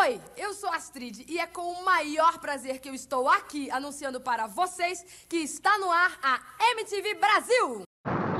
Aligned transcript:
Oi, 0.00 0.18
eu 0.34 0.54
sou 0.54 0.70
Astrid 0.70 1.26
e 1.28 1.38
é 1.38 1.46
com 1.46 1.60
o 1.60 1.84
maior 1.84 2.38
prazer 2.38 2.78
que 2.78 2.88
eu 2.88 2.94
estou 2.94 3.28
aqui 3.28 3.70
anunciando 3.70 4.18
para 4.18 4.46
vocês 4.46 5.04
que 5.28 5.36
está 5.36 5.76
no 5.76 5.90
ar 5.90 6.18
a 6.22 6.40
MTV 6.72 7.16
Brasil. 7.16 7.82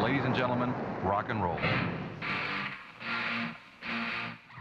Ladies 0.01 0.25
and 0.25 0.35
gentlemen, 0.35 0.73
rock 1.05 1.31
and 1.31 1.37
roll. 1.37 1.59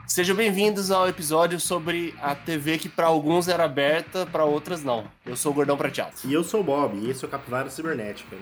Sejam 0.05 0.35
bem-vindos 0.35 0.91
ao 0.91 1.07
episódio 1.07 1.57
sobre 1.57 2.13
a 2.21 2.35
TV 2.35 2.77
que 2.77 2.89
para 2.89 3.07
alguns 3.07 3.47
era 3.47 3.63
aberta, 3.63 4.25
para 4.25 4.43
outras 4.43 4.84
não. 4.84 5.09
Eu 5.25 5.38
sou 5.38 5.54
o 5.54 5.55
Gordão 5.55 5.77
Prateado. 5.77 6.16
E 6.25 6.34
eu 6.34 6.43
sou 6.43 6.59
o 6.59 6.63
Bob, 6.63 6.97
e 6.97 7.09
esse 7.09 7.23
é 7.23 7.27
o 7.29 7.31
Capivara 7.31 7.70
Cibernética. 7.70 8.36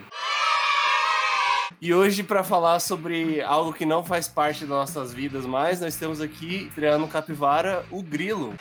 E 1.79 1.93
hoje, 1.93 2.23
para 2.23 2.43
falar 2.43 2.79
sobre 2.79 3.39
algo 3.41 3.71
que 3.71 3.85
não 3.85 4.03
faz 4.03 4.27
parte 4.27 4.61
das 4.61 4.69
nossas 4.69 5.13
vidas 5.13 5.45
mais, 5.45 5.79
nós 5.79 5.95
temos 5.95 6.19
aqui, 6.19 6.65
estreando 6.69 7.07
Capivara, 7.07 7.85
o 7.91 8.01
Grilo 8.01 8.55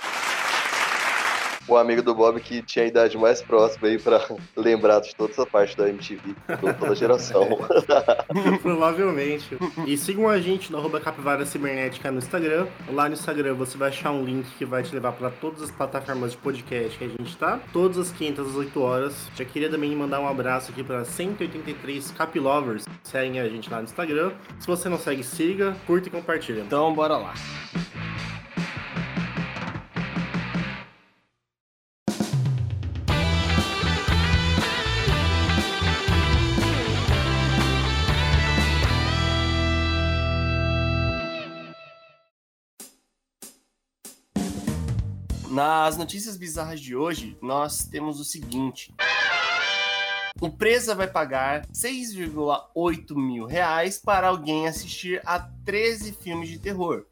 o 1.69 1.77
amigo 1.77 2.03
do 2.03 2.15
Bob 2.15 2.41
que 2.41 2.63
tinha 2.63 2.85
a 2.85 2.89
idade 2.89 3.17
mais 3.17 3.43
próxima 3.43 3.89
aí 3.89 3.99
pra 3.99 4.25
lembrar 4.57 5.01
de 5.01 5.15
toda 5.15 5.33
essa 5.33 5.47
parte 5.47 5.77
da 5.77 5.89
MTV, 5.89 6.35
toda 6.61 6.91
a 6.91 6.95
geração. 6.95 7.47
Provavelmente. 8.63 9.57
E 9.87 9.97
sigam 9.97 10.29
a 10.29 10.41
gente 10.41 10.71
no 10.71 10.79
arroba 10.79 11.01
Capivara 11.01 11.45
Cibernética 11.45 12.11
no 12.11 12.19
Instagram. 12.19 12.67
Lá 12.91 13.09
no 13.09 13.15
Instagram 13.15 13.55
você 13.55 13.77
vai 13.77 13.89
achar 13.89 14.13
um 14.13 14.25
link 14.25 14.47
que 14.57 14.65
vai 14.65 14.83
te 14.83 14.95
levar 14.95 15.13
para 15.13 15.31
todas 15.31 15.63
as 15.63 15.71
plataformas 15.71 16.33
de 16.33 16.37
podcast 16.39 16.97
que 16.97 17.05
a 17.05 17.09
gente 17.09 17.37
tá. 17.37 17.61
Todas 17.73 17.99
as 17.99 18.13
quintas 18.13 18.49
às 18.49 18.55
8 18.55 18.81
horas. 18.81 19.29
Já 19.35 19.45
queria 19.45 19.71
também 19.71 19.95
mandar 19.95 20.21
um 20.21 20.29
abraço 20.29 20.71
aqui 20.71 20.83
para 20.83 21.05
183 21.05 22.11
Capilovers. 22.13 22.85
Seguem 23.03 23.41
a 23.41 23.49
gente 23.49 23.71
lá 23.71 23.79
no 23.79 23.85
Instagram. 23.85 24.33
Se 24.59 24.67
você 24.67 24.89
não 24.89 24.99
segue, 24.99 25.23
siga, 25.23 25.77
curta 25.87 26.09
e 26.09 26.11
compartilha. 26.11 26.61
Então 26.61 26.95
bora 26.95 27.17
lá. 27.17 27.35
Nas 45.57 45.97
notícias 45.97 46.37
bizarras 46.37 46.79
de 46.79 46.95
hoje, 46.95 47.35
nós 47.41 47.87
temos 47.87 48.21
o 48.21 48.25
seguinte. 48.27 48.95
Empresa 50.43 50.95
vai 50.95 51.09
pagar 51.09 51.67
6,8 51.69 53.17
mil 53.17 53.47
reais 53.47 53.99
para 53.99 54.29
alguém 54.29 54.69
assistir 54.69 55.23
a 55.25 55.39
13 55.39 56.13
filmes 56.13 56.51
de 56.51 56.59
terror. 56.59 57.07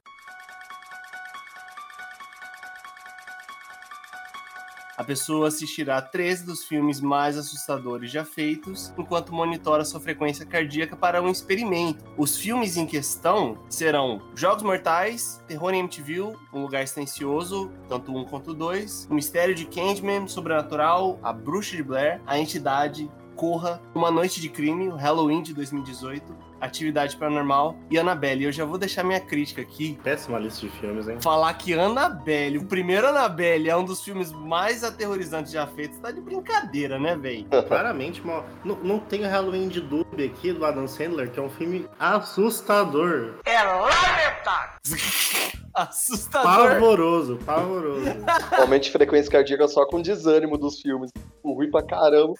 A 4.96 5.02
pessoa 5.02 5.48
assistirá 5.48 6.00
13 6.00 6.46
dos 6.46 6.64
filmes 6.64 7.00
mais 7.00 7.36
assustadores 7.36 8.12
já 8.12 8.24
feitos, 8.24 8.92
enquanto 8.96 9.34
monitora 9.34 9.84
sua 9.84 9.98
frequência 9.98 10.46
cardíaca 10.46 10.94
para 10.94 11.20
um 11.20 11.28
experimento. 11.28 12.04
Os 12.16 12.36
filmes 12.36 12.76
em 12.76 12.86
questão 12.86 13.58
serão 13.68 14.22
Jogos 14.36 14.62
Mortais, 14.62 15.42
Terror 15.48 15.74
em 15.74 15.80
MTV, 15.80 16.36
Um 16.52 16.62
Lugar 16.62 16.86
Silencioso, 16.86 17.72
tanto 17.88 18.16
um 18.16 18.24
quanto 18.24 18.54
dois, 18.54 19.08
O 19.10 19.14
Mistério 19.14 19.54
de 19.54 19.64
Candyman, 19.64 20.28
Sobrenatural, 20.28 21.18
A 21.24 21.32
Bruxa 21.32 21.76
de 21.76 21.82
Blair, 21.82 22.20
A 22.24 22.38
Entidade, 22.38 23.10
Corra, 23.34 23.82
Uma 23.96 24.12
Noite 24.12 24.40
de 24.40 24.48
Crime, 24.48 24.90
Halloween 24.90 25.42
de 25.42 25.52
2018, 25.52 26.36
Atividade 26.64 27.16
Paranormal 27.16 27.76
e 27.90 27.98
Annabelle. 27.98 28.44
Eu 28.44 28.52
já 28.52 28.64
vou 28.64 28.78
deixar 28.78 29.04
minha 29.04 29.20
crítica 29.20 29.62
aqui. 29.62 29.98
Péssima 30.02 30.38
lista 30.38 30.66
de 30.66 30.72
filmes, 30.72 31.08
hein? 31.08 31.18
Falar 31.20 31.54
que 31.54 31.72
Annabelle, 31.72 32.58
o 32.58 32.64
primeiro 32.64 33.06
Annabelle, 33.08 33.68
é 33.68 33.76
um 33.76 33.84
dos 33.84 34.02
filmes 34.02 34.32
mais 34.32 34.84
aterrorizantes 34.84 35.52
já 35.52 35.66
feitos, 35.66 35.98
tá 35.98 36.10
de 36.10 36.20
brincadeira, 36.20 36.98
né, 36.98 37.16
velho? 37.16 37.46
Claramente, 37.68 38.24
mal. 38.24 38.46
Não, 38.64 38.76
não 38.76 38.98
tem 38.98 39.24
o 39.24 39.28
Halloween 39.28 39.68
de 39.68 39.80
Dub 39.80 40.06
aqui 40.22 40.52
do 40.52 40.64
Adam 40.64 40.86
Sandler, 40.86 41.30
que 41.30 41.38
é 41.38 41.42
um 41.42 41.50
filme 41.50 41.88
assustador. 41.98 43.34
É 43.44 43.62
lamentável! 43.62 44.80
Assustador. 45.74 46.70
Pavoroso, 46.70 47.36
pavoroso. 47.44 48.04
Realmente 48.50 48.90
frequência 48.92 49.30
cardíaca 49.30 49.66
só 49.66 49.84
com 49.86 50.00
desânimo 50.00 50.56
dos 50.56 50.80
filmes. 50.80 51.10
Ruim 51.44 51.70
pra 51.70 51.82
caramba. 51.82 52.34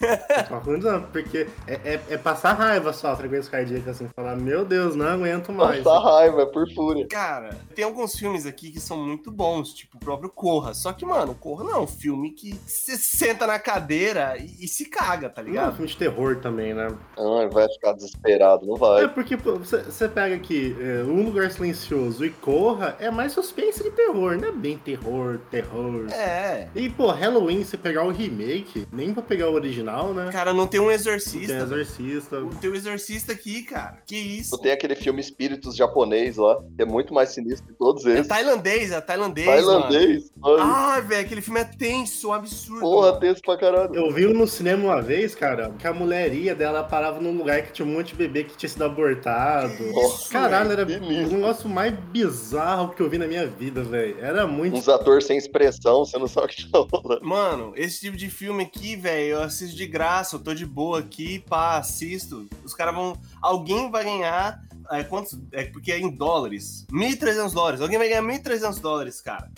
Só 0.48 0.60
com 0.60 0.76
desânimo, 0.76 1.08
porque 1.12 1.46
é, 1.66 1.74
é, 1.84 2.00
é, 2.10 2.16
passar 2.16 2.52
raiva 2.52 2.92
só 2.92 3.12
a 3.12 3.16
frequência 3.16 3.50
cardíaca, 3.50 3.90
assim, 3.90 4.08
falar, 4.14 4.36
meu 4.36 4.64
Deus, 4.64 4.94
não 4.96 5.06
aguento 5.06 5.52
mais. 5.52 5.82
Passar 5.82 6.00
raiva, 6.00 6.42
é 6.42 6.46
por 6.46 6.72
fúria. 6.72 7.06
Cara, 7.08 7.50
tem 7.74 7.84
alguns 7.84 8.14
filmes 8.14 8.46
aqui 8.46 8.70
que 8.70 8.80
são 8.80 8.96
muito 8.96 9.30
bons, 9.30 9.74
tipo 9.74 9.96
o 9.96 10.00
próprio 10.00 10.30
Corra. 10.30 10.72
Só 10.72 10.92
que, 10.92 11.04
mano, 11.04 11.34
Corra 11.34 11.64
não 11.64 11.72
é 11.72 11.80
um 11.80 11.86
filme 11.86 12.30
que 12.30 12.54
você 12.66 12.96
senta 12.96 13.46
na 13.46 13.58
cadeira 13.58 14.36
e, 14.38 14.64
e, 14.64 14.68
se 14.68 14.86
caga, 14.86 15.28
tá 15.28 15.42
ligado? 15.42 15.64
Não 15.64 15.70
é 15.70 15.72
um 15.72 15.76
filme 15.76 15.90
de 15.90 15.96
terror 15.96 16.36
também, 16.40 16.74
né? 16.74 16.88
Ah, 17.18 17.48
vai 17.50 17.68
ficar 17.68 17.92
desesperado, 17.92 18.66
não 18.66 18.76
vai. 18.76 19.04
É 19.04 19.08
porque 19.08 19.36
você 19.36 20.08
pega 20.08 20.34
aqui 20.34 20.76
é, 20.80 21.02
Um 21.04 21.24
Lugar 21.24 21.50
Silencioso 21.50 22.24
e 22.24 22.30
Corra, 22.30 22.96
é 22.98 23.10
mais 23.10 23.23
mais 23.24 23.32
suspense 23.32 23.82
que 23.82 23.90
terror, 23.90 24.36
não 24.36 24.48
é 24.48 24.52
bem 24.52 24.76
terror, 24.76 25.38
terror. 25.50 26.10
É. 26.12 26.68
E, 26.74 26.90
pô, 26.90 27.10
Halloween, 27.10 27.64
você 27.64 27.76
pegar 27.76 28.04
o 28.04 28.10
remake, 28.10 28.86
nem 28.92 29.14
pra 29.14 29.22
pegar 29.22 29.48
o 29.48 29.54
original, 29.54 30.12
né? 30.12 30.28
Cara, 30.30 30.52
não 30.52 30.66
tem 30.66 30.78
um 30.78 30.90
exorcista. 30.90 31.54
Não 31.54 31.66
tem 31.66 31.78
exorcista. 31.78 32.40
Não 32.40 32.50
tem 32.50 32.70
um 32.70 32.74
exorcista 32.74 33.32
aqui, 33.32 33.62
cara. 33.62 34.02
Que 34.06 34.16
isso? 34.16 34.54
Não 34.54 34.62
tem 34.62 34.72
aquele 34.72 34.94
filme 34.94 35.20
Espíritos 35.20 35.74
japonês 35.74 36.36
lá, 36.36 36.60
que 36.76 36.82
é 36.82 36.84
muito 36.84 37.14
mais 37.14 37.30
sinistro 37.30 37.66
que 37.66 37.72
todos 37.78 38.04
eles. 38.04 38.26
É 38.26 38.28
tailandês, 38.28 38.92
é 38.92 39.00
tailandês. 39.00 39.46
Tailandês, 39.46 40.30
mano. 40.36 40.62
Ah, 40.62 41.00
velho, 41.00 41.24
aquele 41.24 41.40
filme 41.40 41.60
é 41.60 41.64
tenso, 41.64 42.28
um 42.28 42.32
absurdo. 42.34 42.80
Porra, 42.80 43.08
mano. 43.08 43.20
tenso 43.20 43.40
pra 43.40 43.56
caralho. 43.56 43.94
Eu 43.94 44.12
vi 44.12 44.26
no 44.26 44.46
cinema 44.46 44.84
uma 44.84 45.00
vez, 45.00 45.34
cara, 45.34 45.72
que 45.78 45.86
a 45.86 45.94
mulher 45.94 46.34
ia 46.34 46.54
dela 46.54 46.82
parava 46.84 47.20
num 47.20 47.34
lugar 47.34 47.62
que 47.62 47.72
tinha 47.72 47.86
um 47.86 47.92
monte 47.92 48.08
de 48.08 48.16
bebê 48.16 48.44
que 48.44 48.54
tinha 48.54 48.68
sido 48.68 48.84
abortado. 48.84 49.72
Isso, 49.82 50.30
Caralho, 50.30 50.72
era 50.72 50.82
o 50.82 50.86
negócio 50.86 51.70
mais 51.70 51.94
bizarro 52.12 52.90
que 52.90 53.00
eu 53.00 53.08
vi 53.08 53.13
vi 53.14 53.18
na 53.18 53.26
minha 53.26 53.46
vida, 53.46 53.82
velho. 53.82 54.16
Era 54.20 54.46
muito. 54.46 54.76
Uns 54.76 54.88
atores 54.88 55.24
sem 55.24 55.38
expressão, 55.38 56.04
você 56.04 56.18
não 56.18 56.26
sabe 56.26 56.46
o 56.46 56.48
que 56.50 56.70
tá 56.70 56.78
rolando. 56.78 57.24
Mano, 57.24 57.72
esse 57.76 58.00
tipo 58.00 58.16
de 58.16 58.28
filme 58.28 58.64
aqui, 58.64 58.96
velho, 58.96 59.26
eu 59.26 59.42
assisto 59.42 59.76
de 59.76 59.86
graça, 59.86 60.36
eu 60.36 60.40
tô 60.40 60.52
de 60.52 60.66
boa 60.66 60.98
aqui, 60.98 61.38
pá, 61.38 61.78
assisto. 61.78 62.46
Os 62.64 62.74
caras 62.74 62.94
vão. 62.94 63.16
Alguém 63.40 63.90
vai 63.90 64.04
ganhar. 64.04 64.60
É, 64.90 65.02
quantos? 65.02 65.38
É 65.52 65.64
porque 65.64 65.92
é 65.92 65.98
em 65.98 66.10
dólares. 66.10 66.86
1.300 66.92 67.52
dólares. 67.52 67.80
Alguém 67.80 67.98
vai 67.98 68.08
ganhar 68.08 68.22
1.300 68.22 68.80
dólares, 68.80 69.20
cara. 69.20 69.50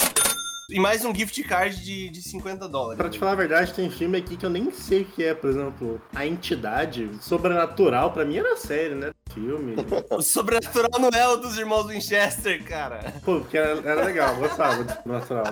E 0.68 0.80
mais 0.80 1.04
um 1.04 1.14
gift 1.14 1.40
card 1.44 1.82
de, 1.82 2.08
de 2.08 2.20
50 2.20 2.68
dólares. 2.68 2.98
Pra 2.98 3.08
te 3.08 3.18
falar 3.18 3.32
a 3.32 3.36
verdade, 3.36 3.72
tem 3.72 3.88
filme 3.88 4.18
aqui 4.18 4.36
que 4.36 4.44
eu 4.44 4.50
nem 4.50 4.70
sei 4.72 5.02
o 5.02 5.04
que 5.04 5.22
é. 5.22 5.32
Por 5.32 5.48
exemplo, 5.48 6.02
A 6.14 6.26
Entidade 6.26 7.08
Sobrenatural, 7.20 8.12
pra 8.12 8.24
mim 8.24 8.36
era 8.36 8.56
sério, 8.56 8.96
né? 8.96 9.12
Filme. 9.32 9.74
o 10.10 10.22
Sobrenatural 10.22 10.98
não 10.98 11.10
é 11.10 11.28
o 11.28 11.36
dos 11.36 11.58
irmãos 11.58 11.86
Winchester, 11.86 12.64
cara. 12.64 13.12
Pô, 13.24 13.40
porque 13.40 13.58
era, 13.58 13.78
era 13.80 14.04
legal, 14.04 14.34
gostava 14.36 14.82
de 14.82 14.94
Sobrenatural. 14.94 15.44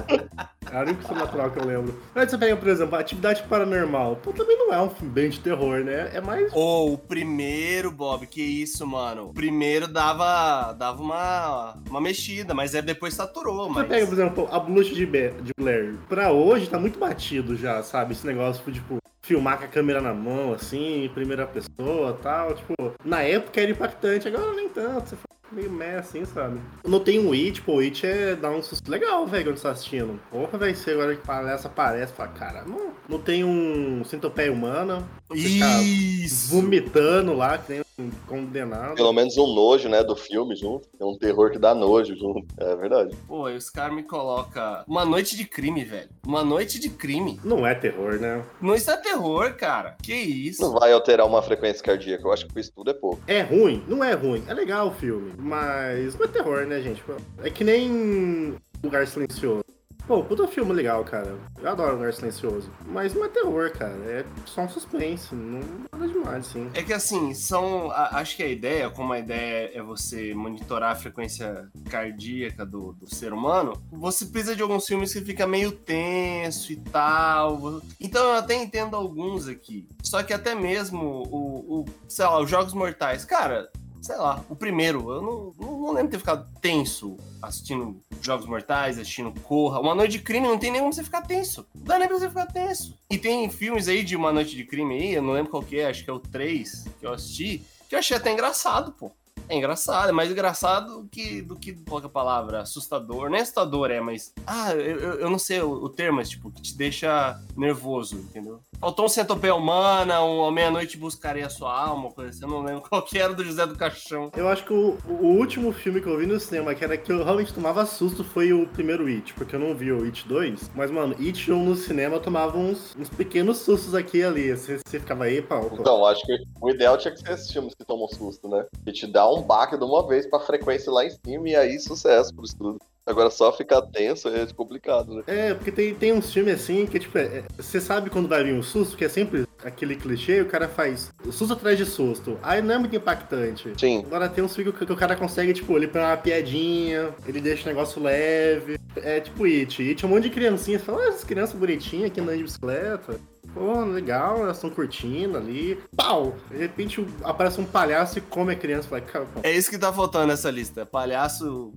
Era 0.70 0.86
o 0.86 0.88
único 0.88 1.02
Sobrenatural 1.02 1.50
que 1.50 1.58
eu 1.58 1.66
lembro. 1.66 2.02
Mas 2.14 2.30
você 2.30 2.38
pega, 2.38 2.56
por 2.56 2.68
exemplo, 2.68 2.96
Atividade 2.96 3.42
Paranormal. 3.42 4.16
Pô, 4.16 4.32
também 4.32 4.56
não 4.56 4.72
é 4.72 4.80
um 4.80 4.90
filme 4.90 5.12
bem 5.12 5.28
de 5.28 5.40
terror, 5.40 5.84
né? 5.84 6.10
É 6.14 6.20
mais. 6.20 6.52
Ô, 6.52 6.56
oh, 6.56 6.92
o 6.94 6.98
primeiro, 6.98 7.90
Bob, 7.90 8.26
que 8.26 8.42
isso, 8.42 8.86
mano. 8.86 9.28
O 9.28 9.34
primeiro 9.34 9.86
dava, 9.86 10.72
dava 10.72 11.02
uma, 11.02 11.76
uma 11.88 12.00
mexida, 12.00 12.54
mas 12.54 12.74
é 12.74 12.80
depois 12.80 13.14
saturou, 13.14 13.72
Você 13.72 13.84
pega, 13.84 14.06
por 14.06 14.14
exemplo, 14.14 14.48
a 14.50 14.58
Blush 14.58 14.94
de 14.94 15.04
de 15.04 15.52
Blair 15.56 15.94
pra 16.08 16.32
hoje 16.32 16.68
tá 16.68 16.78
muito 16.78 16.98
batido 16.98 17.56
já, 17.56 17.82
sabe? 17.82 18.12
Esse 18.12 18.26
negócio, 18.26 18.72
tipo, 18.72 18.98
filmar 19.24 19.58
com 19.58 19.64
a 19.64 19.68
câmera 19.68 20.00
na 20.00 20.12
mão, 20.12 20.52
assim, 20.52 21.04
em 21.04 21.08
primeira 21.08 21.46
pessoa 21.46 22.18
tal. 22.22 22.54
Tipo, 22.54 22.74
na 23.04 23.22
época 23.22 23.60
era 23.60 23.70
impactante, 23.70 24.28
agora 24.28 24.52
nem 24.52 24.68
tanto. 24.68 25.10
Você 25.10 25.16
meio 25.50 25.70
meh 25.70 25.96
assim, 25.96 26.24
sabe? 26.24 26.60
Não 26.84 27.00
tem 27.00 27.18
um 27.18 27.32
It, 27.32 27.62
pô, 27.62 27.76
o 27.76 27.80
It 27.80 28.04
é 28.04 28.34
dar 28.34 28.50
um 28.50 28.62
susto 28.62 28.90
legal, 28.90 29.26
velho, 29.26 29.44
quando 29.44 29.56
você 29.56 29.62
tá 29.62 29.70
assistindo. 29.70 30.20
Porra, 30.30 30.58
vai 30.58 30.74
ser 30.74 30.92
agora 30.92 31.14
que 31.14 31.24
palestra 31.24 31.70
aparece, 31.70 32.12
fala, 32.12 32.28
cara, 32.30 32.64
não, 32.66 32.92
não 33.08 33.18
tem 33.18 33.44
um 33.44 34.02
centopeia 34.04 34.52
humana. 34.52 35.02
Isso! 35.32 36.50
Vomitando 36.50 37.34
lá, 37.34 37.56
que 37.56 37.84
um 37.93 37.93
condenado. 38.26 38.94
Pelo 38.94 39.12
menos 39.12 39.36
um 39.36 39.54
nojo, 39.54 39.88
né, 39.88 40.02
do 40.02 40.16
filme 40.16 40.56
junto. 40.56 40.88
É 40.98 41.04
um 41.04 41.16
terror 41.16 41.50
que 41.50 41.58
dá 41.58 41.74
nojo 41.74 42.16
junto. 42.16 42.46
É 42.56 42.74
verdade. 42.76 43.16
Pô, 43.26 43.48
e 43.48 43.56
os 43.56 43.70
caras 43.70 43.94
me 43.94 44.02
colocam 44.02 44.82
uma 44.86 45.04
noite 45.04 45.36
de 45.36 45.44
crime, 45.44 45.84
velho. 45.84 46.08
Uma 46.26 46.44
noite 46.44 46.78
de 46.78 46.88
crime. 46.88 47.40
Não 47.44 47.66
é 47.66 47.74
terror, 47.74 48.18
né? 48.18 48.44
Não 48.60 48.74
está 48.74 48.96
terror, 48.96 49.54
cara. 49.54 49.96
Que 50.02 50.14
isso? 50.14 50.62
Não 50.62 50.72
vai 50.72 50.92
alterar 50.92 51.26
uma 51.26 51.42
frequência 51.42 51.82
cardíaca. 51.82 52.24
Eu 52.24 52.32
acho 52.32 52.46
que 52.46 52.60
isso 52.60 52.72
tudo 52.74 52.90
é 52.90 52.94
pouco. 52.94 53.20
É 53.26 53.42
ruim? 53.42 53.82
Não 53.88 54.02
é 54.02 54.12
ruim. 54.14 54.42
É 54.48 54.54
legal 54.54 54.88
o 54.88 54.92
filme. 54.92 55.32
Mas 55.38 56.14
não 56.14 56.24
é 56.24 56.28
terror, 56.28 56.66
né, 56.66 56.80
gente? 56.80 57.02
É 57.42 57.50
que 57.50 57.64
nem 57.64 58.56
Lugar 58.82 59.06
Silencioso. 59.06 59.64
Pô, 60.06 60.22
puta 60.22 60.46
filme 60.46 60.70
legal, 60.74 61.02
cara. 61.02 61.34
Eu 61.62 61.70
adoro 61.70 61.94
Lugar 61.96 62.12
Silencioso. 62.12 62.68
Mas 62.86 63.14
não 63.14 63.24
é 63.24 63.28
terror, 63.28 63.70
cara. 63.72 63.94
É 64.04 64.24
só 64.44 64.60
um 64.62 64.68
suspense. 64.68 65.34
Não 65.34 65.60
nada 65.90 66.06
demais, 66.06 66.46
assim. 66.46 66.70
É 66.74 66.82
que 66.82 66.92
assim, 66.92 67.32
são. 67.32 67.90
a- 67.90 68.18
acho 68.18 68.36
que 68.36 68.42
a 68.42 68.48
ideia, 68.48 68.90
como 68.90 69.14
a 69.14 69.18
ideia 69.18 69.70
é 69.72 69.80
você 69.82 70.34
monitorar 70.34 70.92
a 70.92 70.94
frequência 70.94 71.70
cardíaca 71.88 72.66
do, 72.66 72.92
do 72.92 73.12
ser 73.14 73.32
humano, 73.32 73.72
você 73.90 74.26
precisa 74.26 74.54
de 74.54 74.60
alguns 74.60 74.84
filmes 74.86 75.10
que 75.10 75.22
fica 75.22 75.46
meio 75.46 75.72
tenso 75.72 76.70
e 76.70 76.76
tal. 76.76 77.80
Então 77.98 78.22
eu 78.26 78.34
até 78.34 78.54
entendo 78.56 78.94
alguns 78.96 79.48
aqui. 79.48 79.88
Só 80.02 80.22
que 80.22 80.34
até 80.34 80.54
mesmo 80.54 81.02
o, 81.30 81.80
o 81.80 81.84
sei 82.08 82.26
lá, 82.26 82.38
os 82.40 82.50
Jogos 82.50 82.74
Mortais, 82.74 83.24
cara. 83.24 83.70
Sei 84.04 84.16
lá, 84.16 84.44
o 84.50 84.54
primeiro, 84.54 85.10
eu 85.10 85.22
não, 85.22 85.54
não, 85.58 85.78
não 85.78 85.92
lembro 85.92 86.08
de 86.08 86.10
ter 86.10 86.18
ficado 86.18 86.46
tenso 86.60 87.16
assistindo 87.40 88.02
Jogos 88.20 88.44
Mortais, 88.44 88.98
assistindo 88.98 89.32
Corra. 89.40 89.80
Uma 89.80 89.94
Noite 89.94 90.18
de 90.18 90.18
Crime 90.18 90.46
não 90.46 90.58
tem 90.58 90.70
nem 90.70 90.82
como 90.82 90.92
você 90.92 91.02
ficar 91.02 91.22
tenso. 91.22 91.66
Não 91.74 91.84
dá 91.84 91.98
nem 91.98 92.06
pra 92.06 92.18
você 92.18 92.28
ficar 92.28 92.44
tenso. 92.44 92.98
E 93.08 93.16
tem 93.16 93.48
filmes 93.48 93.88
aí 93.88 94.04
de 94.04 94.14
Uma 94.14 94.30
Noite 94.30 94.54
de 94.54 94.64
Crime 94.66 94.94
aí, 94.94 95.14
eu 95.14 95.22
não 95.22 95.32
lembro 95.32 95.50
qual 95.50 95.62
que 95.62 95.80
é, 95.80 95.88
acho 95.88 96.04
que 96.04 96.10
é 96.10 96.12
o 96.12 96.20
3 96.20 96.84
que 97.00 97.06
eu 97.06 97.14
assisti, 97.14 97.64
que 97.88 97.94
eu 97.94 97.98
achei 97.98 98.14
até 98.14 98.30
engraçado, 98.30 98.92
pô. 98.92 99.10
É 99.48 99.56
engraçado, 99.56 100.08
é 100.08 100.12
mais 100.12 100.30
engraçado 100.30 101.06
que, 101.10 101.42
do 101.42 101.56
que, 101.56 101.74
que 101.74 101.94
é 101.94 101.96
a 101.96 102.08
palavra? 102.08 102.60
Assustador. 102.60 103.28
Não 103.28 103.36
é 103.36 103.40
assustador, 103.40 103.90
é, 103.90 104.00
mas. 104.00 104.32
Ah, 104.46 104.72
eu, 104.72 104.98
eu, 105.20 105.30
não 105.30 105.38
sei 105.38 105.60
o, 105.60 105.70
o 105.70 105.88
termo, 105.88 106.16
mas 106.16 106.30
tipo, 106.30 106.50
que 106.50 106.62
te 106.62 106.76
deixa 106.76 107.38
nervoso, 107.56 108.16
entendeu? 108.16 108.60
Faltou 108.80 109.06
um 109.06 109.08
centopeia 109.08 109.54
humana, 109.54 110.22
um 110.22 110.42
Ao 110.42 110.50
Meia-Noite 110.50 110.96
Buscarei 110.98 111.42
a 111.42 111.48
Sua 111.48 111.72
Alma, 111.72 112.06
uma 112.06 112.12
coisa 112.12 112.30
assim. 112.30 112.42
Eu 112.42 112.48
não 112.48 112.62
lembro 112.62 112.82
qual 112.88 113.02
que 113.02 113.18
era 113.18 113.32
do 113.32 113.44
José 113.44 113.66
do 113.66 113.76
Caixão. 113.76 114.30
Eu 114.36 114.48
acho 114.48 114.64
que 114.64 114.72
o, 114.72 114.98
o 115.08 115.26
último 115.38 115.72
filme 115.72 116.00
que 116.00 116.06
eu 116.06 116.18
vi 116.18 116.26
no 116.26 116.38
cinema, 116.40 116.74
que 116.74 116.84
era 116.84 116.96
que 116.96 117.12
eu 117.12 117.24
realmente 117.24 117.52
tomava 117.52 117.84
susto, 117.86 118.24
foi 118.24 118.52
o 118.52 118.66
primeiro 118.66 119.06
It, 119.06 119.34
porque 119.34 119.56
eu 119.56 119.60
não 119.60 119.74
vi 119.74 119.92
o 119.92 120.04
It 120.04 120.26
2. 120.26 120.70
Mas, 120.74 120.90
mano, 120.90 121.14
It 121.18 121.50
1 121.50 121.64
no 121.64 121.76
cinema 121.76 122.16
eu 122.16 122.20
tomava 122.20 122.56
uns, 122.56 122.94
uns 122.96 123.08
pequenos 123.08 123.58
sustos 123.58 123.94
aqui 123.94 124.18
e 124.18 124.24
ali. 124.24 124.50
Você, 124.50 124.78
você 124.84 125.00
ficava 125.00 125.24
aí, 125.24 125.40
pau. 125.40 125.64
pau. 125.64 125.78
Então, 125.80 126.06
acho 126.06 126.22
que 126.26 126.36
o 126.60 126.70
ideal 126.70 126.98
tinha 126.98 127.12
que 127.12 127.20
ser 127.20 127.32
esses 127.32 127.50
filmes 127.50 127.74
que 127.74 127.84
tomam 127.84 128.08
susto, 128.08 128.48
né? 128.48 128.66
Que 128.84 128.92
te 128.92 129.06
dá 129.06 129.28
um 129.30 129.33
baque 129.42 129.76
de 129.76 129.84
uma 129.84 130.06
vez 130.06 130.26
pra 130.26 130.40
frequência 130.40 130.92
lá 130.92 131.04
em 131.04 131.10
cima 131.10 131.48
e 131.48 131.56
aí 131.56 131.78
sucesso 131.78 132.34
pro 132.34 132.44
estudo. 132.44 132.78
Agora 133.06 133.28
só 133.30 133.52
ficar 133.52 133.82
tenso 133.82 134.28
é 134.28 134.46
complicado, 134.54 135.16
né? 135.16 135.22
É, 135.26 135.52
porque 135.52 135.70
tem, 135.70 135.94
tem 135.94 136.12
uns 136.14 136.32
filmes 136.32 136.54
assim 136.54 136.86
que, 136.86 136.98
tipo, 136.98 137.18
é- 137.18 137.24
é- 137.24 137.44
você 137.58 137.78
sabe 137.78 138.08
quando 138.08 138.26
vai 138.28 138.42
vir 138.42 138.54
um 138.54 138.62
susto, 138.62 138.96
que 138.96 139.04
é 139.04 139.10
sempre 139.10 139.46
aquele 139.62 139.94
clichê, 139.94 140.40
o 140.40 140.46
cara 140.46 140.68
faz 140.68 141.12
susto 141.30 141.52
atrás 141.52 141.76
de 141.76 141.84
susto. 141.84 142.38
Aí 142.42 142.62
não 142.62 142.74
é 142.74 142.78
muito 142.78 142.96
impactante. 142.96 143.70
Sim. 143.78 144.02
Agora 144.06 144.26
tem 144.26 144.42
uns 144.42 144.56
filmes 144.56 144.74
que, 144.74 144.86
que 144.86 144.92
o 144.92 144.96
cara 144.96 145.16
consegue, 145.16 145.52
tipo, 145.52 145.76
ele 145.76 145.86
põe 145.86 146.00
uma 146.00 146.16
piadinha, 146.16 147.14
ele 147.26 147.42
deixa 147.42 147.64
o 147.64 147.66
negócio 147.66 148.02
leve. 148.02 148.78
É 148.96 149.20
tipo 149.20 149.44
It. 149.44 149.82
It 149.82 150.02
é 150.02 150.08
um 150.08 150.10
monte 150.10 150.24
de 150.24 150.30
criancinhas. 150.30 150.80
Fala, 150.82 151.02
ah, 151.02 151.08
essas 151.08 151.24
crianças 151.24 151.54
bonitinhas 151.58 152.06
aqui 152.10 152.20
andando 152.22 152.38
de 152.38 152.44
bicicleta. 152.44 153.20
Pô, 153.54 153.84
legal, 153.84 154.38
elas 154.40 154.56
estão 154.56 154.68
curtindo 154.68 155.38
ali. 155.38 155.78
Pau! 155.96 156.34
De 156.50 156.56
repente 156.56 157.06
aparece 157.22 157.60
um 157.60 157.64
palhaço 157.64 158.18
e 158.18 158.20
come 158.20 158.52
a 158.52 158.56
criança. 158.56 158.88
Fala, 158.88 159.04
É 159.42 159.52
isso 159.52 159.70
que 159.70 159.78
tá 159.78 159.92
faltando 159.92 160.26
nessa 160.26 160.50
lista. 160.50 160.84
Palhaço 160.84 161.72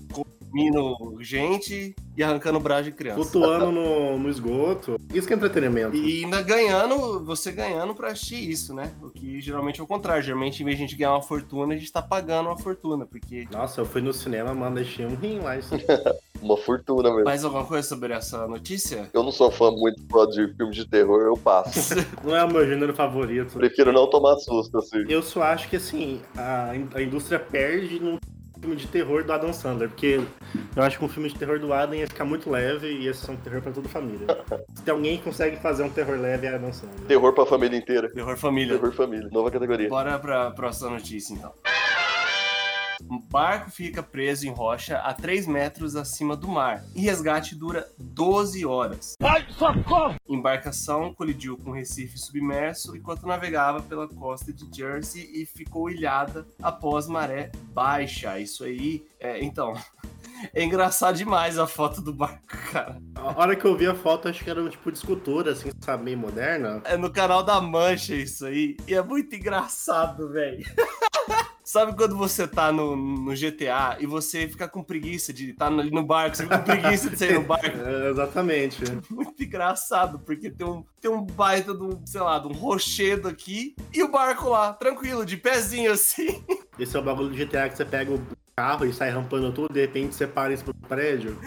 comendo 0.51 1.17
gente 1.21 1.95
e 2.15 2.23
arrancando 2.23 2.57
o 2.57 2.61
braço 2.61 2.83
de 2.85 2.91
criança. 2.91 3.15
flutuando 3.21 3.71
no, 3.71 4.17
no 4.17 4.29
esgoto. 4.29 4.99
Isso 5.13 5.27
que 5.27 5.33
é 5.33 5.35
entretenimento. 5.35 5.95
E 5.95 6.23
ainda 6.23 6.41
ganhando, 6.41 7.23
você 7.23 7.51
ganhando 7.51 7.93
pra 7.93 8.09
assistir 8.11 8.49
isso, 8.49 8.73
né? 8.73 8.91
O 9.01 9.09
que 9.09 9.39
geralmente 9.39 9.79
é 9.79 9.83
o 9.83 9.87
contrário. 9.87 10.23
Geralmente, 10.23 10.61
em 10.61 10.65
vez 10.65 10.77
de 10.77 10.83
a 10.83 10.87
gente 10.87 10.97
ganhar 10.97 11.11
uma 11.11 11.21
fortuna, 11.21 11.73
a 11.73 11.77
gente 11.77 11.91
tá 11.91 12.01
pagando 12.01 12.47
uma 12.49 12.57
fortuna. 12.57 13.05
Porque. 13.05 13.47
Nossa, 13.51 13.81
eu 13.81 13.85
fui 13.85 14.01
no 14.01 14.13
cinema, 14.13 14.53
mano, 14.53 14.75
deixei 14.75 15.05
um 15.05 15.15
rim 15.15 15.39
lá. 15.39 15.57
Isso. 15.57 15.73
Uma 16.39 16.55
fortuna 16.55 17.09
mesmo. 17.09 17.23
Mais 17.25 17.43
alguma 17.43 17.65
coisa 17.65 17.87
sobre 17.87 18.13
essa 18.13 18.45
notícia? 18.47 19.09
Eu 19.11 19.23
não 19.23 19.31
sou 19.31 19.49
fã 19.49 19.71
muito 19.71 20.03
de 20.29 20.53
filme 20.53 20.71
de 20.71 20.87
terror, 20.87 21.21
eu 21.21 21.35
passo. 21.35 21.95
Não 22.23 22.35
é 22.35 22.43
o 22.43 22.47
meu 22.47 22.63
gênero 22.63 22.93
favorito. 22.93 23.57
Prefiro 23.57 23.91
não 23.91 24.07
tomar 24.07 24.37
susto, 24.37 24.77
assim. 24.77 25.03
Eu 25.09 25.23
só 25.23 25.41
acho 25.41 25.67
que, 25.67 25.77
assim, 25.77 26.21
a, 26.37 26.75
in- 26.75 26.89
a 26.93 27.01
indústria 27.01 27.39
perde 27.39 27.99
num 27.99 28.19
filme 28.59 28.75
de 28.75 28.87
terror 28.87 29.23
do 29.23 29.31
Adam 29.31 29.53
Sandler, 29.53 29.89
porque 29.89 30.21
eu 30.75 30.83
acho 30.83 30.97
que 30.97 31.05
um 31.05 31.09
filme 31.09 31.29
de 31.29 31.35
terror 31.35 31.59
do 31.59 31.71
Adam 31.73 31.95
ia 31.95 32.07
ficar 32.07 32.25
muito 32.25 32.49
leve 32.49 32.87
e 32.87 33.03
ia 33.03 33.13
ser 33.13 33.31
um 33.31 33.37
terror 33.37 33.61
pra 33.61 33.71
toda 33.71 33.87
a 33.87 33.91
família. 33.91 34.27
Se 34.75 34.83
tem 34.83 34.93
alguém 34.93 35.17
que 35.17 35.23
consegue 35.23 35.57
fazer 35.57 35.83
um 35.83 35.89
terror 35.89 36.19
leve, 36.19 36.47
é 36.47 36.55
Adam 36.55 36.73
Sandler. 36.73 37.07
Terror 37.07 37.33
pra 37.33 37.45
família 37.45 37.77
inteira. 37.77 38.09
Terror 38.11 38.37
família. 38.37 38.77
Terror 38.77 38.93
família. 38.93 39.29
Nova 39.31 39.51
categoria. 39.51 39.89
Bora 39.89 40.17
pra 40.19 40.51
próxima 40.51 40.89
notícia, 40.91 41.33
então. 41.33 41.53
Um 43.09 43.19
barco 43.19 43.71
fica 43.71 44.03
preso 44.03 44.47
em 44.47 44.51
rocha 44.51 44.97
a 44.97 45.13
3 45.13 45.47
metros 45.47 45.95
acima 45.95 46.35
do 46.35 46.47
mar 46.47 46.83
e 46.93 47.01
resgate 47.01 47.55
dura 47.55 47.87
12 47.97 48.65
horas. 48.65 49.15
Embarcação 50.27 51.13
colidiu 51.13 51.57
com 51.57 51.69
um 51.69 51.73
recife 51.73 52.17
submerso 52.17 52.95
enquanto 52.95 53.25
navegava 53.25 53.81
pela 53.81 54.07
costa 54.07 54.51
de 54.51 54.67
Jersey 54.75 55.29
e 55.33 55.45
ficou 55.45 55.89
ilhada 55.89 56.45
após 56.61 57.07
maré 57.07 57.51
baixa. 57.71 58.39
Isso 58.39 58.63
aí, 58.65 59.05
é, 59.19 59.43
então, 59.43 59.73
é 60.53 60.63
engraçado 60.63 61.15
demais 61.15 61.57
a 61.57 61.65
foto 61.65 62.01
do 62.01 62.13
barco, 62.13 62.41
cara. 62.71 63.01
A 63.15 63.39
hora 63.39 63.55
que 63.55 63.65
eu 63.65 63.77
vi 63.77 63.87
a 63.87 63.95
foto, 63.95 64.27
acho 64.27 64.43
que 64.43 64.49
era 64.49 64.61
um 64.61 64.69
tipo 64.69 64.91
de 64.91 64.97
escultura, 64.97 65.51
assim, 65.51 65.71
sabe, 65.79 66.03
meio 66.03 66.17
moderna. 66.17 66.81
É 66.83 66.97
no 66.97 67.09
canal 67.09 67.41
da 67.41 67.61
Mancha 67.61 68.15
isso 68.15 68.45
aí. 68.45 68.75
E 68.87 68.93
é 68.93 69.01
muito 69.01 69.33
engraçado, 69.35 70.29
velho. 70.29 70.65
Sabe 71.69 71.93
quando 71.97 72.15
você 72.15 72.47
tá 72.47 72.71
no, 72.71 72.95
no 72.95 73.35
GTA 73.35 73.97
e 73.99 74.05
você 74.05 74.47
fica 74.47 74.69
com 74.69 74.81
preguiça 74.81 75.33
de 75.33 75.49
estar 75.51 75.67
ali 75.67 75.91
no 75.91 76.01
barco, 76.01 76.37
você 76.37 76.43
fica 76.43 76.59
com 76.59 76.63
preguiça 76.63 77.09
de 77.09 77.17
sair 77.17 77.33
no 77.33 77.43
barco? 77.43 77.65
É, 77.77 78.09
exatamente. 78.09 78.81
Muito 79.09 79.43
engraçado, 79.43 80.17
porque 80.19 80.49
tem 80.49 80.65
um, 80.65 80.85
tem 81.01 81.11
um 81.11 81.21
baita 81.21 81.73
de 81.73 81.83
um, 81.83 81.99
sei 82.05 82.21
lá, 82.21 82.39
de 82.39 82.47
um 82.47 82.53
rochedo 82.53 83.27
aqui 83.27 83.75
e 83.93 84.01
o 84.01 84.09
barco 84.09 84.47
lá, 84.47 84.71
tranquilo, 84.71 85.25
de 85.25 85.35
pezinho 85.35 85.91
assim. 85.91 86.41
Esse 86.79 86.95
é 86.95 86.99
o 87.01 87.03
bagulho 87.03 87.29
do 87.29 87.35
GTA 87.35 87.67
que 87.67 87.75
você 87.75 87.83
pega 87.83 88.13
o 88.13 88.21
carro 88.55 88.85
e 88.85 88.93
sai 88.93 89.09
rampando 89.09 89.51
tudo, 89.51 89.73
de 89.73 89.81
repente 89.81 90.15
você 90.15 90.25
para 90.25 90.53
em 90.53 90.57
cima 90.57 90.71
do 90.71 90.87
prédio. 90.87 91.37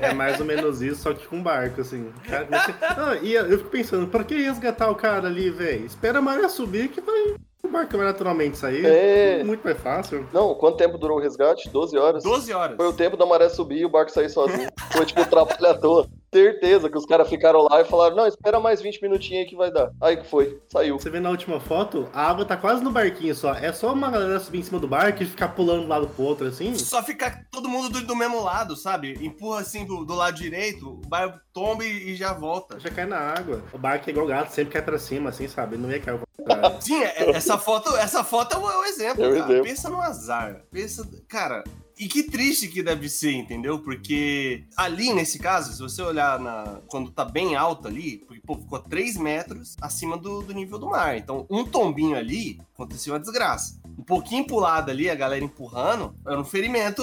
É 0.00 0.12
mais 0.12 0.40
ou 0.40 0.46
menos 0.46 0.82
isso, 0.82 1.00
só 1.02 1.14
que 1.14 1.28
com 1.28 1.40
barco, 1.40 1.80
assim. 1.80 2.10
Cara, 2.28 2.44
você- 2.46 2.74
Ah, 2.82 3.16
e 3.22 3.34
eu 3.34 3.56
fico 3.58 3.70
pensando, 3.70 4.08
pra 4.08 4.24
que 4.24 4.34
resgatar 4.34 4.90
o 4.90 4.96
cara 4.96 5.28
ali, 5.28 5.48
velho? 5.48 5.86
Espera 5.86 6.18
a 6.18 6.22
maré 6.22 6.48
subir 6.48 6.88
que 6.88 7.00
vai. 7.00 7.36
O 7.74 7.76
barco 7.76 7.96
vai 7.96 8.06
naturalmente 8.06 8.56
sair. 8.56 8.86
É. 8.86 9.42
Muito 9.42 9.64
mais 9.64 9.76
fácil. 9.80 10.28
Não, 10.32 10.54
quanto 10.54 10.76
tempo 10.76 10.96
durou 10.96 11.18
o 11.18 11.20
resgate? 11.20 11.68
12 11.68 11.98
horas? 11.98 12.22
12 12.22 12.52
horas. 12.52 12.76
Foi 12.76 12.86
o 12.86 12.92
tempo 12.92 13.16
da 13.16 13.26
maré 13.26 13.48
subir 13.48 13.78
e 13.78 13.84
o 13.84 13.88
barco 13.88 14.12
sair 14.12 14.30
sozinho. 14.30 14.68
Foi 14.92 15.04
tipo 15.04 15.18
um 15.18 15.24
atrapalhador. 15.26 16.06
Certeza 16.34 16.90
que 16.90 16.98
os 16.98 17.06
caras 17.06 17.28
ficaram 17.28 17.60
lá 17.62 17.80
e 17.80 17.84
falaram: 17.84 18.16
não, 18.16 18.26
espera 18.26 18.58
mais 18.58 18.82
20 18.82 19.00
minutinhos 19.02 19.44
aí 19.44 19.48
que 19.48 19.54
vai 19.54 19.70
dar. 19.70 19.90
Aí 20.00 20.16
que 20.16 20.26
foi, 20.26 20.60
saiu. 20.68 20.98
Você 20.98 21.08
vê 21.08 21.20
na 21.20 21.30
última 21.30 21.60
foto, 21.60 22.08
a 22.12 22.28
água 22.28 22.44
tá 22.44 22.56
quase 22.56 22.82
no 22.82 22.90
barquinho 22.90 23.34
só. 23.36 23.54
É 23.54 23.72
só 23.72 23.92
uma 23.92 24.10
galera 24.10 24.40
subir 24.40 24.58
em 24.58 24.62
cima 24.64 24.80
do 24.80 24.88
barco 24.88 25.22
e 25.22 25.26
ficar 25.26 25.48
pulando 25.50 25.80
de 25.80 25.86
um 25.86 25.88
lado 25.88 26.08
pro 26.08 26.24
outro, 26.24 26.48
assim. 26.48 26.74
Só 26.76 27.04
fica 27.04 27.46
todo 27.52 27.68
mundo 27.68 27.88
do, 27.88 28.04
do 28.04 28.16
mesmo 28.16 28.42
lado, 28.42 28.74
sabe? 28.74 29.16
Empurra 29.24 29.60
assim 29.60 29.84
do, 29.84 30.04
do 30.04 30.14
lado 30.14 30.34
direito, 30.36 30.88
o 30.88 31.08
barco 31.08 31.38
tomba 31.52 31.84
e, 31.84 32.10
e 32.10 32.16
já 32.16 32.32
volta. 32.32 32.80
Já 32.80 32.90
cai 32.90 33.06
na 33.06 33.18
água. 33.18 33.62
O 33.72 33.78
barco 33.78 34.08
é 34.08 34.10
igual 34.10 34.26
gato, 34.26 34.50
sempre 34.50 34.72
cai 34.72 34.82
pra 34.82 34.98
cima, 34.98 35.30
assim, 35.30 35.46
sabe? 35.46 35.76
Não 35.76 35.88
ia 35.88 36.00
cair 36.00 36.14
ao 36.14 36.20
contrário. 36.20 36.82
Sim, 36.82 37.00
é- 37.00 37.30
essa 37.30 37.56
foto, 37.56 37.96
essa 37.96 38.24
foto 38.24 38.56
é 38.56 38.58
o, 38.58 38.68
é 38.70 38.76
o 38.78 38.84
exemplo, 38.86 39.24
É 39.24 39.28
cara. 39.28 39.38
exemplo. 39.44 39.62
Pensa 39.62 39.88
no 39.88 40.00
azar. 40.00 40.62
Pensa, 40.72 41.08
cara, 41.28 41.62
e 41.98 42.08
que 42.08 42.24
triste 42.24 42.68
que 42.68 42.82
deve 42.82 43.08
ser, 43.08 43.32
entendeu? 43.32 43.78
Porque 43.78 44.64
ali, 44.76 45.12
nesse 45.12 45.38
caso, 45.38 45.72
se 45.72 45.80
você 45.80 46.02
olhar 46.02 46.40
na, 46.40 46.80
quando 46.88 47.10
tá 47.10 47.24
bem 47.24 47.54
alto 47.54 47.86
ali, 47.86 48.18
porque, 48.18 48.42
pô, 48.44 48.56
ficou 48.56 48.78
3 48.80 49.16
metros 49.16 49.76
acima 49.80 50.16
do, 50.16 50.42
do 50.42 50.52
nível 50.52 50.78
do 50.78 50.88
mar. 50.88 51.16
Então, 51.16 51.46
um 51.48 51.64
tombinho 51.64 52.16
ali, 52.16 52.60
aconteceu 52.74 53.14
uma 53.14 53.20
desgraça. 53.20 53.80
Um 53.98 54.02
pouquinho 54.02 54.46
pro 54.46 54.58
lado 54.58 54.90
ali, 54.90 55.08
a 55.08 55.14
galera 55.14 55.44
empurrando, 55.44 56.14
era 56.26 56.40
um 56.40 56.44
ferimento 56.44 57.02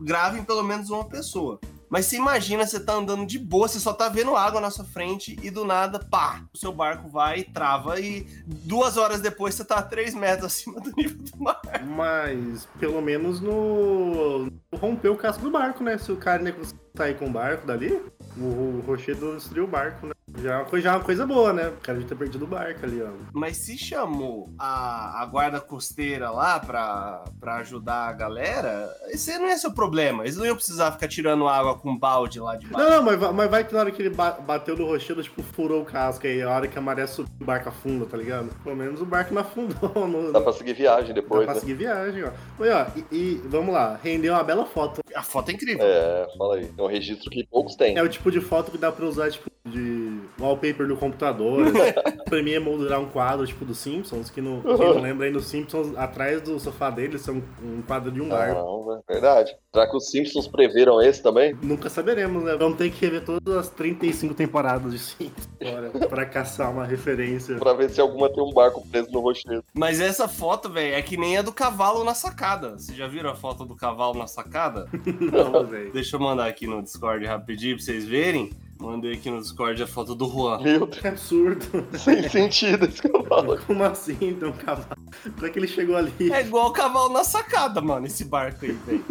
grave 0.00 0.40
em 0.40 0.44
pelo 0.44 0.62
menos 0.62 0.90
uma 0.90 1.04
pessoa. 1.04 1.60
Mas 1.92 2.06
você 2.06 2.16
imagina, 2.16 2.66
você 2.66 2.80
tá 2.80 2.94
andando 2.94 3.26
de 3.26 3.38
boa, 3.38 3.68
você 3.68 3.78
só 3.78 3.92
tá 3.92 4.08
vendo 4.08 4.34
água 4.34 4.62
na 4.62 4.70
sua 4.70 4.82
frente 4.82 5.38
e 5.42 5.50
do 5.50 5.62
nada, 5.62 5.98
pá, 5.98 6.42
o 6.50 6.56
seu 6.56 6.72
barco 6.72 7.06
vai 7.10 7.42
trava 7.44 8.00
e 8.00 8.26
duas 8.46 8.96
horas 8.96 9.20
depois 9.20 9.54
você 9.54 9.62
tá 9.62 9.76
a 9.76 9.82
3 9.82 10.14
metros 10.14 10.46
acima 10.46 10.80
do 10.80 10.90
nível 10.96 11.18
do 11.18 11.38
mar. 11.38 11.60
Mas, 11.86 12.66
pelo 12.80 13.02
menos 13.02 13.42
no. 13.42 14.50
rompeu 14.74 15.12
o 15.12 15.18
casco 15.18 15.42
do 15.42 15.50
barco, 15.50 15.84
né? 15.84 15.98
Se 15.98 16.10
o 16.10 16.16
cara 16.16 16.42
né, 16.42 16.54
sair 16.96 17.18
com 17.18 17.26
o 17.26 17.30
barco 17.30 17.66
dali, 17.66 18.02
o, 18.38 18.78
o 18.78 18.84
rochedo 18.86 19.34
destruiu 19.34 19.64
o 19.64 19.68
barco, 19.68 20.06
né? 20.06 20.11
Já 20.38 20.52
é 20.52 20.56
uma 20.56 20.64
coisa, 20.64 20.84
já 20.84 20.92
é 20.92 20.96
uma 20.96 21.04
coisa 21.04 21.26
boa, 21.26 21.52
né? 21.52 21.68
O 21.68 21.76
cara 21.82 21.98
de 21.98 22.04
ter 22.06 22.14
perdido 22.14 22.44
o 22.44 22.48
barco 22.48 22.84
ali, 22.86 23.02
ó. 23.02 23.08
Mas 23.32 23.56
se 23.58 23.76
chamou 23.76 24.48
a, 24.58 25.20
a 25.22 25.26
guarda 25.26 25.60
costeira 25.60 26.30
lá 26.30 26.58
pra, 26.58 27.24
pra 27.40 27.56
ajudar 27.56 28.08
a 28.08 28.12
galera, 28.12 28.88
esse 29.08 29.36
não 29.38 29.46
é 29.48 29.56
seu 29.58 29.72
problema. 29.72 30.22
Eles 30.22 30.36
não 30.36 30.46
iam 30.46 30.54
precisar 30.56 30.92
ficar 30.92 31.08
tirando 31.08 31.46
água 31.48 31.76
com 31.78 31.98
balde 31.98 32.40
lá 32.40 32.56
de 32.56 32.66
baixo. 32.66 32.88
Não, 32.88 32.96
não, 32.98 33.02
mas, 33.02 33.18
vai- 33.18 33.32
mas 33.32 33.50
vai 33.50 33.64
que 33.64 33.74
na 33.74 33.80
hora 33.80 33.90
que 33.90 34.00
ele 34.00 34.10
ba- 34.10 34.38
bateu 34.40 34.76
no 34.76 34.86
rochedo, 34.86 35.22
tipo, 35.22 35.42
furou 35.42 35.82
o 35.82 35.84
casco 35.84 36.26
aí, 36.26 36.40
a 36.40 36.48
hora 36.50 36.68
que 36.68 36.78
a 36.78 36.82
maré 36.82 37.06
subiu, 37.06 37.32
o 37.40 37.44
barco 37.44 37.68
afunda, 37.68 38.06
tá 38.06 38.16
ligado? 38.16 38.48
Pelo 38.62 38.76
menos 38.76 39.00
o 39.02 39.06
barco 39.06 39.34
não 39.34 39.42
afundou. 39.42 39.92
No, 40.12 40.32
Dá 40.32 40.40
pra 40.40 40.52
seguir 40.52 40.72
viagem 40.74 41.08
dá 41.14 41.20
depois, 41.20 41.44
pra 41.44 41.54
né? 41.54 41.60
seguir 41.60 41.74
viagem, 41.74 42.24
ó. 42.24 42.30
Mas, 42.58 42.70
ó, 42.70 42.86
e, 42.96 43.06
e 43.16 43.34
vamos 43.46 43.72
lá, 43.74 43.98
rendeu 44.02 44.32
uma 44.34 44.42
bela 44.44 44.64
foto. 44.66 45.00
A 45.14 45.22
foto 45.22 45.50
é 45.50 45.54
incrível. 45.54 45.84
É, 45.84 46.26
fala 46.38 46.56
aí. 46.56 46.70
É 46.76 46.82
um 46.82 46.86
registro 46.86 47.30
que 47.30 47.46
poucos 47.46 47.76
têm. 47.76 47.96
É 47.96 48.02
o 48.02 48.08
tipo 48.08 48.30
de 48.30 48.40
foto 48.40 48.70
que 48.70 48.78
dá 48.78 48.90
pra 48.90 49.04
usar, 49.06 49.30
tipo, 49.30 49.50
de 49.64 50.21
wallpaper 50.38 50.86
do 50.86 50.96
computador. 50.96 51.66
pra 52.28 52.42
mim 52.42 52.52
é 52.52 52.58
moldurar 52.58 53.00
um 53.00 53.08
quadro, 53.08 53.46
tipo, 53.46 53.64
dos 53.64 53.78
Simpsons, 53.78 54.30
que 54.30 54.40
não, 54.40 54.60
quem 54.60 54.76
não 54.76 55.00
lembra 55.00 55.26
aí, 55.26 55.32
nos 55.32 55.46
Simpsons, 55.46 55.96
atrás 55.96 56.40
do 56.40 56.58
sofá 56.58 56.90
deles, 56.90 57.22
são 57.22 57.42
um 57.62 57.82
quadro 57.82 58.10
de 58.10 58.20
um 58.20 58.28
barco. 58.28 58.54
Não, 58.54 59.02
é 59.08 59.12
verdade. 59.12 59.56
Será 59.72 59.88
que 59.88 59.96
os 59.96 60.10
Simpsons 60.10 60.46
preveram 60.46 61.00
esse 61.00 61.22
também? 61.22 61.56
Nunca 61.62 61.88
saberemos, 61.88 62.44
né? 62.44 62.56
Vamos 62.56 62.76
ter 62.76 62.90
que 62.90 63.04
rever 63.04 63.24
todas 63.24 63.56
as 63.56 63.68
35 63.70 64.34
temporadas 64.34 64.92
de 64.92 64.98
Simpsons 64.98 65.48
agora, 65.60 65.90
pra 66.08 66.26
caçar 66.26 66.70
uma 66.70 66.84
referência. 66.84 67.56
Pra 67.56 67.72
ver 67.72 67.90
se 67.90 68.00
alguma 68.00 68.28
tem 68.28 68.42
um 68.42 68.52
barco 68.52 68.86
preso 68.86 69.10
no 69.10 69.20
rochedo. 69.20 69.64
Mas 69.72 70.00
essa 70.00 70.28
foto, 70.28 70.68
velho, 70.68 70.94
é 70.94 71.02
que 71.02 71.16
nem 71.16 71.38
a 71.38 71.42
do 71.42 71.52
cavalo 71.52 72.04
na 72.04 72.14
sacada. 72.14 72.78
Vocês 72.78 72.96
já 72.96 73.06
viram 73.06 73.30
a 73.30 73.34
foto 73.34 73.64
do 73.64 73.74
cavalo 73.74 74.18
na 74.18 74.26
sacada? 74.26 74.88
Não, 75.20 75.66
velho. 75.66 75.92
Deixa 75.92 76.16
eu 76.16 76.20
mandar 76.20 76.46
aqui 76.46 76.66
no 76.66 76.82
Discord 76.82 77.24
rapidinho 77.24 77.76
pra 77.76 77.84
vocês 77.84 78.04
verem. 78.04 78.50
Mandei 78.82 79.12
aqui 79.14 79.30
no 79.30 79.40
Discord 79.40 79.82
a 79.82 79.86
foto 79.86 80.14
do 80.14 80.28
Juan. 80.28 80.58
Meu 80.60 80.86
Deus, 80.86 80.98
Que 81.00 81.08
absurdo. 81.08 81.64
sem 81.98 82.28
sentido 82.28 82.84
esse 82.86 83.00
que 83.00 83.08
eu 83.14 83.24
falo. 83.24 83.56
Como 83.66 83.82
assim, 83.84 84.16
então, 84.20 84.52
cavalo? 84.52 84.86
Como 85.34 85.46
é 85.46 85.50
que 85.50 85.58
ele 85.58 85.68
chegou 85.68 85.96
ali? 85.96 86.12
É 86.32 86.40
igual 86.40 86.68
o 86.68 86.72
cavalo 86.72 87.12
na 87.12 87.24
sacada, 87.24 87.80
mano, 87.80 88.06
esse 88.06 88.24
barco 88.24 88.64
aí, 88.64 88.72
velho. 88.72 89.04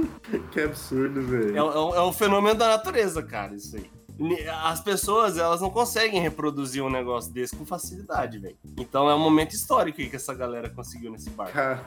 Que 0.51 0.61
absurdo, 0.61 1.19
É, 1.19 1.23
velho. 1.23 1.65
um- 1.65 1.95
é 1.95 2.01
um 2.03 2.13
fenômeno 2.13 2.55
da 2.59 2.67
natureza, 2.67 3.23
cara, 3.23 3.55
isso 3.55 3.75
aí. 3.77 3.89
As 4.63 4.79
pessoas, 4.81 5.37
elas 5.39 5.61
não 5.61 5.71
conseguem 5.71 6.21
reproduzir 6.21 6.83
um 6.83 6.89
negócio 6.91 7.33
desse 7.33 7.55
com 7.55 7.65
facilidade, 7.65 8.37
velho. 8.37 8.55
Então 8.77 9.09
é 9.09 9.15
um 9.15 9.19
momento 9.19 9.53
histórico 9.53 9.99
aí 9.99 10.09
que 10.09 10.15
essa 10.15 10.33
galera 10.33 10.69
conseguiu 10.69 11.11
nesse 11.11 11.31
barco. 11.31 11.53
Caralho, 11.53 11.81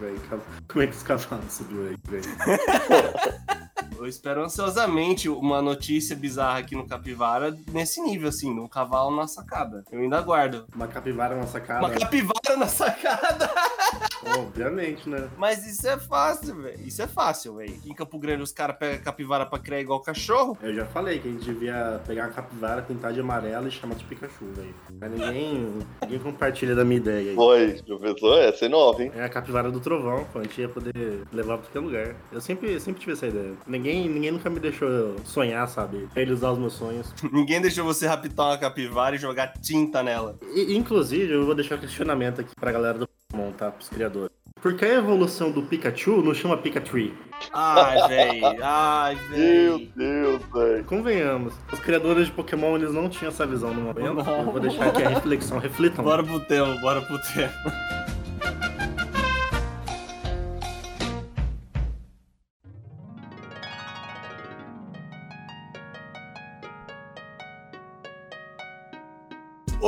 velho. 0.00 0.20
Como 0.66 0.82
é 0.82 0.86
que 0.88 0.96
os 0.96 1.02
cavalos 1.04 1.52
subiu 1.52 1.82
aí, 1.86 1.96
velho? 2.08 2.24
Eu 3.98 4.06
espero 4.06 4.44
ansiosamente 4.44 5.28
uma 5.28 5.62
notícia 5.62 6.14
bizarra 6.14 6.58
aqui 6.58 6.76
no 6.76 6.86
Capivara 6.86 7.56
nesse 7.72 8.00
nível, 8.00 8.28
assim, 8.28 8.52
de 8.54 8.60
um 8.60 8.68
cavalo 8.68 9.14
na 9.14 9.26
sacada. 9.26 9.84
Eu 9.90 10.00
ainda 10.00 10.18
aguardo. 10.18 10.66
Uma 10.74 10.86
capivara 10.86 11.34
na 11.34 11.46
sacada. 11.46 11.86
Uma 11.86 11.90
capivara 11.90 12.56
na 12.58 12.66
sacada! 12.66 13.50
Obviamente, 14.24 15.08
né? 15.08 15.28
Mas 15.36 15.66
isso 15.66 15.86
é 15.86 15.98
fácil, 15.98 16.54
velho. 16.56 16.80
Isso 16.86 17.02
é 17.02 17.06
fácil, 17.06 17.56
velho. 17.56 17.74
Em 17.84 17.94
Campo 17.94 18.18
Grande 18.18 18.42
os 18.42 18.52
caras 18.52 18.76
pegam 18.76 19.02
capivara 19.04 19.46
pra 19.46 19.58
criar 19.58 19.80
igual 19.80 20.00
cachorro. 20.00 20.56
Eu 20.62 20.74
já 20.74 20.86
falei 20.86 21.18
que 21.18 21.28
a 21.28 21.30
gente 21.30 21.44
devia 21.44 22.00
pegar 22.06 22.24
uma 22.24 22.32
capivara, 22.32 22.82
pintar 22.82 23.12
de 23.12 23.20
amarelo 23.20 23.68
e 23.68 23.70
chamar 23.70 23.94
de 23.94 24.04
Pikachu, 24.04 24.44
velho. 24.54 24.74
Mas 24.98 25.10
ninguém, 25.10 25.78
ninguém 26.02 26.18
compartilha 26.18 26.74
da 26.74 26.84
minha 26.84 26.98
ideia 26.98 27.30
aí. 27.30 27.36
Foi, 27.36 27.80
professor, 27.86 28.38
essa 28.38 28.66
é 28.66 28.68
nova, 28.68 29.02
hein? 29.02 29.12
É 29.14 29.24
a 29.24 29.28
capivara 29.28 29.70
do 29.70 29.80
trovão, 29.80 30.24
pô. 30.32 30.38
A 30.38 30.42
gente 30.42 30.60
ia 30.60 30.68
poder 30.68 31.24
levar 31.32 31.58
pra 31.58 31.66
qualquer 31.66 31.80
lugar. 31.80 32.16
Eu 32.32 32.40
sempre, 32.40 32.78
sempre 32.80 33.00
tive 33.00 33.12
essa 33.12 33.26
ideia. 33.26 33.54
Ninguém, 33.66 34.08
ninguém 34.08 34.30
nunca 34.30 34.48
me 34.48 34.60
deixou 34.60 35.16
sonhar, 35.24 35.68
sabe? 35.68 36.08
Realizar 36.14 36.52
os 36.52 36.58
meus 36.58 36.72
sonhos. 36.72 37.12
Ninguém 37.32 37.60
deixou 37.60 37.84
você 37.84 38.06
raptar 38.06 38.46
uma 38.46 38.58
capivara 38.58 39.16
e 39.16 39.18
jogar 39.18 39.52
tinta 39.60 40.02
nela. 40.02 40.38
E, 40.54 40.76
inclusive, 40.76 41.32
eu 41.32 41.44
vou 41.44 41.54
deixar 41.54 41.76
um 41.76 41.78
questionamento 41.78 42.40
aqui 42.40 42.54
pra 42.58 42.72
galera 42.72 42.98
do 42.98 43.08
Tá? 43.56 43.70
Pros 43.70 43.88
criadores. 43.88 44.30
Por 44.60 44.74
que 44.74 44.84
a 44.84 44.94
evolução 44.94 45.50
do 45.50 45.62
Pikachu 45.62 46.22
não 46.22 46.34
chama 46.34 46.56
Pikachu? 46.56 47.12
Ai, 47.52 48.08
velho. 48.08 48.56
Ai, 48.62 49.14
Meu 49.30 49.78
velho. 49.78 49.92
Deus, 49.94 50.42
velho. 50.52 50.84
Convenhamos, 50.84 51.54
os 51.72 51.78
criadores 51.78 52.26
de 52.26 52.32
Pokémon 52.32 52.76
eles 52.76 52.92
não 52.92 53.08
tinham 53.08 53.28
essa 53.30 53.46
visão 53.46 53.72
no 53.72 53.82
momento. 53.82 54.00
Não. 54.00 54.38
Eu 54.38 54.44
vou 54.44 54.60
deixar 54.60 54.88
aqui 54.88 55.02
a 55.02 55.08
reflexão, 55.10 55.58
reflitam. 55.58 56.04
Bora 56.04 56.24
pro 56.24 56.40
tema, 56.40 56.74
bora 56.80 57.02
pro 57.02 57.18
tema. 57.20 57.52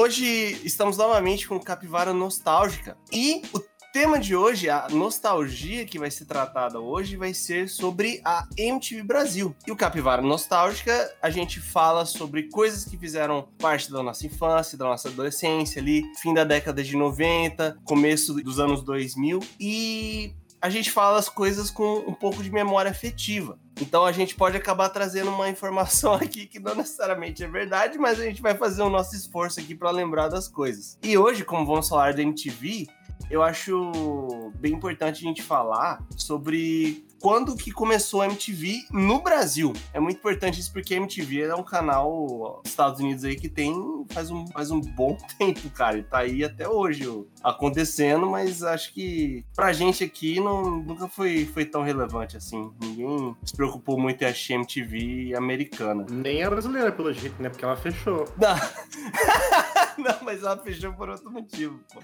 Hoje 0.01 0.61
estamos 0.65 0.97
novamente 0.97 1.49
com 1.49 1.59
Capivara 1.59 2.15
Nostálgica 2.15 2.97
e 3.13 3.43
o 3.53 3.59
tema 3.93 4.21
de 4.21 4.37
hoje, 4.37 4.71
a 4.71 4.87
nostalgia 4.89 5.85
que 5.85 5.99
vai 5.99 6.09
ser 6.09 6.25
tratada 6.25 6.79
hoje, 6.79 7.17
vai 7.17 7.35
ser 7.35 7.69
sobre 7.69 8.21
a 8.25 8.47
MTV 8.57 9.03
Brasil. 9.03 9.57
E 9.67 9.73
o 9.73 9.77
Capivara 9.77 10.23
Nostálgica, 10.23 11.13
a 11.21 11.31
gente 11.31 11.59
fala 11.59 12.07
sobre 12.07 12.45
coisas 12.45 12.85
que 12.85 12.97
fizeram 12.97 13.49
parte 13.59 13.91
da 13.91 14.01
nossa 14.01 14.25
infância, 14.25 14.79
da 14.79 14.85
nossa 14.85 15.09
adolescência 15.09 15.83
ali, 15.83 16.05
fim 16.23 16.33
da 16.33 16.45
década 16.45 16.81
de 16.81 16.97
90, 16.97 17.81
começo 17.85 18.35
dos 18.35 18.61
anos 18.61 18.85
2000 18.85 19.41
e 19.59 20.33
a 20.61 20.69
gente 20.69 20.91
fala 20.91 21.19
as 21.19 21.29
coisas 21.29 21.71
com 21.71 21.99
um 22.07 22.15
pouco 22.15 22.43
de 22.43 22.51
memória 22.51 22.91
afetiva. 22.91 23.59
Então 23.81 24.05
a 24.05 24.13
gente 24.13 24.35
pode 24.35 24.57
acabar 24.57 24.89
trazendo 24.89 25.31
uma 25.31 25.49
informação 25.49 26.15
aqui 26.15 26.47
que 26.47 26.59
não 26.59 26.75
necessariamente 26.75 27.45
é 27.45 27.49
verdade, 27.49 27.99
mas 27.99 28.21
a 28.21 28.25
gente 28.25 28.43
vai 28.43 28.55
fazer 28.57 28.83
o 28.83 28.91
nosso 28.91 29.15
esforço 29.15 29.61
aqui 29.61 29.75
para 29.75 29.91
lembrar 29.91 30.29
das 30.29 30.49
coisas. 30.49 30.99
E 31.03 31.17
hoje, 31.17 31.45
como 31.45 31.65
vamos 31.65 31.89
falar 31.89 32.15
da 32.15 32.23
MTV, 32.23 32.89
eu 33.31 33.43
acho 33.43 34.53
bem 34.57 34.73
importante 34.73 35.25
a 35.25 35.29
gente 35.29 35.43
falar 35.43 36.05
sobre 36.17 37.07
quando 37.21 37.57
que 37.57 37.71
começou 37.71 38.23
a 38.23 38.27
MTV 38.27 38.87
no 38.91 39.21
Brasil. 39.21 39.73
É 39.93 40.01
muito 40.01 40.19
importante 40.19 40.61
isso 40.61 40.73
porque 40.73 40.95
a 40.95 40.97
MTV 40.97 41.43
é 41.43 41.55
um 41.55 41.63
canal 41.63 42.61
dos 42.63 42.71
Estados 42.71 43.01
Unidos 43.01 43.25
aí 43.25 43.37
que 43.37 43.49
tem 43.49 43.75
faz 44.11 44.31
um, 44.31 44.47
faz 44.49 44.71
um 44.71 44.81
bom 44.81 45.17
tempo, 45.39 45.69
cara. 45.71 45.99
E 45.99 46.03
tá 46.03 46.19
aí 46.19 46.45
até 46.45 46.69
hoje 46.69 47.09
ó, 47.09 47.25
acontecendo, 47.43 48.27
mas 48.29 48.63
acho 48.63 48.93
que 48.93 49.45
pra 49.55 49.73
gente 49.73 50.05
aqui 50.05 50.41
não, 50.41 50.79
nunca 50.79 51.09
foi, 51.09 51.47
foi 51.47 51.65
tão 51.65 51.83
relevante 51.83 52.37
assim. 52.37 52.71
Ninguém 52.81 53.37
se 53.45 53.55
preocupou 53.55 53.99
muito 53.99 54.23
em 54.23 54.27
achar 54.27 54.55
MTV 54.55 55.35
americana. 55.37 56.07
Nem 56.11 56.43
a 56.43 56.51
brasileira, 56.51 56.93
pelo 56.93 57.13
jeito, 57.13 57.41
né? 57.43 57.49
Porque 57.49 57.65
ela 57.65 57.77
fechou. 57.77 58.25
Não. 58.39 58.57
Não, 59.99 60.17
mas 60.23 60.43
ela 60.43 60.57
fechou 60.59 60.93
por 60.93 61.09
outro 61.09 61.31
motivo, 61.31 61.81
pô. 61.93 62.01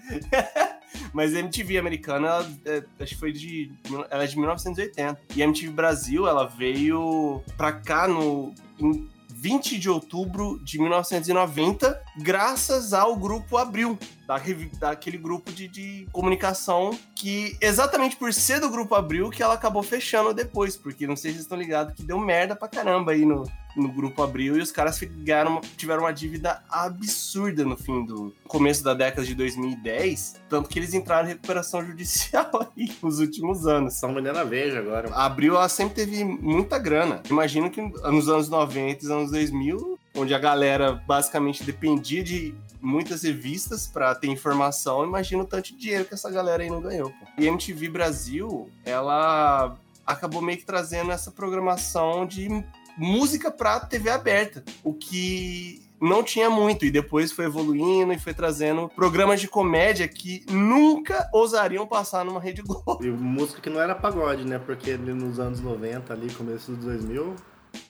Mas 1.13 1.35
a 1.35 1.39
MTV 1.39 1.79
americana, 1.79 2.29
ela, 2.29 2.53
é, 2.65 2.85
acho 3.01 3.15
que 3.15 3.21
foi 3.21 3.33
de. 3.33 3.73
Ela 4.11 4.25
é 4.25 4.27
de 4.27 4.37
1980. 4.37 5.04
E 5.35 5.43
a 5.43 5.45
MTV 5.47 5.73
Brasil, 5.73 6.27
ela 6.27 6.47
veio 6.47 7.43
pra 7.57 7.73
cá 7.73 8.07
no. 8.09 8.55
Em 8.79 9.09
20 9.45 9.79
de 9.79 9.91
outubro 9.91 10.59
de 10.65 10.79
1990, 10.79 12.03
graças 12.17 12.95
ao 12.95 13.15
grupo 13.15 13.59
Abril, 13.59 13.99
da, 14.27 14.41
daquele 14.79 15.19
grupo 15.19 15.53
de, 15.53 15.69
de 15.69 16.09
comunicação 16.13 16.99
que, 17.15 17.55
exatamente 17.61 18.17
por 18.17 18.33
ser 18.33 18.59
do 18.59 18.71
grupo 18.71 18.95
Abril, 18.95 19.29
que 19.29 19.43
ela 19.43 19.53
acabou 19.53 19.83
fechando 19.83 20.33
depois, 20.33 20.79
porque 20.79 21.07
não 21.07 21.15
sei 21.15 21.33
se 21.33 21.37
vocês 21.37 21.45
estão 21.45 21.59
ligados 21.59 21.93
que 21.93 22.03
deu 22.03 22.19
merda 22.19 22.57
pra 22.57 22.69
caramba 22.69 23.13
aí 23.13 23.27
no, 23.27 23.45
no 23.77 23.89
grupo 23.89 24.23
Abril 24.23 24.57
e 24.57 24.61
os 24.61 24.71
caras 24.71 24.99
ficaram, 24.99 25.61
tiveram 25.77 26.03
uma 26.03 26.13
dívida 26.13 26.63
absurda 26.69 27.65
no 27.65 27.77
fim 27.77 28.05
do 28.05 28.35
começo 28.47 28.83
da 28.85 28.95
década 28.95 29.27
de 29.27 29.35
2010, 29.35 30.41
tanto 30.49 30.69
que 30.69 30.79
eles 30.79 30.95
entraram 30.95 31.27
em 31.27 31.33
recuperação 31.33 31.85
judicial 31.87 32.73
aí 32.77 32.91
nos 33.03 33.21
últimos 33.21 33.67
anos. 33.67 33.95
Estão 33.95 34.15
vendendo 34.15 34.39
a 34.39 34.45
Veja 34.45 34.79
agora. 34.79 35.11
A 35.13 35.27
Abril 35.27 35.57
ela 35.57 35.69
sempre 35.69 35.95
teve 35.95 36.25
muita 36.25 36.79
grana. 36.79 37.23
Imagino 37.29 37.71
que 37.71 37.81
nos 37.81 38.29
anos 38.29 38.49
90 38.49 39.05
e 39.05 39.13
anos 39.13 39.31
2000, 39.31 39.99
onde 40.17 40.35
a 40.35 40.39
galera 40.39 40.93
basicamente 40.93 41.65
dependia 41.65 42.23
de 42.23 42.55
muitas 42.81 43.23
revistas 43.23 43.87
pra 43.87 44.15
ter 44.15 44.29
informação, 44.29 45.05
imagina 45.05 45.43
o 45.43 45.47
tanto 45.47 45.73
de 45.73 45.79
dinheiro 45.79 46.05
que 46.05 46.15
essa 46.15 46.31
galera 46.31 46.63
aí 46.63 46.69
não 46.69 46.81
ganhou. 46.83 47.11
Pô. 47.11 47.27
E 47.39 47.49
a 47.49 47.51
MTV 47.51 47.89
Brasil, 47.89 48.69
ela 48.85 49.75
acabou 50.07 50.43
meio 50.43 50.59
que 50.59 50.67
trazendo 50.67 51.11
essa 51.11 51.31
programação 51.31 52.27
de 52.27 52.63
música 52.97 53.51
pra 53.51 53.81
TV 53.81 54.11
aberta, 54.11 54.65
o 54.83 54.93
que 54.93 55.83
não 56.01 56.23
tinha 56.23 56.51
muito, 56.51 56.85
e 56.85 56.91
depois 56.91 57.33
foi 57.33 57.47
evoluindo 57.47 58.13
e 58.13 58.19
foi 58.19 58.35
trazendo 58.35 58.91
programas 58.91 59.41
de 59.41 59.49
comédia 59.49 60.07
que 60.07 60.45
nunca 60.51 61.29
ousariam 61.33 61.87
passar 61.87 62.25
numa 62.25 62.41
Rede 62.41 62.63
Globo. 62.63 62.99
E 63.03 63.11
música 63.11 63.61
que 63.61 63.71
não 63.71 63.81
era 63.81 63.95
pagode, 63.95 64.45
né? 64.45 64.59
Porque 64.59 64.91
ali 64.93 65.15
nos 65.15 65.39
anos 65.39 65.61
90, 65.61 66.13
ali, 66.13 66.31
começo 66.35 66.73
dos 66.73 66.85
2000, 66.85 67.35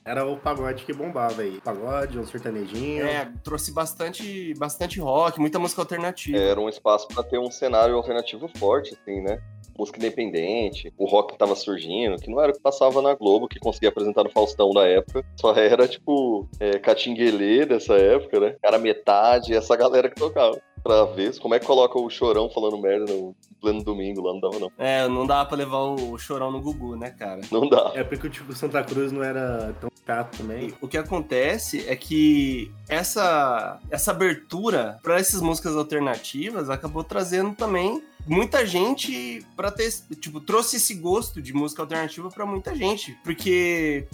era 0.05 0.25
o 0.27 0.37
pagode 0.37 0.85
que 0.85 0.93
bombava 0.93 1.43
aí. 1.43 1.61
Pagode, 1.61 2.19
um 2.19 2.27
sertanejinho. 2.27 3.05
É, 3.05 3.31
trouxe 3.43 3.73
bastante, 3.73 4.55
bastante 4.55 5.01
rock, 5.01 5.41
muita 5.41 5.59
música 5.59 5.83
alternativa. 5.83 6.39
Era 6.39 6.61
um 6.61 6.69
espaço 6.69 7.09
pra 7.09 7.23
ter 7.23 7.39
um 7.39 7.51
cenário 7.51 7.97
alternativo 7.97 8.49
forte, 8.57 8.97
assim, 9.01 9.21
né? 9.21 9.41
Música 9.79 9.99
independente, 9.99 10.93
o 10.97 11.07
rock 11.07 11.33
que 11.33 11.39
tava 11.39 11.55
surgindo, 11.55 12.17
que 12.17 12.31
não 12.31 12.41
era 12.41 12.53
o 12.53 12.55
que 12.55 12.61
passava 12.61 13.03
na 13.03 13.15
Globo, 13.15 13.49
que 13.49 13.59
conseguia 13.59 13.89
apresentar 13.89 14.25
no 14.25 14.31
Faustão 14.31 14.71
da 14.71 14.87
época. 14.87 15.25
Só 15.41 15.55
era, 15.55 15.87
tipo, 15.89 16.49
é, 16.61 16.79
Catinguelê 16.79 17.67
dessa 17.67 17.95
época, 17.95 18.41
né? 18.41 18.57
Cara 18.63 18.79
metade, 18.79 19.55
essa 19.55 19.77
galera 19.77 20.09
que 20.09 20.17
tocava. 20.17 20.61
Pra 20.83 21.07
ver 21.07 21.35
como 21.39 21.55
é 21.55 21.59
que 21.59 21.65
coloca 21.65 21.99
o 21.99 22.11
chorão 22.11 22.51
falando 22.51 22.77
merda 22.77 23.11
no 23.11 23.35
pleno 23.59 23.83
domingo 23.83 24.21
lá, 24.21 24.35
não 24.35 24.41
dava 24.41 24.59
não. 24.59 24.73
É, 24.77 25.09
não 25.09 25.27
dava 25.27 25.49
pra 25.49 25.57
levar 25.57 25.79
o 25.79 26.19
chorão 26.19 26.51
no 26.51 26.61
Gugu, 26.61 26.95
né, 26.95 27.11
cara? 27.11 27.41
Não 27.51 27.67
dá. 27.67 27.93
É 27.95 28.05
porque 28.05 28.29
tipo, 28.29 28.53
Santa 28.53 28.85
Cruz 28.85 29.11
não 29.11 29.23
era 29.25 29.75
tão 29.81 29.89
chato 30.07 30.37
também. 30.37 30.69
E 30.69 30.75
o 30.83 30.87
que 30.87 30.99
acontece 30.99 31.89
é 31.89 31.97
que 31.97 32.71
essa, 32.87 33.81
essa 33.91 34.11
abertura 34.11 34.99
para 35.03 35.19
essas 35.19 35.41
músicas 35.41 35.75
alternativas 35.75 36.69
acabou 36.69 37.03
trazendo 37.03 37.55
também 37.55 38.03
muita 38.27 38.65
gente 38.67 39.45
para 39.57 39.71
ter, 39.71 39.91
tipo, 40.21 40.41
trouxe 40.41 40.77
esse 40.77 40.95
gosto 40.95 41.41
de 41.43 41.53
música 41.53 41.83
alternativa 41.83 42.31
para 42.31 42.47
muita 42.47 42.75
gente, 42.75 43.17
porque 43.23 44.07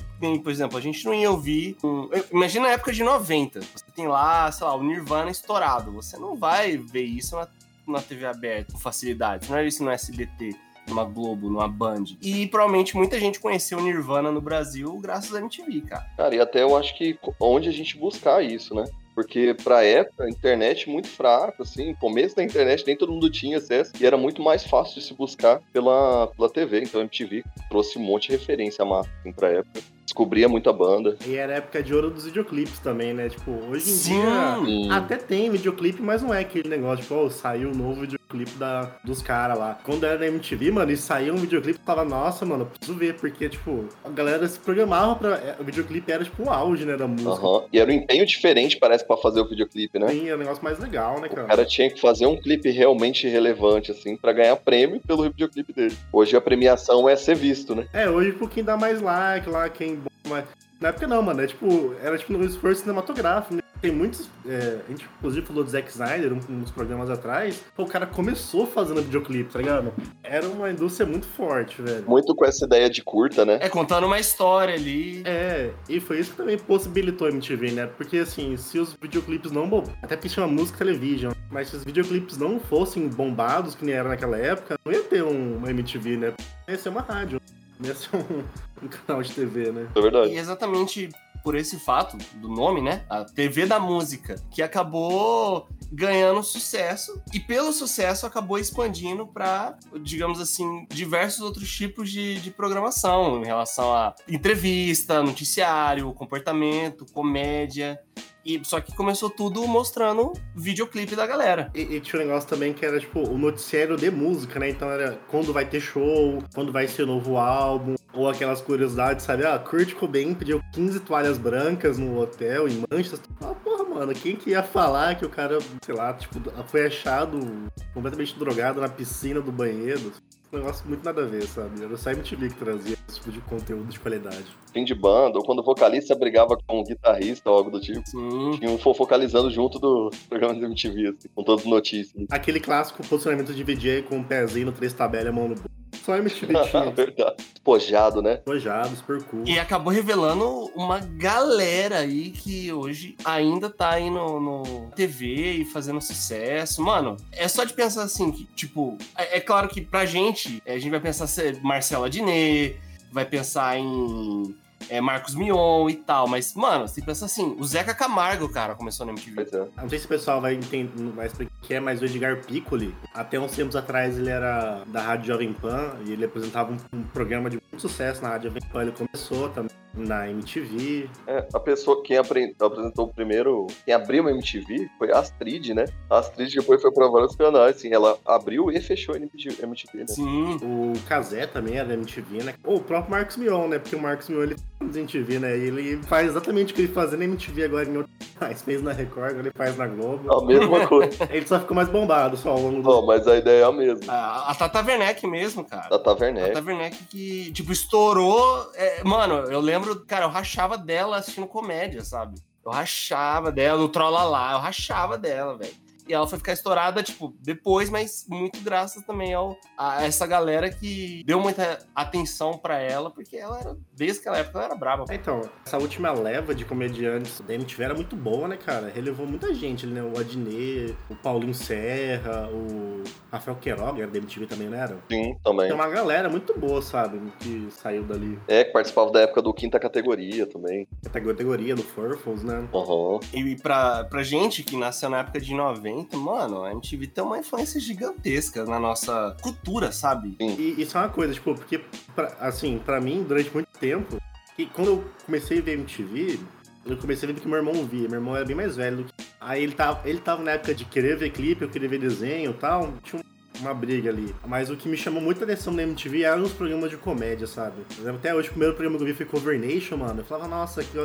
por 0.42 0.50
exemplo, 0.50 0.76
a 0.76 0.80
gente 0.80 1.04
não 1.04 1.14
ia 1.14 1.30
ouvir, 1.30 1.76
um, 1.82 2.08
imagina 2.30 2.68
a 2.68 2.72
época 2.72 2.92
de 2.92 3.02
90, 3.02 3.60
você 3.60 3.84
tem 3.94 4.06
lá, 4.06 4.50
sei 4.52 4.66
lá, 4.66 4.74
o 4.74 4.82
Nirvana 4.82 5.30
estourado, 5.30 5.92
você 5.92 6.18
não 6.18 6.36
vai 6.36 6.76
ver 6.76 7.04
isso 7.04 7.36
na, 7.36 7.48
na 7.86 8.02
TV 8.02 8.26
aberta 8.26 8.72
com 8.72 8.78
facilidade, 8.78 9.48
não 9.48 9.56
é 9.56 9.66
isso 9.66 9.82
no 9.82 9.90
SBT 9.90 10.54
numa 10.88 11.04
Globo, 11.04 11.48
numa 11.48 11.68
Band. 11.68 12.04
E 12.20 12.46
provavelmente 12.48 12.96
muita 12.96 13.18
gente 13.18 13.38
conheceu 13.38 13.78
o 13.78 13.82
Nirvana 13.82 14.30
no 14.30 14.40
Brasil 14.40 14.98
graças 14.98 15.34
à 15.34 15.38
MTV, 15.38 15.82
cara. 15.82 16.06
Cara, 16.16 16.34
e 16.34 16.40
até 16.40 16.62
eu 16.62 16.76
acho 16.76 16.96
que 16.96 17.18
onde 17.38 17.68
a 17.68 17.72
gente 17.72 17.96
buscar 17.96 18.44
isso, 18.44 18.74
né? 18.74 18.84
Porque 19.20 19.54
pra 19.62 19.84
época, 19.84 20.24
a 20.24 20.30
internet 20.30 20.88
muito 20.88 21.06
fraca, 21.06 21.62
assim, 21.62 21.94
começo 21.96 22.34
da 22.36 22.42
internet 22.42 22.86
nem 22.86 22.96
todo 22.96 23.12
mundo 23.12 23.28
tinha 23.28 23.58
acesso 23.58 23.92
e 24.00 24.06
era 24.06 24.16
muito 24.16 24.42
mais 24.42 24.64
fácil 24.64 24.94
de 24.94 25.06
se 25.06 25.12
buscar 25.12 25.60
pela, 25.74 26.26
pela 26.28 26.48
TV. 26.48 26.80
Então 26.80 27.02
a 27.02 27.04
MTV 27.04 27.44
trouxe 27.68 27.98
um 27.98 28.02
monte 28.02 28.28
de 28.28 28.38
referência 28.38 28.82
a 28.82 28.86
massa 28.86 29.10
assim, 29.20 29.30
pra 29.30 29.50
época. 29.50 29.82
Descobria 30.04 30.48
muita 30.48 30.72
banda. 30.72 31.16
E 31.26 31.36
era 31.36 31.54
época 31.54 31.82
de 31.82 31.94
ouro 31.94 32.10
dos 32.10 32.24
videoclipes 32.24 32.78
também, 32.80 33.14
né? 33.14 33.28
Tipo, 33.28 33.52
hoje 33.70 33.90
em 33.90 33.94
Sim. 33.94 34.20
dia 34.20 34.96
até 34.96 35.16
tem 35.16 35.50
videoclipe, 35.50 36.02
mas 36.02 36.22
não 36.22 36.34
é 36.34 36.40
aquele 36.40 36.68
negócio, 36.68 37.02
tipo, 37.02 37.14
oh, 37.14 37.30
saiu 37.30 37.70
o 37.70 37.74
novo 37.76 38.00
videoclipe 38.00 38.52
da, 38.58 38.90
dos 39.04 39.22
caras 39.22 39.58
lá. 39.58 39.78
Quando 39.84 40.04
era 40.04 40.18
na 40.18 40.26
MTV, 40.26 40.70
mano, 40.72 40.90
e 40.90 40.96
saiu 40.96 41.34
um 41.34 41.36
videoclipe, 41.36 41.78
falava, 41.84 42.08
nossa, 42.08 42.44
mano, 42.44 42.62
eu 42.62 42.66
preciso 42.66 42.98
ver, 42.98 43.14
porque, 43.14 43.48
tipo, 43.48 43.84
a 44.04 44.08
galera 44.08 44.46
se 44.48 44.58
programava 44.58 45.14
pra. 45.16 45.30
é, 45.36 45.56
O 45.60 45.64
videoclipe 45.64 46.10
era, 46.10 46.24
tipo, 46.24 46.42
o 46.44 46.50
auge, 46.50 46.84
né, 46.84 46.96
da 46.96 47.06
música. 47.06 47.30
Aham. 47.30 47.64
E 47.72 47.78
era 47.78 47.90
um 47.90 47.94
empenho 47.94 48.26
diferente, 48.26 48.78
parece, 48.78 49.06
pra 49.06 49.16
fazer 49.16 49.40
o 49.40 49.48
videoclipe, 49.48 49.98
né? 49.98 50.08
Sim, 50.08 50.28
é 50.28 50.34
um 50.34 50.38
negócio 50.38 50.62
mais 50.64 50.78
legal, 50.80 51.20
né, 51.20 51.28
O 51.30 51.34
cara? 51.34 51.46
cara 51.46 51.64
tinha 51.64 51.88
que 51.90 52.00
fazer 52.00 52.26
um 52.26 52.36
clipe 52.36 52.68
realmente 52.70 53.28
relevante, 53.28 53.90
assim, 53.92 54.16
pra 54.16 54.32
ganhar 54.32 54.56
prêmio 54.56 55.00
pelo 55.06 55.22
videoclipe 55.24 55.72
dele. 55.72 55.96
Hoje 56.12 56.36
a 56.36 56.40
premiação 56.40 57.08
é 57.08 57.14
ser 57.16 57.36
visto, 57.36 57.74
né? 57.76 57.86
É, 57.92 58.08
hoje, 58.10 58.32
tipo, 58.32 58.48
quem 58.48 58.64
dá 58.64 58.76
mais 58.76 59.00
like 59.00 59.48
lá, 59.48 59.68
quem 59.68 59.99
mais. 60.30 60.44
Na 60.80 60.88
época 60.88 61.06
não, 61.06 61.20
mano, 61.20 61.42
é 61.42 61.46
tipo, 61.46 61.94
era 62.02 62.16
tipo 62.16 62.32
um 62.32 62.42
esforço 62.42 62.80
cinematográfico, 62.82 63.54
né? 63.54 63.60
Tem 63.82 63.90
muitos. 63.90 64.28
é, 64.46 64.80
a 64.86 64.90
gente 64.90 65.06
inclusive 65.18 65.46
falou 65.46 65.62
do 65.64 65.70
Zack 65.70 65.88
Snyder 65.90 66.32
um- 66.32 66.40
uns 66.62 66.70
programas 66.70 67.08
atrás. 67.10 67.62
Pô, 67.76 67.82
o 67.84 67.86
cara 67.86 68.06
começou 68.06 68.66
fazendo 68.66 69.00
videoclipe, 69.02 69.50
tá 69.52 69.58
ligado? 69.58 69.92
Era 70.22 70.46
uma 70.48 70.70
indústria 70.70 71.06
muito 71.06 71.26
forte, 71.26 71.80
velho. 71.80 72.04
Muito 72.06 72.34
com 72.34 72.44
essa 72.44 72.64
ideia 72.66 72.88
de 72.90 73.02
curta, 73.02 73.44
né? 73.44 73.58
É 73.60 73.68
contando 73.70 74.06
uma 74.06 74.18
história 74.18 74.74
ali. 74.74 75.22
É, 75.26 75.70
e 75.88 75.98
foi 76.00 76.18
isso 76.20 76.30
que 76.32 76.36
também 76.38 76.58
possibilitou 76.58 77.26
a 77.26 77.30
MTV, 77.30 77.72
né? 77.72 77.86
Porque 77.86 78.18
assim, 78.18 78.56
se 78.56 78.78
os 78.78 78.94
videoclipes 79.00 79.50
não 79.50 79.68
bom, 79.68 79.84
até 80.02 80.14
porque 80.16 80.28
chama 80.28 80.46
música 80.48 80.78
television, 80.78 81.32
mas 81.50 81.68
se 81.68 81.76
os 81.76 81.84
videoclipes 81.84 82.36
não 82.38 82.58
fossem 82.60 83.06
bombados, 83.08 83.74
que 83.74 83.84
nem 83.84 83.94
era 83.94 84.08
naquela 84.10 84.36
época, 84.38 84.78
não 84.84 84.92
ia 84.92 85.02
ter 85.02 85.22
um, 85.22 85.56
uma 85.56 85.70
MTV, 85.70 86.16
né? 86.16 86.34
Ia 86.68 86.76
ser 86.78 86.88
uma 86.90 87.00
rádio, 87.02 87.40
não 87.80 87.88
ia 87.88 87.94
ser 87.94 88.14
um, 88.14 88.44
um 88.84 88.88
canal 88.88 89.22
de 89.22 89.32
TV, 89.32 89.72
né? 89.72 89.88
É 89.94 90.00
verdade. 90.00 90.32
E 90.32 90.38
exatamente 90.38 91.10
por 91.42 91.54
esse 91.54 91.78
fato 91.78 92.18
do 92.34 92.48
nome, 92.48 92.82
né? 92.82 93.04
A 93.08 93.24
TV 93.24 93.66
da 93.66 93.80
música, 93.80 94.36
que 94.50 94.62
acabou 94.62 95.66
ganhando 95.90 96.42
sucesso 96.42 97.20
e 97.32 97.40
pelo 97.40 97.72
sucesso 97.72 98.26
acabou 98.26 98.58
expandindo 98.58 99.26
para, 99.26 99.76
digamos 100.02 100.40
assim, 100.40 100.86
diversos 100.90 101.40
outros 101.40 101.70
tipos 101.74 102.10
de, 102.10 102.40
de 102.40 102.50
programação 102.50 103.42
em 103.42 103.46
relação 103.46 103.92
a 103.94 104.14
entrevista, 104.28 105.22
noticiário, 105.22 106.12
comportamento, 106.12 107.06
comédia. 107.12 107.98
E 108.44 108.60
só 108.64 108.80
que 108.80 108.94
começou 108.94 109.28
tudo 109.28 109.66
mostrando 109.66 110.32
videoclipe 110.54 111.14
da 111.14 111.26
galera. 111.26 111.70
E, 111.74 111.82
e 111.96 112.00
tinha 112.00 112.22
um 112.22 112.26
negócio 112.26 112.48
também 112.48 112.72
que 112.72 112.84
era, 112.84 112.98
tipo, 112.98 113.20
o 113.20 113.36
noticiário 113.36 113.96
de 113.96 114.10
música, 114.10 114.58
né? 114.58 114.70
Então 114.70 114.90
era 114.90 115.18
quando 115.28 115.52
vai 115.52 115.64
ter 115.64 115.80
show, 115.80 116.42
quando 116.54 116.72
vai 116.72 116.88
ser 116.88 117.06
novo 117.06 117.36
álbum, 117.36 117.94
ou 118.12 118.28
aquelas 118.28 118.60
curiosidades, 118.60 119.24
sabe? 119.24 119.44
Ah, 119.44 119.58
Kurt 119.58 119.94
Cobain 119.94 120.34
pediu 120.34 120.60
15 120.72 121.00
toalhas 121.00 121.38
brancas 121.38 121.98
no 121.98 122.18
hotel, 122.18 122.68
em 122.68 122.82
Manchester. 122.90 123.30
Ah, 123.40 123.54
porra, 123.54 123.84
mano, 123.84 124.12
quem 124.14 124.36
que 124.36 124.50
ia 124.50 124.62
falar 124.62 125.14
que 125.16 125.24
o 125.24 125.30
cara, 125.30 125.58
sei 125.82 125.94
lá, 125.94 126.12
tipo, 126.14 126.40
foi 126.66 126.86
achado 126.86 127.70
completamente 127.94 128.38
drogado 128.38 128.80
na 128.80 128.88
piscina 128.88 129.40
do 129.40 129.52
banheiro? 129.52 130.12
Um 130.52 130.58
negócio 130.58 130.86
muito 130.88 131.04
nada 131.04 131.22
a 131.22 131.26
ver, 131.26 131.46
sabe? 131.46 131.84
Era 131.84 131.96
só 131.96 132.10
MTV 132.10 132.48
que 132.48 132.56
trazia 132.56 132.96
tipo 133.16 133.32
de 133.32 133.40
conteúdo 133.40 133.88
de 133.88 133.98
qualidade. 133.98 134.44
Fim 134.72 134.84
de 134.84 134.94
banda, 134.94 135.38
ou 135.38 135.44
quando 135.44 135.60
o 135.60 135.64
vocalista 135.64 136.14
brigava 136.14 136.56
com 136.66 136.80
o 136.80 136.84
guitarrista 136.84 137.50
ou 137.50 137.56
algo 137.56 137.70
do 137.70 137.80
tipo. 137.80 138.02
Sim. 138.08 138.58
Tinha 138.58 138.70
um 138.70 138.78
fofocalizando 138.78 139.50
junto 139.50 139.78
do 139.78 140.10
programa 140.28 140.54
de 140.54 140.64
MTV, 140.64 141.08
assim, 141.08 141.28
com 141.34 141.42
todas 141.42 141.64
as 141.64 141.70
notícias. 141.70 142.26
Aquele 142.30 142.60
clássico 142.60 143.06
posicionamento 143.06 143.52
de 143.52 143.62
VJ 143.64 144.02
com 144.02 144.20
o 144.20 144.24
pezinho 144.24 144.66
no 144.66 144.72
três 144.72 144.92
tabelas 144.92 145.26
e 145.26 145.28
a 145.28 145.32
mão 145.32 145.48
no 145.48 145.54
bolso. 145.54 145.80
Só 146.04 146.16
MTV 146.16 146.54
tinha. 146.70 146.90
Verdade. 146.90 147.36
Despojado, 147.52 148.22
né? 148.22 148.36
Despojado, 148.36 148.96
super 148.96 149.22
cool. 149.24 149.44
E 149.46 149.58
acabou 149.58 149.92
revelando 149.92 150.70
uma 150.74 150.98
galera 150.98 151.98
aí 151.98 152.30
que 152.30 152.72
hoje 152.72 153.16
ainda 153.24 153.68
tá 153.68 153.90
aí 153.90 154.10
no, 154.10 154.40
no 154.40 154.90
TV 154.94 155.52
e 155.52 155.64
fazendo 155.64 156.00
sucesso. 156.00 156.82
Mano, 156.82 157.16
é 157.32 157.46
só 157.48 157.64
de 157.64 157.72
pensar 157.72 158.02
assim, 158.02 158.30
que, 158.30 158.44
tipo, 158.44 158.96
é, 159.16 159.38
é 159.38 159.40
claro 159.40 159.68
que 159.68 159.80
pra 159.80 160.06
gente, 160.06 160.62
a 160.66 160.72
gente 160.72 160.90
vai 160.90 161.00
pensar 161.00 161.26
ser 161.26 161.60
Marcela 161.62 162.08
Diné, 162.08 162.74
vai 163.12 163.24
pensar 163.24 163.76
em 163.78 164.54
é, 164.88 165.00
Marcos 165.00 165.34
Mion 165.34 165.88
e 165.88 165.94
tal, 165.94 166.26
mas, 166.26 166.54
mano, 166.54 166.88
você 166.88 167.02
pensa 167.02 167.26
assim, 167.26 167.56
o 167.58 167.64
Zeca 167.64 167.94
Camargo, 167.94 168.48
cara, 168.48 168.74
começou 168.74 169.04
na 169.04 169.12
MTV. 169.12 169.42
É. 169.52 169.82
Não 169.82 169.88
sei 169.88 169.98
se 169.98 170.06
o 170.06 170.08
pessoal 170.08 170.40
vai 170.40 170.54
entender, 170.54 170.90
vai 171.12 171.26
explicar 171.26 171.52
o 171.54 171.60
que 171.66 171.74
é, 171.74 171.80
mas 171.80 172.00
o 172.00 172.04
Edgar 172.04 172.44
Piccoli, 172.44 172.94
até 173.14 173.38
uns 173.38 173.52
tempos 173.52 173.76
atrás 173.76 174.18
ele 174.18 174.30
era 174.30 174.82
da 174.86 175.02
Rádio 175.02 175.26
Jovem 175.26 175.52
Pan 175.52 175.96
e 176.06 176.12
ele 176.12 176.24
apresentava 176.24 176.72
um, 176.72 176.98
um 176.98 177.02
programa 177.02 177.50
de 177.50 177.56
muito 177.56 177.80
sucesso 177.80 178.22
na 178.22 178.30
Rádio 178.30 178.48
Jovem 178.48 178.62
Pan. 178.70 178.82
Ele 178.82 178.92
começou 178.92 179.48
também 179.50 179.70
na 179.94 180.28
MTV. 180.28 181.08
É, 181.26 181.46
a 181.52 181.60
pessoa, 181.60 182.02
quem 182.02 182.16
apre- 182.16 182.54
apresentou 182.60 183.06
o 183.06 183.12
primeiro, 183.12 183.66
quem 183.84 183.92
abriu 183.94 184.26
a 184.26 184.30
MTV 184.30 184.88
foi 184.98 185.12
a 185.12 185.18
Astrid, 185.18 185.74
né? 185.74 185.84
A 186.08 186.18
Astrid 186.18 186.54
depois 186.54 186.80
foi 186.80 186.92
pra 186.92 187.08
vários 187.08 187.34
canais, 187.36 187.76
assim, 187.76 187.92
ela 187.92 188.18
abriu 188.24 188.70
e 188.70 188.80
fechou 188.80 189.14
a 189.14 189.18
MTV, 189.18 189.62
né? 189.98 190.06
Sim. 190.08 190.56
O 190.62 190.92
Kazé 191.08 191.46
também 191.46 191.76
era 191.76 191.88
da 191.88 191.94
MTV, 191.94 192.42
né? 192.44 192.54
Ou 192.64 192.76
o 192.76 192.80
próprio 192.80 193.10
Marcos 193.10 193.36
Mion, 193.36 193.68
né? 193.68 193.78
Porque 193.78 193.96
o 193.96 194.00
Marcos 194.00 194.28
Mion 194.28 194.42
ele 194.42 194.56
faz 194.78 194.96
MTV, 194.96 195.38
né? 195.38 195.56
E 195.58 195.62
ele 195.66 196.02
faz 196.04 196.28
exatamente 196.28 196.72
o 196.72 196.76
que 196.76 196.82
ele 196.82 196.92
fazia 196.92 197.18
na 197.18 197.24
MTV 197.24 197.64
agora 197.64 197.88
em 197.88 197.96
outro 197.96 198.10
mais. 198.40 198.62
Fez 198.62 198.82
na 198.82 198.92
Record, 198.92 199.30
agora 199.30 199.40
ele 199.48 199.52
faz 199.56 199.76
na 199.76 199.86
Globo. 199.86 200.32
A 200.32 200.44
mesma 200.44 200.86
coisa. 200.88 201.28
Ele 201.30 201.46
só 201.46 201.58
ficou 201.60 201.74
mais 201.76 201.88
bombado 201.88 202.36
só 202.36 202.50
ao 202.50 202.60
longo 202.60 202.82
do. 202.82 202.88
Não, 202.88 203.06
mas 203.06 203.26
a 203.26 203.36
ideia 203.36 203.62
é 203.62 203.64
a 203.64 203.72
mesma. 203.72 204.12
A, 204.12 204.50
a 204.50 204.54
Tata 204.54 204.82
Werneck 204.82 205.26
mesmo, 205.26 205.64
cara. 205.64 205.88
Da 205.88 205.96
A 205.96 205.98
Taverneck. 205.98 206.52
Tata 206.54 206.66
Werneck 206.66 206.96
que, 207.06 207.52
tipo, 207.52 207.72
estourou. 207.72 208.70
é, 208.74 209.02
mano, 209.04 209.34
eu 209.50 209.60
lembro, 209.60 209.79
cara, 210.06 210.24
eu 210.24 210.30
rachava 210.30 210.76
dela 210.78 211.18
assistindo 211.18 211.46
comédia, 211.46 212.02
sabe? 212.02 212.40
Eu 212.64 212.70
rachava 212.72 213.50
dela, 213.50 213.80
no 213.80 213.88
Trolla 213.88 214.24
lá, 214.24 214.52
eu 214.52 214.58
rachava 214.58 215.16
dela, 215.16 215.56
velho. 215.56 215.74
E 216.10 216.12
ela 216.12 216.26
foi 216.26 216.38
ficar 216.38 216.52
estourada, 216.52 217.04
tipo, 217.04 217.32
depois, 217.40 217.88
mas 217.88 218.26
muito 218.28 218.60
graças 218.62 219.04
também 219.04 219.32
ao, 219.32 219.56
a 219.78 220.04
essa 220.04 220.26
galera 220.26 220.68
que 220.68 221.22
deu 221.24 221.38
muita 221.38 221.78
atenção 221.94 222.58
pra 222.58 222.80
ela, 222.80 223.10
porque 223.12 223.36
ela 223.36 223.60
era, 223.60 223.76
desde 223.94 224.18
aquela 224.18 224.38
época, 224.38 224.58
ela 224.58 224.66
era 224.66 224.74
braba. 224.74 225.04
É, 225.08 225.14
Então, 225.14 225.40
essa 225.64 225.78
última 225.78 226.10
leva 226.10 226.52
de 226.52 226.64
comediantes 226.64 227.40
da 227.42 227.54
MTV 227.54 227.84
era 227.84 227.94
muito 227.94 228.16
boa, 228.16 228.48
né, 228.48 228.56
cara? 228.56 228.90
Relevou 228.92 229.24
muita 229.24 229.54
gente, 229.54 229.86
né? 229.86 230.02
O 230.02 230.18
Adnet, 230.18 230.96
o 231.08 231.14
Paulinho 231.14 231.54
Serra, 231.54 232.48
o 232.48 233.04
Rafael 233.30 233.56
Queiroga, 233.58 234.02
era 234.02 234.10
da 234.10 234.18
MTV 234.18 234.46
também, 234.48 234.68
não 234.68 234.78
era? 234.78 234.98
Sim, 235.08 235.36
também. 235.44 235.66
Tem 235.68 235.74
uma 235.76 235.88
galera 235.88 236.28
muito 236.28 236.58
boa, 236.58 236.82
sabe? 236.82 237.20
Que 237.38 237.68
saiu 237.70 238.02
dali. 238.02 238.36
É, 238.48 238.64
que 238.64 238.72
participava 238.72 239.12
da 239.12 239.20
época 239.20 239.40
do 239.42 239.54
Quinta 239.54 239.78
Categoria 239.78 240.44
também. 240.44 240.88
Categoria 241.12 241.76
do 241.76 241.84
Furfles, 241.84 242.42
né? 242.42 242.66
Aham. 242.74 243.20
E 243.32 243.54
pra, 243.54 244.02
pra 244.04 244.24
gente 244.24 244.64
que 244.64 244.76
nasceu 244.76 245.08
na 245.08 245.20
época 245.20 245.40
de 245.40 245.54
90, 245.54 245.99
mano, 246.16 246.62
a 246.64 246.72
MTV 246.72 247.06
tem 247.08 247.22
uma 247.24 247.38
influência 247.38 247.80
gigantesca 247.80 248.64
na 248.64 248.78
nossa 248.78 249.36
cultura, 249.42 249.92
sabe? 249.92 250.36
E 250.40 250.74
isso 250.82 250.96
é 250.96 251.00
uma 251.00 251.08
coisa, 251.08 251.32
tipo, 251.34 251.54
porque, 251.54 251.80
pra- 252.14 252.34
assim, 252.40 252.78
pra 252.84 253.00
mim, 253.00 253.24
durante 253.26 253.52
muito 253.52 253.68
tempo, 253.78 254.18
que 254.56 254.66
quando 254.66 254.88
eu 254.88 255.04
comecei 255.26 255.58
a 255.58 255.62
ver 255.62 255.72
MTV, 255.78 256.38
eu 256.86 256.96
comecei 256.96 257.26
vendo 257.28 257.40
que 257.40 257.46
meu 257.48 257.58
irmão 257.58 257.74
via. 257.86 258.08
Meu 258.08 258.18
irmão 258.18 258.34
era 258.36 258.44
bem 258.44 258.56
mais 258.56 258.76
velho 258.76 258.98
do 258.98 259.04
que. 259.04 259.12
Aí 259.40 259.62
ele 259.62 259.72
tava, 259.72 260.08
ele 260.08 260.18
tava 260.18 260.42
na 260.42 260.52
época 260.52 260.74
de 260.74 260.84
querer 260.84 261.16
ver 261.16 261.30
clipe, 261.30 261.62
eu 261.62 261.68
queria 261.68 261.88
ver 261.88 261.98
desenho 262.00 262.50
e 262.52 262.54
tal. 262.54 262.92
Tinha 263.02 263.20
um 263.20 263.30
uma 263.60 263.74
briga 263.74 264.08
ali. 264.08 264.34
Mas 264.46 264.70
o 264.70 264.76
que 264.76 264.88
me 264.88 264.96
chamou 264.96 265.20
muita 265.20 265.44
atenção 265.44 265.70
na 265.70 265.82
MTV 265.82 266.22
eram 266.22 266.44
os 266.44 266.52
programas 266.52 266.88
de 266.90 266.96
comédia, 266.96 267.46
sabe? 267.46 267.82
Até 268.08 268.34
hoje, 268.34 268.48
o 268.48 268.52
primeiro 268.52 268.72
programa 268.74 268.96
que 268.96 269.02
eu 269.02 269.06
vi 269.08 269.12
foi 269.12 269.26
Cover 269.26 269.60
Nation, 269.60 269.98
mano. 269.98 270.20
Eu 270.20 270.24
falava, 270.24 270.48
nossa, 270.48 270.82
que 270.82 270.96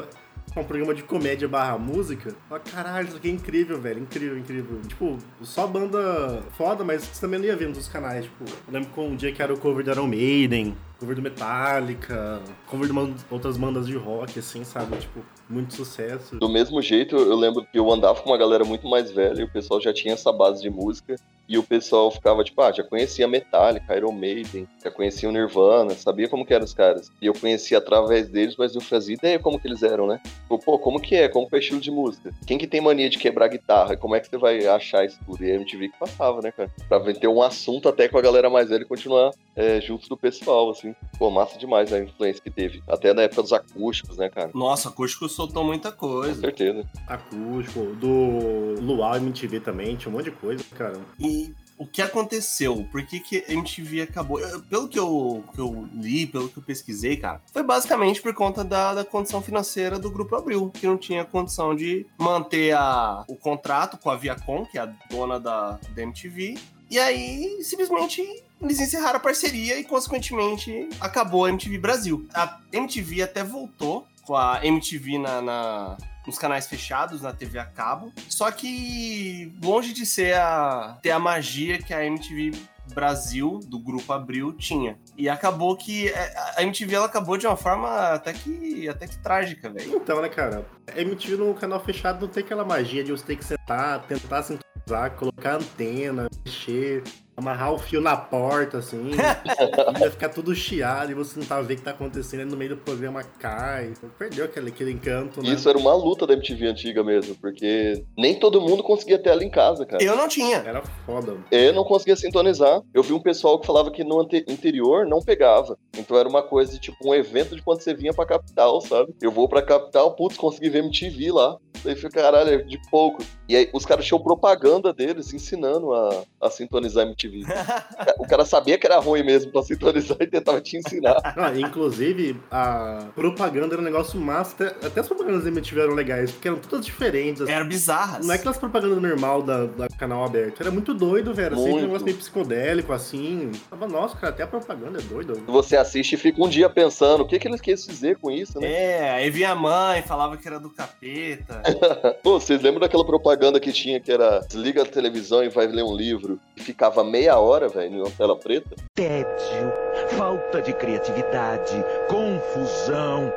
um 0.62 0.64
programa 0.66 0.94
de 0.94 1.04
comédia 1.04 1.48
barra 1.48 1.78
música. 1.78 2.34
Eu, 2.50 2.60
caralho, 2.60 3.08
isso 3.08 3.18
aqui 3.18 3.28
é 3.28 3.32
incrível, 3.32 3.80
velho. 3.80 4.00
Incrível, 4.02 4.38
incrível. 4.38 4.80
Tipo, 4.88 5.18
só 5.42 5.68
banda 5.68 6.42
foda, 6.58 6.84
mas 6.84 7.04
você 7.04 7.22
também 7.22 7.40
não 7.40 7.46
ia 7.46 7.56
ver 7.56 7.68
nos 7.70 7.88
canais. 7.88 8.26
Tipo, 8.26 8.46
eu 8.68 8.74
lembro 8.74 8.90
com 8.90 9.08
um 9.10 9.16
dia 9.16 9.32
que 9.32 9.42
era 9.42 9.54
o 9.54 9.58
cover 9.60 9.84
do 9.84 9.92
Iron 9.92 10.08
Maiden, 10.08 10.76
cover 11.00 11.16
do 11.16 11.22
Metallica, 11.22 12.42
cover 12.68 12.86
de 12.88 12.92
uma- 12.92 13.14
outras 13.30 13.58
bandas 13.58 13.86
de 13.88 13.96
rock, 13.96 14.40
assim, 14.40 14.64
sabe? 14.64 14.96
Tipo, 14.98 15.20
muito 15.50 15.74
sucesso. 15.74 16.38
Do 16.38 16.50
mesmo 16.50 16.82
jeito, 16.82 17.16
eu 17.16 17.36
lembro 17.36 17.66
que 17.66 17.78
eu 17.78 17.92
andava 17.92 18.22
com 18.22 18.30
uma 18.30 18.38
galera 18.38 18.64
muito 18.64 18.88
mais 18.88 19.12
velha 19.12 19.42
e 19.42 19.44
o 19.44 19.50
pessoal 19.52 19.82
já 19.82 19.94
tinha 19.94 20.14
essa 20.14 20.32
base 20.32 20.62
de 20.62 20.70
música. 20.70 21.16
E 21.48 21.58
o 21.58 21.64
pessoal 21.64 22.10
ficava 22.10 22.44
tipo, 22.44 22.62
ah, 22.62 22.72
já 22.72 22.84
conhecia 22.84 23.28
Metallica, 23.28 23.96
Iron 23.96 24.12
Maiden, 24.12 24.68
já 24.84 24.90
conhecia 24.90 25.30
o 25.30 25.32
Nirvana, 25.32 25.94
sabia 25.94 26.28
como 26.28 26.46
que 26.46 26.54
eram 26.54 26.66
os 26.66 26.74
caras. 26.74 27.12
E 27.22 27.28
eu 27.28 27.34
conhecia 27.34 27.78
através 27.78 28.30
deles, 28.30 28.56
mas 28.58 28.74
não 28.74 28.82
fazia 28.82 29.16
ideia 29.16 29.40
como 29.40 29.60
que 29.60 29.68
eles 29.68 29.84
eram, 29.84 30.08
né? 30.08 30.20
Tipo, 30.42 30.60
pô, 30.60 30.80
como 30.80 31.00
que 31.00 31.16
é? 31.16 31.28
Como 31.28 31.48
que 31.48 31.56
é 31.56 31.58
o 31.58 31.62
estilo 31.62 31.80
de 31.80 31.92
música? 31.92 32.34
Quem 32.48 32.58
que 32.58 32.66
tem 32.68 32.82
mania 32.82 33.10
de 33.10 33.18
quebrar 33.18 33.48
guitarra? 33.48 33.96
Como 33.96 34.16
é 34.16 34.20
que 34.20 34.28
você 34.28 34.38
vai 34.38 34.66
achar 34.66 35.06
isso 35.06 35.20
tudo? 35.26 35.44
E 35.44 35.52
a 35.52 35.56
MTV 35.56 35.90
que 35.90 36.00
passava, 36.00 36.42
né, 36.42 36.52
cara? 36.52 36.72
Pra 36.90 37.00
ter 37.14 37.28
um 37.28 37.42
assunto 37.42 37.88
até 37.88 38.08
com 38.08 38.18
a 38.18 38.22
galera 38.22 38.50
mais 38.50 38.70
velha 38.70 38.82
e 38.82 38.86
continuar 38.86 39.32
é, 39.56 39.80
junto 39.80 40.10
do 40.10 40.18
pessoal, 40.18 40.70
assim. 40.72 40.96
Pô, 41.18 41.30
massa 41.30 41.58
demais 41.58 41.94
a 41.94 42.00
influência 42.00 42.42
que 42.42 42.50
teve. 42.50 42.82
Até 42.88 43.14
na 43.14 43.24
época 43.24 43.42
dos 43.44 43.54
acústicos, 43.54 44.18
né, 44.18 44.30
cara? 44.30 44.50
Nossa, 44.54 44.90
acústico 44.90 45.30
soltou 45.30 45.64
muita 45.64 45.92
Com 45.92 46.08
coisa. 46.08 46.42
certeza. 46.42 46.86
Acústico, 47.08 47.82
do 47.96 48.76
Luau 48.82 49.16
MTV 49.18 49.60
também, 49.60 49.96
tinha 49.96 50.10
um 50.12 50.18
monte 50.18 50.26
de 50.26 50.32
coisa, 50.32 50.64
cara. 50.76 51.00
E 51.20 51.35
o 51.78 51.86
que 51.86 52.02
aconteceu? 52.02 52.88
Por 52.92 53.06
que, 53.06 53.20
que 53.20 53.44
a 53.48 53.52
MTV 53.52 54.02
acabou? 54.04 54.40
Pelo 54.70 54.88
que 54.88 54.98
eu, 54.98 55.44
que 55.54 55.60
eu 55.60 55.88
li, 55.94 56.26
pelo 56.26 56.48
que 56.50 56.58
eu 56.58 56.64
pesquisei, 56.64 57.18
cara, 57.18 57.42
foi 57.52 57.64
basicamente 57.64 58.22
por 58.22 58.34
conta 58.34 58.64
da, 58.64 58.94
da 58.94 59.04
condição 59.06 59.42
financeira 59.42 60.00
do 60.00 60.10
Grupo 60.10 60.36
Abril, 60.36 60.70
que 60.70 60.88
não 60.88 60.98
tinha 60.98 61.26
condição 61.26 61.76
de 61.76 62.06
manter 62.18 62.74
a, 62.76 63.24
o 63.28 63.36
contrato 63.36 63.98
com 63.98 64.10
a 64.10 64.16
Viacom, 64.16 64.66
que 64.66 64.78
é 64.78 64.82
a 64.82 64.94
dona 65.10 65.40
da, 65.40 65.80
da 65.94 66.02
MTV. 66.02 66.58
E 66.90 67.00
aí, 67.00 67.62
simplesmente, 67.64 68.22
eles 68.62 68.80
encerraram 68.80 69.18
a 69.18 69.20
parceria 69.20 69.78
e, 69.80 69.84
consequentemente, 69.84 70.88
acabou 71.02 71.46
a 71.46 71.50
MTV 71.50 71.78
Brasil. 71.78 72.28
A 72.34 72.60
MTV 72.72 73.24
até 73.24 73.44
voltou 73.44 74.08
com 74.24 74.36
a 74.36 74.60
MTV 74.66 75.18
na- 75.18 75.42
na, 75.42 75.98
nos 76.26 76.38
canais 76.38 76.68
fechados, 76.68 77.22
na 77.22 77.34
TV 77.34 77.60
a 77.60 77.66
cabo. 77.66 78.12
Só 78.30 78.52
que 78.52 79.54
longe 79.64 79.94
de 79.94 80.06
ser 80.06 80.36
a 80.36 80.98
ter 81.02 81.12
a 81.12 81.20
magia 81.20 81.78
que 81.78 81.94
a 81.94 82.06
MTV 82.06 82.52
Brasil 82.94 83.60
do 83.66 83.80
grupo 83.80 84.14
Abril 84.14 84.54
tinha. 84.54 84.98
E 85.18 85.28
acabou 85.28 85.76
que 85.76 86.10
é, 86.10 86.34
a 86.58 86.64
MTV 86.64 86.96
ela 86.96 87.06
acabou 87.06 87.38
de 87.38 87.48
uma 87.48 87.58
forma 87.58 87.90
até 88.10 88.34
que 88.34 88.88
até 88.88 89.08
que 89.08 89.18
trágica, 89.18 89.70
velho. 89.70 89.96
Então, 89.96 90.22
né, 90.22 90.30
cara? 90.30 90.66
A 90.88 91.02
MTV 91.02 91.38
no 91.38 91.54
canal 91.54 91.84
fechado 91.84 92.26
não 92.26 92.32
tem 92.32 92.44
aquela 92.44 92.64
magia 92.64 93.04
de 93.04 93.12
você 93.12 93.26
ter 93.26 93.36
que 93.38 93.46
sentar, 93.46 94.04
tentar 94.04 94.44
sintonizar, 94.44 95.12
colocar 95.16 95.56
antena, 95.56 96.28
mexer, 96.46 97.04
amarrar 97.38 97.74
o 97.74 97.78
fio 97.78 98.00
na 98.00 98.16
porta, 98.16 98.78
assim. 98.78 99.12
ia 100.00 100.12
ficar 100.12 100.30
tudo 100.30 100.56
chiado 100.56 101.12
e 101.12 101.14
você 101.14 101.40
não 101.40 101.46
tá 101.46 101.62
vendo 101.62 101.72
o 101.72 101.76
que 101.78 101.84
tá 101.84 101.92
acontecendo 101.92 102.42
aí 102.42 102.46
no 102.46 102.56
meio 102.56 102.72
do 102.72 102.78
programa 102.78 103.24
cai. 103.24 103.94
Perdeu 104.18 104.46
aquele, 104.46 104.70
aquele 104.70 104.92
encanto, 104.92 105.42
né? 105.42 105.50
Isso 105.50 105.68
era 105.68 105.78
uma 105.78 105.94
luta 105.94 106.26
da 106.26 106.34
MTV 106.34 106.68
antiga 106.68 107.04
mesmo, 107.04 107.36
porque 107.36 108.04
nem 108.18 108.40
todo 108.40 108.62
mundo 108.62 108.84
conseguia 108.84 109.20
ter 109.20 109.30
ela 109.30 109.44
em 109.44 109.50
casa, 109.50 109.86
cara. 109.86 110.04
Eu 110.04 110.16
não 110.16 110.28
tinha. 110.28 110.58
Era 110.58 110.82
foda. 111.06 111.36
Eu 111.52 111.74
não 111.74 111.84
conseguia 111.84 112.16
sintonizar. 112.16 112.82
Eu 112.94 113.04
vi 113.04 113.14
um 113.14 113.22
pessoal 113.22 113.60
que 113.60 113.68
falava 113.68 113.92
que 113.92 114.04
no 114.04 114.22
interior 114.22 115.06
não 115.06 115.20
pegava. 115.20 115.78
Então 115.98 116.18
era 116.18 116.30
uma 116.30 116.44
coisa 116.44 116.72
de 116.72 116.80
tipo 116.80 116.98
um 117.06 117.14
evento 117.14 117.56
de 117.56 117.62
quando 117.62 117.82
você 117.82 117.94
vinha 117.94 118.14
pra 118.14 118.26
capital, 118.26 118.80
sabe? 118.82 119.14
Eu 119.22 119.32
vou 119.32 119.50
pra 119.50 119.62
capital, 119.62 120.16
putz, 120.16 120.38
consegui 120.38 120.70
ver 120.70 120.80
MTV 120.80 121.32
lá. 121.32 121.58
Daí 121.84 121.96
fica, 121.96 122.10
caralho, 122.10 122.50
é 122.50 122.58
de 122.58 122.80
pouco. 122.90 123.24
E 123.48 123.56
aí 123.56 123.70
os 123.72 123.86
caras 123.86 124.06
tinham 124.06 124.22
propaganda 124.22 124.92
deles 124.92 125.34
ensinando 125.34 125.94
a, 125.94 126.24
a 126.42 126.50
sintonizar 126.50 127.06
MTV. 127.06 127.44
o 128.18 128.28
cara 128.28 128.44
sabia 128.46 128.78
que 128.78 128.88
era 128.88 129.00
ruim 129.00 129.24
mesmo 129.24 129.52
pra 129.52 129.62
sintonizar 129.62 130.18
e 130.20 130.28
tentava 130.28 130.60
te 130.62 130.78
ensinar. 130.78 131.16
Ah, 131.38 131.52
inclusive, 131.56 132.40
a 132.50 133.08
propaganda 133.14 133.76
era 133.76 133.82
um 133.82 133.86
negócio 133.86 134.20
massa. 134.20 134.54
Até, 134.56 134.88
até 134.88 135.02
as 135.02 135.08
propagandas 135.08 135.44
da 135.44 135.50
MTV 135.50 135.82
eram 135.82 135.94
legais, 135.94 136.32
porque 136.32 136.48
eram 136.48 136.58
todas 136.58 136.86
diferentes. 136.86 137.42
assim. 137.42 137.52
Eram 137.52 137.68
bizarras. 137.68 138.26
Não 138.26 138.34
é 138.34 138.38
aquelas 138.38 138.58
propagandas 138.58 139.02
normal 139.02 139.42
da, 139.42 139.66
da 139.66 139.88
canal 139.90 140.24
aberto. 140.24 140.62
Era 140.62 140.72
muito 140.72 140.94
doido, 140.94 141.34
velho. 141.34 141.56
Sempre 141.56 141.70
um 141.70 141.74
Muito. 141.74 141.86
negócio 141.88 142.06
meio 142.06 142.18
psicodélico, 142.18 142.94
assim. 142.94 143.52
Tava, 143.70 143.88
nossa, 143.88 144.16
cara, 144.16 144.34
até 144.34 144.44
a 144.44 144.48
propaganda 144.48 145.00
é 145.00 145.02
doida. 145.02 145.34
Você 145.48 145.76
assiste 145.76 146.14
e 146.14 146.18
fica 146.18 146.42
um 146.42 146.48
dia 146.48 146.70
pensando, 146.70 147.22
o 147.22 147.28
que, 147.28 147.38
que 147.38 147.48
eles 147.48 147.62
querem 147.62 147.86
dizer 147.86 148.18
com 148.18 148.32
isso, 148.32 148.60
né? 148.60 148.72
É, 148.72 149.12
aí 149.12 149.30
vinha 149.30 149.52
a 149.52 149.56
mãe, 149.56 150.02
falava 150.02 150.38
que 150.38 150.48
era 150.48 150.60
do 150.60 150.70
capeta. 150.70 151.62
Pô, 152.24 152.40
vocês 152.40 152.62
lembram 152.62 152.80
daquela 152.80 153.06
propaganda 153.06 153.35
que 153.60 153.72
tinha 153.72 154.00
que 154.00 154.12
era 154.12 154.40
desliga 154.40 154.84
a 154.84 154.86
televisão 154.86 155.44
e 155.44 155.50
vai 155.50 155.68
ler 155.68 155.84
um 155.84 155.96
livro? 155.96 156.40
E 156.56 156.62
ficava 156.62 157.04
meia 157.04 157.38
hora, 157.38 157.68
velho, 157.68 158.04
na 158.04 158.10
tela 158.10 158.36
preta? 158.36 158.76
tédio, 158.94 159.72
falta 160.18 160.62
de 160.62 160.74
criatividade, 160.74 161.84
confusão, 162.08 163.32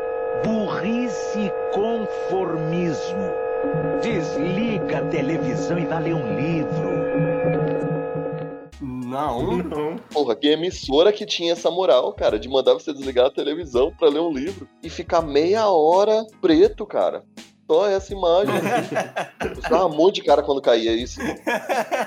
burrice 0.45 1.39
e 1.39 1.53
conformismo. 1.75 3.33
Desliga 4.01 4.99
a 4.99 5.09
televisão 5.09 5.79
e 5.79 5.85
vá 5.85 5.99
ler 5.99 6.15
um 6.15 6.37
livro. 6.37 6.89
Não. 8.81 9.57
Não. 9.63 9.97
Porra, 10.13 10.37
que 10.37 10.49
emissora 10.49 11.13
que 11.13 11.25
tinha 11.25 11.53
essa 11.53 11.71
moral, 11.71 12.13
cara, 12.13 12.39
de 12.39 12.49
mandar 12.49 12.75
você 12.75 12.93
desligar 12.93 13.27
a 13.27 13.31
televisão 13.31 13.93
pra 13.99 14.09
ler 14.09 14.21
um 14.21 14.31
livro 14.31 14.69
e 14.83 14.91
ficar 14.91 15.23
meia 15.23 15.67
hora 15.69 16.25
preto, 16.41 16.87
cara. 16.87 17.25
Só 17.71 17.87
essa 17.87 18.15
imagem. 18.15 18.55
Eu 19.71 19.87
um 19.87 19.95
monte 19.95 20.17
de 20.17 20.23
cara 20.23 20.43
quando 20.43 20.63
caía 20.63 20.93
isso. 20.93 21.21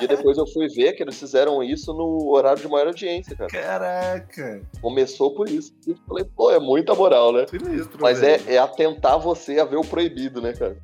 E 0.02 0.08
depois 0.08 0.38
eu 0.38 0.48
fui 0.48 0.68
ver 0.68 0.94
que 0.94 1.04
eles 1.04 1.20
fizeram 1.20 1.62
isso 1.64 1.94
no 1.94 2.30
horário 2.30 2.60
de 2.62 2.68
maior 2.68 2.88
audiência, 2.88 3.36
cara. 3.36 3.50
Caraca. 3.50 4.62
Começou 4.82 5.36
por 5.36 5.48
isso. 5.48 5.72
E 5.88 5.96
falei, 6.08 6.26
pô, 6.26 6.50
é 6.50 6.60
muita 6.60 6.96
moral, 6.96 7.32
né? 7.32 7.46
Sinistro, 7.48 8.00
Mas 8.02 8.24
é, 8.24 8.42
é 8.48 8.58
atentar 8.58 9.20
você 9.20 9.60
a 9.60 9.66
ver 9.66 9.78
o 9.78 9.82
proibido, 9.82 10.42
né, 10.42 10.54
cara? 10.54 10.76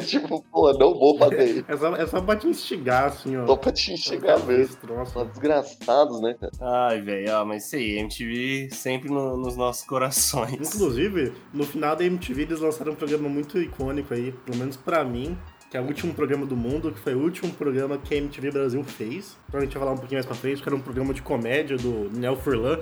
tipo, 0.06 0.44
pô, 0.50 0.72
não 0.72 0.94
vou 0.98 1.18
fazer 1.18 1.44
isso. 1.44 1.64
É 1.68 1.76
só, 1.76 1.94
é 1.96 2.06
só 2.06 2.20
pra 2.20 2.36
te 2.36 2.46
instigar, 2.48 3.04
assim, 3.06 3.36
ó. 3.36 3.46
Só 3.46 3.56
pra 3.56 3.72
te 3.72 3.92
enxergar 3.92 4.38
mesmo. 4.44 4.76
Nossa. 4.88 5.12
São 5.12 5.26
desgraçados, 5.26 6.20
né, 6.20 6.34
cara? 6.40 6.52
Ai, 6.60 7.00
velho, 7.00 7.32
ó, 7.32 7.44
mas 7.44 7.66
isso 7.66 7.76
aí, 7.76 7.98
MTV 7.98 8.68
sempre 8.72 9.08
no- 9.10 9.36
nos 9.36 9.56
nossos 9.56 9.84
corações. 9.86 10.74
Inclusive, 10.74 11.32
no 11.52 11.64
final 11.64 11.94
da 11.96 12.04
MTV 12.04 12.42
eles 12.42 12.60
lançaram 12.60 12.92
um 12.92 12.96
programa 12.96 13.28
muito 13.28 13.58
icônico 13.58 14.12
aí, 14.14 14.32
pelo 14.44 14.58
menos 14.58 14.76
pra 14.76 15.04
mim, 15.04 15.36
que 15.70 15.76
é 15.76 15.80
o 15.80 15.84
último 15.84 16.14
programa 16.14 16.46
do 16.46 16.56
mundo, 16.56 16.92
que 16.92 17.00
foi 17.00 17.14
o 17.14 17.18
último 17.20 17.52
programa 17.52 17.98
que 17.98 18.14
a 18.14 18.18
MTV 18.18 18.50
Brasil 18.52 18.84
fez. 18.84 19.36
Então 19.48 19.60
a 19.60 19.64
gente 19.64 19.72
vai 19.72 19.80
falar 19.80 19.92
um 19.92 19.98
pouquinho 19.98 20.18
mais 20.18 20.26
pra 20.26 20.34
frente, 20.36 20.62
que 20.62 20.68
era 20.68 20.76
um 20.76 20.80
programa 20.80 21.12
de 21.12 21.20
comédia 21.22 21.76
do 21.76 22.08
Nel 22.16 22.36
Furlan, 22.36 22.78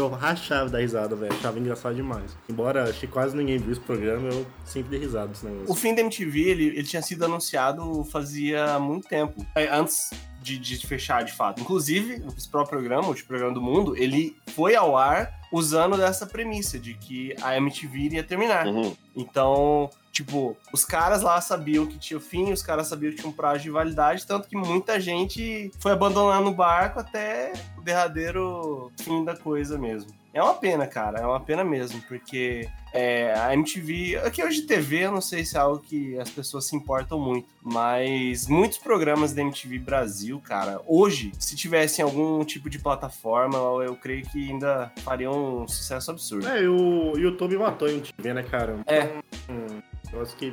eu 0.00 0.08
rachava 0.08 0.68
da 0.68 0.78
risada, 0.78 1.14
velho. 1.16 1.32
Achava 1.32 1.58
engraçado 1.58 1.94
demais. 1.94 2.36
Embora 2.48 2.84
acho 2.84 3.00
que 3.00 3.06
quase 3.06 3.36
ninguém 3.36 3.58
viu 3.58 3.72
esse 3.72 3.80
programa, 3.80 4.28
eu 4.28 4.46
sempre 4.64 4.90
dei 4.90 5.00
risada 5.00 5.28
desse 5.28 5.46
O 5.46 5.48
negócio. 5.48 5.74
fim 5.74 5.94
da 5.94 6.00
MTV, 6.02 6.40
ele, 6.40 6.66
ele 6.66 6.84
tinha 6.84 7.02
sido 7.02 7.24
anunciado 7.24 8.04
fazia 8.04 8.78
muito 8.78 9.08
tempo. 9.08 9.44
É, 9.54 9.68
Antes 9.68 10.10
de, 10.40 10.58
de 10.58 10.86
fechar, 10.86 11.24
de 11.24 11.32
fato. 11.32 11.60
Inclusive, 11.60 12.22
o 12.24 12.32
principal 12.32 12.64
programa, 12.66 13.04
o 13.04 13.08
último 13.08 13.26
programa 13.26 13.52
do 13.52 13.60
mundo, 13.60 13.96
ele 13.96 14.36
foi 14.54 14.76
ao 14.76 14.96
ar 14.96 15.32
usando 15.52 15.96
dessa 15.96 16.24
premissa 16.26 16.78
de 16.78 16.94
que 16.94 17.34
a 17.42 17.56
MTV 17.56 17.98
iria 17.98 18.22
terminar. 18.22 18.66
Uhum. 18.66 18.94
Então, 19.14 19.90
tipo, 20.16 20.56
os 20.72 20.82
caras 20.82 21.20
lá 21.20 21.38
sabiam 21.42 21.86
que 21.86 21.98
tinha 21.98 22.16
o 22.16 22.20
fim, 22.20 22.50
os 22.50 22.62
caras 22.62 22.86
sabiam 22.86 23.10
que 23.10 23.18
tinha 23.18 23.28
um 23.28 23.32
prazo 23.32 23.62
de 23.62 23.70
validade, 23.70 24.26
tanto 24.26 24.48
que 24.48 24.56
muita 24.56 24.98
gente 24.98 25.70
foi 25.78 25.92
abandonando 25.92 26.48
o 26.48 26.54
barco 26.54 27.00
até 27.00 27.52
o 27.76 27.82
derradeiro 27.82 28.90
fim 28.98 29.24
da 29.24 29.36
coisa 29.36 29.76
mesmo. 29.76 30.10
É 30.36 30.42
uma 30.42 30.52
pena, 30.52 30.86
cara, 30.86 31.20
é 31.20 31.26
uma 31.26 31.40
pena 31.40 31.64
mesmo, 31.64 31.98
porque 32.02 32.68
é, 32.92 33.32
a 33.32 33.54
MTV, 33.54 34.18
aqui 34.18 34.44
hoje 34.44 34.60
TV, 34.66 35.06
eu 35.06 35.10
não 35.10 35.22
sei 35.22 35.46
se 35.46 35.56
é 35.56 35.60
algo 35.60 35.78
que 35.78 36.18
as 36.18 36.28
pessoas 36.28 36.66
se 36.66 36.76
importam 36.76 37.18
muito, 37.18 37.48
mas 37.62 38.46
muitos 38.46 38.76
programas 38.76 39.32
da 39.32 39.40
MTV 39.40 39.78
Brasil, 39.78 40.38
cara, 40.44 40.78
hoje, 40.86 41.32
se 41.38 41.56
tivessem 41.56 42.04
algum 42.04 42.44
tipo 42.44 42.68
de 42.68 42.78
plataforma, 42.78 43.56
eu, 43.56 43.82
eu 43.82 43.96
creio 43.96 44.26
que 44.26 44.50
ainda 44.50 44.92
fariam 44.98 45.62
um 45.62 45.66
sucesso 45.66 46.10
absurdo. 46.10 46.46
É, 46.46 46.64
e 46.64 46.68
o 46.68 47.16
YouTube 47.16 47.56
matou 47.56 47.88
a 47.88 47.92
MTV, 47.92 48.34
né, 48.34 48.42
cara? 48.42 48.78
É. 48.86 49.04
Um 49.50 49.80
negócio 50.12 50.36
que 50.36 50.52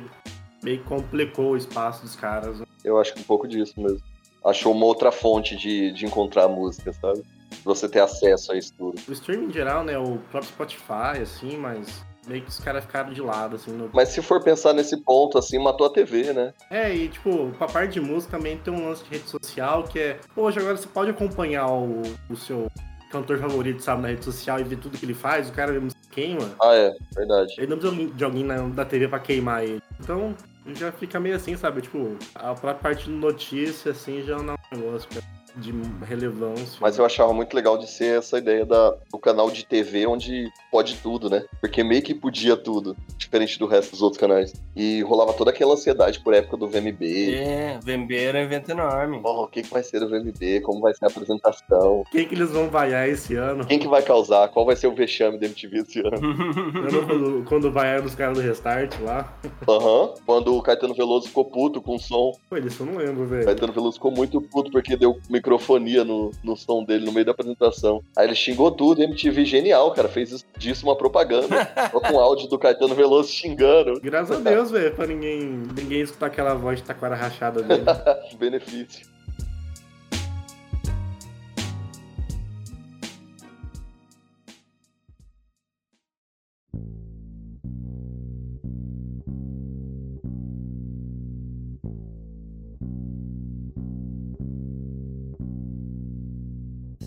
meio 0.62 0.78
que 0.78 0.84
complicou 0.84 1.50
o 1.50 1.56
espaço 1.58 2.00
dos 2.00 2.16
caras. 2.16 2.58
né? 2.58 2.64
Eu 2.82 2.98
acho 2.98 3.12
que 3.12 3.20
um 3.20 3.24
pouco 3.24 3.46
disso 3.46 3.78
mesmo. 3.78 4.00
Achou 4.42 4.72
uma 4.72 4.86
outra 4.86 5.12
fonte 5.12 5.54
de, 5.54 5.92
de 5.92 6.06
encontrar 6.06 6.48
música, 6.48 6.90
sabe? 6.94 7.22
Você 7.64 7.88
ter 7.88 8.00
acesso 8.00 8.52
a 8.52 8.56
isso 8.56 8.72
tudo. 8.76 9.00
O 9.08 9.12
streaming 9.12 9.46
em 9.46 9.52
geral, 9.52 9.84
né, 9.84 9.98
o 9.98 10.18
próprio 10.30 10.50
Spotify, 10.50 11.20
assim, 11.22 11.56
mas 11.56 12.04
meio 12.26 12.42
que 12.42 12.48
os 12.48 12.58
caras 12.58 12.84
ficaram 12.84 13.12
de 13.12 13.20
lado, 13.20 13.56
assim. 13.56 13.70
No... 13.70 13.90
Mas 13.92 14.08
se 14.08 14.22
for 14.22 14.42
pensar 14.42 14.72
nesse 14.72 14.96
ponto, 14.96 15.38
assim, 15.38 15.58
matou 15.58 15.86
a 15.86 15.90
TV, 15.90 16.32
né? 16.32 16.52
É, 16.70 16.94
e 16.94 17.08
tipo, 17.08 17.50
pra 17.58 17.66
parte 17.66 17.94
de 17.94 18.00
música 18.00 18.36
também 18.36 18.58
tem 18.58 18.72
um 18.72 18.88
lance 18.88 19.04
de 19.04 19.10
rede 19.10 19.28
social 19.28 19.84
que 19.84 19.98
é, 19.98 20.18
poxa, 20.34 20.60
agora 20.60 20.76
você 20.76 20.88
pode 20.88 21.10
acompanhar 21.10 21.68
o, 21.68 22.02
o 22.28 22.36
seu 22.36 22.70
cantor 23.10 23.38
favorito, 23.38 23.80
sabe, 23.80 24.02
na 24.02 24.08
rede 24.08 24.24
social 24.24 24.58
e 24.58 24.64
ver 24.64 24.76
tudo 24.76 24.98
que 24.98 25.06
ele 25.06 25.14
faz, 25.14 25.48
o 25.48 25.52
cara 25.52 25.72
mesmo 25.72 25.90
se 25.90 25.96
queima. 26.10 26.50
Ah, 26.60 26.74
é, 26.74 26.92
verdade. 27.14 27.54
Ele 27.58 27.68
não 27.68 27.78
precisa 27.78 28.12
de 28.12 28.24
alguém 28.24 28.42
na, 28.42 28.56
da 28.68 28.84
TV 28.84 29.06
pra 29.06 29.20
queimar 29.20 29.62
ele. 29.62 29.80
Então, 30.00 30.34
já 30.74 30.90
fica 30.90 31.20
meio 31.20 31.36
assim, 31.36 31.56
sabe? 31.56 31.82
Tipo, 31.82 32.16
a 32.34 32.54
própria 32.54 32.74
parte 32.74 33.04
de 33.04 33.12
notícia, 33.12 33.92
assim, 33.92 34.22
já 34.22 34.38
não 34.38 34.54
é 34.54 34.74
um 34.74 34.78
negócio 34.78 35.08
de 35.56 35.72
relevância. 36.04 36.78
Mas 36.80 36.98
eu 36.98 37.04
achava 37.04 37.32
muito 37.32 37.54
legal 37.54 37.78
de 37.78 37.88
ser 37.88 38.18
essa 38.18 38.38
ideia 38.38 38.64
da, 38.64 38.94
do 39.10 39.18
canal 39.18 39.50
de 39.50 39.64
TV 39.64 40.06
onde 40.06 40.50
pode 40.70 40.96
tudo, 40.96 41.30
né? 41.30 41.44
Porque 41.60 41.84
meio 41.84 42.02
que 42.02 42.14
podia 42.14 42.56
tudo, 42.56 42.96
diferente 43.16 43.58
do 43.58 43.66
resto 43.66 43.92
dos 43.92 44.02
outros 44.02 44.20
canais. 44.20 44.52
E 44.74 45.02
rolava 45.02 45.32
toda 45.32 45.50
aquela 45.50 45.74
ansiedade 45.74 46.20
por 46.20 46.34
época 46.34 46.56
do 46.56 46.68
VMB. 46.68 47.34
É, 47.34 47.78
VMB 47.82 48.12
era 48.16 48.38
um 48.38 48.42
evento 48.42 48.70
enorme. 48.70 49.20
Porra, 49.20 49.42
o 49.42 49.48
que, 49.48 49.62
que 49.62 49.70
vai 49.70 49.82
ser 49.82 50.02
o 50.02 50.08
VMB? 50.08 50.60
Como 50.62 50.80
vai 50.80 50.94
ser 50.94 51.04
a 51.04 51.08
apresentação? 51.08 52.04
Quem 52.10 52.26
que 52.26 52.34
eles 52.34 52.50
vão 52.50 52.68
vaiar 52.68 53.08
esse 53.08 53.36
ano? 53.36 53.66
Quem 53.66 53.78
que 53.78 53.88
vai 53.88 54.02
causar? 54.02 54.48
Qual 54.48 54.66
vai 54.66 54.76
ser 54.76 54.88
o 54.88 54.94
vexame 54.94 55.38
da 55.38 55.46
MTV 55.46 55.78
esse 55.78 56.00
ano? 56.00 56.20
Lembra 56.74 57.06
quando, 57.06 57.44
quando 57.44 57.72
vaiaram 57.72 58.04
os 58.04 58.14
caras 58.14 58.36
do 58.36 58.42
Restart 58.42 58.94
lá? 59.00 59.32
Aham. 59.68 60.14
Quando 60.26 60.56
o 60.56 60.62
Caetano 60.62 60.94
Veloso 60.94 61.28
ficou 61.28 61.44
puto 61.44 61.80
com 61.80 61.96
o 61.96 61.98
som. 61.98 62.32
Pô, 62.48 62.56
isso 62.56 62.82
eu 62.82 62.86
não 62.86 62.96
lembro, 62.96 63.26
velho. 63.26 63.44
Caetano 63.44 63.72
Veloso 63.72 63.94
ficou 63.94 64.10
muito 64.10 64.40
puto 64.40 64.70
porque 64.70 64.96
deu 64.96 65.18
microfonia 65.44 66.04
no, 66.04 66.30
no 66.42 66.56
som 66.56 66.82
dele 66.82 67.04
no 67.04 67.12
meio 67.12 67.26
da 67.26 67.32
apresentação. 67.32 68.02
Aí 68.16 68.26
ele 68.26 68.34
xingou 68.34 68.70
tudo, 68.70 69.00
e 69.00 69.04
MTV 69.04 69.44
genial, 69.44 69.90
cara. 69.92 70.08
Fez 70.08 70.32
isso- 70.32 70.44
disso 70.56 70.86
uma 70.86 70.96
propaganda. 70.96 71.70
Só 71.92 72.00
com 72.00 72.18
áudio 72.18 72.48
do 72.48 72.58
Caetano 72.58 72.94
Veloso 72.94 73.30
xingando. 73.30 74.00
Graças 74.00 74.38
a 74.38 74.40
Deus, 74.40 74.70
velho, 74.70 74.94
pra 74.94 75.06
ninguém, 75.06 75.62
ninguém 75.76 76.00
escutar 76.00 76.26
aquela 76.26 76.54
voz 76.54 76.78
de 76.78 76.84
taquara 76.84 77.14
rachada 77.14 77.62
dele. 77.62 77.84
Benefício. 78.38 79.06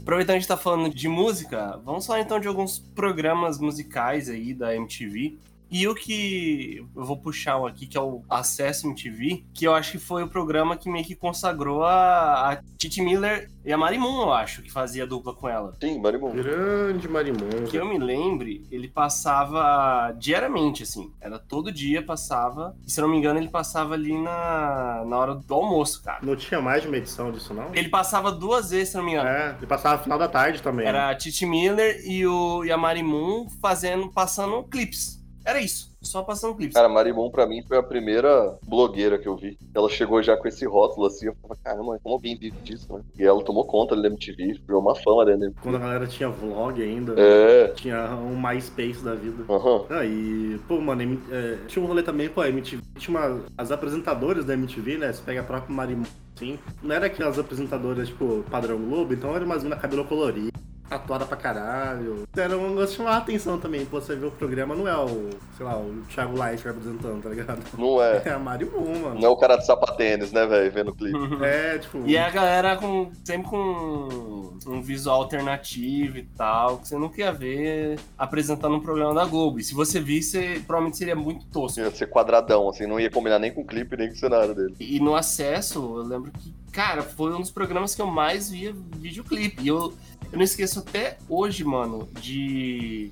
Aproveitando 0.07 0.35
que 0.35 0.37
a 0.37 0.39
gente 0.39 0.47
tá 0.47 0.55
falando 0.55 0.89
de 0.89 1.09
música, 1.09 1.81
vamos 1.83 2.05
falar 2.07 2.21
então 2.21 2.39
de 2.39 2.47
alguns 2.47 2.79
programas 2.79 3.59
musicais 3.59 4.29
aí 4.29 4.53
da 4.53 4.73
MTV. 4.73 5.37
E 5.69 5.87
o 5.87 5.95
que 5.95 6.85
eu 6.95 7.05
vou 7.05 7.17
puxar 7.17 7.59
um 7.59 7.65
aqui, 7.65 7.87
que 7.87 7.97
é 7.97 8.01
o 8.01 8.23
Acesso 8.29 8.87
MTV, 8.87 9.45
que 9.53 9.65
eu 9.65 9.73
acho 9.73 9.91
que 9.91 9.97
foi 9.97 10.23
o 10.23 10.27
programa 10.27 10.77
que 10.77 10.89
meio 10.89 11.05
que 11.05 11.15
consagrou 11.15 11.83
a, 11.83 12.51
a 12.51 12.63
Titi 12.77 13.01
Miller 13.01 13.49
e 13.65 13.73
a 13.73 13.77
Marimun, 13.77 14.21
eu 14.21 14.31
acho, 14.31 14.61
que 14.61 14.71
fazia 14.71 15.05
dupla 15.05 15.33
com 15.33 15.49
ela. 15.49 15.73
Sim, 15.81 15.99
Marimun. 15.99 16.31
Grande 16.31 17.09
Marimun. 17.09 17.65
Que 17.69 17.75
eu 17.75 17.85
me 17.85 17.97
lembre, 17.97 18.65
ele 18.71 18.87
passava 18.87 20.13
diariamente, 20.17 20.83
assim. 20.83 21.11
Era 21.19 21.37
todo 21.37 21.71
dia, 21.71 22.01
passava. 22.01 22.73
E 22.85 22.91
se 22.91 22.99
eu 22.99 23.03
não 23.03 23.11
me 23.11 23.17
engano, 23.17 23.39
ele 23.39 23.49
passava 23.49 23.93
ali 23.93 24.17
na, 24.17 25.03
na 25.05 25.17
hora 25.17 25.35
do 25.35 25.53
almoço, 25.53 26.01
cara. 26.01 26.19
Não 26.21 26.35
tinha 26.35 26.61
mais 26.61 26.81
de 26.81 26.87
uma 26.87 26.95
edição 26.95 27.29
disso, 27.29 27.53
não? 27.53 27.75
Ele 27.75 27.89
passava 27.89 28.31
duas 28.31 28.69
vezes, 28.69 28.89
se 28.89 28.97
eu 28.97 28.99
não 28.99 29.05
me 29.05 29.13
engano. 29.13 29.27
É, 29.27 29.55
ele 29.57 29.67
passava 29.67 29.97
no 29.97 30.03
final 30.03 30.17
da 30.17 30.29
tarde 30.29 30.61
também. 30.61 30.87
Era 30.87 31.09
a 31.09 31.15
Titi 31.15 31.45
Miller 31.45 32.01
e, 32.05 32.25
o, 32.25 32.63
e 32.63 32.71
a 32.71 32.77
Marimun 32.77 33.49
fazendo, 33.61 34.09
passando 34.09 34.63
clipes. 34.63 35.16
Era 35.47 35.61
isso, 35.61 35.95
só 36.01 36.21
passando 36.23 36.55
clipes. 36.55 36.75
Cara, 36.75 36.87
a 36.87 36.89
Marimun 36.89 37.31
pra 37.31 37.47
mim 37.47 37.63
foi 37.65 37.77
a 37.77 37.81
primeira 37.83 38.57
blogueira 38.67 39.17
que 39.17 39.29
eu 39.29 39.37
vi. 39.37 39.57
Ela 39.73 39.87
chegou 39.87 40.21
já 40.21 40.35
com 40.35 40.45
esse 40.45 40.65
rótulo 40.65 41.07
assim, 41.07 41.27
eu 41.27 41.35
falava, 41.41 41.57
caramba, 41.63 41.99
como 42.03 42.15
alguém 42.15 42.37
vive 42.37 42.57
disso, 42.63 42.91
né? 42.93 43.01
E 43.17 43.23
ela 43.23 43.41
tomou 43.41 43.63
conta 43.63 43.93
ali 43.95 44.01
da 44.03 44.09
MTV, 44.09 44.59
criou 44.65 44.81
uma 44.81 44.93
fama 44.93 45.23
da 45.25 45.31
MTV. 45.31 45.55
Quando 45.61 45.75
a 45.75 45.79
galera 45.79 46.05
tinha 46.05 46.27
vlog 46.27 46.83
ainda. 46.83 47.13
É, 47.17 47.69
Tinha 47.69 48.13
um 48.15 48.35
MySpace 48.37 49.01
da 49.01 49.15
vida. 49.15 49.45
aham. 49.49 49.85
Ah, 49.89 50.03
e, 50.05 50.59
pô, 50.67 50.81
mano, 50.81 51.21
é, 51.31 51.57
tinha 51.65 51.81
um 51.83 51.87
rolê 51.87 52.03
também, 52.03 52.27
pô, 52.27 52.41
a 52.41 52.49
MTV 52.49 52.81
tinha 52.97 53.17
uma, 53.17 53.41
as 53.57 53.71
apresentadoras 53.71 54.43
da 54.43 54.53
MTV, 54.53 54.97
né? 54.97 55.13
Você 55.13 55.21
pega 55.23 55.39
a 55.39 55.43
própria 55.45 55.73
Marimun, 55.73 56.03
assim, 56.35 56.59
não 56.83 56.93
era 56.93 57.05
aquelas 57.05 57.39
apresentadoras, 57.39 58.09
tipo, 58.09 58.43
padrão 58.51 58.77
Globo, 58.77 59.13
então 59.13 59.33
era 59.33 59.45
umas 59.45 59.63
mina 59.63 59.77
cabelo 59.77 60.03
colorido, 60.03 60.51
tatuada 60.89 61.25
pra 61.25 61.37
caralho. 61.37 62.27
Era 62.35 62.57
um 62.57 62.69
negócio 62.69 62.91
de 62.91 62.95
chamar 62.97 63.11
a 63.11 63.17
atenção 63.17 63.59
também, 63.59 63.85
pô, 63.85 63.99
você 63.99 64.15
vê 64.15 64.25
o 64.25 64.31
programa, 64.31 64.75
não 64.75 64.87
é 64.87 64.97
o, 64.97 65.29
sei 65.55 65.65
lá, 65.65 65.77
o 65.77 66.01
Thiago 66.09 66.41
Leifert 66.41 66.75
apresentando, 66.75 67.21
tá 67.21 67.29
ligado? 67.29 67.63
Não 67.77 68.01
é. 68.01 68.23
É 68.27 68.31
a 68.31 68.39
Marimun, 68.39 68.99
mano. 68.99 69.19
Não 69.19 69.27
é 69.27 69.29
o 69.29 69.37
cara 69.37 69.55
de 69.55 69.65
sapatênis, 69.65 70.33
né, 70.33 70.45
velho, 70.45 70.71
vendo 70.71 70.91
o 70.91 70.95
clipe. 70.95 71.17
É, 71.43 71.77
tipo... 71.77 72.03
E 72.05 72.17
a 72.17 72.29
galera 72.29 72.75
com, 72.75 73.09
sempre 73.23 73.49
com 73.49 74.57
um 74.65 74.81
visual 74.81 75.21
alternativo 75.21 76.17
e 76.17 76.23
tal, 76.23 76.79
que 76.79 76.87
você 76.87 76.97
nunca 76.97 77.21
ia 77.21 77.31
ver 77.31 77.99
apresentando 78.17 78.75
um 78.75 78.79
programa 78.79 79.13
da 79.13 79.25
Globo. 79.25 79.59
E 79.59 79.63
se 79.63 79.73
você 79.73 79.99
visse, 79.99 80.59
provavelmente 80.65 80.97
seria 80.97 81.15
muito 81.15 81.45
tosco. 81.47 81.79
Ia 81.79 81.91
ser 81.91 82.07
quadradão, 82.07 82.69
assim, 82.69 82.85
não 82.85 82.99
ia 82.99 83.09
combinar 83.09 83.39
nem 83.39 83.53
com 83.53 83.61
o 83.61 83.65
clipe, 83.65 83.95
nem 83.95 84.09
com 84.09 84.15
o 84.15 84.17
cenário 84.17 84.53
dele. 84.53 84.75
E 84.79 84.99
no 84.99 85.15
acesso, 85.15 85.79
eu 85.79 86.03
lembro 86.03 86.31
que, 86.31 86.53
cara, 86.71 87.01
foi 87.01 87.33
um 87.33 87.39
dos 87.39 87.51
programas 87.51 87.95
que 87.95 88.01
eu 88.01 88.07
mais 88.07 88.49
via 88.49 88.73
videoclipe. 88.97 89.63
E 89.63 89.67
eu, 89.67 89.93
eu 90.31 90.37
não 90.37 90.43
esqueço 90.43 90.79
até 90.79 91.17
hoje, 91.29 91.63
mano, 91.63 92.07
de. 92.19 93.11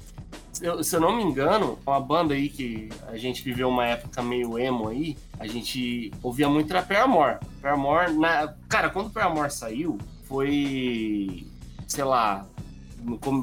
Eu, 0.62 0.84
se 0.84 0.96
eu 0.96 1.02
não 1.02 1.16
me 1.16 1.24
engano, 1.24 1.78
uma 1.86 2.00
banda 2.00 2.34
aí 2.34 2.50
que 2.50 2.90
a 3.08 3.18
gente 3.18 3.44
viveu 3.44 3.68
uma 3.68 3.86
época 3.86 4.22
meio 4.22 4.58
emo 4.58 4.88
aí, 4.88 5.18
a 5.38 5.48
gente 5.48 6.12
ouvia 6.24 6.48
muito 6.48 6.72
era 6.72 6.82
Paramore. 6.82 7.40
Paramore, 7.62 8.14
na... 8.14 8.54
cara, 8.70 8.90
quando 8.90 9.08
o 9.08 9.12
Paramore 9.12 9.52
saiu, 9.52 9.98
foi. 10.24 11.46
sei 11.88 12.04
lá. 12.04 12.46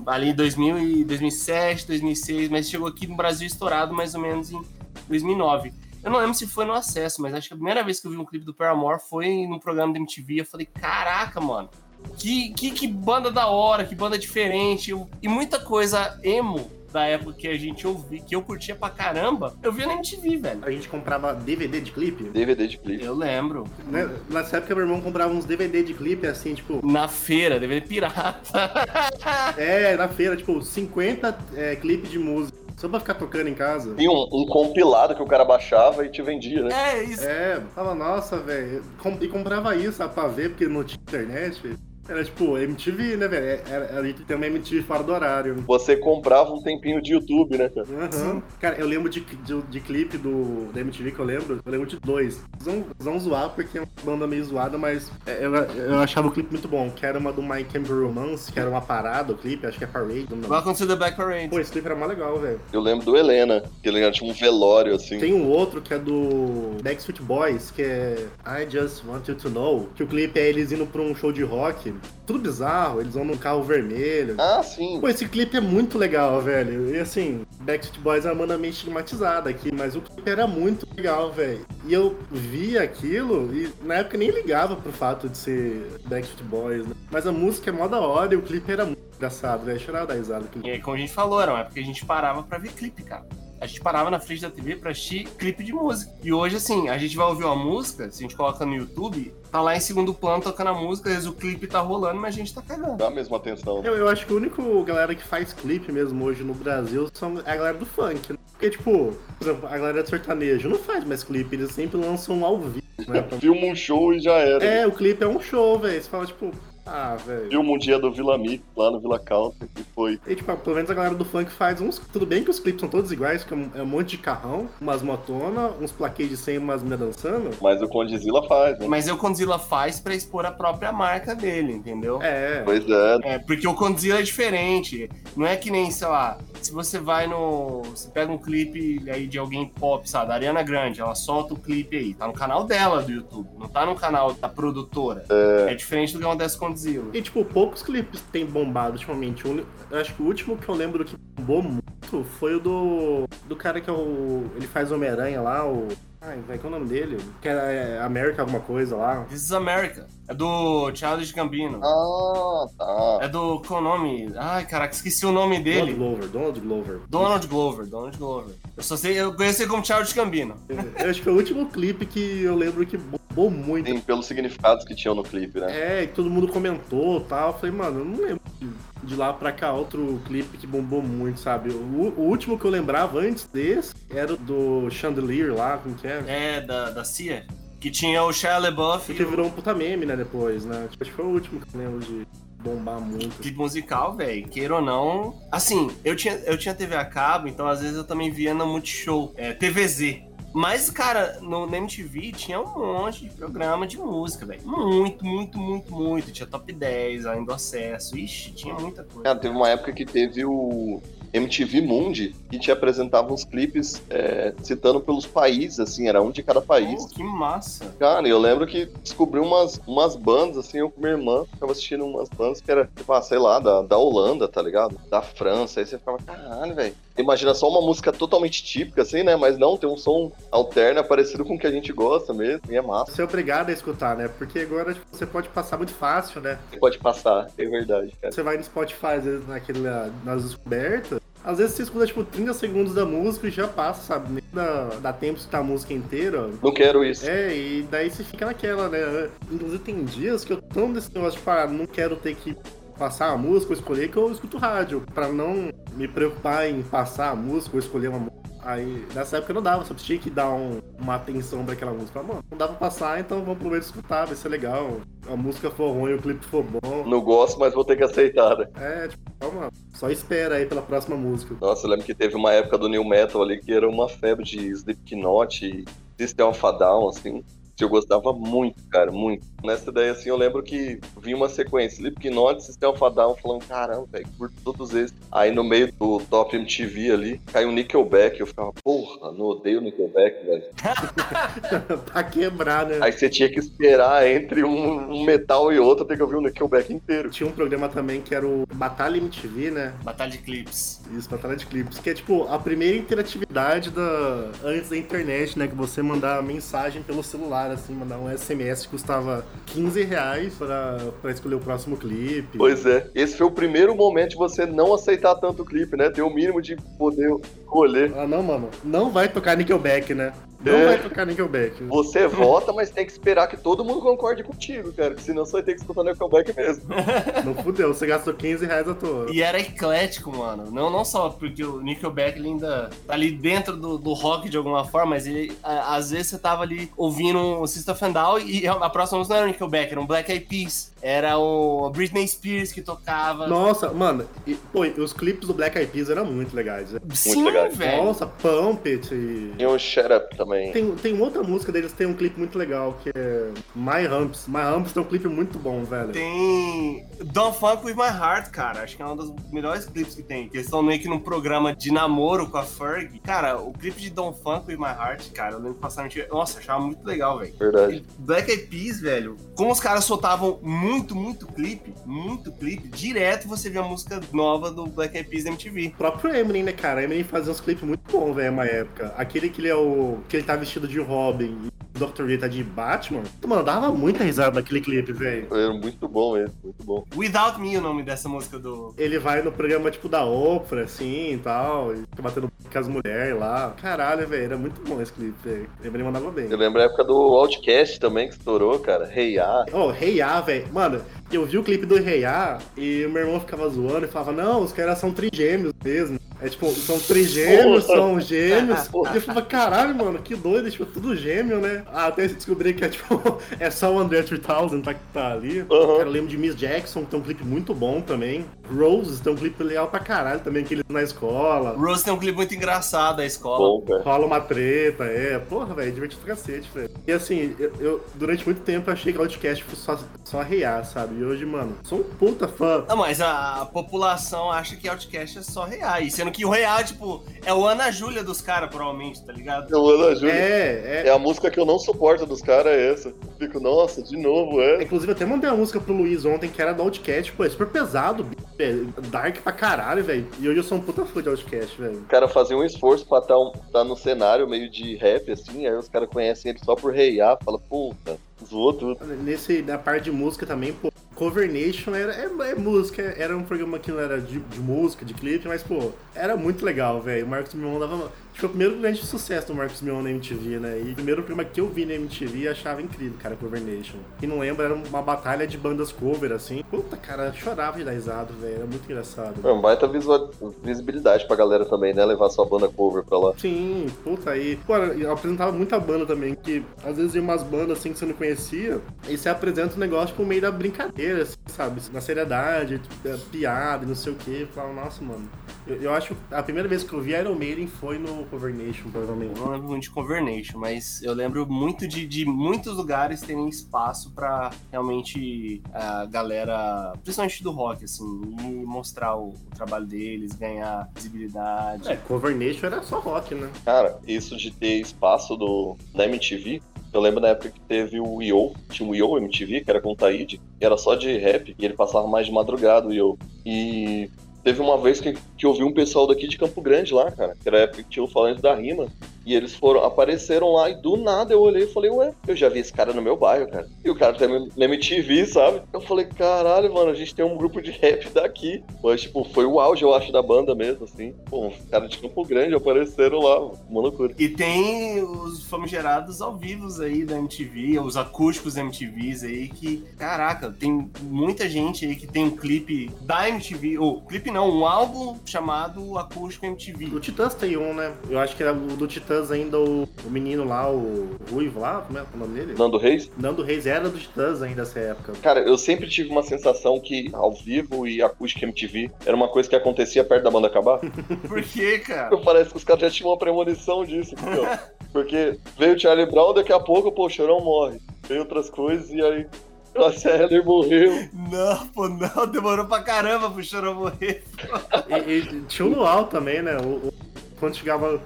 Ali 0.07 0.31
em 0.31 0.35
2000 0.35 0.79
e 0.79 1.05
2007, 1.05 1.87
2006, 1.87 2.49
mas 2.49 2.69
chegou 2.69 2.89
aqui 2.89 3.07
no 3.07 3.15
Brasil 3.15 3.47
estourado 3.47 3.95
mais 3.95 4.13
ou 4.15 4.21
menos 4.21 4.51
em 4.51 4.61
2009. 5.07 5.73
Eu 6.03 6.11
não 6.11 6.19
lembro 6.19 6.35
se 6.35 6.49
foi 6.49 6.65
no 6.65 6.73
acesso, 6.73 7.23
mas 7.23 7.33
acho 7.33 7.47
que 7.47 7.55
a 7.55 7.57
primeira 7.57 7.85
vez 7.85 8.01
que 8.01 8.09
eu 8.09 8.11
vi 8.11 8.17
um 8.17 8.25
clipe 8.25 8.45
do 8.45 8.53
Paramore 8.53 9.01
foi 9.09 9.47
num 9.47 9.61
programa 9.61 9.93
da 9.93 10.01
MTV. 10.01 10.41
Eu 10.41 10.45
falei, 10.45 10.67
caraca, 10.67 11.41
mano. 11.41 11.71
Que, 12.19 12.51
que, 12.51 12.71
que 12.71 12.87
banda 12.87 13.31
da 13.31 13.47
hora, 13.49 13.85
que 13.85 13.95
banda 13.95 14.19
diferente. 14.19 14.95
E 15.21 15.29
muita 15.29 15.59
coisa 15.59 16.19
emo 16.23 16.71
da 16.93 17.07
época 17.07 17.33
que 17.33 17.49
a 17.49 17.57
gente 17.57 17.87
ouvia, 17.87 18.21
que 18.21 18.37
eu 18.37 18.43
curtia 18.43 18.75
pra 18.77 18.91
caramba, 18.91 19.55
eu 19.63 19.73
via 19.73 19.87
na 19.87 19.95
MTV, 19.95 20.37
velho. 20.37 20.61
A 20.63 20.71
gente 20.71 20.89
comprava 20.89 21.33
DVD 21.33 21.81
de 21.81 21.91
clipe. 21.91 22.25
DVD 22.25 22.69
de 22.69 22.77
clipe. 22.77 23.03
Eu 23.03 23.15
lembro. 23.15 23.67
Né? 23.87 24.09
Nessa 24.29 24.59
época, 24.59 24.75
meu 24.75 24.85
irmão 24.85 25.01
comprava 25.01 25.33
uns 25.33 25.47
DVD 25.47 25.83
de 25.83 25.95
clipe, 25.95 26.27
assim, 26.27 26.55
tipo... 26.55 26.87
Na 26.87 27.09
feira, 27.09 27.59
DVD 27.59 27.81
pirata. 27.87 28.43
É, 29.57 29.97
na 29.97 30.09
feira, 30.09 30.37
tipo, 30.37 30.61
50 30.61 31.39
é, 31.57 31.77
clipes 31.77 32.11
de 32.11 32.19
música. 32.19 32.59
Só 32.77 32.89
pra 32.89 32.99
ficar 32.99 33.15
tocando 33.15 33.49
em 33.49 33.55
casa. 33.55 33.95
Tinha 33.95 34.11
um, 34.11 34.27
um 34.33 34.47
compilado 34.47 35.15
que 35.15 35.23
o 35.23 35.27
cara 35.27 35.45
baixava 35.45 36.05
e 36.05 36.11
te 36.11 36.21
vendia, 36.21 36.63
né? 36.65 36.71
É, 36.73 37.05
isso. 37.05 37.23
É, 37.25 37.63
fala, 37.75 37.95
nossa, 37.95 38.39
velho. 38.39 38.83
Com- 38.99 39.19
E 39.21 39.29
comprava 39.29 39.77
isso, 39.77 39.93
sabe, 39.99 40.15
pra 40.15 40.27
ver, 40.27 40.51
porque 40.51 40.67
não 40.67 40.83
tinha 40.83 41.01
internet, 41.01 41.63
velho. 41.63 41.79
Era 42.09 42.25
tipo 42.25 42.59
MTV, 42.59 43.17
né, 43.17 43.29
velho? 43.29 43.63
Era- 43.71 43.99
A 43.99 44.03
gente 44.05 44.23
tem 44.25 44.37
uma 44.37 44.47
MTV 44.47 44.83
fora 44.83 45.03
do 45.05 45.13
horário. 45.13 45.55
Você 45.67 45.97
comprava 45.97 46.53
um 46.53 46.61
tempinho 46.61 47.01
de 47.01 47.13
YouTube, 47.13 47.57
né, 47.57 47.69
cara? 47.69 47.87
Aham. 48.13 48.43
Cara, 48.61 48.77
eu 48.77 48.87
lembro 48.87 49.09
de, 49.09 49.21
de, 49.21 49.63
de 49.63 49.81
clipe 49.81 50.19
do, 50.19 50.71
da 50.73 50.81
MTV 50.81 51.13
que 51.13 51.19
eu 51.21 51.25
lembro. 51.25 51.61
Eu 51.65 51.73
lembro 51.73 51.87
de 51.87 51.97
dois. 52.01 52.41
Eles 52.55 52.65
vão, 52.67 52.85
vão 52.99 53.21
zoar 53.21 53.51
porque 53.51 53.79
é 53.79 53.83
uma 53.83 53.89
banda 54.05 54.27
meio 54.27 54.45
zoada, 54.45 54.77
mas 54.77 55.11
é, 55.27 55.45
eu, 55.47 55.55
eu 55.55 55.95
achava 56.01 56.27
o 56.27 56.33
clipe 56.33 56.51
muito 56.51 56.67
bom. 56.67 56.91
Que 56.91 57.07
era 57.07 57.19
uma 57.19 57.33
do 57.33 57.41
My 57.41 57.65
Chemical 57.71 58.01
Romance, 58.03 58.51
que 58.51 58.59
era 58.59 58.69
uma 58.69 58.81
parada, 58.81 59.33
o 59.33 59.37
clipe, 59.39 59.65
acho 59.67 59.79
que 59.79 59.85
é 59.85 59.87
Parade. 59.87 60.27
Não. 60.31 60.49
Welcome 60.51 60.77
to 60.77 60.87
the 60.87 60.97
Black 60.97 61.17
Parade. 61.17 61.49
Pô, 61.51 61.61
esse 61.61 61.71
clipe 61.71 61.87
era 61.87 61.95
mais 61.95 62.11
legal, 62.11 62.37
velho. 62.41 62.61
Eu 62.73 62.81
lembro 62.81 63.05
do 63.07 63.17
Helena, 63.17 63.63
que 63.81 63.89
ele 63.89 64.01
era 64.01 64.11
tipo 64.11 64.27
um 64.29 64.33
velório, 64.35 64.95
assim. 64.97 65.19
Tem 65.21 65.33
um 65.33 65.47
outro 65.49 65.81
que 65.81 65.95
é 65.95 65.99
do 66.01 66.77
Backstreet 66.83 67.23
Boys, 67.23 67.71
que 67.71 67.83
é 67.83 68.27
I 68.45 68.69
Just 68.69 69.05
Want 69.07 69.29
You 69.29 69.37
to 69.37 69.49
Know, 69.51 69.89
que 69.95 70.03
o 70.03 70.07
clipe 70.07 70.39
é 70.41 70.49
eles 70.49 70.73
indo 70.73 70.85
pra 70.87 71.01
um 71.01 71.15
show 71.15 71.33
de 71.33 71.45
rock. 71.45 71.92
Tudo 72.27 72.39
bizarro, 72.39 73.01
eles 73.01 73.15
vão 73.15 73.25
num 73.25 73.37
carro 73.37 73.63
vermelho. 73.63 74.37
Ah, 74.39 74.63
sim. 74.63 75.01
Pô, 75.01 75.09
esse 75.09 75.29
clipe 75.29 75.57
é 75.57 75.61
muito 75.61 75.99
legal, 75.99 76.41
velho. 76.41 76.95
E 76.95 76.99
assim, 76.99 77.45
Backstreet 77.61 78.03
Boys 78.03 78.25
é 78.25 78.31
uma 78.31 78.37
banda 78.37 78.57
meio 78.59 78.71
estigmatizada 78.71 79.51
aqui, 79.51 79.73
mas 79.75 79.95
o 79.97 80.01
clipe 80.01 80.31
era 80.31 80.47
muito 80.47 80.87
legal, 80.97 81.33
velho. 81.33 81.67
E 81.87 81.93
eu 81.93 82.17
vi 82.31 82.79
aquilo 82.79 83.53
e 83.55 83.73
na 83.83 83.95
época 83.97 84.17
nem 84.17 84.31
ligava 84.31 84.77
pro 84.77 84.93
fato 84.93 85.29
de 85.29 85.37
ser 85.37 85.91
Backstreet 86.07 86.43
Boys, 86.49 86.87
né? 86.87 86.95
Mas 87.11 87.27
a 87.27 87.33
música 87.33 87.71
é 87.71 87.73
mó 87.73 87.89
da 87.89 88.01
hora 88.01 88.35
e 88.35 88.37
o 88.37 88.43
clipe 88.43 88.71
era 88.71 88.85
muito 88.85 89.01
engraçado, 89.17 89.65
velho. 89.65 89.81
Chorava 89.81 90.07
da 90.07 90.15
risada. 90.15 90.47
E 90.63 90.71
aí, 90.71 90.81
como 90.81 90.97
a 90.97 91.01
gente 91.01 91.13
falou, 91.13 91.41
era 91.41 91.53
uma 91.53 91.61
época 91.61 91.75
que 91.75 91.81
a 91.81 91.85
gente 91.85 92.05
parava 92.05 92.43
pra 92.43 92.59
ver 92.59 92.73
clipe, 92.73 93.03
cara. 93.03 93.25
a 93.61 93.67
gente 93.67 93.81
parava 93.81 94.11
na 94.11 94.19
frente 94.19 94.43
da 94.43 94.51
TV 94.51 94.75
pra 94.77 94.91
assistir 94.91 95.25
clipe 95.39 95.63
de 95.63 95.73
música. 95.73 96.13
E 96.23 96.33
hoje, 96.33 96.57
assim, 96.57 96.89
a 96.89 96.99
gente 96.99 97.17
vai 97.17 97.27
ouvir 97.27 97.45
uma 97.45 97.55
música, 97.55 98.11
se 98.11 98.19
a 98.19 98.23
gente 98.23 98.37
coloca 98.37 98.67
no 98.67 98.75
YouTube, 98.75 99.33
tá 99.53 99.61
lá 99.61 99.77
em 99.77 99.81
segundo 99.81 100.15
plano 100.15 100.43
tocando 100.43 100.69
a 100.69 100.75
música, 100.75 101.11
às 101.11 101.17
vezes 101.17 101.29
o 101.29 101.35
clipe 101.35 101.67
tá 101.67 101.79
rolando, 101.81 102.19
mas 102.19 102.35
a 102.35 102.39
gente 102.39 102.55
tá 102.55 102.63
cagando. 102.63 102.97
Dá 102.97 103.09
a 103.09 103.11
mesma 103.11 103.37
atenção. 103.37 103.85
Eu, 103.85 103.95
eu 103.95 104.09
acho 104.09 104.25
que 104.25 104.33
o 104.33 104.37
único 104.37 104.83
galera 104.83 105.15
que 105.15 105.23
faz 105.23 105.53
clipe 105.53 105.93
mesmo 105.93 106.25
hoje 106.25 106.43
no 106.43 106.55
Brasil 106.55 107.09
são 107.13 107.39
é 107.45 107.53
a 107.53 107.57
galera 107.57 107.77
do 107.77 107.85
funk, 107.85 108.33
né? 108.33 108.39
Porque, 108.53 108.71
tipo, 108.71 109.15
por 109.39 109.47
exemplo, 109.47 109.69
a 109.69 109.77
galera 109.77 110.03
do 110.03 110.09
sertanejo 110.09 110.69
não 110.71 110.79
faz 110.79 111.05
mais 111.05 111.23
clipe, 111.23 111.55
eles 111.55 111.73
sempre 111.73 111.99
lançam 111.99 112.43
ao 112.45 112.59
vivo, 112.59 112.83
né? 113.07 113.23
Filma 113.39 113.67
um 113.67 113.75
show 113.77 114.15
e 114.15 114.21
já 114.21 114.39
era. 114.39 114.65
É, 114.65 114.87
o 114.87 114.93
clipe 114.93 115.23
é 115.23 115.29
um 115.29 115.41
show, 115.41 115.79
velho. 115.79 116.03
Você 116.03 116.09
fala, 116.09 116.25
tipo, 116.25 116.51
ah, 116.87 117.17
velho. 117.17 117.49
Filma 117.49 117.73
um 117.73 117.79
dia 117.79 117.99
do 117.99 118.13
Vila 118.13 118.37
Mix, 118.39 118.63
lá 118.77 118.91
no 118.91 119.01
Vila 119.01 119.19
Country, 119.19 119.69
e 119.79 119.85
foi. 119.95 120.21
E, 120.27 120.35
tipo, 120.35 120.57
pelo 120.57 120.77
menos 120.77 120.91
a 120.91 120.95
galera 120.95 121.15
do 121.15 121.25
funk 121.25 121.51
faz 121.53 121.81
uns. 121.81 121.99
Tudo 122.13 122.27
bem 122.27 122.43
que 122.45 122.51
os 122.51 122.59
clipes 122.59 122.81
são 122.81 122.89
todos 122.89 123.11
iguais, 123.13 123.45
que 123.45 123.53
é 123.55 123.57
um- 123.57 123.71
é 123.75 123.83
um 123.83 123.87
monte 123.87 124.11
de 124.11 124.19
carrão, 124.19 124.69
umas 124.81 125.03
motonas, 125.03 125.73
uns 125.81 125.93
plaquês 125.93 126.29
de 126.29 126.37
100 126.37 126.59
umas 126.59 126.83
meninas 126.83 127.01
dançando. 127.01 127.51
Mas 127.61 127.81
o 127.83 127.89
Condizila 127.89 128.47
faz, 128.49 128.79
né? 128.79 128.87
Mas 128.89 129.09
o 129.09 129.17
Condzilla 129.17 129.59
faz 129.59 130.01
pra 130.01 130.15
expor 130.15 130.45
a 130.47 130.51
própria 130.51 130.93
marca 130.93 131.35
dele, 131.35 131.73
entendeu? 131.73 132.21
É. 132.23 132.63
Pois 132.65 132.85
é. 132.89 133.19
É, 133.25 133.39
porque 133.39 133.67
o 133.67 133.75
Condzilla 133.75 134.19
é 134.19 134.23
diferente. 134.23 135.09
Não 135.37 135.47
é 135.47 135.57
que 135.57 135.71
nem, 135.71 135.91
sei 135.91 136.09
lá, 136.09 136.39
se 136.61 136.73
você 136.73 136.99
vai 136.99 137.27
no. 137.27 137.83
Você 137.83 138.09
pega 138.11 138.31
um 138.33 138.39
clipe 138.39 139.03
aí 139.11 139.27
de 139.27 139.39
alguém 139.39 139.67
pop, 139.67 140.09
sabe? 140.09 140.29
Da 140.29 140.35
Ariana 140.35 140.63
Grande, 140.63 141.01
ela 141.01 141.15
solta 141.15 141.55
o 141.55 141.57
clipe 141.59 141.97
aí. 141.97 142.15
Tá 142.15 142.27
no 142.27 142.33
canal 142.33 142.65
dela 142.65 143.03
do 143.03 143.11
YouTube, 143.13 143.49
não 143.59 143.69
tá 143.69 143.87
no 143.87 143.95
canal 143.95 144.33
da 144.35 144.49
produtora. 144.49 145.25
É, 145.31 145.75
diferente 145.75 146.13
do 146.13 146.19
que 146.19 146.25
acontece 146.25 146.59
com 146.59 146.72
E, 147.13 147.23
tipo, 147.23 147.45
poucos 147.45 147.83
clipes 147.83 148.21
têm 148.33 148.47
bombado 148.47 148.93
ultimamente. 148.93 149.45
Eu 149.47 149.99
acho 149.99 150.15
que 150.15 150.23
o 150.23 150.27
último 150.27 150.57
que 150.57 150.69
eu 150.69 150.75
lembro 150.75 151.05
que 151.05 151.17
bombou 151.41 151.63
muito 151.63 152.25
foi 152.39 152.57
o 152.57 152.61
do. 152.61 153.29
Do 153.47 153.57
cara 153.57 153.81
que 153.81 153.91
é 153.91 153.93
o. 153.93 154.45
Ele 154.57 154.67
faz 154.67 154.91
Homem-Aranha 154.93 155.41
lá, 155.41 155.67
o. 155.67 155.89
Ai, 156.25 156.39
vai, 156.47 156.57
qual 156.57 156.73
é 156.73 156.77
o 156.77 156.79
nome 156.79 156.89
dele? 156.89 157.19
Que 157.41 157.49
é 157.49 157.99
América 158.01 158.43
alguma 158.43 158.61
coisa 158.61 158.95
lá. 158.95 159.25
This 159.25 159.43
is 159.43 159.53
America. 159.53 160.07
É 160.29 160.35
do 160.35 160.95
Childish 160.95 161.33
Gambino. 161.33 161.81
Ah, 161.83 162.67
tá. 162.79 163.19
É 163.23 163.29
do. 163.29 163.61
Qual 163.61 163.81
o 163.81 163.83
nome? 163.83 164.33
Ai, 164.37 164.65
caraca, 164.65 164.95
esqueci 164.95 165.27
o 165.27 165.33
nome 165.33 165.59
Donald 165.59 165.65
dele. 165.65 165.95
Glover, 165.95 166.29
Donald 166.29 166.61
Glover. 166.61 167.01
Donald 167.09 167.47
Glover, 167.49 167.87
Donald 167.87 168.17
Glover. 168.17 168.55
Eu 168.77 168.83
só 168.85 168.97
sei, 168.97 169.21
eu 169.21 169.35
conheço 169.35 169.63
ele 169.63 169.71
como 169.71 169.85
Childish 169.85 170.13
Gambino. 170.13 170.55
Eu 170.69 171.11
acho 171.11 171.19
que 171.19 171.25
foi 171.25 171.33
o 171.33 171.37
último 171.37 171.67
clipe 171.67 172.07
que 172.07 172.43
eu 172.43 172.55
lembro 172.55 172.87
que 172.87 172.97
bombou 173.33 173.51
muito. 173.51 173.89
Sim, 173.91 174.01
pelos 174.01 174.27
significados 174.27 174.85
que 174.85 174.95
tinham 174.95 175.15
no 175.15 175.23
clipe, 175.23 175.59
né? 175.61 176.03
É, 176.03 176.07
que 176.07 176.15
todo 176.15 176.29
mundo 176.31 176.49
comentou 176.49 177.21
e 177.21 177.25
tal. 177.25 177.49
Eu 177.53 177.55
falei, 177.59 177.75
mano, 177.75 178.01
eu 178.01 178.05
não 178.05 178.17
lembro 178.21 178.41
de- 178.61 178.69
de 179.05 179.17
lá 179.17 179.33
pra 179.33 179.51
cá 179.53 179.73
outro 179.73 180.21
clipe 180.27 180.57
que 180.59 180.67
bombou 180.67 181.03
muito, 181.03 181.41
sabe? 181.41 181.71
O, 181.71 182.15
o 182.17 182.21
último 182.23 182.59
que 182.59 182.65
eu 182.65 182.71
lembrava 182.71 183.19
antes 183.21 183.45
desse 183.47 183.95
era 184.11 184.33
o 184.35 184.37
do 184.37 184.89
Chandelier 184.91 185.53
lá, 185.55 185.79
como 185.79 185.95
que 185.95 186.07
é? 186.07 186.23
É, 186.27 186.61
da, 186.61 186.91
da 186.91 187.05
CIA. 187.05 187.45
Que 187.81 187.91
tinha 187.91 188.23
o 188.23 188.33
Shia 188.33 188.59
LaBeouf 188.59 189.11
e 189.13 189.23
o 189.23 189.29
virou 189.29 189.47
um 189.47 189.51
puta 189.51 189.75
meme, 189.75 190.07
né, 190.07 190.15
depois, 190.17 190.65
né? 190.65 190.87
Tipo, 190.89 191.03
acho 191.03 191.11
que 191.11 191.17
foi 191.17 191.25
o 191.25 191.31
último 191.31 191.61
que 191.61 191.75
eu 191.75 191.81
lembro 191.81 191.99
de 191.99 192.25
bombar 192.63 193.01
muito. 193.01 193.37
clipe 193.41 193.59
musical, 193.59 194.15
velho. 194.17 194.47
Queira 194.49 194.77
ou 194.77 194.81
não. 194.81 195.35
Assim, 195.51 195.91
eu 196.05 196.15
tinha, 196.15 196.35
eu 196.47 196.57
tinha 196.57 196.73
TV 196.73 196.95
a 196.95 197.05
cabo, 197.05 197.49
então 197.49 197.67
às 197.67 197.81
vezes 197.81 197.97
eu 197.97 198.05
também 198.05 198.31
via 198.31 198.55
no 198.55 198.65
Multishow, 198.69 199.33
é, 199.37 199.53
TVZ. 199.53 200.23
Mas, 200.53 200.91
cara, 200.91 201.39
no, 201.41 201.67
na 201.67 201.79
MTV 201.79 202.33
tinha 202.33 202.61
um 202.61 202.95
monte 202.95 203.25
de 203.25 203.31
programa 203.31 203.87
de 203.87 203.99
música, 203.99 204.45
velho. 204.45 204.63
Muito, 204.65 205.25
muito, 205.25 205.59
muito, 205.59 205.93
muito. 205.93 206.33
Tinha 206.33 206.47
top 206.47 206.73
10, 206.73 207.27
além 207.27 207.45
do 207.45 207.53
acesso. 207.53 208.19
Ixi, 208.19 208.53
tinha 208.53 208.75
muita 208.75 209.03
coisa. 209.03 209.23
Cara, 209.23 209.39
teve 209.39 209.55
uma 209.55 209.69
época 209.69 209.93
que 209.93 210.05
teve 210.05 210.45
o 210.45 211.01
MTV 211.33 211.81
Mundi, 211.81 212.35
que 212.51 212.59
te 212.59 212.71
apresentava 212.71 213.33
uns 213.33 213.45
clipes 213.45 214.03
é, 214.11 214.53
citando 214.63 215.01
pelos 215.01 215.27
países, 215.27 215.81
assim, 215.81 216.07
era 216.07 216.21
um 216.21 216.31
de 216.31 216.43
cada 216.43 216.61
país. 216.61 217.03
Pô, 217.07 217.09
que 217.09 217.25
massa. 217.25 217.87
Cara, 217.99 218.29
eu 218.29 218.39
lembro 218.39 218.67
que 218.67 218.87
descobri 219.03 219.41
umas, 219.41 219.81
umas 219.87 220.15
bandas, 220.15 220.59
assim, 220.59 220.79
eu 220.79 220.91
com 220.91 221.01
minha 221.01 221.15
irmã 221.15 221.45
ficava 221.51 221.73
assistindo 221.73 222.05
umas 222.05 222.29
bandas 222.29 222.61
que 222.61 222.71
era, 222.71 222.89
tipo, 222.95 223.11
ah, 223.13 223.23
sei 223.23 223.39
lá, 223.39 223.59
da, 223.59 223.81
da 223.81 223.97
Holanda, 223.97 224.47
tá 224.47 224.61
ligado? 224.61 224.99
Da 225.09 225.23
França, 225.23 225.81
aí 225.81 225.87
você 225.87 225.99
ficava, 225.99 226.19
caralho, 226.19 226.75
velho. 226.75 226.95
Imagina 227.17 227.55
só 227.55 227.69
uma 227.69 227.81
música 227.81 228.13
totalmente 228.13 228.63
típica, 228.63 229.03
assim, 229.03 229.23
né? 229.23 229.37
Mas 229.37 229.59
não, 229.59 229.77
tem 229.77 229.89
um 229.89 229.97
som 229.97 230.33
alterno, 230.51 231.05
parecido 231.05 231.45
com 231.45 231.55
o 231.55 231.59
que 231.59 231.67
a 231.67 231.71
gente 231.71 231.93
gosta 231.93 232.33
mesmo, 232.33 232.63
e 232.71 232.77
é 232.77 232.83
massa. 232.83 233.13
Você 233.13 233.23
é 233.23 233.25
obrigado 233.25 233.71
a 233.71 233.73
escutar, 233.73 234.17
né? 234.17 234.29
Porque 234.29 234.61
agora 234.61 234.95
tipo, 234.95 235.07
você 235.11 235.27
pode 235.27 235.49
passar 235.49 235.77
muito 235.77 235.93
fácil, 235.93 236.41
né? 236.41 236.59
Você 236.71 236.79
pode 236.79 236.99
passar, 236.99 237.49
é 237.57 237.65
verdade, 237.67 238.13
cara. 238.21 238.33
Você 238.33 238.43
vai 238.43 238.57
no 238.57 238.65
Spotify, 238.65 239.07
às 239.07 239.25
vezes, 239.25 239.47
naquele, 239.47 239.87
ah, 239.87 240.11
nas 240.25 240.43
descobertas. 240.45 241.21
Às 241.45 241.59
vezes 241.59 241.75
você 241.75 241.83
escuta, 241.83 242.07
tipo, 242.07 242.23
30 242.23 242.55
segundos 242.55 242.95
da 242.95 243.05
música 243.05 243.49
e 243.49 243.51
já 243.51 243.67
passa, 243.67 244.03
sabe? 244.03 244.33
Nem 244.33 244.45
dá, 244.53 244.91
dá 245.01 245.13
tempo 245.13 245.35
de 245.35 245.41
escutar 245.41 245.59
a 245.59 245.63
música 245.63 245.93
inteira. 245.93 246.49
Não 246.63 246.73
quero 246.73 247.05
isso. 247.05 247.29
É, 247.29 247.57
e 247.57 247.83
daí 247.91 248.11
você 248.11 248.23
fica 248.23 248.47
naquela, 248.47 248.89
né? 248.89 249.29
Inclusive 249.51 249.83
tem 249.83 250.05
dias 250.05 250.45
que 250.45 250.53
eu 250.53 250.63
tô 250.63 250.87
nesse 250.87 251.13
negócio, 251.13 251.39
tipo, 251.39 251.51
ah, 251.51 251.67
não 251.67 251.87
quero 251.87 252.15
ter 252.15 252.37
que 252.37 252.57
passar 252.99 253.31
a 253.31 253.37
música 253.37 253.73
ou 253.73 253.79
escolher, 253.79 254.09
que 254.11 254.17
eu 254.17 254.31
escuto 254.31 254.59
rádio, 254.59 255.03
pra 255.15 255.29
não 255.29 255.71
me 255.95 256.09
preocupar 256.09 256.69
em 256.69 256.83
passar 256.83 257.31
a 257.31 257.37
música 257.37 257.77
ou 257.77 257.81
escolher 257.81 258.09
uma 258.09 258.19
música. 258.19 258.43
Aí, 258.65 259.05
nessa 259.13 259.39
época 259.39 259.53
não 259.55 259.61
dava, 259.63 259.85
só 259.85 259.93
tinha 259.93 260.17
que 260.21 260.31
dar 260.31 260.49
um- 260.55 260.81
uma 260.97 261.17
atenção 261.17 261.65
pra 261.65 261.75
aquela 261.75 261.93
música. 261.93 262.23
Mano, 262.23 262.45
não 262.49 262.57
dá 262.57 262.69
pra 262.69 262.77
passar, 262.77 263.19
então 263.19 263.41
vamos 263.43 263.59
pro 263.59 263.69
meio 263.69 263.81
escutar, 263.81 264.25
vai 264.25 264.37
ser 264.37 264.49
legal. 264.49 264.99
A 265.29 265.35
música 265.37 265.69
for 265.69 265.91
ruim, 265.91 266.15
o 266.15 266.23
clipe 266.23 266.45
for 266.45 266.63
bom. 266.63 267.05
Não 267.05 267.21
gosto, 267.21 267.59
mas 267.59 267.75
vou 267.75 267.85
ter 267.85 267.97
que 267.97 268.05
aceitar, 268.05 268.57
né? 268.57 268.69
É, 268.77 269.09
tipo, 269.09 269.23
calma, 269.41 269.69
só 269.93 270.09
espera 270.11 270.55
aí 270.57 270.67
pela 270.67 270.81
próxima 270.83 271.17
música. 271.17 271.57
Nossa, 271.61 271.87
eu 271.87 271.91
lembro 271.91 272.07
que 272.07 272.15
teve 272.15 272.37
uma 272.37 272.53
época 272.53 272.79
do 272.79 272.89
New 272.89 273.05
Metal 273.05 273.43
ali 273.43 273.59
que 273.61 273.73
era 273.73 273.89
uma 273.89 274.09
febre 274.09 274.45
de 274.45 274.69
Slipknot 274.69 275.67
e 275.67 275.85
System 276.17 276.47
of 276.47 276.65
a 276.65 276.71
Down, 276.71 277.09
assim. 277.09 277.43
Eu 277.81 277.89
gostava 277.89 278.33
muito, 278.33 278.81
cara, 278.89 279.11
muito. 279.11 279.45
Nessa 279.65 279.91
ideia, 279.91 280.13
assim, 280.13 280.29
eu 280.29 280.37
lembro 280.37 280.63
que 280.63 281.01
vi 281.21 281.35
uma 281.35 281.49
sequência, 281.49 281.97
Slipknot, 281.97 282.65
System 282.65 282.89
of 282.89 283.05
a 283.05 283.09
Down, 283.09 283.37
falando, 283.37 283.65
caramba, 283.65 284.07
velho, 284.11 284.27
curto 284.37 284.55
todos 284.65 284.95
esses. 284.95 285.15
Aí 285.31 285.51
no 285.51 285.63
meio 285.63 285.93
do 285.93 286.21
Top 286.29 286.55
MTV 286.55 287.11
ali, 287.13 287.41
caiu 287.53 287.69
o 287.69 287.73
Nickelback, 287.73 288.41
eu 288.41 288.47
ficava, 288.47 288.73
porra, 288.83 289.33
não 289.33 289.47
odeio 289.47 289.79
o 289.79 289.83
Nickelback, 289.83 290.45
velho. 290.45 290.65
pra 292.07 292.25
quebrar, 292.25 292.87
né? 292.87 292.99
Aí 293.01 293.13
você 293.13 293.29
tinha 293.29 293.49
que 293.49 293.59
esperar 293.59 294.27
entre 294.27 294.65
um, 294.65 295.13
um 295.13 295.25
metal 295.25 295.73
e 295.73 295.79
outro, 295.79 296.05
ter 296.05 296.17
que 296.17 296.23
ouvir 296.23 296.37
o 296.37 296.41
Nickelback 296.41 296.93
inteiro. 296.93 297.31
Tinha 297.31 297.49
um 297.49 297.53
programa 297.53 297.89
também 297.89 298.21
que 298.21 298.35
era 298.35 298.47
o 298.47 298.67
Batalha 298.75 299.17
MTV, 299.17 299.71
né? 299.71 299.95
Batalha 300.03 300.31
de 300.31 300.39
clipes. 300.39 301.01
Isso, 301.17 301.29
Batalha 301.29 301.57
de 301.57 301.67
Clipes, 301.67 301.99
que 301.99 302.11
é 302.11 302.15
tipo 302.15 302.47
a 302.49 302.59
primeira 302.59 302.97
interatividade 302.97 303.91
da 303.91 304.51
antes 304.65 304.91
da 304.91 304.97
internet, 304.97 305.59
né? 305.59 305.67
Que 305.67 305.75
você 305.75 306.03
mandar 306.03 306.43
mensagem 306.43 307.03
pelo 307.03 307.23
celular, 307.23 307.71
assim, 307.71 307.95
mandar 307.95 308.19
um 308.19 308.31
SMS 308.37 308.83
que 308.83 308.89
custava 308.89 309.45
15 309.67 310.03
reais 310.05 310.55
pra, 310.55 310.99
pra 311.21 311.31
escolher 311.31 311.55
o 311.55 311.61
próximo 311.61 311.97
clipe. 311.97 312.59
Pois 312.59 312.85
é, 312.85 313.11
esse 313.15 313.37
foi 313.37 313.47
o 313.47 313.51
primeiro 313.51 313.95
momento 313.95 314.31
de 314.31 314.37
você 314.37 314.67
não 314.67 314.95
aceitar 314.95 315.35
tanto 315.37 315.63
o 315.63 315.67
clipe, 315.67 315.97
né? 315.97 316.11
Ter 316.11 316.23
o 316.23 316.31
mínimo 316.33 316.61
de 316.61 316.77
poder 316.99 317.35
escolher. 317.61 318.13
Ah, 318.17 318.27
não, 318.27 318.43
mano. 318.43 318.69
Não 318.85 319.11
vai 319.11 319.29
tocar 319.29 319.57
Nickelback, 319.57 320.15
né? 320.15 320.33
Não 320.65 320.73
É. 320.73 320.85
vai 320.87 320.99
tocar 321.03 321.27
Nickelback. 321.27 321.83
Você 321.85 322.27
vota, 322.27 322.73
mas 322.73 322.91
tem 322.91 323.05
que 323.05 323.13
esperar 323.13 323.47
que 323.49 323.57
todo 323.57 323.85
mundo 323.85 324.01
concorde 324.01 324.43
contigo, 324.43 324.93
cara. 324.93 325.17
Senão 325.19 325.45
você 325.45 325.53
vai 325.53 325.63
ter 325.63 325.75
que 325.75 325.81
escutar 325.81 326.05
Nickelback 326.05 326.55
mesmo. 326.57 326.85
Não 327.45 327.55
fudeu, 327.55 327.93
você 327.93 328.07
gastou 328.07 328.33
15 328.35 328.65
reais 328.67 328.89
à 328.89 328.95
toa. 328.95 329.27
E 329.31 329.43
era 329.43 329.59
eclético, 329.61 330.31
mano. 330.37 330.71
Não, 330.71 330.91
não 330.91 331.05
só 331.05 331.29
porque 331.31 331.65
o 331.65 331.81
Nickelback 331.81 332.39
ele 332.39 332.49
ainda 332.49 332.91
tá 333.07 333.15
ali 333.15 333.31
dentro 333.33 333.77
do, 333.77 333.99
do 333.99 334.13
rock 334.13 334.49
de 334.49 334.57
alguma 334.57 334.85
forma, 334.85 335.11
mas 335.11 335.27
ele, 335.27 335.53
a- 335.63 335.97
às 335.97 336.11
vezes 336.11 336.29
você 336.29 336.39
tava 336.39 336.63
ali 336.63 336.91
ouvindo 336.97 337.39
o 337.61 337.67
System 337.67 337.95
of 337.95 338.05
a 338.05 338.09
Down 338.09 338.39
e 338.41 338.67
a 338.67 338.91
próxima 338.91 339.19
música 339.19 339.35
não 339.35 339.41
era 339.43 339.49
o 339.49 339.53
Nickelback, 339.53 339.91
era 339.93 340.01
um 340.01 340.07
Black 340.07 340.31
Eyed 340.31 340.47
Peas. 340.47 340.93
Era 341.05 341.37
o 341.37 341.91
Britney 341.91 342.27
Spears 342.29 342.71
que 342.71 342.81
tocava. 342.81 343.49
Nossa, 343.49 343.91
mano, 343.93 344.25
e, 344.47 344.55
pô, 344.55 344.85
e 344.85 344.91
os 345.01 345.13
clipes 345.13 345.49
do 345.49 345.53
Black 345.55 345.77
Eyed 345.77 345.91
Peas 345.91 346.09
eram 346.09 346.25
muito 346.25 346.55
legais. 346.55 346.93
né? 346.93 347.01
Sim, 347.13 347.45
legal. 347.45 347.69
velho. 347.73 348.05
Nossa, 348.05 348.25
Pump 348.27 348.89
It 348.89 349.13
e... 349.13 349.53
E 349.59 349.67
um 349.67 349.77
Shut 349.79 350.07
Up 350.13 350.37
também. 350.37 350.52
Tem, 350.73 350.95
tem 350.97 351.21
outra 351.21 351.43
música 351.43 351.73
deles, 351.73 351.93
tem 351.93 352.07
um 352.07 352.15
clipe 352.15 352.39
muito 352.39 352.59
legal, 352.59 352.99
que 353.03 353.11
é 353.15 353.51
My 353.75 354.07
Humps. 354.07 354.47
My 354.47 354.63
Humps 354.77 354.93
tem 354.93 355.03
um 355.03 355.07
clipe 355.07 355.29
muito 355.29 355.59
bom, 355.59 355.85
velho. 355.85 356.13
Tem 356.13 357.07
Don't 357.25 357.59
Funk 357.59 357.85
With 357.85 357.95
My 357.95 358.09
Heart, 358.09 358.51
cara. 358.51 358.83
Acho 358.83 358.97
que 358.97 359.03
é 359.03 359.07
um 359.07 359.17
dos 359.17 359.33
melhores 359.51 359.85
clipes 359.85 360.15
que 360.15 360.23
tem. 360.23 360.49
Que 360.49 360.57
eles 360.57 360.67
estão 360.67 360.83
meio 360.83 361.01
que 361.01 361.09
num 361.09 361.19
programa 361.19 361.75
de 361.75 361.93
namoro 361.93 362.49
com 362.49 362.59
a 362.59 362.65
Ferg. 362.65 363.21
Cara, 363.21 363.59
o 363.59 363.73
clipe 363.73 364.01
de 364.01 364.11
Don't 364.11 364.39
Funk 364.43 364.69
With 364.69 364.79
My 364.79 364.87
Heart, 364.87 365.33
cara, 365.33 365.55
eu 365.55 365.59
lembro 365.59 365.75
que 365.75 365.81
passaram... 365.81 366.09
Nossa, 366.31 366.59
achava 366.59 366.85
muito 366.85 367.05
legal, 367.05 367.39
velho. 367.39 367.55
Verdade. 367.59 368.05
Black 368.19 368.51
Eyed 368.51 368.67
Peas, 368.67 369.01
velho, 369.01 369.37
como 369.55 369.73
os 369.73 369.81
caras 369.81 370.05
soltavam 370.05 370.59
muito, 370.63 371.15
muito 371.15 371.47
clipe, 371.47 371.95
muito 372.05 372.51
clipe, 372.53 372.89
direto 372.89 373.49
você 373.49 373.71
via 373.71 373.81
a 373.81 373.85
música 373.85 374.21
nova 374.33 374.71
do 374.71 374.87
Black 374.87 375.17
Eyed 375.17 375.29
Peas 375.29 375.45
MTV. 375.45 375.89
O 375.89 375.99
próprio 375.99 376.35
Eminem, 376.35 376.63
né, 376.63 376.73
cara? 376.73 377.03
Eminem 377.03 377.25
fazia 377.25 377.53
uns 377.53 377.61
clipes 377.61 377.85
muito 377.85 378.03
bons, 378.11 378.35
velho, 378.35 378.53
uma 378.53 378.65
época. 378.65 379.15
Aquele 379.17 379.49
que 379.49 379.61
ele 379.61 379.69
é 379.69 379.75
o. 379.75 380.19
que 380.29 380.42
ele 380.43 380.47
tá 380.47 380.57
vestido 380.57 380.89
de 380.89 380.99
Robin, 380.99 381.71
Dr. 381.93 382.25
Dre 382.25 382.39
tá 382.39 382.49
de 382.49 382.65
Batman, 382.65 383.23
mano, 383.47 383.63
dava 383.63 383.93
muita 383.93 384.25
risada 384.25 384.57
naquele 384.57 384.81
clipe, 384.81 385.13
velho. 385.13 385.47
Era 385.55 385.73
muito 385.73 386.09
bom 386.09 386.35
mesmo, 386.35 386.55
muito 386.65 386.85
bom. 386.85 387.05
Without 387.15 387.61
Me, 387.61 387.77
o 387.77 387.81
nome 387.81 388.03
dessa 388.03 388.29
música 388.29 388.59
do. 388.59 388.93
Ele 388.99 389.19
vai 389.19 389.41
no 389.43 389.53
programa, 389.53 389.91
tipo, 389.91 390.09
da 390.09 390.25
Oprah, 390.25 390.83
assim, 390.83 391.35
e 391.35 391.39
tal, 391.39 391.95
e 391.95 391.99
fica 391.99 392.23
batendo 392.23 392.51
com 392.73 392.79
as 392.79 392.89
mulheres 392.89 393.39
lá. 393.39 393.75
Caralho, 393.81 394.27
velho, 394.27 394.45
era 394.45 394.57
muito 394.57 394.81
bom 394.83 395.01
esse 395.01 395.13
clipe, 395.13 395.37
velho. 395.45 395.69
Ele 395.83 396.03
mandava 396.03 396.31
bem. 396.31 396.51
Eu 396.51 396.59
lembro 396.59 396.81
a 396.81 396.85
época 396.85 397.05
do 397.05 397.15
Outcast 397.15 398.01
também, 398.01 398.29
que 398.29 398.35
estourou, 398.35 398.79
cara. 398.81 399.09
Hey 399.15 399.35
Ya. 399.35 399.65
Oh, 399.73 399.91
Rei 399.91 400.21
A, 400.21 400.41
velho. 400.41 400.67
Mano, 400.73 401.01
eu 401.37 401.47
vi 401.47 401.59
o 401.59 401.63
clipe 401.63 401.87
do 401.87 401.97
Rei 401.97 402.25
A 402.25 402.59
e 402.77 403.05
o 403.05 403.11
meu 403.11 403.23
irmão 403.23 403.41
ficava 403.41 403.69
zoando 403.69 404.07
e 404.07 404.09
falava, 404.09 404.33
não, 404.33 404.63
os 404.63 404.73
caras 404.73 404.99
são 404.99 405.13
trigêmeos 405.13 405.73
mesmo. 405.85 406.19
É 406.43 406.49
tipo, 406.49 406.69
são 406.71 406.99
trigêmeos, 406.99 407.85
Porra. 407.85 407.99
são 407.99 408.21
gêmeos. 408.21 408.91
E 409.13 409.15
eu 409.15 409.21
falava, 409.21 409.47
caralho, 409.47 409.95
mano, 409.95 410.19
que 410.19 410.35
doido, 410.35 410.69
tipo, 410.69 410.85
tudo 410.85 411.15
gêmeo, 411.15 411.61
né? 411.61 411.85
Ah, 411.87 412.09
até 412.09 412.27
descobri 412.27 412.75
que 412.75 412.85
é 412.85 412.89
tipo, 412.89 413.39
é 413.61 413.71
só 413.71 413.95
o 413.95 413.99
André 413.99 414.23
3000 414.23 414.83
tá, 414.83 414.93
que 414.93 415.01
tá 415.13 415.33
ali. 415.33 415.61
Uhum. 415.61 415.69
Cara, 415.69 416.09
eu 416.09 416.11
lembro 416.11 416.29
de 416.29 416.37
Miss 416.37 416.57
Jackson, 416.57 417.05
que 417.05 417.11
tem 417.13 417.21
um 417.21 417.23
clipe 417.23 417.45
muito 417.45 417.73
bom 417.73 418.01
também. 418.01 418.45
Roses 418.69 419.21
tem 419.21 419.33
um 419.33 419.37
clipe 419.37 419.63
legal 419.63 419.87
pra 419.87 420.01
caralho 420.01 420.41
também, 420.41 420.65
que 420.65 420.75
eles 420.75 420.85
na 420.89 421.03
escola. 421.03 421.77
Rose 421.77 422.03
tem 422.03 422.13
um 422.13 422.19
clipe 422.19 422.37
muito 422.37 422.55
engraçado 422.55 423.19
da 423.19 423.27
escola. 423.27 423.59
Bom, 423.59 423.83
cara. 423.83 424.03
Rola 424.03 424.27
uma 424.27 424.41
treta, 424.41 425.05
é. 425.05 425.39
Porra, 425.39 425.75
velho, 425.75 425.93
divertido 425.93 426.23
pra 426.23 426.35
cacete, 426.35 426.69
velho. 426.75 426.91
E 427.07 427.13
assim, 427.13 427.55
eu, 427.57 427.73
eu, 427.79 428.05
durante 428.15 428.45
muito 428.45 428.63
tempo 428.63 428.91
achei 428.91 429.13
que 429.13 429.19
o 429.19 429.23
Outcast 429.23 429.63
fosse 429.63 429.83
só, 429.83 429.99
só 430.25 430.43
rear, 430.43 430.85
sabe? 430.85 431.22
E 431.23 431.25
hoje, 431.25 431.47
mano, 431.47 431.77
sou 431.85 432.01
um 432.01 432.03
puta 432.03 432.49
fã. 432.49 432.85
Não, 432.89 432.97
mas 432.97 433.21
a 433.21 433.65
população 433.73 434.51
acha 434.51 434.75
que 434.75 434.89
Outcast 434.89 435.39
é 435.39 435.43
só 435.43 435.63
real. 435.63 436.03
E 436.03 436.11
sendo 436.11 436.33
que 436.33 436.45
o 436.45 436.51
real, 436.51 436.83
tipo, 436.83 437.23
é 437.47 437.55
o 437.55 437.65
Ana 437.65 437.93
Júlia 437.93 438.25
dos 438.25 438.41
caras, 438.41 438.69
provavelmente, 438.69 439.25
tá 439.25 439.33
ligado? 439.33 439.73
Eu 439.73 439.89
Ana 439.89 440.17
Júlia. 440.17 440.33
É, 440.33 441.03
é. 441.05 441.07
É 441.07 441.11
a 441.13 441.19
música 441.21 441.49
que 441.49 441.61
eu 441.61 441.65
não 441.65 441.79
suporto 441.79 442.27
dos 442.27 442.43
caras, 442.43 442.73
é 442.73 442.93
essa. 442.93 443.15
Fico, 443.39 443.61
nossa, 443.61 444.03
de 444.03 444.17
novo, 444.17 444.61
é. 444.61 444.83
Inclusive, 444.83 445.13
eu 445.13 445.15
até 445.15 445.25
mandei 445.25 445.49
uma 445.49 445.59
música 445.59 445.81
pro 445.81 445.95
Luiz 445.95 446.25
ontem 446.25 446.51
que 446.51 446.61
era 446.61 446.73
do 446.73 446.83
Outcast, 446.83 447.31
pô, 447.35 447.45
é 447.45 447.51
super 447.51 447.69
pesado, 447.69 448.25
bicho, 448.25 448.43
é 448.59 448.73
dark 449.07 449.37
pra 449.43 449.53
caralho, 449.53 450.03
velho. 450.03 450.27
E 450.41 450.49
hoje 450.49 450.59
eu 450.59 450.65
sou 450.65 450.79
um 450.79 450.81
puta 450.81 451.07
fã 451.07 451.23
de 451.23 451.29
Outcast, 451.29 451.81
velho. 451.81 451.99
O 451.99 452.07
cara 452.07 452.27
fazia 452.27 452.57
um 452.57 452.65
esforço 452.65 453.07
pra 453.07 453.19
estar 453.19 453.39
um, 453.39 453.53
tá 453.73 453.85
no 453.85 453.97
cenário 453.97 454.49
meio 454.49 454.69
de 454.69 454.97
rap, 454.97 455.31
assim, 455.31 455.69
aí 455.69 455.75
os 455.77 455.89
caras 455.89 456.09
conhecem 456.09 456.51
ele 456.51 456.59
só 456.65 456.75
por 456.75 456.93
reiar, 456.93 457.39
fala, 457.45 457.61
puta, 457.61 458.19
zoou 458.45 458.73
tudo. 458.73 459.05
Nesse, 459.23 459.63
na 459.63 459.79
parte 459.79 460.05
de 460.05 460.11
música 460.11 460.45
também, 460.45 460.73
pô, 460.73 460.93
Cover 461.23 461.49
Nation 461.49 461.95
era, 461.95 462.13
é, 462.13 462.51
é 462.51 462.55
música, 462.57 463.01
era 463.17 463.37
um 463.37 463.45
programa 463.45 463.79
que 463.79 463.93
não 463.93 464.01
era 464.01 464.21
de, 464.21 464.41
de 464.41 464.59
música, 464.59 465.05
de 465.05 465.15
clipe, 465.15 465.47
mas, 465.47 465.63
pô, 465.63 465.93
era 466.17 466.37
muito 466.37 466.65
legal, 466.65 467.01
velho. 467.01 467.25
O 467.25 467.29
Marcos 467.29 467.55
Mion 467.55 467.79
dava. 467.79 468.11
Acho 468.33 468.41
que 468.41 468.41
foi 468.41 468.47
o 468.49 468.51
primeiro 468.51 468.77
grande 468.81 469.05
sucesso 469.05 469.49
do 469.49 469.55
Marcos 469.55 469.83
Mion 469.83 470.01
na 470.03 470.11
MTV, 470.11 470.59
né? 470.59 470.83
E 470.87 470.93
o 470.93 470.95
primeiro 470.95 471.23
programa 471.23 471.45
que 471.49 471.61
eu 471.61 471.69
vi 471.69 471.85
na 471.85 471.93
MTV 471.95 472.49
achava 472.49 472.81
incrível, 472.81 473.19
cara, 473.23 473.37
Cover 473.37 473.61
Nation. 473.61 473.99
Quem 474.19 474.27
não 474.29 474.39
lembra, 474.39 474.65
era 474.65 474.75
uma 474.75 475.03
batalha 475.03 475.47
de 475.47 475.59
bandas 475.59 475.93
cover, 475.93 476.33
assim. 476.33 476.65
Puta, 476.71 476.97
cara, 476.97 477.31
chorava 477.35 477.77
de 477.77 477.85
dar 477.85 477.91
risada, 477.91 478.33
velho. 478.41 478.55
Era 478.55 478.65
muito 478.67 478.85
engraçado. 478.91 479.35
É 479.47 479.53
um 479.53 479.61
baita 479.61 479.87
visual- 479.87 480.31
visibilidade 480.63 481.27
pra 481.27 481.37
galera 481.37 481.67
também, 481.67 481.93
né? 481.93 482.05
Levar 482.07 482.31
sua 482.31 482.47
banda 482.47 482.69
cover 482.69 483.05
pra 483.05 483.19
lá. 483.19 483.35
Sim, 483.37 483.87
puta 484.03 484.31
aí. 484.31 484.57
Pô, 484.67 484.77
eu 484.79 485.13
apresentava 485.13 485.53
muita 485.53 485.79
banda 485.79 486.07
também, 486.07 486.35
que 486.35 486.65
às 486.83 486.97
vezes 486.97 487.15
ia 487.15 487.21
umas 487.21 487.43
bandas 487.43 487.79
assim 487.79 487.93
que 487.93 487.99
você 487.99 488.07
não 488.07 488.15
conhecia, 488.15 488.81
e 489.09 489.17
você 489.19 489.29
apresenta 489.29 489.77
o 489.77 489.79
negócio 489.79 490.17
por 490.17 490.25
meio 490.27 490.41
da 490.41 490.51
brincadeira, 490.51 491.23
assim, 491.23 491.37
sabe? 491.49 491.83
Na 491.93 492.01
seriedade, 492.01 492.81
é, 493.05 493.17
piada, 493.31 493.85
não 493.85 493.95
sei 493.95 494.15
o 494.15 494.17
que. 494.17 494.47
Falava, 494.55 494.73
nossa, 494.73 495.05
mano. 495.05 495.29
Eu, 495.67 495.77
eu 495.83 495.93
acho 495.95 496.15
que 496.15 496.35
a 496.35 496.43
primeira 496.43 496.67
vez 496.69 496.83
que 496.83 496.93
eu 496.95 497.01
vi 497.01 497.13
Iron 497.13 497.35
Maiden 497.35 497.67
foi 497.67 497.99
no 497.99 498.22
Cover 498.25 498.55
Nation, 498.55 498.91
provavelmente. 498.91 499.39
Eu 499.39 499.45
não 499.45 499.53
lembro 499.53 499.69
muito 499.69 499.83
de 499.83 499.91
Convernation, 499.91 500.59
mas 500.59 501.03
eu 501.03 501.15
lembro 501.15 501.47
muito 501.47 501.87
de, 501.87 502.07
de 502.07 502.25
muitos 502.25 502.77
lugares 502.77 503.21
terem 503.21 503.49
espaço 503.49 504.11
pra 504.11 504.51
realmente 504.71 505.63
a 505.73 506.07
galera, 506.07 506.95
principalmente 507.03 507.43
do 507.43 507.51
rock, 507.51 507.85
assim, 507.85 508.05
ir 508.41 508.65
mostrar 508.65 509.17
o, 509.17 509.31
o 509.31 509.55
trabalho 509.55 509.87
deles, 509.87 510.33
ganhar 510.35 510.89
visibilidade. 510.95 511.91
É, 511.91 511.97
Cover 511.97 512.37
Nation 512.37 512.67
era 512.67 512.83
só 512.83 513.01
rock, 513.01 513.35
né? 513.35 513.51
Cara, 513.65 513.99
isso 514.07 514.37
de 514.37 514.51
ter 514.51 514.81
espaço 514.81 515.37
do, 515.37 515.77
da 515.95 516.05
MTV, 516.07 516.63
eu 516.93 517.01
lembro 517.01 517.21
na 517.21 517.29
época 517.29 517.51
que 517.51 517.61
teve 517.61 517.99
o 517.99 518.21
Yo, 518.21 518.53
tinha 518.69 518.89
o 518.89 518.95
Yo 518.95 519.17
MTV, 519.17 519.63
que 519.63 519.71
era 519.71 519.81
com 519.81 519.93
o 519.93 519.97
Taíde, 519.97 520.41
que 520.59 520.65
era 520.65 520.77
só 520.77 520.95
de 520.95 521.17
rap, 521.17 521.55
e 521.59 521.65
ele 521.65 521.75
passava 521.75 522.07
mais 522.07 522.27
de 522.27 522.33
madrugada 522.33 522.87
o 522.87 522.93
Yo. 522.93 523.19
E 523.47 524.11
teve 524.43 524.61
uma 524.61 524.79
vez 524.79 525.01
que, 525.01 525.15
que 525.37 525.47
eu 525.47 525.55
vi 525.55 525.63
um 525.63 525.73
pessoal 525.73 526.07
daqui 526.07 526.27
de 526.27 526.37
Campo 526.37 526.61
Grande 526.61 526.93
lá, 526.93 527.11
cara, 527.11 527.37
que 527.41 527.49
era 527.49 527.61
época 527.61 527.83
que 527.83 527.89
tinha 527.89 528.05
o 528.05 528.09
Falante 528.09 528.43
da 528.43 528.55
Rima, 528.55 528.89
e 529.25 529.35
eles 529.35 529.55
foram, 529.55 529.85
apareceram 529.85 530.53
lá, 530.53 530.71
e 530.71 530.75
do 530.75 530.97
nada 530.97 531.33
eu 531.33 531.41
olhei 531.41 531.65
e 531.65 531.73
falei, 531.73 531.91
ué, 531.91 532.13
eu 532.27 532.37
já 532.37 532.49
vi 532.49 532.61
esse 532.61 532.73
cara 532.73 532.93
no 532.93 533.03
meu 533.03 533.17
bairro, 533.17 533.49
cara. 533.49 533.69
E 533.85 533.91
o 533.91 533.95
cara 533.95 534.15
tá 534.15 534.27
na 534.29 534.65
MTV, 534.65 535.27
sabe? 535.27 535.63
Eu 535.73 535.81
falei, 535.81 536.07
caralho, 536.07 536.73
mano, 536.73 536.91
a 536.91 536.95
gente 536.95 537.15
tem 537.15 537.25
um 537.25 537.37
grupo 537.37 537.61
de 537.61 537.71
rap 537.71 538.09
daqui. 538.11 538.63
Mas, 538.83 539.03
tipo, 539.03 539.25
foi 539.25 539.45
o 539.45 539.61
auge, 539.61 539.83
eu 539.83 539.95
acho, 539.95 540.13
da 540.13 540.23
banda 540.23 540.55
mesmo, 540.55 540.85
assim. 540.85 541.15
Pô, 541.29 541.49
os 541.49 541.57
caras 541.71 541.91
de 541.91 541.99
Campo 541.99 542.25
Grande 542.25 542.55
apareceram 542.55 543.21
lá, 543.21 543.41
uma 543.69 543.81
loucura. 543.81 544.15
E 544.19 544.29
tem 544.29 545.03
os 545.03 545.45
famigerados 545.45 546.21
ao 546.21 546.37
vivos 546.37 546.81
aí 546.81 547.05
da 547.05 547.17
MTV, 547.17 547.79
os 547.81 547.97
acústicos 547.97 548.57
MTVs 548.57 549.23
aí, 549.25 549.49
que, 549.49 549.85
caraca, 549.99 550.51
tem 550.51 550.91
muita 551.03 551.49
gente 551.49 551.87
aí 551.87 551.97
que 551.97 552.07
tem 552.07 552.25
um 552.25 552.37
clipe 552.37 552.91
da 553.03 553.29
MTV, 553.29 553.79
ou 553.79 554.01
clipe 554.03 554.31
não, 554.31 554.51
um 554.51 554.67
álbum 554.67 555.17
chamado 555.25 555.99
Acústico 555.99 556.47
MTV. 556.47 556.87
O 556.87 557.01
Titãs 557.01 557.35
tem 557.35 557.57
um, 557.57 557.75
né? 557.75 557.95
Eu 558.09 558.19
acho 558.19 558.37
que 558.37 558.43
era 558.43 558.53
o 558.53 558.77
do 558.77 558.87
Titãs 558.87 559.12
ainda 559.31 559.59
o, 559.59 559.83
o 560.05 560.11
menino 560.11 560.45
lá, 560.45 560.71
o 560.71 561.17
Ruivo 561.31 561.61
lá, 561.61 561.83
como 561.83 561.99
é 561.99 562.05
o 562.15 562.17
nome 562.17 562.35
dele? 562.39 562.55
Nando 562.59 562.79
Reis? 562.79 563.11
Nando 563.19 563.43
Reis 563.43 563.67
era 563.67 563.89
do 563.89 563.99
Titãs 563.99 564.41
ainda 564.43 564.63
nessa 564.63 564.79
época. 564.81 565.13
Cara, 565.23 565.41
eu 565.41 565.59
sempre 565.59 565.89
tive 565.89 566.11
uma 566.11 566.23
sensação 566.23 566.79
que 566.81 567.11
ao 567.13 567.33
vivo 567.33 567.87
e 567.87 568.03
acústica 568.03 568.45
MTV 568.45 568.91
era 569.05 569.15
uma 569.17 569.29
coisa 569.29 569.49
que 569.49 569.57
acontecia 569.57 570.05
perto 570.05 570.25
da 570.25 570.31
banda 570.31 570.47
acabar. 570.49 570.79
Por 571.29 571.43
quê, 571.43 571.79
cara? 571.81 572.17
Parece 572.19 572.51
que 572.51 572.57
os 572.57 572.65
caras 572.65 572.83
já 572.83 572.91
tinham 572.91 573.11
uma 573.11 573.19
premonição 573.19 573.85
disso, 573.85 574.15
entendeu? 574.15 574.47
Porque 574.93 575.39
veio 575.59 575.75
o 575.75 575.79
Charlie 575.79 576.07
Brown, 576.11 576.35
daqui 576.35 576.53
a 576.53 576.61
pouco, 576.61 576.93
pô, 576.93 577.07
o 577.07 577.11
Chorão 577.11 577.41
morre. 577.41 577.81
Veio 578.07 578.21
outras 578.21 578.51
coisas 578.51 578.91
e 578.91 579.01
aí. 579.01 579.27
Nossa, 579.75 580.11
Heller 580.11 580.45
morreu. 580.45 581.09
Não, 581.15 581.67
pô, 581.69 581.89
não, 581.89 582.27
demorou 582.27 582.67
pra 582.67 582.83
caramba 582.83 583.31
pro 583.31 583.43
Chorão 583.43 583.75
morrer. 583.75 584.23
E, 585.09 585.13
e 585.19 585.41
tinha 585.49 585.67
o 585.67 585.75
Luau 585.75 586.05
também, 586.07 586.43
né? 586.43 586.59
O, 586.59 586.89
o- 586.89 586.93
quando 587.41 587.57
chegava. 587.57 588.01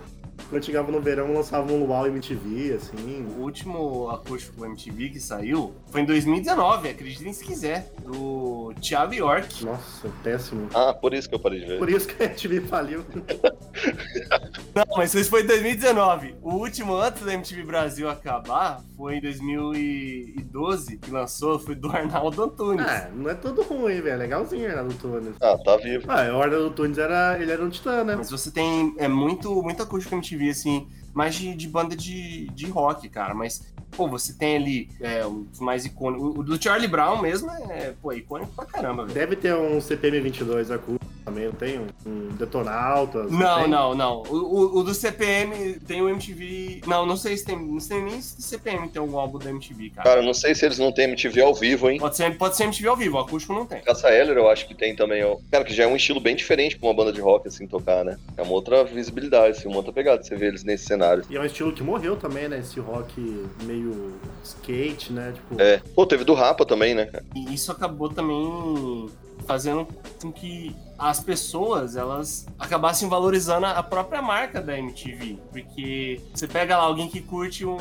Quando 0.48 0.64
chegava 0.64 0.92
no 0.92 1.00
verão, 1.00 1.32
lançava 1.32 1.72
um 1.72 1.84
Luau 1.84 2.06
MTV, 2.06 2.74
assim. 2.74 3.26
O 3.36 3.42
último 3.42 4.08
acústico 4.10 4.64
MTV 4.64 5.10
que 5.10 5.20
saiu 5.20 5.74
foi 5.90 6.02
em 6.02 6.04
2019, 6.04 6.88
acreditem 6.88 7.32
se 7.32 7.44
quiser, 7.44 7.92
do 8.04 8.72
Thiago 8.80 9.14
York. 9.14 9.64
Nossa, 9.64 10.08
péssimo. 10.22 10.68
Ah, 10.74 10.94
por 10.94 11.12
isso 11.14 11.28
que 11.28 11.34
eu 11.34 11.40
parei 11.40 11.60
de 11.60 11.66
ver. 11.66 11.78
Por 11.78 11.90
isso 11.90 12.06
que 12.06 12.22
a 12.22 12.26
MTV 12.26 12.60
faliu. 12.62 13.04
Não, 14.74 14.84
mas 14.96 15.14
isso 15.14 15.30
foi 15.30 15.42
em 15.42 15.46
2019. 15.46 16.36
O 16.42 16.54
último 16.54 16.94
antes 16.96 17.22
da 17.22 17.32
MTV 17.34 17.62
Brasil 17.64 18.08
acabar 18.08 18.82
foi 18.96 19.16
em 19.16 19.20
2012, 19.20 20.98
que 20.98 21.10
lançou, 21.10 21.58
foi 21.58 21.74
do 21.74 21.90
Arnaldo 21.90 22.42
Antunes. 22.42 22.86
Ah, 22.86 23.10
não 23.14 23.30
é 23.30 23.34
todo 23.34 23.62
ruim, 23.62 24.00
velho. 24.00 24.08
É 24.08 24.16
legalzinho 24.16 24.68
Arnaldo 24.68 24.94
Tunes. 24.94 25.34
Ah, 25.40 25.56
tá 25.58 25.76
vivo. 25.76 26.04
Ah, 26.08 26.32
o 26.32 26.42
Arnaldo 26.42 26.70
Tunes 26.70 26.98
era. 26.98 27.38
Ele 27.40 27.50
era 27.50 27.62
um 27.62 27.68
titã, 27.68 28.04
né? 28.04 28.16
Mas 28.16 28.30
você 28.30 28.50
tem 28.50 28.94
é 28.98 29.08
muito, 29.08 29.62
muito 29.62 29.82
acústico 29.82 30.14
MTV, 30.14 30.35
assim, 30.50 30.86
mais 31.16 31.34
de, 31.34 31.54
de 31.54 31.66
banda 31.66 31.96
de, 31.96 32.46
de 32.50 32.66
rock, 32.66 33.08
cara. 33.08 33.34
Mas, 33.34 33.72
pô, 33.96 34.06
você 34.06 34.34
tem 34.34 34.56
ali 34.56 34.88
é, 35.00 35.24
os 35.26 35.58
mais 35.58 35.86
icônicos. 35.86 36.36
O 36.38 36.42
do 36.42 36.62
Charlie 36.62 36.86
Brown 36.86 37.20
mesmo 37.22 37.50
é, 37.50 37.94
pô, 38.02 38.12
é 38.12 38.16
icônico 38.18 38.52
pra 38.54 38.66
caramba, 38.66 39.04
velho. 39.04 39.14
Deve 39.14 39.34
ter 39.36 39.54
um 39.56 39.80
CPM 39.80 40.20
22 40.20 40.70
acústico 40.70 41.04
também, 41.24 41.46
não 41.46 41.52
tem? 41.52 41.78
Um, 41.80 41.86
um 42.06 42.28
Detonautas? 42.36 43.32
Não, 43.32 43.60
tem? 43.62 43.68
não, 43.68 43.94
não. 43.94 44.22
O, 44.28 44.36
o- 44.36 44.78
o 44.78 44.82
do 44.84 44.94
CPM 44.94 45.80
tem 45.80 46.00
o 46.02 46.08
MTV. 46.08 46.82
Não, 46.86 47.04
não 47.06 47.16
sei 47.16 47.36
se 47.36 47.44
tem. 47.44 47.56
Não 47.58 47.80
sei 47.80 48.00
nem 48.02 48.20
se 48.20 48.40
CPM 48.42 48.88
tem 48.88 49.00
algum 49.00 49.18
álbum 49.18 49.38
da 49.38 49.50
MTV, 49.50 49.90
cara. 49.90 50.08
Cara, 50.08 50.22
não 50.22 50.34
sei 50.34 50.54
se 50.54 50.64
eles 50.64 50.78
não 50.78 50.92
têm 50.92 51.06
MTV 51.06 51.40
ao 51.42 51.54
vivo, 51.54 51.90
hein? 51.90 51.98
Pode 51.98 52.16
ser, 52.16 52.36
pode 52.36 52.56
ser 52.56 52.64
MTV 52.64 52.88
ao 52.88 52.96
vivo, 52.96 53.16
o 53.16 53.20
acústico 53.20 53.52
não 53.54 53.66
tem. 53.66 53.80
Caça 53.80 54.08
Heller 54.08 54.36
eu 54.36 54.48
acho 54.48 54.68
que 54.68 54.74
tem 54.74 54.94
também, 54.94 55.24
ó. 55.24 55.36
Cara, 55.50 55.64
que 55.64 55.74
já 55.74 55.84
é 55.84 55.86
um 55.86 55.96
estilo 55.96 56.20
bem 56.20 56.36
diferente 56.36 56.76
pra 56.78 56.86
uma 56.88 56.94
banda 56.94 57.12
de 57.12 57.20
rock, 57.20 57.48
assim, 57.48 57.66
tocar, 57.66 58.04
né? 58.04 58.16
É 58.36 58.42
uma 58.42 58.52
outra 58.52 58.84
visibilidade, 58.84 59.58
assim, 59.58 59.66
uma 59.68 59.78
outra 59.78 59.92
pegada, 59.92 60.22
você 60.22 60.36
vê 60.36 60.46
eles 60.46 60.62
nesse 60.62 60.84
cenário. 60.84 61.05
E 61.30 61.36
é 61.36 61.40
um 61.40 61.44
estilo 61.44 61.72
que 61.72 61.82
morreu 61.82 62.16
também, 62.16 62.48
né? 62.48 62.58
Esse 62.58 62.80
rock 62.80 63.46
meio 63.64 64.14
skate, 64.42 65.12
né? 65.12 65.32
Tipo, 65.34 65.60
É. 65.60 65.78
Pô, 65.94 66.06
teve 66.06 66.24
do 66.24 66.34
Rapa 66.34 66.64
também, 66.64 66.94
né, 66.94 67.06
cara? 67.06 67.24
E 67.34 67.54
isso 67.54 67.70
acabou 67.72 68.08
também 68.08 69.08
fazendo 69.46 69.86
com 70.20 70.32
que 70.32 70.74
as 70.98 71.20
pessoas 71.20 71.94
elas 71.94 72.46
acabassem 72.58 73.06
valorizando 73.08 73.66
a 73.66 73.82
própria 73.82 74.22
marca 74.22 74.60
da 74.62 74.76
MTV. 74.78 75.38
Porque 75.52 76.20
você 76.34 76.48
pega 76.48 76.76
lá 76.76 76.84
alguém 76.84 77.06
que 77.08 77.20
curte 77.20 77.64
um, 77.64 77.76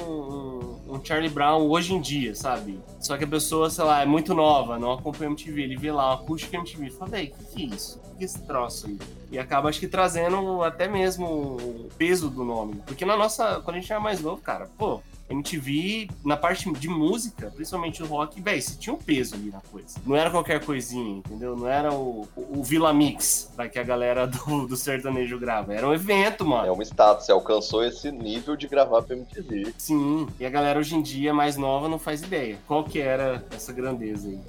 um- 0.87 1.01
Charlie 1.03 1.29
Brown 1.29 1.61
hoje 1.69 1.93
em 1.93 2.01
dia, 2.01 2.35
sabe? 2.35 2.79
Só 2.99 3.17
que 3.17 3.23
a 3.23 3.27
pessoa, 3.27 3.69
sei 3.69 3.83
lá, 3.85 4.01
é 4.01 4.05
muito 4.05 4.33
nova, 4.33 4.77
não 4.77 4.91
acompanha 4.91 5.29
MTV. 5.31 5.61
Ele 5.63 5.77
vê 5.77 5.91
lá, 5.91 6.13
acústica 6.13 6.57
MTV 6.57 6.87
e 6.87 6.91
fala, 6.91 7.11
véi, 7.11 7.25
o 7.33 7.37
que, 7.45 7.55
que 7.55 7.63
é 7.63 7.75
isso? 7.75 8.01
Que, 8.17 8.25
esse 8.25 8.41
troço 8.43 8.87
aí? 8.87 8.99
E 9.31 9.39
acaba, 9.39 9.69
acho 9.69 9.79
que, 9.79 9.87
trazendo 9.87 10.63
até 10.63 10.87
mesmo 10.87 11.25
o 11.25 11.89
peso 11.97 12.29
do 12.29 12.43
nome. 12.43 12.81
Porque 12.85 13.05
na 13.05 13.17
nossa, 13.17 13.61
quando 13.61 13.77
a 13.77 13.79
gente 13.79 13.91
era 13.91 13.99
mais 13.99 14.21
novo, 14.21 14.41
cara, 14.41 14.69
pô, 14.77 15.01
MTV, 15.29 16.07
na 16.23 16.37
parte 16.37 16.71
de 16.71 16.87
música, 16.87 17.51
principalmente 17.55 18.03
o 18.03 18.05
rock, 18.05 18.39
velho, 18.39 18.61
você 18.61 18.75
tinha 18.77 18.93
um 18.93 18.97
peso 18.97 19.35
ali 19.35 19.49
na 19.49 19.59
coisa. 19.59 19.99
Não 20.05 20.15
era 20.15 20.29
qualquer 20.29 20.63
coisinha, 20.63 21.17
entendeu? 21.17 21.55
Não 21.55 21.67
era 21.67 21.91
o, 21.91 22.27
o, 22.35 22.59
o 22.59 22.63
Vila 22.63 22.93
Mix, 22.93 23.51
da 23.57 23.67
que 23.67 23.79
a 23.79 23.83
galera 23.83 24.27
do, 24.27 24.67
do 24.67 24.77
sertanejo 24.77 25.39
grava. 25.39 25.73
Era 25.73 25.87
um 25.87 25.93
evento, 25.93 26.45
mano. 26.45 26.67
É 26.67 26.71
um 26.71 26.81
status, 26.81 27.25
você 27.25 27.31
alcançou 27.31 27.83
esse 27.83 28.11
nível 28.11 28.55
de 28.55 28.67
gravar 28.67 29.01
pra 29.01 29.15
MTV. 29.15 29.73
Sim, 29.77 30.27
e 30.39 30.45
a 30.45 30.49
galera 30.49 30.79
hoje 30.79 30.95
em 30.95 31.01
dia 31.01 31.33
mais 31.33 31.57
nova 31.57 31.89
não 31.89 31.97
faz 31.97 32.21
ideia. 32.21 32.57
Qual 32.67 32.83
que 32.83 32.99
era 32.99 33.43
essa 33.51 33.73
grandeza 33.73 34.29
aí? 34.29 34.39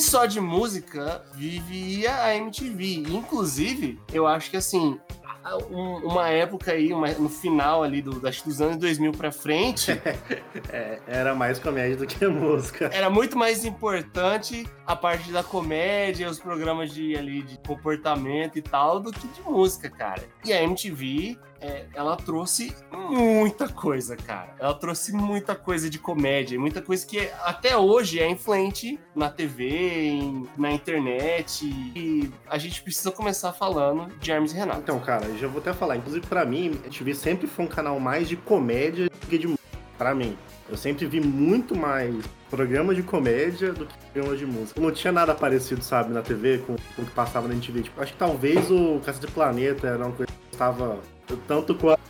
Só 0.00 0.26
de 0.26 0.40
música 0.40 1.22
vivia 1.34 2.14
a 2.24 2.34
MTV. 2.34 3.04
Inclusive, 3.10 4.00
eu 4.12 4.26
acho 4.26 4.50
que 4.50 4.56
assim, 4.56 4.98
um- 5.70 5.96
uma 6.06 6.28
época 6.28 6.72
aí, 6.72 6.92
uma- 6.92 7.08
no 7.12 7.28
final 7.28 7.82
ali 7.82 8.02
do, 8.02 8.26
acho 8.26 8.42
que 8.42 8.48
dos 8.48 8.60
anos 8.60 8.76
2000 8.76 9.12
pra 9.12 9.30
frente, 9.32 9.90
É, 10.72 10.98
era 11.06 11.34
mais 11.34 11.58
comédia 11.58 11.96
do 11.96 12.06
que 12.06 12.26
música. 12.28 12.90
era 12.92 13.08
muito 13.10 13.36
mais 13.38 13.64
importante 13.64 14.66
a 14.86 14.94
parte 14.94 15.30
da 15.32 15.42
comédia, 15.42 16.28
os 16.28 16.38
programas 16.38 16.92
de, 16.92 17.16
ali, 17.16 17.42
de 17.42 17.58
comportamento 17.66 18.56
e 18.58 18.62
tal, 18.62 19.00
do 19.00 19.10
que 19.12 19.26
de 19.28 19.42
música, 19.42 19.88
cara. 19.90 20.22
E 20.44 20.52
a 20.52 20.62
MTV, 20.62 21.38
é, 21.60 21.86
ela 21.94 22.16
trouxe 22.16 22.74
muita 22.92 23.68
coisa, 23.68 24.16
cara. 24.16 24.54
Ela 24.58 24.74
trouxe 24.74 25.12
muita 25.12 25.54
coisa 25.54 25.90
de 25.90 25.98
comédia, 25.98 26.58
muita 26.58 26.80
coisa 26.80 27.06
que 27.06 27.18
até 27.44 27.76
hoje 27.76 28.18
é 28.20 28.28
influente 28.30 28.98
na 29.14 29.28
TV, 29.28 29.68
em- 29.68 30.46
na 30.56 30.70
internet. 30.72 31.64
E 31.94 32.30
a 32.48 32.58
gente 32.58 32.82
precisa 32.82 33.10
começar 33.10 33.52
falando 33.52 34.06
de 34.18 34.30
Hermes 34.30 34.52
e 34.52 34.56
Renato. 34.56 34.80
Então, 34.80 34.98
cara, 35.00 35.26
eu 35.26 35.38
já 35.38 35.48
vou 35.48 35.60
até 35.60 35.72
falar. 35.72 35.96
Inclusive, 35.96 36.26
pra 36.26 36.44
mim, 36.44 36.78
a 36.86 36.88
TV 36.90 37.14
sempre 37.14 37.46
foi 37.46 37.64
um 37.64 37.68
canal 37.68 37.98
mais 38.00 38.28
de 38.28 38.36
comédia 38.36 39.08
do 39.08 39.26
que 39.26 39.38
de 39.38 39.46
música. 39.46 39.60
Pra 39.98 40.14
mim. 40.14 40.36
Eu 40.68 40.76
sempre 40.76 41.04
vi 41.04 41.20
muito 41.20 41.76
mais 41.76 42.14
programa 42.48 42.94
de 42.94 43.02
comédia 43.02 43.72
do 43.72 43.84
que 43.86 43.94
programa 44.12 44.36
de 44.36 44.46
música. 44.46 44.80
Não 44.80 44.92
tinha 44.92 45.12
nada 45.12 45.34
parecido, 45.34 45.82
sabe, 45.82 46.12
na 46.12 46.22
TV 46.22 46.58
com, 46.58 46.76
com 46.94 47.02
o 47.02 47.04
que 47.04 47.10
passava 47.10 47.48
na 47.48 47.54
MTV. 47.54 47.82
Tipo, 47.82 48.00
acho 48.00 48.12
que 48.12 48.18
talvez 48.18 48.70
o 48.70 49.00
Caça 49.04 49.20
de 49.20 49.26
Planeta 49.26 49.88
era 49.88 49.98
uma 50.06 50.12
coisa 50.12 50.30
que 50.32 50.52
estava 50.54 50.98
tanto 51.36 51.74
quanto 51.74 52.00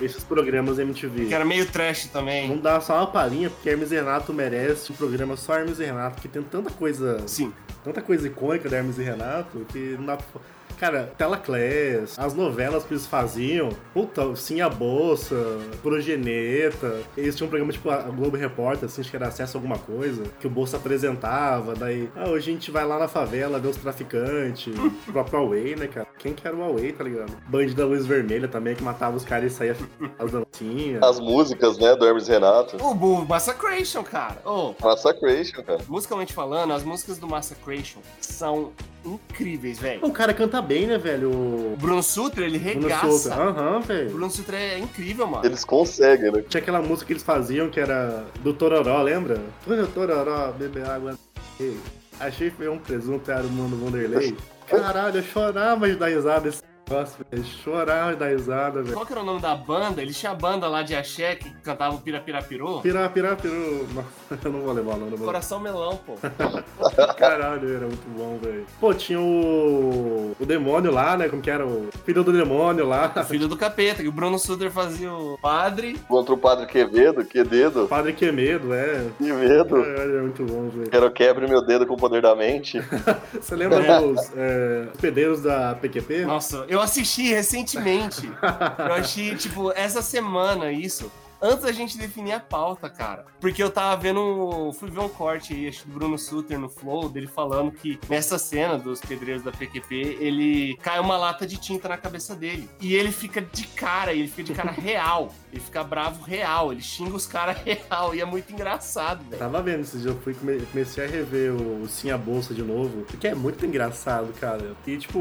esses 0.00 0.22
programas 0.22 0.78
MTV. 0.78 1.26
Que 1.26 1.34
era 1.34 1.44
meio 1.44 1.66
trash 1.66 2.06
também. 2.06 2.48
Vamos 2.48 2.62
dar 2.62 2.80
só 2.80 2.96
uma 2.96 3.06
palhinha, 3.06 3.50
porque 3.50 3.68
Hermes 3.68 3.90
e 3.90 3.96
Renato 3.96 4.32
merece 4.32 4.92
um 4.92 4.94
programa 4.94 5.36
só 5.36 5.58
Hermes 5.58 5.78
e 5.80 5.84
Renato, 5.84 6.20
que 6.20 6.28
tem 6.28 6.42
tanta 6.42 6.70
coisa 6.70 7.26
Sim. 7.26 7.52
tanta 7.84 8.00
coisa 8.00 8.26
icônica 8.26 8.68
da 8.68 8.76
Hermes 8.76 8.98
e 8.98 9.02
Renato 9.02 9.66
que 9.70 9.96
não 9.98 10.06
dá 10.06 10.16
pra... 10.16 10.40
Cara, 10.78 11.12
Telaclass, 11.18 12.16
as 12.16 12.34
novelas 12.34 12.84
que 12.84 12.94
eles 12.94 13.06
faziam, 13.06 13.70
puta, 13.92 14.36
Sim 14.36 14.60
a 14.60 14.68
Bolsa, 14.68 15.34
Progeneta, 15.82 17.02
eles 17.16 17.34
tinham 17.34 17.46
um 17.46 17.50
programa 17.50 17.72
tipo 17.72 17.90
a 17.90 18.02
Globo 18.02 18.36
Repórter, 18.36 18.84
assim, 18.86 19.00
acho 19.00 19.10
que 19.10 19.16
era 19.16 19.26
acesso 19.26 19.56
a 19.56 19.58
alguma 19.58 19.78
coisa, 19.78 20.22
que 20.38 20.46
o 20.46 20.50
Bolsa 20.50 20.76
apresentava, 20.76 21.74
daí, 21.74 22.08
ah, 22.14 22.28
hoje 22.28 22.50
a 22.50 22.54
gente 22.54 22.70
vai 22.70 22.86
lá 22.86 22.98
na 22.98 23.08
favela 23.08 23.58
ver 23.58 23.68
os 23.68 23.76
traficantes, 23.76 24.72
o 24.76 24.90
próprio 25.12 25.40
Huawei, 25.40 25.74
né, 25.74 25.88
cara? 25.88 26.06
Quem 26.18 26.32
que 26.32 26.46
era 26.46 26.56
o 26.56 26.60
Huawei, 26.60 26.92
tá 26.92 27.02
ligado? 27.02 27.32
Band 27.48 27.68
da 27.68 27.84
Luz 27.84 28.06
Vermelha 28.06 28.46
também, 28.46 28.76
que 28.76 28.82
matava 28.82 29.16
os 29.16 29.24
caras 29.24 29.52
e 29.52 29.54
saía 29.56 29.76
as 30.18 30.30
dancinhas. 30.30 31.02
As 31.02 31.18
músicas, 31.18 31.76
né, 31.78 31.96
do 31.96 32.06
Hermes 32.06 32.28
e 32.28 32.32
Renato. 32.32 32.76
O 32.84 32.94
Bull 32.94 33.24
Massacration, 33.24 34.04
cara. 34.04 34.40
Ô, 34.44 34.74
Massacration, 34.80 35.62
cara. 35.62 35.80
musicalmente 35.88 36.32
falando, 36.32 36.72
as 36.72 36.84
músicas 36.84 37.18
do 37.18 37.26
Massacration 37.26 38.00
são 38.20 38.72
incríveis, 39.04 39.78
velho. 39.78 40.04
O 40.04 40.12
cara 40.12 40.32
canta 40.34 40.60
bem, 40.60 40.86
né, 40.86 40.98
velho? 40.98 41.30
O 41.30 41.72
O 41.74 41.76
Bruno 41.76 42.02
Sutter, 42.02 42.44
ele 42.44 42.58
Bruno 42.58 42.88
regaça. 42.88 43.34
Aham, 43.34 43.78
O 43.78 43.80
velho. 43.82 44.10
Bruno 44.10 44.30
Sutter 44.30 44.54
é 44.54 44.78
incrível, 44.78 45.26
mano. 45.26 45.44
Eles 45.46 45.64
conseguem, 45.64 46.30
né? 46.32 46.44
Tinha 46.48 46.60
aquela 46.60 46.80
música 46.82 47.06
que 47.06 47.12
eles 47.12 47.22
faziam 47.22 47.68
que 47.68 47.78
era 47.80 48.24
do 48.42 48.52
Tororó, 48.52 49.00
lembra? 49.02 49.40
Olha 49.66 49.84
o 49.84 49.86
Tororó, 49.88 50.52
beber 50.52 50.84
água. 50.86 51.18
Ei, 51.60 51.76
Achei 52.20 52.50
que 52.50 52.56
foi 52.56 52.68
um 52.68 52.78
presunto, 52.78 53.30
era 53.30 53.46
o 53.46 53.50
mundo 53.50 53.76
Vanderlei. 53.76 54.36
Caralho, 54.66 55.18
eu 55.18 55.22
chorava 55.22 55.88
de 55.88 55.94
dar 55.94 56.08
risada 56.08 56.40
desse 56.50 56.62
negócio, 56.88 57.24
velho. 57.30 57.44
Chorava 57.44 58.12
de 58.12 58.18
dar 58.18 58.28
risada, 58.28 58.82
velho. 58.82 58.94
Qual 58.94 59.06
que 59.06 59.12
era 59.12 59.20
o 59.20 59.24
nome 59.24 59.40
da 59.40 59.54
banda? 59.54 60.00
Eles 60.00 60.18
tinham 60.18 60.32
a 60.32 60.36
banda 60.36 60.66
lá 60.68 60.82
de 60.82 60.94
axé 60.94 61.36
que 61.36 61.50
cantava 61.62 61.94
o 61.94 62.00
Pirapirapirô. 62.00 62.80
Pirá, 62.80 63.08
pirá, 63.08 63.36
piru. 63.36 63.86
Nossa, 63.94 64.48
eu 64.48 64.52
não 64.52 64.60
vou 64.60 64.72
levar 64.72 64.94
o 64.94 64.96
nome 64.98 65.16
do 65.16 65.24
Coração 65.24 65.60
Melão, 65.60 65.98
pô. 66.04 66.14
Caralho, 67.16 67.74
era 67.74 67.86
muito 67.86 68.08
bom, 68.16 68.38
velho. 68.42 68.66
Pô, 68.80 68.94
tinha 68.94 69.20
o. 69.20 70.34
O 70.38 70.46
demônio 70.46 70.90
lá, 70.90 71.16
né? 71.16 71.28
Como 71.28 71.42
que 71.42 71.50
era? 71.50 71.66
O 71.66 71.88
filho 72.04 72.24
do 72.24 72.32
demônio 72.32 72.86
lá. 72.86 73.12
O 73.14 73.24
filho 73.24 73.48
do 73.48 73.56
capeta, 73.56 74.02
que 74.02 74.08
o 74.08 74.12
Bruno 74.12 74.38
Sutter 74.38 74.70
fazia 74.70 75.12
o 75.12 75.38
padre. 75.38 75.98
Contra 76.08 76.34
o 76.34 76.38
Padre 76.38 76.66
Quevedo, 76.66 77.24
que 77.24 77.42
dedo, 77.44 77.86
Padre 77.88 78.12
Quemedo, 78.12 78.72
é. 78.72 79.06
que 79.18 79.32
medo. 79.32 79.82
Caralho, 79.82 80.18
é 80.18 80.22
muito 80.22 80.44
bom, 80.44 80.68
velho. 80.68 80.90
Quero 80.90 81.10
quebre 81.10 81.46
meu 81.46 81.64
dedo 81.64 81.86
com 81.86 81.94
o 81.94 81.96
poder 81.96 82.22
da 82.22 82.34
mente. 82.34 82.80
Você 83.32 83.56
lembra 83.56 84.00
dos 84.00 84.30
é, 84.36 84.86
pedeiros 85.00 85.42
da 85.42 85.74
PQP? 85.74 86.24
Nossa, 86.24 86.64
eu 86.68 86.77
assisti 86.80 87.28
recentemente. 87.28 88.30
Eu 88.78 88.94
achei, 88.94 89.34
tipo, 89.36 89.72
essa 89.72 90.02
semana 90.02 90.70
isso. 90.70 91.10
Antes 91.40 91.64
da 91.64 91.72
gente 91.72 91.96
definir 91.96 92.32
a 92.32 92.40
pauta, 92.40 92.88
cara. 92.90 93.24
Porque 93.40 93.62
eu 93.62 93.70
tava 93.70 94.00
vendo. 94.00 94.72
Fui 94.78 94.90
ver 94.90 95.00
um 95.00 95.08
corte 95.08 95.54
aí, 95.54 95.68
acho 95.68 95.86
do 95.86 95.94
Bruno 95.94 96.18
Sutter 96.18 96.58
no 96.58 96.68
Flow, 96.68 97.08
dele 97.08 97.26
falando 97.28 97.70
que 97.70 97.98
nessa 98.08 98.38
cena 98.38 98.76
dos 98.76 99.00
pedreiros 99.00 99.42
da 99.42 99.52
PQP, 99.52 100.18
ele 100.20 100.76
cai 100.82 100.98
uma 100.98 101.16
lata 101.16 101.46
de 101.46 101.56
tinta 101.56 101.88
na 101.88 101.96
cabeça 101.96 102.34
dele. 102.34 102.68
E 102.80 102.94
ele 102.94 103.12
fica 103.12 103.40
de 103.40 103.66
cara, 103.68 104.12
ele 104.12 104.26
fica 104.26 104.42
de 104.44 104.52
cara 104.54 104.70
real. 104.78 105.32
Ele 105.52 105.60
fica 105.62 105.82
bravo 105.84 106.22
real, 106.24 106.72
ele 106.72 106.82
xinga 106.82 107.14
os 107.16 107.26
caras 107.26 107.56
real. 107.64 108.14
E 108.14 108.20
é 108.20 108.24
muito 108.24 108.52
engraçado, 108.52 109.22
velho. 109.24 109.38
Tava 109.38 109.62
vendo 109.62 109.80
esses 109.80 110.02
dias, 110.02 110.14
eu 110.14 110.20
fui, 110.20 110.34
come- 110.34 110.60
comecei 110.72 111.04
a 111.04 111.08
rever 111.08 111.52
o 111.54 111.86
Sim 111.88 112.10
a 112.10 112.18
Bolsa 112.18 112.52
de 112.52 112.62
novo, 112.62 113.02
porque 113.04 113.28
é 113.28 113.34
muito 113.34 113.64
engraçado, 113.64 114.32
cara. 114.40 114.74
E, 114.86 114.96
tipo, 114.96 115.18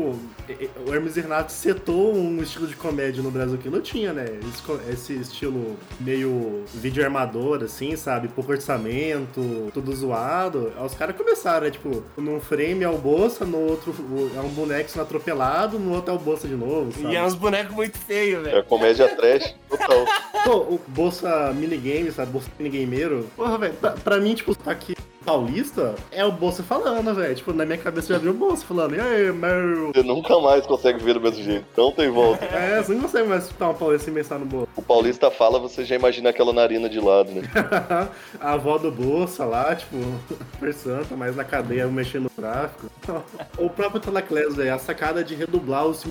o 0.86 0.94
Hermes 0.94 1.16
Renato 1.16 1.52
setou 1.52 2.14
um 2.16 2.42
estilo 2.42 2.68
de 2.68 2.76
comédia 2.76 3.22
no 3.22 3.30
Brasil 3.32 3.58
que 3.58 3.70
não 3.70 3.82
tinha, 3.82 4.12
né? 4.14 4.26
Esse, 4.50 4.92
esse 4.92 5.14
estilo 5.14 5.78
meio 6.08 6.64
vídeo 6.74 7.04
armador, 7.04 7.64
assim, 7.64 7.96
sabe? 7.98 8.30
Pouco 8.30 8.52
orçamento, 8.52 9.70
tudo 9.74 9.94
zoado. 9.94 10.72
Aí 10.78 10.86
os 10.86 10.94
caras 10.94 11.16
começaram, 11.16 11.66
né? 11.66 11.72
Tipo, 11.72 12.04
num 12.18 12.40
frame 12.40 12.84
é 12.84 12.90
o 12.90 12.98
Bolsa, 12.98 13.46
no 13.46 13.58
outro 13.60 13.94
é 14.36 14.40
um 14.40 14.50
boneco 14.50 14.90
sendo 14.90 15.02
atropelado, 15.04 15.78
no 15.78 15.94
outro 15.94 16.12
é 16.14 16.16
o 16.16 16.20
Bolsa 16.20 16.48
de 16.48 16.56
novo, 16.56 16.92
sabe? 16.94 17.14
E 17.14 17.16
é 17.18 17.24
uns 17.24 17.36
bonecos 17.36 17.76
muito 17.76 17.98
feios, 17.98 18.40
É 18.48 18.52
velho. 18.52 18.64
comédia 18.64 19.14
trash 19.16 19.54
total. 19.70 20.06
Pô, 20.44 20.56
o 20.76 20.82
Bolsa 20.88 21.52
Minigame, 21.54 22.12
sabe? 22.12 22.32
Bolsa 22.32 22.50
Minigameiro. 22.58 23.28
Porra, 23.36 23.58
velho, 23.58 23.74
pra, 23.74 23.92
pra 23.92 24.18
mim, 24.20 24.34
tipo, 24.34 24.56
tá 24.56 24.72
aqui 24.72 24.96
paulista, 25.28 25.94
é 26.10 26.24
o 26.24 26.32
Bolsa 26.32 26.64
falando, 26.64 27.14
velho. 27.14 27.36
Tipo, 27.36 27.52
na 27.52 27.66
minha 27.66 27.78
cabeça 27.78 28.14
já 28.14 28.18
viu 28.18 28.32
o 28.32 28.34
Bolsa 28.34 28.66
falando, 28.66 28.96
e 28.96 29.00
aí, 29.02 29.30
meu... 29.34 29.92
Você 29.94 30.02
nunca 30.02 30.40
mais 30.40 30.66
consegue 30.66 31.04
ver 31.04 31.16
do 31.16 31.20
mesmo 31.20 31.44
jeito. 31.44 31.66
Não 31.76 31.92
tem 31.92 32.10
volta. 32.10 32.46
É, 32.46 32.82
você 32.82 32.94
não 32.94 33.02
consegue 33.02 33.28
mais 33.28 33.44
escutar 33.44 33.70
um 33.70 33.74
paulista 33.74 34.06
sem 34.06 34.14
pensar 34.14 34.40
no 34.40 34.46
Bolsa. 34.46 34.70
O 34.78 34.82
paulista 34.82 35.30
fala, 35.30 35.60
você 35.60 35.84
já 35.84 35.98
imagina 35.98 36.30
aquela 36.30 36.54
narina 36.54 36.88
de 36.88 37.02
lado, 37.02 37.30
né? 37.32 37.42
a 38.40 38.54
avó 38.54 38.78
do 38.78 38.90
Bolsa 38.90 39.44
lá, 39.44 39.76
tipo, 39.76 39.98
super 40.54 40.74
santa, 40.74 41.14
mas 41.18 41.36
na 41.36 41.44
cadeia 41.44 41.88
mexendo 41.88 42.24
no 42.24 42.30
tráfico. 42.30 42.90
o 43.60 43.70
próprio 43.70 44.00
Telaclass, 44.00 44.56
velho, 44.56 44.74
a 44.74 44.80
sacada 44.80 45.26
de 45.26 45.36
redublar 45.36 45.86
os 45.86 46.06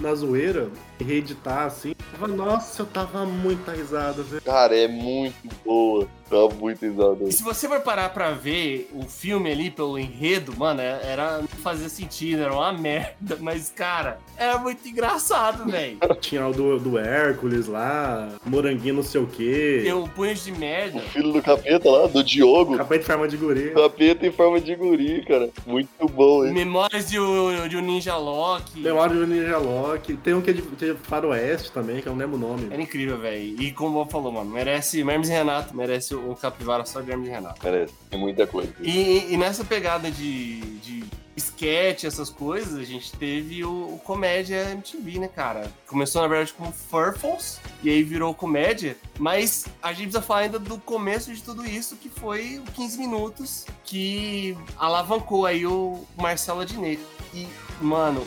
na 0.00 0.14
zoeira 0.14 0.68
e 0.98 1.04
reeditar, 1.04 1.66
assim. 1.66 1.94
Nossa, 2.28 2.82
eu 2.82 2.86
tava 2.86 3.24
muita 3.24 3.72
risada, 3.72 4.22
velho. 4.22 4.42
Cara, 4.42 4.76
é 4.76 4.86
muito 4.86 5.34
boa. 5.64 6.06
Tá 6.28 6.54
muito 6.54 6.84
risada. 6.84 7.24
E 7.24 7.32
se 7.32 7.42
você 7.42 7.66
for 7.66 7.80
parar 7.80 8.10
pra 8.10 8.30
ver 8.30 8.59
o 8.92 9.02
filme 9.02 9.50
ali 9.50 9.70
pelo 9.70 9.98
enredo, 9.98 10.54
mano, 10.56 10.80
é- 10.80 11.00
era 11.04 11.38
não 11.38 11.48
fazia 11.48 11.88
sentido, 11.88 12.42
era 12.42 12.52
uma 12.52 12.72
merda, 12.76 13.36
mas 13.40 13.70
cara, 13.70 14.18
era 14.36 14.58
muito 14.58 14.86
engraçado, 14.88 15.70
velho. 15.70 15.98
Tinha 16.20 16.46
o 16.46 16.52
do, 16.52 16.78
do 16.78 16.98
Hércules 16.98 17.66
lá, 17.66 18.28
moranguinho 18.44 18.94
não 18.94 19.02
sei 19.02 19.20
o 19.20 19.26
quê. 19.26 19.80
Tem 19.84 19.92
o 19.92 20.08
punho 20.08 20.34
de 20.34 20.52
O 20.52 20.56
merda. 20.58 21.00
filho 21.00 21.32
do 21.32 21.42
capeta 21.42 21.88
lá, 21.90 22.06
do 22.06 22.22
Diogo. 22.24 22.76
Capeta 22.76 23.00
de 23.00 23.06
forma 23.06 23.28
de 23.28 23.36
guri. 23.36 23.70
Capeta 23.70 24.26
em 24.26 24.32
forma 24.32 24.60
de 24.60 24.74
guri, 24.74 25.24
cara. 25.26 25.50
Muito 25.66 25.88
bom, 26.08 26.44
hein? 26.44 26.52
Memórias 26.52 27.08
de, 27.10 27.18
um- 27.18 27.68
de 27.68 27.76
um 27.76 27.80
Ninja 27.80 28.16
Loki. 28.16 28.80
Memória 28.80 29.14
do 29.14 29.26
Ninja 29.26 29.58
Loki. 29.58 30.16
Tem 30.16 30.34
um 30.34 30.40
que 30.40 30.50
é 30.50 30.52
de, 30.52 30.62
que 30.62 30.84
é 30.84 30.92
de 30.92 30.98
Faroeste 31.00 31.72
também, 31.72 32.00
que 32.00 32.06
eu 32.08 32.12
não 32.12 32.18
lembro 32.18 32.36
o 32.36 32.40
nome. 32.40 32.68
Era 32.70 32.80
incrível, 32.80 33.18
velho. 33.18 33.60
E 33.60 33.72
como 33.72 33.90
o 33.90 34.04
Bob 34.04 34.10
falou, 34.10 34.32
mano, 34.32 34.50
merece. 34.50 35.00
Hermes 35.00 35.28
e 35.28 35.32
Renato 35.32 35.76
merece 35.76 36.14
o, 36.14 36.30
o 36.30 36.36
Capivara 36.36 36.84
só 36.86 37.00
de 37.00 37.10
Hermes 37.10 37.28
e 37.28 37.30
Renato. 37.30 37.60
Merece. 37.64 37.94
Tem 38.10 38.18
muita 38.18 38.46
coisa. 38.46 38.72
E, 38.80 39.32
e 39.32 39.36
nessa 39.36 39.64
pegada 39.64 40.10
de, 40.10 40.60
de 40.80 41.04
sketch, 41.36 42.04
essas 42.04 42.28
coisas, 42.28 42.78
a 42.78 42.84
gente 42.84 43.12
teve 43.12 43.64
o, 43.64 43.94
o 43.94 44.00
Comédia 44.04 44.70
MTV, 44.72 45.18
né, 45.20 45.28
cara? 45.28 45.70
Começou, 45.86 46.20
na 46.22 46.28
verdade, 46.28 46.52
com 46.52 46.72
Furfles, 46.72 47.60
e 47.82 47.88
aí 47.88 48.02
virou 48.02 48.34
comédia, 48.34 48.96
mas 49.18 49.66
a 49.82 49.92
gente 49.92 50.04
precisa 50.04 50.22
falar 50.22 50.40
ainda 50.40 50.58
do 50.58 50.78
começo 50.78 51.32
de 51.32 51.42
tudo 51.42 51.64
isso, 51.64 51.96
que 51.96 52.08
foi 52.08 52.58
o 52.58 52.64
15 52.72 52.98
Minutos, 52.98 53.66
que 53.84 54.56
alavancou 54.76 55.46
aí 55.46 55.64
o 55.64 56.04
Marcelo 56.16 56.60
Adnet. 56.60 57.00
E, 57.32 57.46
mano, 57.80 58.26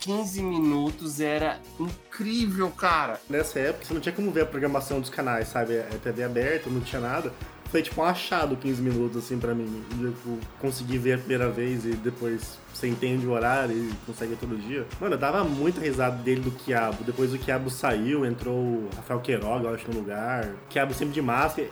15 0.00 0.42
minutos 0.42 1.20
era 1.20 1.60
incrível, 1.78 2.70
cara. 2.70 3.20
Nessa 3.28 3.58
época, 3.60 3.84
você 3.84 3.94
não 3.94 4.00
tinha 4.00 4.14
como 4.14 4.30
ver 4.30 4.42
a 4.42 4.46
programação 4.46 5.00
dos 5.00 5.10
canais, 5.10 5.48
sabe? 5.48 5.74
É 5.74 5.82
TV 6.02 6.24
aberta, 6.24 6.68
não 6.68 6.80
tinha 6.80 7.00
nada. 7.00 7.32
Foi 7.70 7.82
tipo 7.82 8.00
um 8.00 8.04
achado 8.04 8.56
15 8.56 8.82
minutos, 8.82 9.24
assim, 9.24 9.38
pra 9.38 9.54
mim. 9.54 9.82
Eu 10.00 10.12
tipo, 10.12 10.38
consegui 10.58 10.98
ver 10.98 11.14
a 11.14 11.18
primeira 11.18 11.48
vez 11.48 11.84
e 11.84 11.90
depois 11.90 12.58
você 12.72 12.88
entende 12.88 13.26
o 13.26 13.32
horário 13.32 13.76
e 13.76 13.90
consegue 14.06 14.36
todo 14.36 14.56
dia. 14.56 14.86
Mano, 15.00 15.14
eu 15.14 15.18
dava 15.18 15.44
muita 15.44 15.80
risada 15.80 16.16
dele 16.22 16.40
do 16.40 16.50
Quiabo. 16.50 17.04
Depois 17.04 17.32
o 17.34 17.38
Quiabo 17.38 17.68
saiu, 17.70 18.24
entrou 18.24 18.54
o 18.54 18.88
Rafael 18.96 19.20
Queiroga, 19.20 19.68
eu 19.68 19.74
acho, 19.74 19.90
no 19.90 19.98
lugar. 19.98 20.48
Quiabo 20.68 20.94
sempre 20.94 21.14
de 21.14 21.22
máscara. 21.22 21.68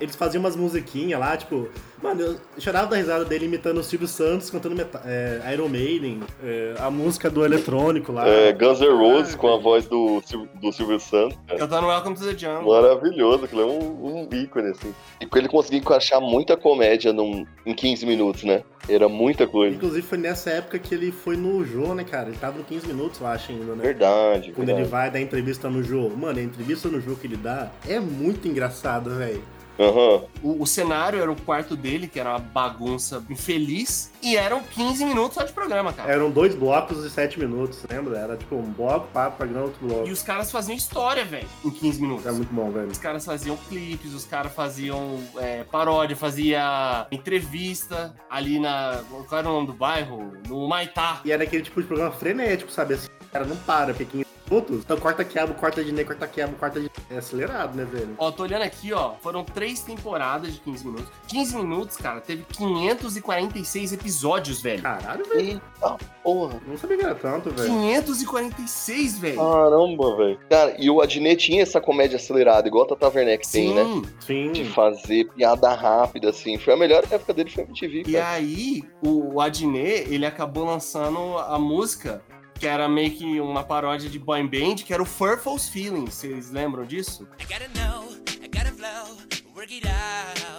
Eles 0.00 0.16
faziam 0.16 0.40
umas 0.40 0.56
musiquinhas 0.56 1.18
lá, 1.18 1.36
tipo... 1.36 1.68
Mano, 2.02 2.20
eu 2.20 2.36
chorava 2.58 2.88
da 2.88 2.96
risada 2.96 3.24
dele 3.24 3.44
imitando 3.44 3.78
o 3.78 3.84
Silvio 3.84 4.08
Santos, 4.08 4.50
cantando 4.50 4.74
é, 5.04 5.52
Iron 5.54 5.68
Maiden. 5.68 6.20
é, 6.42 6.74
a 6.80 6.90
música 6.90 7.30
do 7.30 7.44
eletrônico 7.44 8.10
lá. 8.10 8.26
É, 8.26 8.52
Guns 8.52 8.80
N' 8.80 8.88
Roses 8.88 9.34
Ah, 9.34 9.38
com 9.38 9.54
a 9.54 9.56
voz 9.56 9.86
do, 9.86 10.20
do 10.60 10.72
Silvio 10.72 10.98
Santos. 10.98 11.38
cara. 11.46 11.60
Cantando 11.60 11.86
Welcome 11.86 12.16
to 12.16 12.24
the 12.24 12.36
Jungle. 12.36 12.72
Maravilhoso, 12.74 13.44
aquilo 13.44 13.60
é 13.62 13.66
um, 13.66 14.24
um 14.24 14.28
ícone, 14.34 14.70
assim. 14.70 14.92
E 15.20 15.26
com 15.26 15.38
ele 15.38 15.46
conseguiu 15.48 15.78
encaixar 15.78 16.20
muita 16.20 16.56
comédia 16.56 17.12
num, 17.12 17.46
em 17.64 17.72
15 17.72 18.04
minutos, 18.04 18.42
né? 18.42 18.64
Era 18.88 19.08
muita 19.08 19.46
coisa. 19.46 19.76
Inclusive 19.76 20.02
foi 20.06 20.18
nessa 20.18 20.50
época 20.50 20.78
que 20.78 20.94
ele 20.94 21.12
foi 21.12 21.36
no 21.36 21.64
Jô, 21.64 21.94
né, 21.94 22.02
cara? 22.04 22.28
Ele 22.28 22.38
tava 22.38 22.58
no 22.58 22.64
15 22.64 22.86
minutos, 22.86 23.20
eu 23.20 23.26
acho, 23.26 23.52
ainda, 23.52 23.74
né? 23.74 23.82
Verdade, 23.82 24.52
Quando 24.52 24.68
ele 24.68 24.82
verdade. 24.82 24.90
vai 24.90 25.10
dar 25.10 25.20
entrevista 25.20 25.70
no 25.70 25.82
Jô. 25.82 26.08
Mano, 26.10 26.38
a 26.38 26.42
entrevista 26.42 26.88
no 26.88 27.00
Jô 27.00 27.14
que 27.14 27.26
ele 27.26 27.36
dá 27.36 27.70
é 27.88 28.00
muito 28.00 28.48
engraçado, 28.48 29.10
velho. 29.16 29.42
Aham. 29.82 30.24
O, 30.42 30.62
o 30.62 30.66
cenário 30.66 31.20
era 31.20 31.30
o 31.30 31.40
quarto 31.40 31.76
dele, 31.76 32.06
que 32.08 32.20
era 32.20 32.30
uma 32.30 32.38
bagunça 32.38 33.22
infeliz, 33.28 34.10
e 34.22 34.36
eram 34.36 34.62
15 34.62 35.04
minutos 35.04 35.34
só 35.34 35.44
de 35.44 35.52
programa, 35.52 35.92
cara. 35.92 36.12
Eram 36.12 36.30
dois 36.30 36.54
blocos 36.54 37.02
de 37.02 37.10
7 37.10 37.38
minutos, 37.38 37.84
lembra? 37.90 38.18
Era 38.18 38.36
tipo 38.36 38.54
um 38.56 38.72
bloco, 38.72 39.08
papo, 39.12 39.38
programa, 39.38 39.66
outro 39.66 39.86
bloco. 39.86 40.08
E 40.08 40.12
os 40.12 40.22
caras 40.22 40.50
faziam 40.50 40.76
história, 40.76 41.24
velho, 41.24 41.48
em 41.64 41.70
15 41.70 42.00
minutos. 42.00 42.26
É 42.26 42.32
muito 42.32 42.52
bom, 42.52 42.70
velho. 42.70 42.88
Os 42.88 42.98
caras 42.98 43.24
faziam 43.24 43.56
clipes, 43.68 44.14
os 44.14 44.24
caras 44.24 44.52
faziam 44.52 45.18
é, 45.38 45.64
paródia, 45.64 46.16
fazia 46.16 47.06
entrevista 47.10 48.14
ali 48.30 48.58
na. 48.58 49.02
Qual 49.28 49.38
era 49.38 49.48
o 49.48 49.52
nome 49.52 49.66
do 49.66 49.72
bairro? 49.72 50.32
No 50.48 50.68
Maitá. 50.68 51.20
E 51.24 51.32
era 51.32 51.44
aquele 51.44 51.62
tipo 51.62 51.80
de 51.80 51.86
programa 51.86 52.12
frenético, 52.12 52.70
sabe? 52.70 52.94
Assim, 52.94 53.08
o 53.20 53.32
cara 53.32 53.44
não 53.44 53.56
para, 53.56 53.92
15 53.92 54.31
minutos. 54.52 54.80
Então 54.84 54.96
corta 54.98 55.24
quiabo, 55.24 55.54
corta 55.54 55.82
de 55.82 55.92
Ney, 55.92 56.04
corta 56.04 56.26
quiabo, 56.26 56.54
corta 56.56 56.80
de. 56.80 56.90
É 57.10 57.18
acelerado, 57.18 57.76
né, 57.76 57.84
velho? 57.84 58.14
Ó, 58.18 58.30
tô 58.30 58.42
olhando 58.42 58.62
aqui, 58.62 58.92
ó. 58.92 59.12
Foram 59.20 59.44
três 59.44 59.80
temporadas 59.80 60.52
de 60.54 60.60
15 60.60 60.86
minutos. 60.86 61.08
15 61.28 61.56
minutos, 61.56 61.96
cara, 61.96 62.20
teve 62.20 62.44
546 62.52 63.92
episódios, 63.92 64.60
velho. 64.60 64.82
Caralho, 64.82 65.24
velho. 65.28 65.40
Eita 65.40 65.96
porra. 66.22 66.60
Não 66.66 66.76
sabia 66.76 66.96
que 66.96 67.04
era 67.04 67.14
tanto, 67.14 67.50
velho. 67.50 67.68
546, 67.68 69.18
velho. 69.18 69.36
Caramba, 69.36 70.16
velho. 70.16 70.38
Cara, 70.48 70.76
e 70.78 70.88
o 70.90 71.00
Adnet 71.00 71.36
tinha 71.36 71.62
essa 71.62 71.80
comédia 71.80 72.16
acelerada, 72.16 72.68
igual 72.68 72.84
a 72.84 72.88
Tata 72.88 73.08
Werneck 73.08 73.50
tem, 73.50 73.74
né? 73.74 74.02
Sim. 74.20 74.52
De 74.52 74.64
fazer 74.64 75.24
piada 75.34 75.72
rápida, 75.74 76.30
assim. 76.30 76.58
Foi 76.58 76.74
a 76.74 76.76
melhor 76.76 77.04
época 77.10 77.32
dele, 77.32 77.50
foi 77.50 77.64
a 77.64 77.66
MTV, 77.66 78.02
E 78.06 78.12
cara. 78.12 78.30
aí, 78.30 78.82
o, 79.02 79.34
o 79.34 79.40
Adnet, 79.40 80.06
ele 80.12 80.24
acabou 80.26 80.64
lançando 80.64 81.38
a 81.38 81.58
música 81.58 82.22
que 82.58 82.66
era 82.66 82.88
meio 82.88 83.10
que 83.10 83.40
uma 83.40 83.64
paródia 83.64 84.08
de 84.08 84.18
boy 84.18 84.42
band, 84.46 84.76
que 84.76 84.92
era 84.92 85.02
o 85.02 85.06
Furfles 85.06 85.68
Feelings. 85.68 86.14
Vocês 86.14 86.50
lembram 86.50 86.84
disso? 86.84 87.28
I 87.40 87.44
gotta 87.44 87.68
know, 87.74 88.08
I 88.42 88.48
gotta 88.48 88.72
flow, 88.72 89.16
work 89.54 89.72
it 89.74 89.86
out. 89.86 90.51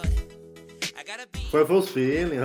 False 1.66 1.90
Feeling. 1.90 2.38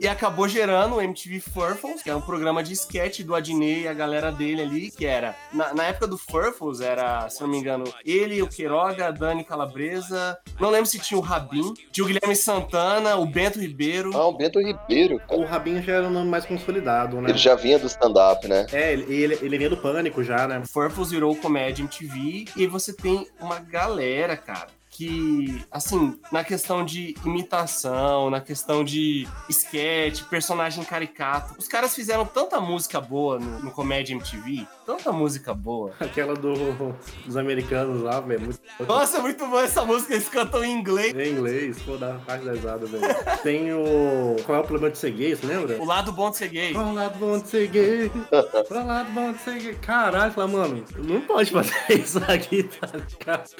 E 0.00 0.06
acabou 0.06 0.48
gerando 0.48 0.96
o 0.96 1.00
MTV 1.00 1.40
Furfles, 1.40 2.02
que 2.02 2.10
é 2.10 2.14
um 2.14 2.20
programa 2.20 2.62
de 2.62 2.72
sketch 2.72 3.20
do 3.20 3.34
Adnet 3.34 3.82
e 3.82 3.88
a 3.88 3.94
galera 3.94 4.30
dele 4.30 4.62
ali, 4.62 4.90
que 4.90 5.06
era... 5.06 5.34
Na, 5.52 5.74
na 5.74 5.84
época 5.84 6.06
do 6.06 6.16
Furfles, 6.16 6.80
era, 6.80 7.28
se 7.28 7.40
não 7.40 7.48
me 7.48 7.58
engano, 7.58 7.84
ele, 8.04 8.42
o 8.42 8.48
Queiroga, 8.48 9.08
a 9.08 9.10
Dani 9.10 9.44
Calabresa... 9.44 10.38
Não 10.60 10.70
lembro 10.70 10.86
se 10.86 10.98
tinha 10.98 11.18
o 11.18 11.20
Rabin, 11.20 11.74
tinha 11.90 12.04
o 12.04 12.06
Guilherme 12.06 12.36
Santana, 12.36 13.16
o 13.16 13.26
Bento 13.26 13.58
Ribeiro... 13.58 14.10
Ah, 14.14 14.26
o 14.26 14.36
Bento 14.36 14.60
Ribeiro, 14.60 15.18
cara. 15.18 15.40
O 15.40 15.44
Rabinho 15.44 15.82
já 15.82 15.94
era 15.94 16.06
um 16.06 16.10
nome 16.10 16.30
mais 16.30 16.44
consolidado, 16.44 17.20
né? 17.20 17.30
Ele 17.30 17.38
já 17.38 17.54
vinha 17.54 17.78
do 17.78 17.86
stand-up, 17.86 18.46
né? 18.46 18.66
É, 18.72 18.92
ele, 18.92 19.12
ele, 19.12 19.38
ele 19.42 19.58
vinha 19.58 19.70
do 19.70 19.76
pânico 19.76 20.22
já, 20.22 20.46
né? 20.46 20.60
O 20.60 20.68
Furfles 20.68 21.10
virou 21.10 21.34
comédia 21.36 21.82
MTV 21.82 22.46
e 22.56 22.66
você 22.66 22.92
tem 22.92 23.26
uma 23.40 23.58
galera, 23.58 24.36
cara, 24.36 24.68
que, 24.94 25.60
assim, 25.72 26.16
na 26.30 26.44
questão 26.44 26.84
de 26.84 27.16
imitação, 27.24 28.30
na 28.30 28.40
questão 28.40 28.84
de 28.84 29.26
sketch, 29.50 30.22
personagem 30.30 30.84
caricato, 30.84 31.56
os 31.58 31.66
caras 31.66 31.92
fizeram 31.96 32.24
tanta 32.24 32.60
música 32.60 33.00
boa 33.00 33.40
no, 33.40 33.58
no 33.58 33.70
Comédia 33.72 34.14
MTV, 34.14 34.64
tanta 34.84 35.12
música 35.12 35.54
boa. 35.54 35.92
Aquela 36.00 36.34
do, 36.34 36.54
dos 37.24 37.36
americanos 37.36 38.02
lá, 38.02 38.20
velho. 38.20 38.42
Muito 38.42 38.60
Nossa, 38.86 39.18
é 39.18 39.20
muito 39.20 39.46
boa 39.46 39.62
essa 39.62 39.84
música, 39.84 40.14
eles 40.14 40.28
cantam 40.28 40.64
em 40.64 40.72
inglês. 40.72 41.14
em 41.14 41.32
inglês, 41.32 41.80
pô, 41.82 41.96
dá 41.96 42.14
parte 42.26 42.44
da 42.44 42.52
risada, 42.52 42.86
velho. 42.86 43.02
Tem 43.42 43.72
o. 43.72 44.36
Qual 44.44 44.58
é 44.58 44.60
o 44.60 44.64
problema 44.64 44.90
de 44.92 44.98
ser 44.98 45.10
gay, 45.12 45.34
você 45.34 45.46
lembra? 45.46 45.80
O 45.80 45.84
lado 45.84 46.12
bom 46.12 46.30
de 46.30 46.36
ser 46.36 46.48
gay. 46.48 46.72
Pra 46.72 46.92
lá 46.92 47.08
do 47.08 47.18
bom 47.18 47.38
de 47.38 47.48
ser 47.48 47.66
gay. 47.68 48.10
Pra 48.68 48.84
lá 48.84 49.02
do 49.02 49.12
bom 49.12 49.32
de 49.32 49.38
ser 49.38 49.58
gay. 49.58 49.74
Caralho, 49.76 50.32
fala, 50.32 50.48
mano, 50.48 50.84
não 50.98 51.20
pode 51.22 51.50
fazer 51.50 51.74
isso 51.90 52.18
aqui, 52.18 52.62
tá 52.64 52.88
ligado? 52.96 53.50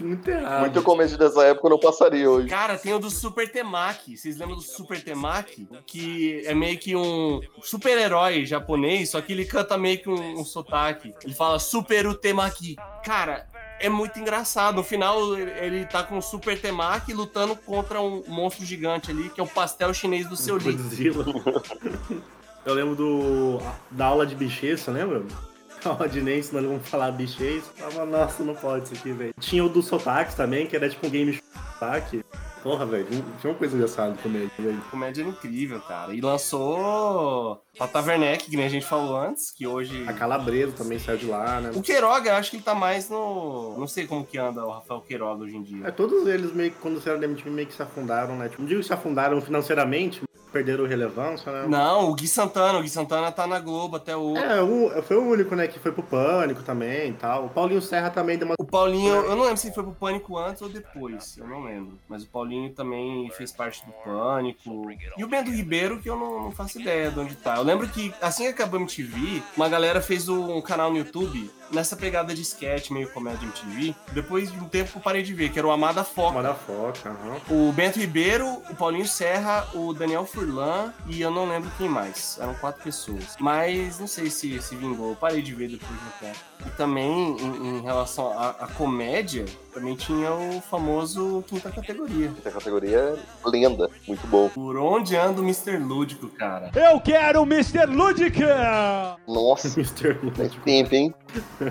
Muito 0.00 0.28
errado. 0.28 0.60
Muita 0.60 0.82
comédia 0.82 1.16
dessa 1.16 1.44
época 1.44 1.68
não 1.68 1.78
passaria 1.78 2.30
hoje. 2.30 2.48
Cara, 2.48 2.76
tem 2.78 2.92
o 2.94 2.98
do 2.98 3.10
Super 3.10 3.50
Temaki. 3.50 4.16
Vocês 4.16 4.36
lembram 4.36 4.56
do 4.56 4.62
Super 4.62 5.02
Temaki? 5.02 5.68
Que 5.86 6.42
é 6.46 6.54
meio 6.54 6.78
que 6.78 6.96
um 6.96 7.40
super-herói 7.62 8.44
japonês, 8.46 9.10
só 9.10 9.20
que 9.20 9.32
ele 9.32 9.44
canta 9.44 9.76
meio 9.76 9.98
que 9.98 10.08
um, 10.08 10.40
um 10.40 10.44
sotaque. 10.70 11.14
Ele 11.24 11.34
fala 11.34 11.58
Super 11.58 12.06
o 12.06 12.14
Temaki. 12.14 12.76
Cara, 13.04 13.46
é 13.80 13.88
muito 13.88 14.18
engraçado. 14.18 14.76
No 14.76 14.82
final, 14.84 15.36
ele- 15.36 15.84
tá 15.86 16.02
com 16.02 16.18
o 16.18 16.22
Super 16.22 16.60
Temaki 16.60 17.12
lutando 17.12 17.56
contra 17.56 18.00
um 18.00 18.22
monstro 18.28 18.64
gigante 18.64 19.10
ali, 19.10 19.28
que 19.30 19.40
é 19.40 19.44
o 19.44 19.46
pastel 19.46 19.92
chinês 19.92 20.28
do 20.28 20.36
seu 20.36 20.56
Lee. 20.56 20.72
Godzilla. 20.72 21.24
Eu 22.64 22.74
lembro 22.74 22.94
do, 22.94 23.58
da 23.90 24.06
aula 24.06 24.26
de 24.26 24.34
bichês, 24.34 24.80
você 24.80 24.90
lembra? 24.90 25.22
Aula 25.82 26.06
de 26.06 26.20
Ney 26.20 26.40
ensinando 26.40 26.68
como 26.68 26.80
falar 26.80 27.10
bichês. 27.10 27.64
Tava, 27.78 28.04
nossa, 28.04 28.44
não 28.44 28.54
pode 28.54 28.84
isso 28.84 28.94
aqui, 28.94 29.12
velho. 29.12 29.32
Tinha 29.40 29.64
o 29.64 29.68
do 29.70 29.82
sotaques 29.82 30.34
também, 30.34 30.66
que 30.66 30.76
era 30.76 30.86
tipo 30.90 31.06
um 31.06 31.10
game 31.10 31.40
sotaque. 31.72 32.22
Porra, 32.62 32.84
velho, 32.84 33.06
tinha 33.40 33.52
uma 33.52 33.54
coisa 33.54 33.74
engraçada 33.74 34.14
comigo, 34.22 34.50
velho. 34.58 34.80
Comédia 34.90 35.22
incrível, 35.22 35.80
cara. 35.80 36.14
E 36.14 36.20
lançou 36.20 37.62
Tata 37.76 38.00
Werneck, 38.00 38.50
que 38.50 38.56
nem 38.56 38.66
a 38.66 38.68
gente 38.68 38.86
falou 38.86 39.16
antes, 39.16 39.50
que 39.50 39.66
hoje... 39.66 40.04
A 40.06 40.12
Calabresa 40.12 40.72
também 40.72 40.98
saiu 40.98 41.18
de 41.18 41.26
lá, 41.26 41.60
né? 41.60 41.70
O 41.74 41.82
Queiroga, 41.82 42.30
eu 42.30 42.36
acho 42.36 42.50
que 42.50 42.56
ele 42.56 42.62
tá 42.62 42.74
mais 42.74 43.08
no... 43.08 43.76
Não 43.78 43.86
sei 43.86 44.06
como 44.06 44.24
que 44.24 44.36
anda 44.36 44.64
o 44.64 44.70
Rafael 44.70 45.00
Queiroga 45.00 45.44
hoje 45.44 45.56
em 45.56 45.62
dia. 45.62 45.86
É, 45.86 45.90
todos 45.90 46.26
eles 46.26 46.52
meio 46.52 46.70
que, 46.70 46.78
quando 46.78 47.00
saíram 47.00 47.20
da 47.20 47.26
MTV, 47.26 47.50
meio 47.50 47.66
que 47.66 47.74
se 47.74 47.82
afundaram, 47.82 48.36
né? 48.36 48.48
Tipo, 48.48 48.62
não 48.62 48.68
digo 48.68 48.80
que 48.80 48.86
se 48.86 48.92
afundaram 48.92 49.40
financeiramente, 49.40 50.22
perderam 50.50 50.86
relevância, 50.86 51.50
né? 51.52 51.66
Não, 51.68 52.10
o 52.10 52.14
Gui 52.14 52.26
Santana. 52.28 52.78
O 52.78 52.82
Gui 52.82 52.88
Santana 52.88 53.30
tá 53.32 53.46
na 53.46 53.58
Globo 53.60 53.96
até 53.96 54.16
hoje. 54.16 54.42
É, 54.42 54.60
o- 54.62 55.02
foi 55.02 55.16
o 55.16 55.22
único, 55.28 55.54
né, 55.54 55.66
que 55.66 55.78
foi 55.78 55.92
pro 55.92 56.02
Pânico 56.02 56.62
também 56.62 57.10
e 57.10 57.12
tal. 57.14 57.46
O 57.46 57.48
Paulinho 57.48 57.80
Serra 57.82 58.10
também 58.10 58.36
deu 58.38 58.46
uma... 58.46 58.54
O 58.58 58.64
Paulinho, 58.64 59.14
eu 59.14 59.36
não 59.36 59.42
lembro 59.42 59.56
se 59.56 59.72
foi 59.72 59.82
pro 59.82 59.92
Pânico 59.94 60.36
antes 60.38 60.62
ou 60.62 60.68
depois, 60.68 61.36
eu 61.38 61.46
não 61.46 61.62
lembro. 61.64 61.98
Mas 62.08 62.22
o 62.22 62.26
Paulinho 62.28 62.72
também 62.72 63.30
fez 63.36 63.52
parte 63.52 63.84
do 63.86 63.92
Pânico. 64.04 64.90
E 65.16 65.24
o 65.24 65.28
Bento 65.28 65.50
Ribeiro, 65.50 66.00
que 66.00 66.08
eu 66.08 66.16
não, 66.16 66.44
não 66.44 66.50
faço 66.52 66.80
ideia 66.80 67.10
de 67.10 67.18
onde 67.18 67.34
tá. 67.34 67.56
Eu 67.56 67.62
lembro 67.62 67.88
que 67.88 68.12
assim 68.20 68.44
que 68.44 68.50
acabou 68.50 68.78
a 68.78 68.82
MTV, 68.82 69.42
uma 69.56 69.68
galera 69.68 70.00
fez 70.00 70.28
um 70.28 70.60
canal 70.60 70.90
no 70.90 70.98
YouTube 70.98 71.50
nessa 71.72 71.96
pegada 71.96 72.34
de 72.34 72.42
sketch, 72.42 72.90
meio 72.90 73.08
comédia 73.12 73.44
MTV. 73.44 73.94
Depois 74.12 74.50
de 74.52 74.58
um 74.58 74.68
tempo 74.68 74.90
eu 74.96 75.00
parei 75.00 75.22
de 75.22 75.32
ver, 75.32 75.50
que 75.50 75.58
era 75.58 75.66
o 75.68 75.70
Amada 75.70 76.02
Foca. 76.04 76.30
Uma 76.32 76.42
da 76.42 76.54
foca, 76.54 77.10
aham. 77.10 77.36
O 77.68 77.72
Bento 77.72 77.98
Ribeiro, 77.98 78.46
o 78.70 78.74
Paulinho 78.74 79.06
Serra, 79.06 79.66
o 79.74 79.92
Daniel 79.92 80.24
Furlan 80.44 80.92
e 81.06 81.20
eu 81.20 81.30
não 81.30 81.46
lembro 81.46 81.70
quem 81.76 81.88
mais. 81.88 82.38
Eram 82.40 82.54
quatro 82.54 82.82
pessoas. 82.82 83.36
Mas 83.38 83.98
não 84.00 84.06
sei 84.06 84.30
se 84.30 84.60
se 84.62 84.74
vingou. 84.74 85.10
Eu 85.10 85.16
parei 85.16 85.42
de 85.42 85.54
ver 85.54 85.68
depois 85.68 85.90
de 85.90 85.96
um 86.06 86.10
tempo. 86.28 86.38
E 86.66 86.70
também, 86.70 87.36
em, 87.38 87.78
em 87.78 87.82
relação 87.82 88.30
à, 88.38 88.50
à 88.50 88.66
comédia, 88.68 89.44
também 89.74 89.94
tinha 89.94 90.32
o 90.32 90.60
famoso 90.62 91.44
quinta 91.46 91.70
categoria. 91.70 92.32
Essa 92.38 92.50
categoria 92.50 92.98
é 93.44 93.48
lenda. 93.48 93.90
Muito 94.08 94.26
bom. 94.28 94.48
Por 94.48 94.76
onde 94.78 95.14
anda 95.14 95.40
o 95.42 95.44
Mr. 95.44 95.76
Lúdico, 95.76 96.28
cara? 96.28 96.70
Eu 96.74 96.98
quero 97.00 97.42
o 97.42 97.44
Mr. 97.46 97.84
Ludica! 97.86 99.16
Nossa, 99.28 99.68
Mr. 99.78 100.14
faz 100.14 100.22
Lúdico. 100.22 100.64
tempo, 100.64 100.94
hein? 100.94 101.14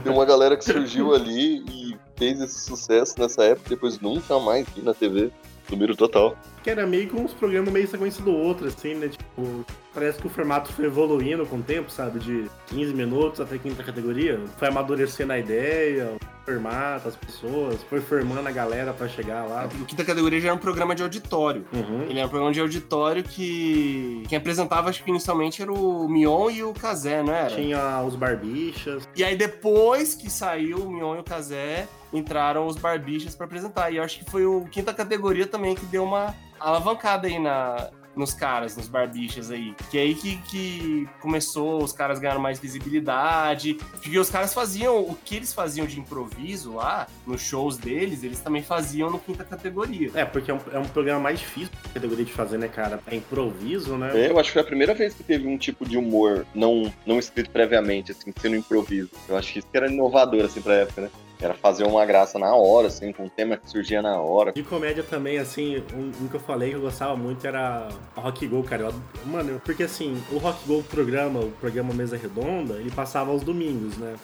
Tem 0.04 0.14
uma 0.14 0.26
galera 0.26 0.56
que 0.56 0.64
surgiu 0.64 1.14
ali 1.16 1.64
e 1.70 1.98
fez 2.16 2.40
esse 2.40 2.60
sucesso 2.62 3.16
nessa 3.18 3.44
época, 3.44 3.70
depois 3.70 4.00
nunca 4.00 4.40
mais 4.40 4.68
vi 4.70 4.82
na 4.82 4.94
TV. 4.94 5.32
Sumiram 5.70 5.96
total. 5.96 6.36
Que 6.64 6.72
era 6.72 6.86
meio 6.88 7.08
que 7.08 7.16
uns 7.16 7.32
programas 7.32 7.72
meio 7.72 7.88
sequência 7.88 8.24
do 8.24 8.34
outro, 8.34 8.68
assim, 8.68 8.96
né? 8.96 9.10
Tipo, 9.10 9.64
parece 9.94 10.20
que 10.20 10.28
o 10.28 10.30
formato 10.30 10.72
foi 10.72 10.86
evoluindo 10.86 11.46
com 11.46 11.58
o 11.58 11.64
tempo, 11.64 11.92
sabe? 11.92 12.20
De 12.20 12.50
15 12.68 12.94
minutos 12.94 13.42
até 13.42 13.58
quinta 13.58 13.84
categoria. 13.84 14.40
Foi 14.58 14.68
amadurecendo 14.68 15.34
a 15.34 15.40
ideia, 15.40 16.16
o 16.16 16.46
formato, 16.46 17.08
as 17.08 17.16
pessoas, 17.16 17.82
foi 17.84 18.02
formando 18.02 18.48
a 18.48 18.52
galera 18.52 18.94
pra 18.94 19.08
chegar 19.08 19.46
lá. 19.46 19.68
O 19.82 19.86
quinta 19.86 20.04
categoria 20.04 20.40
já 20.40 20.48
era 20.48 20.56
um 20.56 20.60
programa 20.60 20.96
de 20.96 21.04
auditório. 21.04 21.66
Uhum. 21.74 22.04
Ele 22.04 22.20
era 22.20 22.28
um 22.28 22.30
programa 22.30 22.54
de 22.54 22.60
auditório 22.60 23.24
que 23.24 24.24
quem 24.28 24.38
apresentava, 24.38 24.90
acho 24.90 25.04
que 25.04 25.10
inicialmente 25.10 25.62
era 25.62 25.72
o 25.72 26.08
Mion 26.08 26.50
e 26.50 26.64
o 26.64 26.74
Kazé, 26.74 27.22
não 27.22 27.34
era? 27.34 27.56
Tinha 27.56 28.02
os 28.02 28.16
barbichas. 28.16 29.08
E 29.16 29.24
aí 29.24 29.36
depois 29.36 30.16
que 30.16 30.30
saiu 30.30 30.80
o 30.80 30.92
Mion 30.92 31.16
e 31.16 31.20
o 31.20 31.24
Kazé, 31.24 31.88
entraram 32.12 32.66
os 32.66 32.76
barbichas 32.78 33.36
pra 33.36 33.46
apresentar. 33.46 33.92
E 33.92 33.98
eu 33.98 34.04
acho 34.04 34.20
que 34.20 34.30
foi 34.30 34.46
o 34.46 34.66
quinta 34.66 34.94
categoria 34.94 35.46
também 35.46 35.76
que 35.76 35.86
deu 35.86 36.04
uma 36.04 36.36
alavancada 36.60 37.28
aí 37.28 37.40
na, 37.40 37.90
nos 38.20 38.34
caras, 38.34 38.76
nos 38.76 38.90
barbichas 38.90 39.50
aí. 39.50 39.74
Que 39.90 39.98
é 39.98 40.02
aí 40.02 40.14
que, 40.14 40.36
que 40.50 41.10
começou, 41.22 41.82
os 41.82 41.94
caras 41.94 42.20
ganharam 42.20 42.42
mais 42.42 42.60
visibilidade. 42.60 43.76
Porque 43.92 44.20
os 44.20 44.30
caras 44.30 44.54
faziam 44.54 45.00
o 45.00 45.16
que 45.16 45.38
eles 45.38 45.54
faziam 45.54 45.88
de 45.88 45.98
improviso 45.98 46.76
lá, 46.76 47.08
nos 47.26 47.42
shows 47.42 47.78
deles, 47.78 48.24
eles 48.24 48.40
também 48.42 48.62
faziam 48.62 49.10
no 49.10 49.18
quinta 49.20 49.46
categoria. 49.46 50.12
É, 50.14 50.26
porque 50.26 50.52
é 50.52 50.54
um, 50.54 50.60
é 50.74 50.80
um 50.80 50.86
programa 50.86 51.22
mais 51.22 51.40
difícil 51.40 51.70
da 51.84 51.94
categoria 51.94 52.26
de 52.26 52.34
fazer, 52.34 52.58
né, 52.58 52.68
cara? 52.68 53.00
É 53.08 53.16
improviso, 53.16 53.96
né? 53.96 54.12
É, 54.14 54.30
eu 54.30 54.38
acho 54.38 54.50
que 54.50 54.54
foi 54.54 54.62
a 54.62 54.66
primeira 54.66 54.94
vez 54.94 55.14
que 55.14 55.24
teve 55.24 55.48
um 55.48 55.58
tipo 55.58 55.88
de 55.88 55.98
humor 55.98 56.46
não, 56.54 56.92
não 57.06 57.18
escrito 57.18 57.50
previamente, 57.52 58.12
assim, 58.12 58.34
sendo 58.38 58.58
improviso. 58.58 59.12
Eu 59.30 59.38
acho 59.38 59.54
que 59.54 59.60
isso 59.60 59.68
que 59.72 59.78
era 59.78 59.90
inovador, 59.90 60.44
assim, 60.44 60.62
pra 60.62 60.76
época, 60.76 61.02
né? 61.04 61.10
Era 61.42 61.54
fazer 61.54 61.86
uma 61.86 62.06
graça 62.06 62.38
na 62.38 62.54
hora, 62.54 62.88
assim, 62.88 63.14
com 63.14 63.24
um 63.24 63.30
tema 63.30 63.56
que 63.56 63.70
surgia 63.70 64.02
na 64.02 64.18
hora. 64.20 64.52
De 64.52 64.62
comédia 64.62 65.04
também, 65.04 65.38
assim, 65.38 65.82
um, 65.96 66.12
um 66.24 66.28
que 66.28 66.36
eu 66.36 66.40
falei 66.40 66.72
que 66.72 66.76
eu 66.76 66.82
gostava 66.82 67.16
muito 67.16 67.48
era 67.48 67.88
Rock 68.16 68.46
Go, 68.46 68.62
cara. 68.62 68.84
Eu- 68.84 68.94
mano, 69.26 69.62
porque 69.64 69.84
assim, 69.84 70.22
o 70.32 70.38
Rock 70.38 70.68
Go 70.68 70.84
programa, 70.84 71.40
o 71.40 71.52
programa 71.52 71.94
Mesa 71.94 72.18
Redonda, 72.18 72.74
ele 72.76 72.92
passava 72.92 73.32
aos 73.32 73.42
domingos, 73.42 73.98
né? 73.98 74.16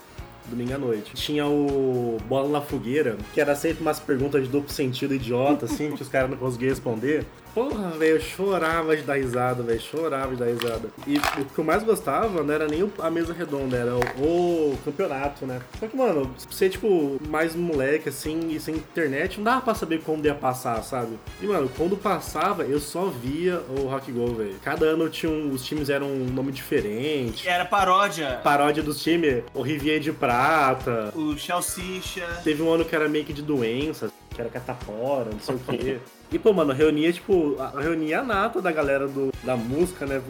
Domingo 0.48 0.76
à 0.76 0.78
noite. 0.78 1.14
Tinha 1.16 1.48
o 1.48 2.18
Bola 2.28 2.50
na 2.50 2.62
Fogueira, 2.62 3.18
que 3.34 3.40
era 3.42 3.56
sempre 3.56 3.82
umas 3.82 4.00
perguntas 4.00 4.44
de 4.44 4.50
duplo 4.50 4.70
sentido 4.72 5.16
idiota, 5.16 5.66
assim, 5.66 5.92
que 5.96 6.02
os 6.04 6.10
caras 6.10 6.30
não 6.30 6.38
conseguiam 6.38 6.70
responder. 6.70 7.26
Porra, 7.56 7.92
velho, 7.92 8.18
eu 8.18 8.20
chorava 8.20 8.98
de 8.98 9.04
dar 9.04 9.14
risada, 9.16 9.64
velho, 9.64 9.80
chorava 9.80 10.32
de 10.36 10.40
dar 10.44 10.48
risada. 10.48 10.90
E 11.08 11.18
o 11.18 11.46
que 11.46 11.58
eu 11.58 11.64
mais 11.64 11.84
gostava 11.84 12.44
não 12.44 12.54
era 12.54 12.68
nem 12.68 12.92
a 13.00 13.10
mesa 13.10 13.32
redonda, 13.34 13.78
era 13.78 13.96
o, 13.96 14.74
o 14.74 14.78
campeonato, 14.84 15.46
né? 15.46 15.62
Só 15.80 15.88
que, 15.88 15.96
mano, 15.96 16.36
você, 16.50 16.68
tipo, 16.68 17.18
mais 17.30 17.56
moleque, 17.56 18.10
assim, 18.10 18.50
e 18.50 18.60
sem 18.60 18.76
internet, 18.76 19.38
não 19.38 19.46
dava 19.46 19.62
pra 19.62 19.74
saber 19.74 20.02
como 20.02 20.24
ia 20.26 20.36
passar, 20.36 20.84
sabe? 20.84 21.18
E, 21.42 21.48
mano, 21.48 21.72
quando 21.78 21.96
passava, 21.96 22.64
eu 22.64 22.80
só 22.82 23.06
via 23.06 23.62
o 23.70 23.88
Rock 23.88 24.12
Go, 24.12 24.34
velho. 24.36 24.56
Cada 24.62 24.86
ano 24.88 25.08
tinha 25.10 25.32
um- 25.32 25.52
os 25.52 25.64
times 25.64 25.90
eram 25.90 26.08
um 26.08 26.26
nome 26.26 26.52
diferente. 26.52 27.48
Era 27.48 27.64
paródia. 27.64 28.42
Paródia 28.44 28.84
dos 28.84 29.02
times, 29.02 29.44
o 29.54 29.62
Rivier 29.62 30.02
de 30.02 30.12
Prata. 30.12 31.14
O 31.16 31.38
Chalsicha. 31.38 32.28
Teve 32.44 32.62
um 32.62 32.70
ano 32.74 32.84
que 32.84 32.94
era 32.94 33.08
meio 33.08 33.24
que 33.24 33.32
de 33.32 33.42
doenças, 33.42 34.12
que 34.30 34.42
era 34.42 34.50
catapora, 34.50 35.30
não 35.32 35.40
sei 35.40 35.56
o 35.56 35.60
quê. 35.60 35.98
E, 36.32 36.40
pô, 36.40 36.52
mano, 36.54 36.74
reunia, 36.74 37.12
tipo, 37.14 37.56
a- 37.60 37.80
reunia 37.80 38.20
a 38.20 38.24
nata 38.24 38.62
da 38.62 38.72
galera 38.72 39.08
do, 39.08 39.32
da 39.44 39.56
música, 39.56 40.06
né? 40.06 40.22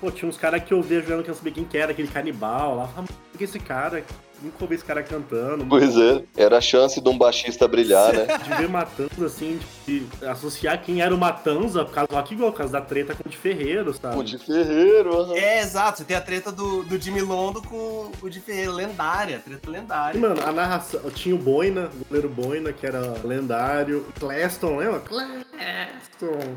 Pô, 0.00 0.10
tinha 0.10 0.28
uns 0.28 0.36
caras 0.36 0.62
que 0.62 0.72
eu 0.72 0.80
via 0.80 1.00
jogando 1.02 1.22
que 1.22 1.28
eu 1.30 1.32
não 1.32 1.38
sabia 1.38 1.52
quem 1.52 1.64
que 1.64 1.76
era, 1.76 1.92
aquele 1.92 2.08
canibal 2.08 2.76
lá. 2.76 3.04
Que 3.40 3.44
esse 3.44 3.58
cara? 3.58 4.04
Nunca 4.42 4.56
ouvi 4.60 4.74
esse 4.74 4.84
cara 4.84 5.02
cantando. 5.02 5.64
Pois 5.66 5.96
é, 5.96 6.22
era 6.36 6.58
a 6.58 6.60
chance 6.60 7.00
de 7.00 7.08
um 7.08 7.16
baixista 7.16 7.66
brilhar, 7.66 8.12
né? 8.12 8.26
De 8.44 8.50
ver 8.54 8.68
Matanza, 8.68 9.24
assim, 9.26 9.58
de 9.86 10.02
associar 10.26 10.82
quem 10.82 11.00
era 11.00 11.14
o 11.14 11.18
Matanza 11.18 11.84
por 11.84 11.92
causa 11.94 12.08
do 12.08 12.14
Rock 12.16 12.34
Go, 12.36 12.50
por 12.50 12.58
causa 12.58 12.72
da 12.74 12.80
treta 12.82 13.14
com 13.14 13.26
o 13.26 13.30
de 13.30 13.36
Ferreiro, 13.36 13.94
sabe? 13.94 14.18
O 14.18 14.22
de 14.22 14.36
Ferreiro, 14.38 15.18
aham. 15.18 15.34
É, 15.34 15.60
exato. 15.60 15.98
Você 15.98 16.04
tem 16.04 16.16
a 16.16 16.20
treta 16.20 16.52
do, 16.52 16.82
do 16.82 16.98
Jimmy 17.00 17.20
Londo 17.22 17.62
com 17.62 18.10
o 18.22 18.28
de 18.30 18.40
Ferreira, 18.40 18.72
lendária, 18.72 19.38
treta 19.38 19.66
E, 19.66 19.70
lendária. 19.70 20.20
mano, 20.20 20.42
a 20.46 20.52
narração. 20.52 21.00
Tinha 21.14 21.34
o 21.34 21.38
Boina, 21.38 21.90
o 22.00 22.04
goleiro 22.06 22.28
Boina, 22.28 22.72
que 22.74 22.86
era 22.86 23.14
lendário. 23.24 24.06
Cleston, 24.18 24.76
lembra? 24.76 25.00
Cleston. 25.00 26.56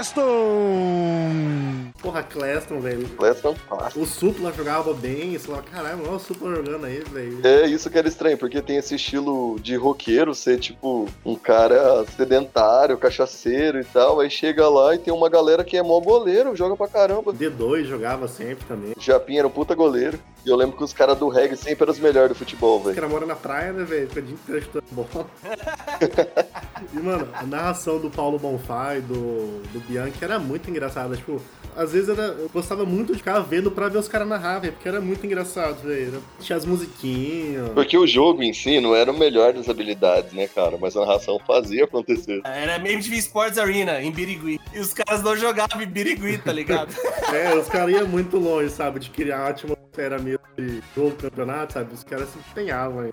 Cleston! 0.00 1.90
Porra, 2.02 2.22
Cleston, 2.22 2.80
velho. 2.80 3.08
Essa 3.22 3.48
é 3.48 3.54
clássico. 3.68 4.00
O 4.00 4.06
Supla 4.06 4.52
jogava 4.52 4.92
bem, 4.94 5.34
você 5.40 5.46
falava, 5.46 5.64
caralho, 5.64 6.02
olha 6.06 6.16
o 6.16 6.54
jogando 6.56 6.84
aí, 6.84 7.00
velho. 7.00 7.40
É 7.46 7.66
isso 7.66 7.90
que 7.90 7.98
era 7.98 8.08
estranho, 8.08 8.36
porque 8.36 8.60
tem 8.60 8.76
esse 8.76 8.94
estilo 8.94 9.58
de 9.60 9.74
roqueiro 9.76 10.34
ser 10.34 10.58
tipo 10.58 11.08
um 11.24 11.34
cara 11.34 12.04
sedentário, 12.16 12.98
cachaceiro 12.98 13.80
e 13.80 13.84
tal. 13.84 14.20
Aí 14.20 14.30
chega 14.30 14.68
lá 14.68 14.94
e 14.94 14.98
tem 14.98 15.12
uma 15.12 15.28
galera 15.28 15.64
que 15.64 15.76
é 15.76 15.82
mó 15.82 16.00
goleiro, 16.00 16.54
joga 16.54 16.76
pra 16.76 16.88
caramba. 16.88 17.32
D2 17.32 17.84
jogava 17.84 18.28
sempre 18.28 18.64
também. 18.66 18.94
Japinha 18.98 19.40
era 19.40 19.48
um 19.48 19.50
puta 19.50 19.74
goleiro. 19.74 20.18
E 20.44 20.48
eu 20.48 20.56
lembro 20.56 20.76
que 20.76 20.84
os 20.84 20.92
caras 20.92 21.18
do 21.18 21.28
reggae 21.28 21.54
sempre 21.54 21.84
eram 21.84 21.92
os 21.92 21.98
melhores 21.98 22.30
do 22.30 22.34
futebol, 22.34 22.82
velho. 22.82 22.94
cara 22.94 23.08
mora 23.08 23.26
na 23.26 23.36
praia, 23.36 23.72
né, 23.72 23.84
velho? 23.84 24.08
Fica 24.08 24.20
o 24.20 24.22
dia 24.22 24.34
inteiro 24.34 24.62
chutando 24.62 24.84
bola. 24.90 25.26
e, 26.94 26.98
mano, 26.98 27.28
a 27.34 27.44
narração 27.44 27.98
do 27.98 28.10
Paulo 28.10 28.38
Bonfá 28.38 28.96
e 28.96 29.02
do, 29.02 29.60
do 29.70 29.80
Bianchi 29.86 30.24
era 30.24 30.38
muito 30.38 30.70
engraçada. 30.70 31.14
Tipo, 31.14 31.42
às 31.76 31.92
vezes 31.92 32.08
era, 32.08 32.22
eu 32.22 32.48
gostava 32.48 32.84
muito 32.86 33.12
de 33.12 33.18
ficar 33.18 33.38
vendo 33.40 33.70
pra 33.70 33.88
ver 33.88 33.98
os 33.98 34.08
caras 34.08 34.28
narrar, 34.28 34.60
velho, 34.60 34.72
porque 34.72 34.88
era 34.88 35.00
muito 35.00 35.19
engraçado, 35.26 35.82
velho. 35.82 36.22
Tinha 36.40 36.56
as 36.56 36.64
musiquinhas. 36.64 37.70
Porque 37.70 37.96
o 37.96 38.06
jogo 38.06 38.42
em 38.42 38.52
si 38.52 38.80
não 38.80 38.94
era 38.94 39.10
o 39.10 39.18
melhor 39.18 39.52
das 39.52 39.68
habilidades, 39.68 40.32
né, 40.32 40.46
cara? 40.48 40.76
Mas 40.80 40.96
a 40.96 41.00
narração 41.00 41.38
fazia 41.46 41.84
acontecer. 41.84 42.40
Era 42.44 42.76
MTV 42.76 43.16
Sports 43.16 43.58
Arena, 43.58 44.02
em 44.02 44.10
Birigui. 44.10 44.60
E 44.74 44.78
os 44.78 44.92
caras 44.92 45.22
não 45.22 45.36
jogavam 45.36 45.80
em 45.82 45.86
Birigui, 45.86 46.38
tá 46.38 46.52
ligado? 46.52 46.94
É, 47.30 47.54
os 47.54 47.68
caras 47.68 47.94
iam 47.94 48.08
muito 48.08 48.38
longe, 48.38 48.70
sabe? 48.70 48.98
De 48.98 49.08
criar 49.08 49.38
uma 49.40 49.48
atmosfera 49.50 50.18
meio 50.18 50.40
de 50.58 50.82
jogo, 50.96 51.12
campeonato, 51.12 51.74
sabe? 51.74 51.94
Os 51.94 52.02
caras 52.02 52.28
se 52.28 52.38
empenhavam 52.38 53.12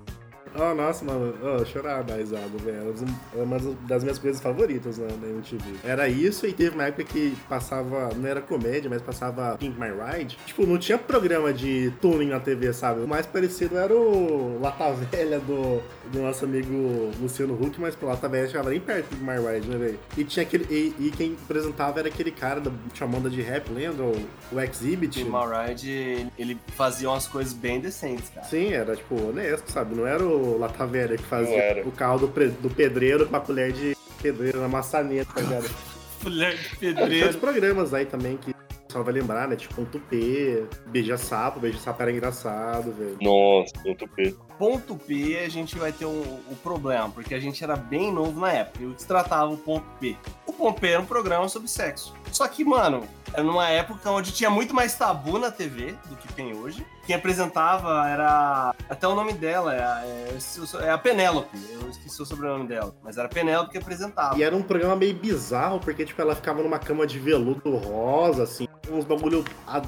Oh, 0.60 0.74
nossa, 0.74 1.06
mano, 1.06 1.36
oh, 1.44 1.64
chorar 1.66 2.04
da 2.04 2.16
risada, 2.16 2.50
velho. 2.58 2.94
É 3.36 3.44
uma 3.44 3.58
das 3.88 4.04
minhas 4.04 4.18
coisas 4.18 4.42
favoritas 4.42 4.98
né, 4.98 5.08
da 5.22 5.28
MTV. 5.28 5.64
Era 5.84 6.08
isso 6.08 6.48
e 6.48 6.54
teve 6.54 6.74
uma 6.74 6.86
época 6.86 7.04
que 7.04 7.36
passava, 7.48 8.10
não 8.16 8.28
era 8.28 8.42
comédia, 8.42 8.90
mas 8.90 9.02
passava 9.02 9.56
Pink 9.58 9.80
My 9.80 9.90
Ride. 9.90 10.38
Tipo, 10.46 10.66
não 10.66 10.78
tinha 10.78 10.98
programa 10.98 11.54
de 11.54 11.94
tuning 12.02 12.30
na 12.30 12.40
TV, 12.40 12.74
sabe? 12.74 13.02
O 13.02 13.08
mais 13.08 13.26
parecido 13.28 13.78
era 13.78 13.94
o 13.94 14.60
Lata 14.60 14.92
Velha 14.94 15.40
do, 15.40 15.82
do 16.12 16.20
nosso 16.20 16.46
amigo 16.46 17.12
Luciano 17.22 17.54
Huck, 17.54 17.80
mas 17.80 17.96
pô, 17.96 18.08
Lata 18.08 18.28
Velha 18.28 18.48
chegava 18.48 18.72
nem 18.72 18.80
perto 18.80 19.10
do 19.10 19.18
Pink 19.18 19.24
My 19.24 19.38
Ride, 19.38 19.68
né, 19.68 19.78
velho? 19.78 20.00
E 20.18 20.24
tinha 20.24 20.44
aquele. 20.44 20.66
E, 20.74 21.08
e 21.08 21.12
quem 21.12 21.38
apresentava 21.44 22.00
era 22.00 22.08
aquele 22.08 22.32
cara 22.32 22.60
da 22.60 22.72
chamada 22.96 23.30
de 23.30 23.42
rap, 23.42 23.70
lembra? 23.72 24.06
O, 24.06 24.28
o 24.52 24.60
Exhibit. 24.60 25.22
O 25.22 25.30
Malride, 25.30 26.28
ele 26.38 26.58
fazia 26.76 27.10
umas 27.10 27.28
coisas 27.28 27.54
bem 27.54 27.80
decentes, 27.80 28.30
cara. 28.30 28.48
Sim, 28.48 28.74
era 28.74 28.96
tipo 28.96 29.16
honesto, 29.16 29.72
sabe? 29.72 29.96
Não 29.96 30.08
era 30.08 30.24
o 30.24 30.47
Lata 30.56 30.86
Velha 30.86 31.18
que 31.18 31.24
fazia 31.24 31.84
o 31.86 31.92
carro 31.92 32.20
do, 32.20 32.28
do 32.28 32.70
pedreiro 32.70 33.28
com 33.28 33.36
a 33.36 33.40
colher 33.40 33.72
de 33.72 33.98
pedreiro 34.22 34.62
na 34.62 34.68
maçaneta, 34.68 35.34
tá 35.34 35.42
ligado? 35.42 35.70
Mulher 36.24 36.56
de 36.56 36.70
Tem 36.78 36.94
pedreiro. 36.96 37.38
programas 37.38 37.94
aí 37.94 38.06
também 38.06 38.38
que 38.38 38.52
o 38.52 38.56
pessoal 38.88 39.04
vai 39.04 39.14
lembrar, 39.14 39.48
né? 39.48 39.56
Tipo 39.56 39.82
um 39.82 39.86
tupê, 39.86 40.64
beija-sapo, 40.88 41.60
beija-sapo 41.60 42.02
era 42.02 42.12
engraçado, 42.12 42.92
velho. 42.92 43.18
Nossa, 43.22 43.74
muito 43.86 44.08
peso. 44.10 44.40
Ponto 44.58 44.96
P, 44.96 45.38
a 45.38 45.50
gente 45.50 45.78
vai 45.78 45.92
ter 45.92 46.06
um, 46.06 46.40
um 46.50 46.56
problema, 46.56 47.10
porque 47.10 47.36
a 47.36 47.40
gente 47.40 47.64
era 47.64 47.76
bem 47.76 48.12
novo 48.12 48.40
na 48.40 48.52
época. 48.52 48.84
E 48.84 48.88
o 48.88 48.94
que 48.96 49.02
se 49.02 49.08
tratava 49.08 49.52
o 49.52 49.58
Ponto 49.58 49.86
P? 50.00 50.16
O 50.48 50.54
Ponto 50.54 50.80
P 50.82 50.88
era 50.88 51.02
um 51.02 51.06
programa 51.06 51.48
sobre 51.48 51.68
sexo. 51.68 52.16
Só 52.32 52.48
que, 52.48 52.64
mano, 52.64 53.04
era 53.34 53.44
numa 53.44 53.70
época 53.70 54.10
onde 54.12 54.32
tinha 54.32 54.50
muito 54.50 54.74
mais 54.74 54.96
tabu 54.96 55.38
na 55.38 55.52
TV 55.52 55.96
do 56.10 56.16
que 56.16 56.32
tem 56.34 56.56
hoje. 56.56 56.86
Quem 57.06 57.16
apresentava 57.16 58.08
era. 58.08 58.76
Até 58.90 59.08
o 59.08 59.16
nome 59.16 59.34
dela, 59.34 59.74
é 59.74 59.80
a, 59.80 60.04
é, 60.06 60.86
é 60.86 60.90
a 60.90 60.98
Penélope. 60.98 61.58
Eu 61.72 61.90
esqueci 61.90 62.22
o 62.22 62.26
sobrenome 62.26 62.68
dela. 62.68 62.94
Mas 63.04 63.18
era 63.18 63.28
a 63.28 63.30
Penélope 63.30 63.72
que 63.72 63.78
apresentava. 63.78 64.38
E 64.38 64.44
era 64.44 64.56
um 64.56 64.62
programa 64.62 64.96
meio 64.96 65.14
bizarro, 65.14 65.80
porque, 65.80 66.06
tipo, 66.06 66.22
ela 66.22 66.36
ficava 66.36 66.62
numa 66.62 66.80
cama 66.80 67.08
de 67.08 67.18
veludo 67.18 67.76
rosa, 67.78 68.44
assim, 68.44 68.68
uns 68.92 69.06
bagulho 69.06 69.44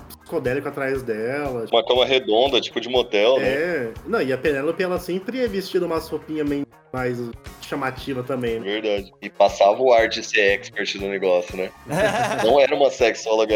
psicodélico 0.08 0.68
atrás 0.68 1.04
dela. 1.04 1.66
Uma 1.72 1.86
cama 1.86 2.06
redonda, 2.06 2.62
tipo 2.62 2.80
de 2.80 2.90
motel, 2.90 3.38
né? 3.38 3.48
É. 3.48 3.94
Não, 4.06 4.22
e 4.22 4.32
a 4.32 4.38
Penélope, 4.38 4.82
ela 4.82 5.00
sempre 5.00 5.40
ia 5.40 5.48
vestida 5.48 5.86
umas 5.86 6.08
roupinhas 6.08 6.48
meio 6.48 6.68
mais 6.92 7.18
chamativa 7.62 8.24
também, 8.24 8.60
né? 8.60 8.66
Verdade. 8.82 9.14
E 9.22 9.30
passava 9.30 9.82
o 9.82 9.94
ar 9.94 10.08
de 10.10 10.24
ser 10.24 10.40
expert 10.54 10.98
do 10.98 11.08
negócio, 11.08 11.56
né? 11.56 11.70
Não 12.44 12.60
era 12.60 12.76
uma 12.76 12.90
sexóloga 12.90 13.56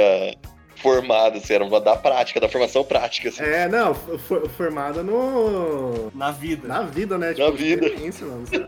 formada, 0.75 1.37
assim, 1.37 1.53
era 1.53 1.63
uma 1.63 1.79
da 1.79 1.95
prática, 1.95 2.41
da 2.41 2.49
formação 2.49 2.83
prática, 2.83 3.29
assim. 3.29 3.41
É, 3.41 3.69
não, 3.69 3.95
for- 3.95 4.49
formada 4.49 5.01
no. 5.01 6.11
Na 6.13 6.29
vida. 6.29 6.67
Na 6.67 6.81
vida, 6.81 7.17
né? 7.17 7.33
Na 7.37 7.49
vida. 7.51 7.89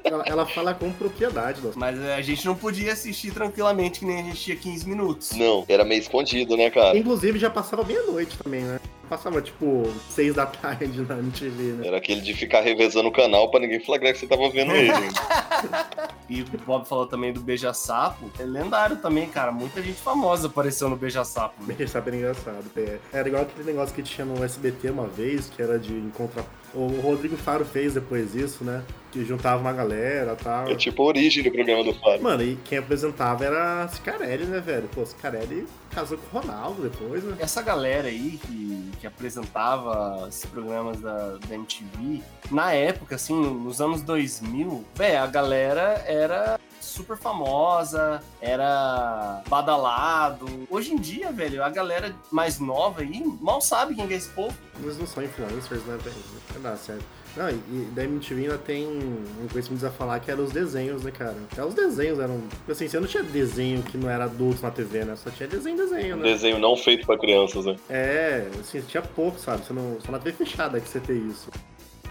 Ela, 0.04 0.24
ela 0.26 0.46
fala 0.46 0.74
com 0.74 0.94
propriedade, 0.94 1.60
nossa. 1.62 1.78
Mas 1.78 2.02
é, 2.02 2.16
a 2.16 2.22
gente 2.22 2.46
não 2.46 2.56
podia 2.56 2.94
assistir 2.94 3.32
tranquilamente, 3.34 4.00
que 4.00 4.06
nem 4.06 4.22
a 4.22 4.24
gente 4.24 4.40
tinha 4.40 4.56
15 4.56 4.88
minutos. 4.88 5.32
Não, 5.34 5.66
era 5.68 5.84
meio 5.84 6.00
escondido, 6.00 6.56
né, 6.56 6.70
cara? 6.70 6.98
Inclusive 6.98 7.38
já 7.38 7.50
passava 7.50 7.84
meia-noite 7.84 8.38
também, 8.42 8.62
né? 8.62 8.80
Passava, 9.10 9.42
tipo, 9.42 9.84
seis 10.10 10.34
da 10.34 10.46
tarde 10.46 11.02
na 11.08 11.18
MTV, 11.20 11.64
né? 11.74 11.88
Era 11.88 11.98
aquele 11.98 12.22
de 12.22 12.34
ficar 12.34 12.62
revezando 12.62 13.08
o 13.08 13.12
canal 13.12 13.50
pra 13.52 13.60
ninguém 13.60 13.80
flagrar 13.80 14.14
que 14.14 14.20
você 14.20 14.28
tava 14.28 14.50
vendo 14.50 14.72
ele. 14.76 14.92
E 16.28 16.42
o 16.42 16.46
Bob 16.66 16.88
falou 16.88 17.06
também 17.06 17.32
do 17.32 17.40
Beija-Sapo. 17.40 18.32
É 18.40 18.44
lendário 18.44 18.96
também, 18.98 19.30
cara. 19.30 19.52
Muita 19.52 19.80
gente 19.80 20.02
famosa 20.02 20.48
apareceu 20.48 20.90
no 20.90 20.96
Beija-Sapo. 20.96 21.54
né? 21.64 21.76
Bem, 21.78 21.86
sabe, 21.86 22.08
era 22.10 22.18
engraçado. 22.18 22.66
É, 22.76 22.98
Era 23.14 23.28
igual 23.28 23.44
aquele 23.44 23.64
negócio 23.64 23.94
que 23.94 24.02
tinha 24.02 24.26
no 24.26 24.44
SBT 24.44 24.90
uma 24.90 25.06
vez, 25.08 25.50
que 25.56 25.62
era 25.62 25.78
de 25.78 25.94
encontrar. 25.94 26.44
O 26.76 26.88
Rodrigo 27.02 27.38
Faro 27.38 27.64
fez 27.64 27.94
depois 27.94 28.36
isso, 28.36 28.64
né? 28.64 28.84
Que 29.12 29.24
juntava 29.24 29.62
uma 29.62 29.72
galera 29.72 30.36
e 30.40 30.44
tal. 30.44 30.70
É 30.70 30.76
tipo 30.76 31.02
a 31.02 31.06
origem 31.06 31.42
do 31.42 31.52
programa 31.52 31.84
do 31.86 31.94
Fábio. 31.94 32.22
Mano, 32.22 32.44
e 32.44 32.58
quem 32.66 32.78
apresentava 32.78 33.46
era 33.46 33.88
Cicarelli, 33.88 34.46
né, 34.46 34.60
velho? 34.60 34.90
Pô, 34.94 35.06
Cicarelli 35.06 35.66
casou 35.90 36.18
com 36.18 36.38
o 36.38 36.42
Ronaldo 36.42 36.82
depois, 36.82 37.24
né? 37.24 37.38
Essa 37.40 37.62
galera 37.62 38.10
aí 38.10 38.38
que, 38.46 38.92
que 39.00 39.08
apresentava 39.08 40.26
esses 40.28 40.46
programas 40.46 41.00
da, 41.00 41.38
da 41.38 41.56
MTV, 41.56 42.22
na 42.52 42.74
época, 42.74 43.16
assim, 43.16 43.34
nos 43.34 43.80
anos 43.80 44.02
2000, 44.02 44.84
velho, 44.96 45.20
a 45.20 45.28
galera 45.28 46.04
era 46.06 46.60
super 46.86 47.18
famosa, 47.18 48.22
era 48.42 49.42
badalado. 49.50 50.46
Hoje 50.70 50.94
em 50.94 50.98
dia, 50.98 51.32
velho, 51.32 51.64
a 51.64 51.70
galera 51.70 52.16
mais 52.32 52.60
nova 52.60 53.02
aí 53.02 53.24
mal 53.42 53.60
sabe 53.62 53.96
quem 53.96 54.08
que 54.08 54.14
é 54.14 54.18
esse 54.18 54.30
povo. 54.30 54.56
Eles 54.82 54.98
não 54.98 55.08
são 55.08 55.24
influencers, 55.24 55.84
né, 55.86 55.98
velho? 55.98 56.16
Não 56.54 56.62
dá 56.62 56.76
certo. 56.78 57.06
Não, 57.36 57.50
e, 57.50 57.90
da 57.94 58.04
MTV 58.04 58.44
ainda 58.44 58.58
tem 58.58 58.88
um 58.88 59.48
conhecimento 59.52 59.86
a 59.86 59.92
falar 59.92 60.20
que 60.22 60.32
eram 60.32 60.46
os 60.46 60.54
desenhos, 60.54 61.04
né, 61.04 61.12
cara? 61.12 61.36
Até 61.52 61.66
os 61.66 61.74
desenhos 61.74 62.18
eram. 62.20 62.42
Assim, 62.70 62.88
você 62.88 63.00
não 63.00 63.08
tinha 63.08 63.24
desenho 63.24 63.84
que 63.84 63.98
não 63.98 64.10
era 64.10 64.24
adulto 64.24 64.62
na 64.62 64.72
TV, 64.72 65.04
né? 65.04 65.16
Só 65.18 65.30
tinha 65.30 65.48
desenho, 65.48 65.76
desenho, 65.76 66.16
né? 66.16 66.24
desenho 66.24 66.58
não 66.58 66.78
feito 66.78 67.06
pra 67.06 67.18
crianças, 67.18 67.66
né? 67.66 67.76
É, 67.90 68.48
assim, 68.60 68.80
tinha 68.82 69.04
pouco, 69.04 69.38
sabe? 69.38 69.66
Você 69.66 69.74
não, 69.74 69.98
só 70.00 70.12
na 70.12 70.20
TV 70.20 70.38
fechada 70.38 70.80
que 70.80 70.88
você 70.88 71.00
tem 71.00 71.28
isso. 71.28 71.50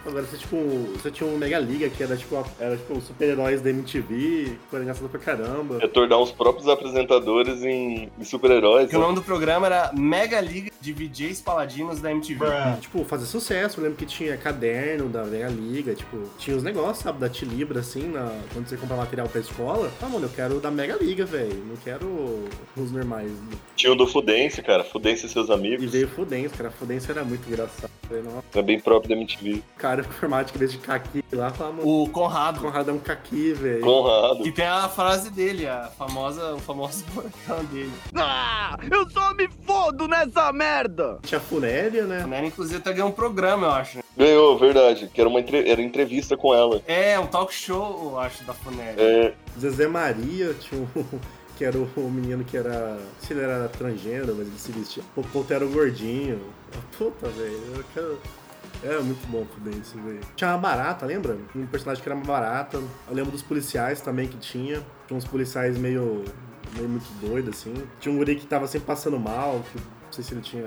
Agora 0.06 0.24
você, 0.24 0.36
tipo, 0.36 0.56
você 0.92 1.10
tinha 1.10 1.28
um 1.28 1.36
Mega 1.38 1.58
Liga 1.58 1.88
que 1.88 2.02
era 2.02 2.16
tipo, 2.16 2.44
era, 2.58 2.76
tipo 2.76 2.94
os 2.94 3.04
super-heróis 3.04 3.60
da 3.62 3.70
MTV, 3.70 4.56
que 4.68 4.74
era 4.76 4.82
engraçado 4.82 5.08
pra 5.08 5.18
caramba. 5.20 5.78
É 5.82 5.88
tornar 5.88 6.18
os 6.18 6.30
próprios 6.30 6.68
apresentadores 6.68 7.62
em, 7.62 8.10
em 8.18 8.24
super-heróis. 8.24 8.90
O 8.90 8.92
né? 8.92 8.98
nome 8.98 9.14
do 9.16 9.22
programa 9.22 9.66
era 9.66 9.90
Mega 9.94 10.40
Liga 10.40 10.70
de 10.80 10.92
VJs 10.92 11.40
Paladinos 11.40 12.00
da 12.00 12.10
MTV. 12.10 12.44
Tipo, 12.80 13.04
fazer 13.04 13.26
sucesso. 13.26 13.78
Eu 13.80 13.84
lembro 13.84 13.98
que 13.98 14.06
tinha 14.06 14.36
caderno 14.36 15.08
da 15.08 15.24
Mega 15.24 15.48
Liga, 15.48 15.94
tipo, 15.94 16.18
tinha 16.38 16.56
os 16.56 16.62
negócios, 16.62 16.98
sabe, 16.98 17.18
da 17.18 17.28
Tilibra, 17.28 17.80
assim, 17.80 18.08
na, 18.08 18.30
quando 18.52 18.68
você 18.68 18.76
compra 18.76 18.96
material 18.96 19.28
pra 19.28 19.40
escola. 19.40 19.90
Ah, 20.02 20.08
mano, 20.08 20.26
eu 20.26 20.30
quero 20.30 20.56
o 20.56 20.60
da 20.60 20.70
Mega 20.70 20.96
Liga, 21.00 21.24
velho. 21.24 21.64
Não 21.66 21.76
quero 21.76 22.44
os 22.76 22.90
normais. 22.92 23.30
Tinha 23.76 23.92
o 23.92 23.96
do 23.96 24.06
Fudense, 24.06 24.62
cara. 24.62 24.84
Fudense 24.84 25.26
e 25.26 25.28
seus 25.28 25.48
E 25.48 25.52
amigos. 25.52 25.90
veio 25.90 26.08
Fudense, 26.08 26.54
cara. 26.54 26.70
Fudense 26.70 27.10
era 27.10 27.24
muito 27.24 27.48
engraçado. 27.48 27.90
Falei, 28.06 28.22
nossa, 28.22 28.44
É 28.54 28.62
bem 28.62 28.78
próprio 28.78 29.08
da 29.08 29.16
MTV. 29.16 29.62
cara, 29.78 29.93
o 30.02 30.04
informático, 30.06 30.56
em 30.56 30.60
vez 30.60 30.72
de 30.72 30.78
caqui 30.78 31.24
lá, 31.32 31.50
fala, 31.50 31.72
mano, 31.72 31.88
O 31.88 32.08
Conrado. 32.10 32.60
Conrado 32.60 32.90
é 32.90 32.92
um 32.92 32.98
caqui, 32.98 33.52
velho. 33.52 33.80
Conrado. 33.80 34.42
Que 34.42 34.52
tem 34.52 34.66
a 34.66 34.88
frase 34.88 35.30
dele, 35.30 35.66
a 35.66 35.90
famosa, 35.98 36.54
o 36.54 36.58
famoso 36.58 37.04
bordão 37.14 37.64
dele. 37.66 37.92
Ah, 38.14 38.76
eu 38.90 39.08
só 39.10 39.34
me 39.34 39.48
fodo 39.66 40.06
nessa 40.08 40.52
merda! 40.52 41.18
Tinha 41.22 41.40
Funéria, 41.40 42.04
A 42.04 42.06
né? 42.06 42.26
Nera, 42.26 42.46
inclusive, 42.46 42.78
até 42.78 42.92
ganhou 42.92 43.08
um 43.08 43.12
programa, 43.12 43.66
eu 43.66 43.72
acho. 43.72 43.98
Ganhou, 44.16 44.56
verdade. 44.58 45.10
Que 45.12 45.20
era 45.20 45.28
uma 45.28 45.40
entre... 45.40 45.68
era 45.68 45.82
entrevista 45.82 46.36
com 46.36 46.54
ela. 46.54 46.80
É, 46.86 47.18
um 47.18 47.26
talk 47.26 47.52
show, 47.52 48.10
eu 48.12 48.18
acho, 48.18 48.44
da 48.44 48.54
Funéria. 48.54 49.00
É, 49.00 49.34
Zezé 49.58 49.86
Maria 49.86 50.54
tinha 50.54 50.80
um. 50.80 51.04
Que 51.56 51.64
era 51.64 51.78
o 51.78 52.10
menino 52.10 52.42
que 52.44 52.56
era. 52.56 52.94
Não 52.94 52.98
sei 53.20 53.28
se 53.28 53.32
ele 53.34 53.42
era 53.42 53.68
transgênero, 53.68 54.34
mas 54.36 54.48
ele 54.48 54.58
se 54.58 54.72
vestia. 54.72 55.04
O 55.14 55.22
Poto 55.22 55.54
era 55.54 55.64
o 55.64 55.68
gordinho. 55.68 56.40
Puta, 56.98 57.28
velho. 57.28 57.60
eu 57.76 57.84
quero- 57.94 58.18
Era 58.84 59.02
muito 59.02 59.26
bom 59.28 59.40
o 59.42 59.46
Fudense, 59.46 59.96
velho. 59.96 60.20
Tinha 60.36 60.50
uma 60.50 60.58
barata, 60.58 61.06
lembra? 61.06 61.38
Um 61.56 61.66
personagem 61.66 62.02
que 62.02 62.08
era 62.08 62.14
uma 62.14 62.24
barata. 62.26 62.76
Eu 63.08 63.14
lembro 63.14 63.32
dos 63.32 63.40
policiais 63.40 64.02
também 64.02 64.28
que 64.28 64.36
tinha. 64.36 64.82
Tinha 65.06 65.16
uns 65.16 65.24
policiais 65.24 65.78
meio. 65.78 66.22
meio 66.74 66.88
muito 66.88 67.06
doidos, 67.18 67.54
assim. 67.58 67.72
Tinha 67.98 68.14
um 68.14 68.18
guri 68.18 68.36
que 68.36 68.46
tava 68.46 68.66
sempre 68.66 68.86
passando 68.86 69.18
mal, 69.18 69.64
que 69.72 69.78
sei 70.14 70.24
se 70.24 70.32
ele 70.34 70.40
tinha 70.40 70.64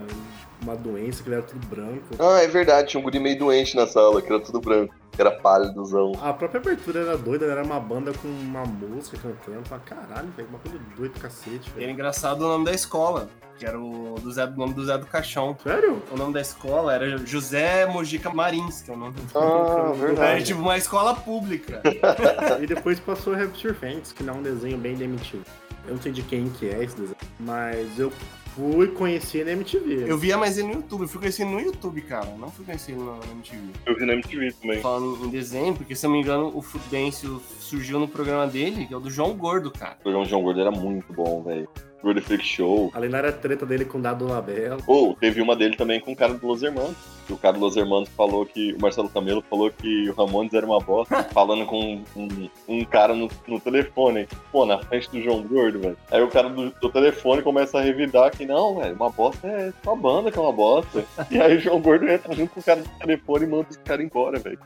uma 0.62 0.76
doença, 0.76 1.24
que 1.24 1.30
ele 1.30 1.36
era 1.38 1.43
tudo 1.43 1.66
branco. 1.68 2.04
Ah, 2.20 2.41
é 2.41 2.48
verdade. 2.48 2.89
Tinha 2.89 3.00
um 3.00 3.04
guri 3.04 3.20
meio 3.20 3.38
doente 3.39 3.76
na 3.76 3.88
sala, 3.88 4.22
que 4.22 4.32
era 4.32 4.41
tudo 4.41 4.60
branco. 4.62 4.93
Que 5.12 5.22
era 5.22 5.32
pálidozão. 5.32 6.12
A 6.22 6.32
própria 6.34 6.60
abertura 6.62 7.00
era 7.00 7.18
doida, 7.18 7.45
era 7.45 7.64
uma 7.64 7.80
banda 7.80 8.12
com 8.14 8.28
uma 8.28 8.64
música 8.66 9.18
cantando. 9.18 9.66
Fala, 9.68 9.82
caralho, 9.84 10.28
velho, 10.38 10.48
uma 10.50 10.60
coisa 10.60 10.78
doida 10.95 11.14
do 11.14 11.20
cacete, 11.20 11.50
E 11.70 11.70
era 11.72 11.80
velho. 11.80 11.91
engraçado 11.91 12.41
o 12.41 12.48
nome 12.48 12.66
da 12.66 12.74
escola, 12.74 13.28
que 13.58 13.66
era 13.66 13.80
o, 13.80 14.16
do 14.22 14.32
Zé, 14.32 14.45
o 14.45 14.52
nome 14.52 14.74
do 14.76 14.86
Zé 14.86 14.95
do 15.00 15.08
Caixão. 15.08 15.58
Sério? 15.64 16.04
O 16.12 16.18
nome 16.18 16.34
da 16.34 16.41
escola 16.41 16.93
era 16.93 17.18
José 17.26 17.88
Mojica 17.88 18.30
Marins, 18.30 18.84
que 18.84 18.91
é 18.91 18.93
o 18.93 18.98
nome 18.98 19.14
do 19.14 19.39
Ah, 19.39 19.86
Era 19.89 19.93
verdade. 19.93 20.43
tipo 20.43 20.60
uma 20.62 20.78
escola 20.78 21.16
pública. 21.16 21.82
E 22.62 22.68
depois 22.68 23.00
passou 23.00 23.34
Rapture 23.34 23.74
Fans, 23.74 24.12
que 24.12 24.22
não 24.24 24.36
é 24.36 24.38
um 24.38 24.43
desenho 24.43 24.78
bem 24.78 24.93
MTV. 25.02 25.41
Eu 25.88 25.95
não 25.95 26.02
sei 26.02 26.12
de 26.12 26.22
quem 26.22 26.50
que 26.50 26.68
é 26.70 26.84
esse 26.84 26.95
desenho, 26.95 27.16
mas 27.39 27.98
eu 27.98 28.12
fui 28.58 28.88
conhecer 28.88 29.45
na 29.45 29.51
MTV. 29.51 30.10
Eu 30.10 30.18
via 30.18 30.36
mais 30.36 30.58
ele 30.58 30.70
no 30.70 30.74
YouTube, 30.74 31.01
eu 31.03 31.08
fui 31.08 31.20
conhecer 31.20 31.43
ele 31.43 31.51
no 31.51 31.60
YouTube, 31.60 32.01
cara. 32.01 32.26
Não 32.38 32.49
fui 32.49 32.66
conhecer 32.66 32.93
ele 32.93 33.03
na 33.03 33.20
MTV. 33.32 33.62
Eu 33.86 33.95
vi 33.95 34.05
na 34.05 34.14
MTV 34.14 34.51
também. 34.53 34.82
Falando 34.82 35.26
em 35.26 35.30
desenho, 35.30 35.76
porque 35.76 35.95
se 35.95 36.05
eu 36.05 36.10
não 36.10 36.18
me 36.18 36.24
engano, 36.24 36.51
o 36.55 36.62
Fudêncio 36.62 37.39
surgiu 37.60 37.99
no 37.99 38.08
programa 38.08 38.47
dele, 38.47 38.88
que 38.88 38.93
é 38.93 38.97
o 38.97 38.99
do 38.99 39.12
João 39.12 39.36
Gordo, 39.36 39.70
cara. 39.70 39.95
O 39.99 40.01
programa 40.01 40.26
de 40.26 40.32
João 40.32 40.41
Gordo 40.41 40.60
era 40.60 40.72
muito 40.72 41.14
bom, 41.14 41.43
velho. 41.43 41.70
Gordo 42.02 42.22
Freak 42.22 42.45
Show. 42.45 42.91
A 42.93 43.00
lendária 43.00 43.32
treta 43.32 43.66
dele 43.66 43.86
com 43.86 43.98
o 43.98 44.02
Dado 44.02 44.28
Labella. 44.28 44.78
Ou 44.88 45.16
teve 45.16 45.41
uma 45.41 45.56
dele 45.56 45.76
também 45.76 46.00
com 46.00 46.12
o 46.12 46.16
cara 46.16 46.34
do 46.34 46.48
Los 46.48 46.62
Hermanos. 46.64 46.95
Que 47.26 47.34
o 47.34 47.38
cara 47.38 47.58
do 47.58 47.60
Los 47.60 47.76
Hermanos 47.76 48.10
falou 48.10 48.45
que. 48.45 48.74
O 48.74 48.82
Marcelo 48.82 49.10
Camelo 49.10 49.43
falou 49.50 49.72
que 49.72 50.10
o 50.10 50.14
Ramones 50.14 50.54
era 50.54 50.66
uma 50.66 50.80
bosta. 50.80 51.24
falando 51.34 51.66
com 51.66 52.02
um, 52.16 52.50
um 52.68 52.86
cara 52.86 53.14
no, 53.14 53.30
no 53.48 53.60
telefone. 53.60 54.28
Pô, 54.52 54.66
na 54.66 54.80
frente 54.80 55.10
do 55.10 55.22
João 55.22 55.41
Gordo, 55.43 55.80
velho. 55.80 55.98
Aí 56.12 56.22
o 56.22 56.30
cara 56.30 56.50
do, 56.50 56.70
do 56.70 56.89
telefone 56.89 57.41
começa 57.41 57.80
a 57.80 57.82
revidar 57.82 58.32
que 58.32 58.45
não, 58.45 58.80
velho, 58.80 58.95
uma 58.95 59.10
bosta 59.10 59.48
é 59.48 59.74
uma 59.86 59.95
banda 59.95 60.32
que 60.32 60.38
é 60.38 60.41
uma 60.41 60.54
bosta. 60.54 61.04
e 61.32 61.39
aí 61.39 61.58
o 61.58 61.60
João 61.60 61.82
Gordo 61.82 62.08
entra 62.08 62.34
junto 62.34 62.54
com 62.54 62.60
o 62.60 62.64
cara 62.64 62.82
do 62.82 62.89
telefone 63.00 63.45
e 63.45 63.48
manda 63.48 63.68
os 63.70 63.78
caras 63.78 64.06
embora, 64.06 64.39
velho. 64.39 64.60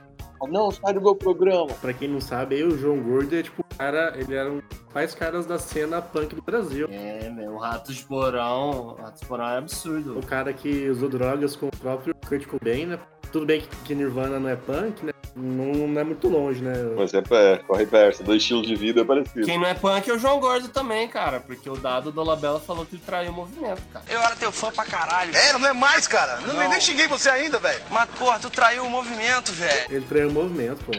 Não, 0.50 0.72
sai 0.72 0.94
do 0.94 1.02
meu 1.02 1.16
programa. 1.16 1.74
Pra 1.82 1.94
quem 1.94 2.08
não 2.08 2.22
sabe, 2.22 2.56
aí 2.56 2.64
o 2.64 2.78
João 2.78 3.02
Gordo 3.02 3.36
é 3.36 3.44
tipo 3.44 3.62
o 3.62 3.76
cara, 3.78 4.14
ele 4.16 4.36
era 4.36 4.52
um 4.52 4.56
dos 4.56 4.64
principais 4.64 5.16
caras 5.16 5.46
da 5.46 5.58
cena 5.58 6.02
punk 6.02 6.36
do 6.36 6.42
Brasil. 6.42 6.88
É, 6.92 7.30
meu, 7.30 7.54
o 7.54 7.58
Ratos 7.58 7.96
de 7.96 8.04
Porão. 8.04 8.70
O 8.72 8.94
Ratos 8.96 9.22
de 9.22 9.28
Porão 9.28 9.48
é 9.48 9.58
absurdo. 9.58 10.20
O 10.20 10.26
cara 10.26 10.54
que 10.54 10.90
usou 10.90 11.10
drogas 11.10 11.56
com 11.56 11.68
o 11.68 11.72
próprio 11.72 12.14
Kurt 12.28 12.46
Cobain, 12.46 12.86
né? 12.86 13.00
Tudo 13.32 13.46
bem 13.46 13.62
que, 13.62 13.68
que 13.86 13.96
Nirvana 13.96 14.40
não 14.40 14.50
é 14.50 14.56
punk, 14.56 15.06
né? 15.06 15.14
Não, 15.36 15.88
não 15.88 16.02
é 16.02 16.04
muito 16.04 16.28
longe, 16.28 16.62
né? 16.62 16.74
Mas 16.98 17.14
é, 17.14 17.20
é 17.20 17.58
corre 17.60 17.86
perto. 17.86 18.24
Do 18.24 18.36
estilo 18.36 18.62
de 18.62 18.76
vida 18.76 19.02
é 19.02 19.04
parecido. 19.04 19.46
Quem 19.46 19.58
não 19.58 19.66
é 19.66 19.74
punk 19.74 20.10
é 20.10 20.14
o 20.14 20.20
João 20.20 20.40
Gordo 20.40 20.68
também, 20.68 21.08
cara. 21.08 21.40
Porque 21.40 21.70
o 21.70 21.78
dado 21.78 22.12
do 22.12 22.22
Labella 22.22 22.60
falou 22.60 22.86
que 22.86 22.96
ele 22.96 23.04
traiu 23.06 23.32
o 23.32 23.34
movimento, 23.34 23.82
cara. 23.94 24.04
Eu 24.10 24.20
era 24.20 24.36
teu 24.36 24.52
fã 24.52 24.72
pra 24.72 24.84
caralho. 24.84 25.34
É, 25.36 25.54
não 25.54 25.68
é 25.70 25.74
mais, 25.74 26.08
cara. 26.08 26.42
Não, 26.42 26.54
Não. 26.54 26.70
nem 26.70 26.82
xinguei 26.82 27.08
você 27.08 27.30
ainda, 27.30 27.60
velho. 27.60 27.82
Mas, 27.90 28.10
porra, 28.12 28.40
tu 28.40 28.50
traiu 28.50 28.84
o 28.86 28.90
movimento, 28.90 29.54
velho. 29.54 29.86
Ele 29.90 30.06
traiu 30.06 30.28
o 30.28 30.34
movimento, 30.34 30.84
pô. 30.84 30.92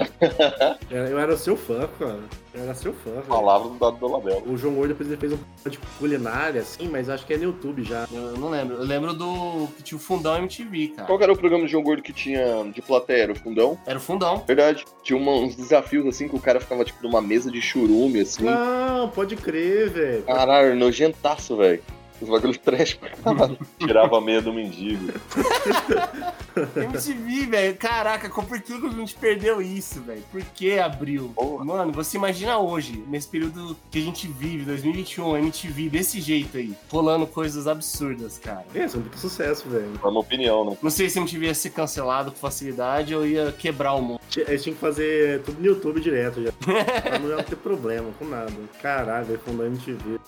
Eu 0.90 1.06
eu 1.12 1.18
era 1.18 1.36
seu 1.36 1.56
fã, 1.56 1.86
cara. 1.98 2.20
Eu 2.54 2.64
era 2.64 2.74
seu 2.74 2.92
fã, 2.92 3.10
velho. 3.12 3.22
Palavra 3.24 3.68
do 3.70 3.78
dado 3.78 3.96
do 3.96 4.06
Label. 4.08 4.42
O 4.46 4.56
João 4.58 4.74
Gordo 4.74 4.88
depois 4.88 5.08
ele 5.08 5.16
fez 5.18 5.32
um 5.32 5.38
de 5.70 5.78
culinária, 5.98 6.60
assim, 6.60 6.86
mas 6.88 7.08
acho 7.08 7.24
que 7.26 7.32
é 7.32 7.36
no 7.38 7.44
YouTube 7.44 7.82
já. 7.82 8.06
Eu, 8.12 8.36
não 8.36 8.50
lembro. 8.50 8.76
Eu 8.76 8.84
lembro 8.84 9.14
do 9.14 9.68
que 9.76 9.82
tinha 9.82 9.96
o 9.96 10.00
Fundão 10.00 10.36
MTV, 10.36 10.88
cara. 10.88 11.06
Qual 11.06 11.16
que 11.16 11.24
era 11.24 11.32
o 11.32 11.36
programa 11.38 11.64
de 11.64 11.70
João 11.72 11.82
Gordo 11.82 12.02
que 12.02 12.12
tinha 12.12 12.64
de 12.72 12.82
plateia? 12.82 13.22
Era 13.22 13.32
o 13.32 13.36
fundão? 13.36 13.78
Era 13.86 13.98
o 13.98 14.02
Fundão. 14.02 14.44
Verdade. 14.46 14.84
Tinha 15.02 15.18
uma- 15.18 15.32
uns 15.32 15.54
desafios 15.56 16.06
assim 16.06 16.28
que 16.28 16.36
o 16.36 16.40
cara 16.40 16.60
ficava 16.60 16.84
tipo 16.84 17.02
numa 17.02 17.22
mesa 17.22 17.50
de 17.50 17.60
churume, 17.62 18.20
assim. 18.20 18.44
Não, 18.44 19.08
pode 19.08 19.34
crer, 19.36 19.88
velho. 19.90 20.22
Caralho, 20.24 20.74
nojentaço, 20.76 21.56
velho. 21.56 21.82
Os 22.22 22.28
bagulhos 22.28 22.56
trash 22.58 22.94
pra 22.94 23.10
caralho. 23.10 23.58
Tirava 23.78 24.16
a 24.16 24.20
meia 24.20 24.40
do 24.40 24.52
mendigo. 24.52 25.12
MTV, 26.76 27.46
velho. 27.46 27.76
Caraca, 27.76 28.28
por 28.30 28.60
que 28.60 28.72
a 28.72 28.88
gente 28.90 29.14
perdeu 29.14 29.60
isso, 29.60 30.00
velho? 30.02 30.22
Por 30.30 30.42
que 30.42 30.78
abriu? 30.78 31.30
Porra. 31.34 31.64
Mano, 31.64 31.92
você 31.92 32.16
imagina 32.16 32.58
hoje, 32.58 33.02
nesse 33.08 33.28
período 33.28 33.76
que 33.90 33.98
a 33.98 34.02
gente 34.02 34.28
vive, 34.28 34.64
2021, 34.64 35.36
MTV, 35.38 35.88
desse 35.88 36.20
jeito 36.20 36.56
aí, 36.56 36.74
rolando 36.90 37.26
coisas 37.26 37.66
absurdas, 37.66 38.38
cara. 38.38 38.64
É, 38.74 38.84
isso 38.84 38.96
é 38.96 39.00
muito 39.00 39.18
sucesso, 39.18 39.68
velho. 39.68 39.92
É 40.02 40.06
uma 40.06 40.20
opinião, 40.20 40.64
né? 40.70 40.76
Não 40.82 40.90
sei 40.90 41.08
se 41.10 41.18
a 41.18 41.22
MTV 41.22 41.46
ia 41.46 41.54
ser 41.54 41.70
cancelado 41.70 42.30
com 42.30 42.38
facilidade 42.38 43.14
ou 43.14 43.26
ia 43.26 43.50
quebrar 43.52 43.94
o 43.94 44.02
mundo. 44.02 44.20
Tinha- 44.28 44.46
Eles 44.48 44.62
tinham 44.62 44.74
que 44.74 44.80
fazer 44.80 45.42
tudo 45.42 45.58
no 45.60 45.66
YouTube 45.66 46.00
direto 46.00 46.42
já. 46.42 46.52
pra 46.52 47.18
não 47.18 47.42
ter 47.42 47.56
problema 47.56 48.10
com 48.18 48.24
nada. 48.26 48.52
Caralho, 48.80 49.26
velho, 49.26 49.40
fundou 49.44 49.66
MTV. 49.66 50.18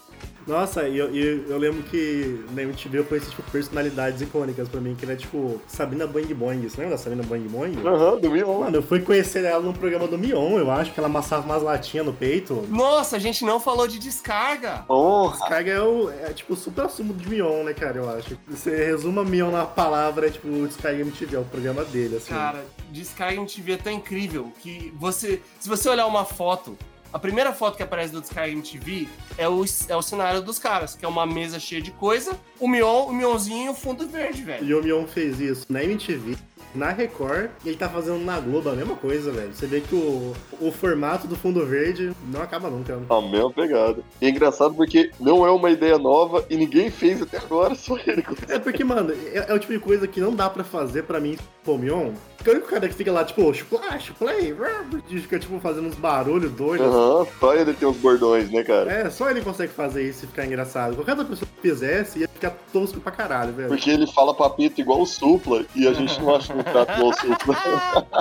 Nossa, 0.46 0.88
e 0.88 0.98
eu, 0.98 1.14
e 1.14 1.44
eu 1.48 1.58
lembro 1.58 1.82
que 1.84 2.44
na 2.52 2.62
MTV 2.62 2.98
eu 2.98 3.04
conheci, 3.04 3.30
tipo, 3.30 3.42
personalidades 3.50 4.20
icônicas 4.20 4.68
pra 4.68 4.80
mim, 4.80 4.94
que 4.94 5.04
era, 5.04 5.16
tipo, 5.16 5.60
Sabina 5.66 6.06
Boing 6.06 6.34
Boing. 6.34 6.62
Você 6.62 6.80
lembra 6.80 6.96
da 6.96 7.02
Sabina 7.02 7.22
Boing 7.22 7.48
Boing? 7.48 7.76
Aham, 7.86 8.18
do 8.18 8.30
Mion. 8.30 8.60
Mano, 8.60 8.76
eu 8.76 8.82
fui 8.82 9.00
conhecer 9.00 9.44
ela 9.44 9.62
num 9.62 9.72
programa 9.72 10.06
do 10.06 10.18
Mion, 10.18 10.58
eu 10.58 10.70
acho, 10.70 10.92
que 10.92 11.00
ela 11.00 11.08
amassava 11.08 11.44
umas 11.44 11.62
latinhas 11.62 12.06
no 12.06 12.12
peito. 12.12 12.64
Nossa, 12.68 13.16
a 13.16 13.18
gente 13.18 13.44
não 13.44 13.58
falou 13.58 13.88
de 13.88 13.98
descarga. 13.98 14.84
Porra. 14.86 15.38
Descarga 15.38 15.70
é, 15.72 15.80
o, 15.80 16.10
é 16.10 16.32
tipo 16.32 16.54
o 16.54 16.56
super 16.56 16.84
assumo 16.84 17.14
de 17.14 17.28
Mion, 17.28 17.64
né, 17.64 17.72
cara, 17.72 17.98
eu 17.98 18.10
acho. 18.10 18.38
Você 18.48 18.86
resuma 18.86 19.24
Mion 19.24 19.50
na 19.50 19.64
palavra, 19.64 20.26
é 20.26 20.30
tipo, 20.30 20.48
o 20.48 20.66
Descarga 20.66 21.00
MTV, 21.00 21.36
é 21.36 21.38
o 21.38 21.44
programa 21.44 21.84
dele, 21.84 22.16
assim. 22.16 22.32
Cara, 22.32 22.64
descarga 22.90 23.36
MTV 23.36 23.72
é 23.72 23.76
tão 23.76 23.92
incrível 23.92 24.52
que 24.60 24.92
você. 24.96 25.40
Se 25.58 25.68
você 25.68 25.88
olhar 25.88 26.06
uma 26.06 26.24
foto, 26.24 26.76
a 27.14 27.18
primeira 27.20 27.52
foto 27.52 27.76
que 27.76 27.82
aparece 27.82 28.12
do 28.12 28.20
Descarga 28.20 28.50
MTV 28.50 29.06
é 29.38 29.48
o, 29.48 29.64
é 29.88 29.96
o 29.96 30.02
cenário 30.02 30.42
dos 30.42 30.58
caras, 30.58 30.96
que 30.96 31.04
é 31.04 31.08
uma 31.08 31.24
mesa 31.24 31.60
cheia 31.60 31.80
de 31.80 31.92
coisa, 31.92 32.36
o 32.58 32.66
Mion, 32.66 33.04
o 33.04 33.12
Mionzinho 33.12 33.66
e 33.66 33.68
o 33.68 33.74
fundo 33.74 34.08
verde, 34.08 34.42
velho. 34.42 34.66
E 34.66 34.74
o 34.74 34.82
Mion 34.82 35.06
fez 35.06 35.38
isso 35.38 35.64
na 35.70 35.84
MTV, 35.84 36.36
na 36.74 36.88
Record, 36.88 37.50
e 37.64 37.68
ele 37.68 37.76
tá 37.76 37.88
fazendo 37.88 38.18
na 38.24 38.40
Globo 38.40 38.68
a 38.68 38.74
mesma 38.74 38.96
coisa, 38.96 39.30
velho. 39.30 39.54
Você 39.54 39.64
vê 39.64 39.80
que 39.80 39.94
o, 39.94 40.34
o 40.60 40.72
formato 40.72 41.28
do 41.28 41.36
fundo 41.36 41.64
verde 41.64 42.10
não 42.32 42.42
acaba 42.42 42.68
nunca. 42.68 43.00
A 43.08 43.20
mesma 43.20 43.52
pegada. 43.52 44.02
E 44.20 44.26
é 44.26 44.30
engraçado 44.30 44.74
porque 44.74 45.12
não 45.20 45.46
é 45.46 45.52
uma 45.52 45.70
ideia 45.70 45.96
nova 45.96 46.44
e 46.50 46.56
ninguém 46.56 46.90
fez 46.90 47.22
até 47.22 47.38
agora, 47.38 47.76
só 47.76 47.96
ele. 47.96 48.24
É 48.48 48.58
porque, 48.58 48.82
mano, 48.82 49.14
é, 49.32 49.52
é 49.52 49.54
o 49.54 49.58
tipo 49.60 49.72
de 49.72 49.78
coisa 49.78 50.08
que 50.08 50.18
não 50.18 50.34
dá 50.34 50.50
pra 50.50 50.64
fazer 50.64 51.04
pra 51.04 51.20
mim, 51.20 51.38
pô, 51.62 51.78
Mion. 51.78 52.12
Porque 52.44 52.50
o 52.50 52.54
único 52.56 52.68
cara 52.68 52.86
que 52.86 52.94
fica 52.94 53.10
lá, 53.10 53.24
tipo, 53.24 53.50
splash, 53.52 54.10
play, 54.18 54.54
e 55.08 55.18
fica, 55.18 55.38
tipo, 55.38 55.58
fazendo 55.60 55.88
uns 55.88 55.94
barulhos 55.94 56.52
doidos. 56.52 56.86
Aham, 56.86 57.26
só 57.40 57.54
ele 57.54 57.72
tem 57.72 57.88
os 57.88 57.96
bordões, 57.96 58.50
né, 58.50 58.62
cara? 58.62 58.92
É, 58.92 59.08
só 59.08 59.30
ele 59.30 59.40
consegue 59.40 59.72
fazer 59.72 60.06
isso 60.06 60.26
e 60.26 60.28
ficar 60.28 60.44
engraçado. 60.44 60.94
Qualquer 60.94 61.12
outra 61.12 61.24
pessoa 61.24 61.48
que 61.48 61.70
fizesse 61.70 62.18
ia 62.18 62.28
ficar 62.28 62.50
tosco 62.70 63.00
pra 63.00 63.10
caralho, 63.10 63.54
velho. 63.54 63.68
Porque 63.68 63.88
ele 63.88 64.06
fala 64.06 64.34
papito 64.34 64.78
igual 64.78 65.00
o 65.00 65.06
Supla 65.06 65.64
e 65.74 65.88
a 65.88 65.94
gente 65.94 66.20
não 66.20 66.36
acha 66.36 66.52
que 66.52 66.62
trata 66.64 66.92
igual 66.92 67.08
o 67.08 67.14
Supla. 67.14 67.56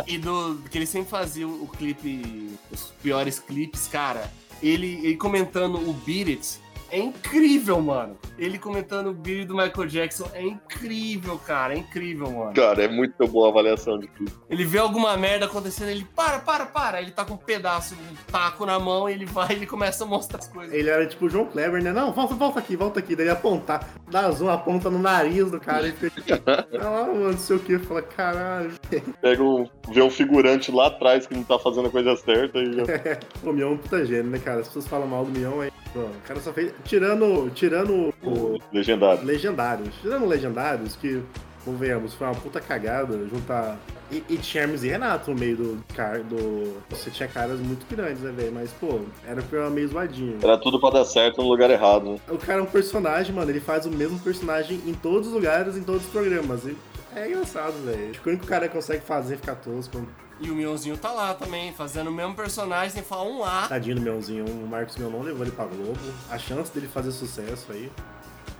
E 0.07 0.17
do 0.17 0.57
que 0.69 0.77
ele 0.77 0.85
sempre 0.85 1.09
fazia 1.09 1.45
o, 1.45 1.63
o 1.63 1.67
clipe, 1.67 2.57
os 2.71 2.93
piores 3.03 3.39
clipes, 3.39 3.89
cara. 3.89 4.31
Ele, 4.61 5.01
ele 5.03 5.17
comentando 5.17 5.75
o 5.75 5.91
Beat 5.91 6.29
It 6.29 6.62
é 6.93 6.99
incrível, 6.99 7.81
mano. 7.81 8.15
Ele 8.37 8.59
comentando 8.59 9.07
o 9.07 9.27
It 9.27 9.45
do 9.45 9.55
Michael 9.55 9.87
Jackson 9.87 10.29
é 10.31 10.43
incrível, 10.43 11.39
cara. 11.39 11.73
É 11.73 11.77
incrível, 11.79 12.29
mano. 12.29 12.53
Cara, 12.53 12.83
é 12.83 12.87
muito 12.87 13.27
boa 13.27 13.47
a 13.47 13.49
avaliação 13.49 13.97
de 13.97 14.07
tudo. 14.09 14.31
Ele 14.47 14.63
vê 14.63 14.77
alguma 14.77 15.17
merda 15.17 15.47
acontecendo, 15.47 15.89
ele 15.89 16.05
para, 16.15 16.37
para, 16.37 16.67
para. 16.67 17.01
Ele 17.01 17.09
tá 17.09 17.25
com 17.25 17.33
um 17.33 17.37
pedaço, 17.37 17.95
um 17.95 18.31
taco 18.31 18.63
na 18.63 18.77
mão, 18.77 19.09
ele 19.09 19.25
vai 19.25 19.49
e 19.49 19.53
ele 19.53 19.65
começa 19.65 20.03
a 20.03 20.07
mostrar 20.07 20.37
as 20.37 20.47
coisas. 20.47 20.71
Ele 20.71 20.87
era 20.87 21.07
tipo 21.07 21.25
o 21.25 21.29
João 21.29 21.47
Kleber, 21.47 21.81
né? 21.81 21.91
Não, 21.91 22.13
volta, 22.13 22.35
volta 22.35 22.59
aqui, 22.59 22.75
volta 22.75 22.99
aqui. 22.99 23.15
Daí 23.15 23.25
ele 23.25 23.31
apontar, 23.31 23.89
dá 24.11 24.29
zoom, 24.29 24.49
aponta 24.49 24.91
no 24.91 24.99
nariz 24.99 25.49
do 25.49 25.59
cara 25.59 25.87
e 25.87 25.93
fica. 25.93 26.43
ah, 26.79 27.07
mano, 27.07 27.31
não 27.31 27.37
sei 27.39 27.55
o 27.55 27.59
que. 27.59 27.79
Fala, 27.79 28.03
caralho. 28.03 28.71
Pega 29.19 29.41
um. 29.41 29.67
vê 29.91 30.03
um 30.03 30.11
figurante 30.11 30.71
lá 30.71 30.87
atrás 30.87 31.25
que 31.25 31.33
não 31.33 31.43
tá 31.43 31.57
fazendo 31.57 31.87
a 31.87 31.91
coisa 31.91 32.15
certa 32.17 32.59
e 32.59 32.71
já. 32.71 32.83
o 33.41 33.51
Mion 33.51 33.69
é 33.69 33.71
um 33.71 33.77
puta 33.77 34.05
gênio, 34.05 34.29
né, 34.29 34.37
cara? 34.37 34.61
As 34.61 34.67
pessoas 34.67 34.85
falam 34.85 35.07
mal 35.07 35.25
do 35.25 35.31
Mion 35.31 35.61
aí. 35.61 35.71
Pô, 35.93 35.99
o 36.01 36.21
cara 36.27 36.39
só 36.39 36.51
fez. 36.51 36.73
Tirando. 36.85 37.51
Tirando 37.53 38.13
o. 38.23 38.59
Legendário. 38.71 39.23
Legendários. 39.23 39.89
Tirando 40.01 40.25
legendários, 40.25 40.95
que, 40.95 41.21
convenhamos, 41.63 42.13
foi 42.13 42.27
uma 42.27 42.35
puta 42.35 42.59
cagada 42.59 43.17
juntar. 43.27 43.77
E, 44.11 44.23
e 44.29 44.39
e 44.39 44.87
Renato 44.87 45.31
no 45.31 45.39
meio 45.39 45.55
do, 45.57 45.83
do. 46.29 46.77
Você 46.89 47.09
tinha 47.09 47.27
caras 47.27 47.59
muito 47.59 47.85
grandes, 47.89 48.21
né, 48.21 48.31
velho? 48.31 48.51
Mas, 48.53 48.69
pô, 48.71 48.99
era 49.27 49.41
um 49.41 49.43
programa 49.43 49.71
meio 49.71 49.87
zoadinho. 49.87 50.37
Era 50.41 50.57
tudo 50.57 50.79
pra 50.79 50.91
dar 50.91 51.05
certo 51.05 51.41
no 51.41 51.47
lugar 51.47 51.69
errado, 51.71 52.11
né? 52.11 52.19
O 52.29 52.37
cara 52.37 52.59
é 52.59 52.61
um 52.61 52.67
personagem, 52.67 53.33
mano. 53.33 53.49
Ele 53.49 53.59
faz 53.59 53.85
o 53.85 53.89
mesmo 53.89 54.19
personagem 54.19 54.79
em 54.85 54.93
todos 54.93 55.29
os 55.29 55.33
lugares, 55.33 55.75
em 55.75 55.83
todos 55.83 56.03
os 56.05 56.09
programas. 56.09 56.65
E 56.65 56.75
é 57.15 57.27
engraçado, 57.27 57.73
velho. 57.85 58.11
Acho 58.11 58.21
que 58.21 58.27
o 58.27 58.31
único 58.31 58.45
cara 58.45 58.67
que 58.67 58.75
consegue 58.75 59.01
fazer 59.03 59.37
ficar 59.37 59.55
tosco. 59.55 60.05
E 60.43 60.51
o 60.51 60.55
Mionzinho 60.55 60.97
tá 60.97 61.11
lá 61.11 61.33
também, 61.33 61.71
fazendo 61.71 62.09
o 62.09 62.13
mesmo 62.13 62.35
personagem 62.35 62.89
sem 62.89 63.01
falar 63.01 63.23
um 63.23 63.43
A. 63.43 63.67
Tadinho 63.67 63.95
do 63.95 64.01
Mionzinho. 64.01 64.45
O 64.45 64.67
Marcos 64.67 64.97
Mion 64.97 65.09
não 65.09 65.21
levou 65.21 65.43
ele 65.43 65.51
pra 65.51 65.65
Globo. 65.65 65.97
A 66.29 66.37
chance 66.37 66.69
dele 66.73 66.87
fazer 66.87 67.11
sucesso 67.13 67.71
aí, 67.71 67.89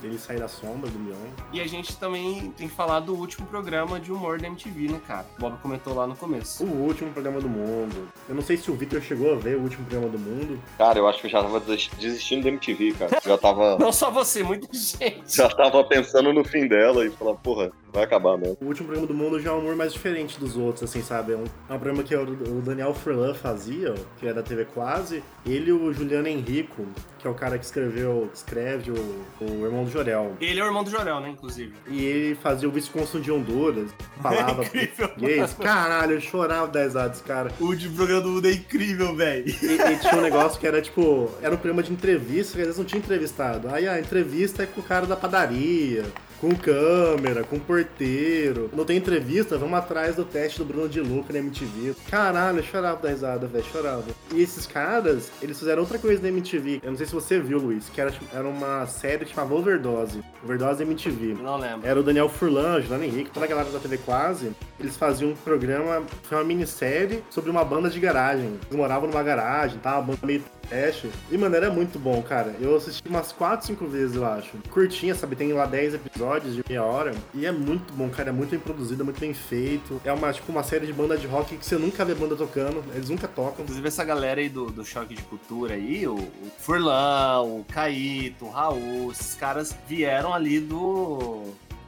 dele 0.02 0.18
sair 0.18 0.40
da 0.40 0.48
sombra 0.48 0.90
do 0.90 0.98
Mion. 0.98 1.16
E 1.52 1.60
a 1.60 1.68
gente 1.68 1.98
também 1.98 2.52
tem 2.58 2.70
que 2.70 2.74
falar 2.74 3.02
do 3.02 3.14
último 3.16 3.46
programa 3.48 4.00
de 4.00 4.14
humor 4.14 4.40
da 4.40 4.48
MTV, 4.48 4.94
né, 4.94 5.02
cara? 5.06 5.26
O 5.38 5.42
Bob 5.42 5.58
comentou 5.62 5.94
lá 5.94 6.08
no 6.08 6.16
começo. 6.16 6.64
O 6.64 6.68
último 6.88 7.12
programa 7.12 7.42
do 7.42 7.50
mundo. 7.50 8.08
Eu 8.30 8.36
não 8.36 8.42
sei 8.42 8.56
se 8.56 8.72
o 8.72 8.76
Victor 8.76 9.02
chegou 9.02 9.34
a 9.34 9.36
ver 9.38 9.58
o 9.58 9.62
último 9.62 9.86
programa 9.86 10.10
do 10.10 10.20
mundo. 10.20 10.58
Cara, 10.78 10.98
eu 11.00 11.08
acho 11.08 11.20
que 11.20 11.28
eu 11.28 11.32
já 11.32 11.42
tava 11.42 11.60
des- 11.60 11.90
desistindo 12.00 12.44
da 12.44 12.50
MTV, 12.50 12.94
cara. 12.94 13.20
Já 13.26 13.38
tava. 13.38 13.78
Não 13.84 13.92
só 13.92 14.10
você, 14.10 14.42
muita 14.42 14.68
gente. 14.72 15.24
Já 15.36 15.50
tava 15.50 15.84
pensando 15.84 16.32
no 16.32 16.46
fim 16.46 16.66
dela 16.66 17.06
e 17.06 17.10
falar, 17.12 17.36
porra, 17.36 17.72
vai 17.94 18.04
acabar 18.04 18.38
mesmo. 18.38 18.58
O 18.62 18.66
último 18.66 18.88
programa 18.88 19.08
do 19.08 19.14
mundo 19.14 19.40
já 19.40 19.52
é 19.52 19.54
um 19.54 19.60
humor 19.60 19.76
mais 19.76 19.94
diferente 19.94 20.40
dos 20.40 20.56
outros, 20.56 20.90
assim, 20.90 21.02
sabe? 21.02 21.34
É 21.34 21.38
um, 21.38 21.44
é 21.70 21.74
um 21.74 21.80
programa 21.80 22.04
que 22.04 22.16
o, 22.16 22.24
o 22.24 22.62
Daniel 22.62 22.94
Furlan 22.94 23.34
fazia, 23.34 23.94
que 24.20 24.28
é 24.28 24.34
da 24.34 24.42
TV 24.42 24.66
Quase. 24.66 25.24
Ele 25.46 25.70
e 25.70 25.74
o 25.74 25.94
Juliano 25.94 26.28
Henrico, 26.28 26.86
que 27.20 27.28
é 27.28 27.30
o 27.30 27.34
cara 27.34 27.58
que 27.58 27.66
escreveu, 27.66 28.30
que 28.32 28.38
escreve 28.38 28.92
o, 28.92 29.26
o 29.42 29.66
Irmão 29.66 29.84
do 29.84 29.92
Jorel. 29.92 30.34
Ele 30.40 30.60
é 30.60 30.64
o 30.64 30.68
irmão 30.68 30.84
do 30.84 30.90
Jorel, 30.90 31.20
né, 31.20 31.30
inclusive. 31.30 31.74
E 31.88 32.04
ele 32.04 32.36
fazia 32.36 32.68
o 32.68 32.72
vice-consul 32.72 33.22
de 33.22 33.32
Honduras, 33.32 33.90
falava 34.22 34.64
Incrível, 34.66 35.10
português. 35.10 35.54
Caralho, 35.54 36.14
eu 36.14 36.22
chorava 36.22 36.68
das 36.68 36.94
risada 36.94 37.10
desse 37.10 37.24
cara. 37.24 37.52
O 37.60 37.66
último 37.66 37.96
programa 37.96 38.22
do 38.22 38.30
mundo 38.30 38.48
é 38.48 38.52
incrível, 38.52 39.16
velho. 39.16 39.46
E, 39.48 39.52
e 39.52 39.98
tinha 39.98 40.16
um 40.16 40.22
negócio 40.22 40.60
que 40.60 40.68
era 40.68 40.82
tipo, 40.82 41.30
era 41.42 41.54
um 41.54 41.58
programa 41.58 41.84
de 41.84 41.92
entrevista, 41.92 42.54
que 42.54 42.60
às 42.60 42.68
vezes 42.68 42.78
não 42.78 42.86
tinha 42.86 43.00
entrevistado. 43.00 43.68
Aí 43.70 43.88
a 43.88 44.00
entrevista 44.00 44.64
é 44.64 44.66
com 44.66 44.82
o 44.82 44.84
cara 44.84 45.06
da 45.06 45.16
padaria, 45.16 46.06
com 46.44 46.54
câmera, 46.58 47.42
com 47.46 47.58
porteiro. 47.58 48.70
Não 48.74 48.84
tem 48.84 48.98
entrevista, 48.98 49.58
vamos 49.58 49.80
atrás 49.80 50.18
do 50.18 50.26
teste 50.26 50.58
do 50.58 50.66
Bruno 50.66 50.90
de 50.90 51.00
Luca 51.00 51.32
na 51.32 51.40
MTV. 51.40 51.96
Caralho, 52.10 52.60
eu 52.60 52.64
chorava 52.64 53.02
da 53.02 53.08
risada, 53.08 53.48
velho, 53.48 53.64
chorava. 53.72 54.04
E 54.34 54.42
esses 54.42 54.68
caras, 54.68 55.32
eles 55.42 55.58
fizeram 55.58 55.84
outra 55.84 55.98
coisa 55.98 56.22
na 56.22 56.28
MTV. 56.28 56.82
Eu 56.84 56.92
não 56.92 56.98
sei 56.98 57.06
se 57.06 57.14
você 57.14 57.40
viu, 57.40 57.60
Luiz, 57.60 57.88
que 57.88 58.02
era, 58.02 58.14
era 58.34 58.46
uma 58.46 58.86
série 58.88 59.24
que 59.24 59.34
chamava 59.34 59.56
Overdose. 59.56 60.22
Overdose 60.44 60.84
MTV. 60.84 61.38
Não 61.42 61.56
lembro. 61.56 61.88
Era 61.88 62.02
o 62.02 62.04
Daniel 62.04 62.28
Furlan, 62.28 62.82
Juliano 62.82 63.06
Henrique, 63.06 63.32
toda 63.32 63.46
a 63.46 63.50
galera 63.50 63.70
da 63.70 63.80
TV 63.80 63.98
Quase. 64.00 64.52
Eles 64.78 64.98
faziam 64.98 65.32
um 65.32 65.36
programa, 65.36 66.04
foi 66.24 66.38
uma 66.38 66.44
minissérie 66.44 67.24
sobre 67.30 67.50
uma 67.52 67.64
banda 67.64 67.90
de 67.90 68.02
garagem. 68.02 68.60
Eles 68.66 68.76
moravam 68.76 69.08
numa 69.08 69.24
garagem, 69.24 69.80
tá? 69.80 69.94
Uma 69.94 70.08
banda 70.08 70.28
meio 70.28 70.44
teste. 70.68 71.10
E, 71.32 71.38
mano, 71.38 71.56
era 71.56 71.70
muito 71.70 72.00
bom, 72.00 72.22
cara. 72.22 72.56
Eu 72.60 72.76
assisti 72.76 73.08
umas 73.08 73.32
4, 73.32 73.68
5 73.68 73.88
vezes, 73.88 74.16
eu 74.16 74.26
acho. 74.26 74.58
Curtinha, 74.70 75.16
sabe? 75.16 75.36
Tem 75.36 75.52
lá 75.54 75.66
10 75.66 75.96
episódios 75.96 76.56
de 76.56 76.64
meia 76.68 76.84
hora. 76.84 77.14
E 77.34 77.46
é 77.46 77.52
muito 77.52 77.94
bom, 77.94 78.10
cara. 78.10 78.30
É 78.30 78.32
muito 78.34 78.52
bem 78.52 78.60
produzido, 78.60 79.02
é 79.02 79.06
muito 79.06 79.20
bem 79.20 79.34
feito. 79.34 80.02
É 80.04 80.12
uma, 80.12 80.32
tipo, 80.32 80.52
uma 80.52 80.64
série 80.64 80.86
de 80.86 80.94
banda 80.94 81.18
de 81.18 81.28
rock 81.28 81.58
que 81.58 81.66
você 81.66 81.78
nunca 81.78 82.04
vê 82.04 82.14
banda 82.14 82.36
tocando. 82.36 82.84
Eles 82.94 83.10
nunca 83.10 83.28
tocam. 83.28 83.64
Inclusive, 83.64 83.88
essa 83.88 84.04
galera 84.04 84.42
aí 84.42 84.50
do, 84.50 84.68
do 84.68 84.84
Choque 84.84 85.16
de 85.16 85.22
Cultura 85.24 85.76
aí, 85.76 86.08
o, 86.08 86.16
o 86.16 86.52
Furlan, 86.60 87.42
o 87.42 87.66
Caíto, 87.72 88.46
o 88.46 88.50
Raul, 88.50 89.12
esses 89.12 89.36
caras 89.36 89.76
vieram 89.88 90.34
ali 90.34 90.60
do, 90.60 91.44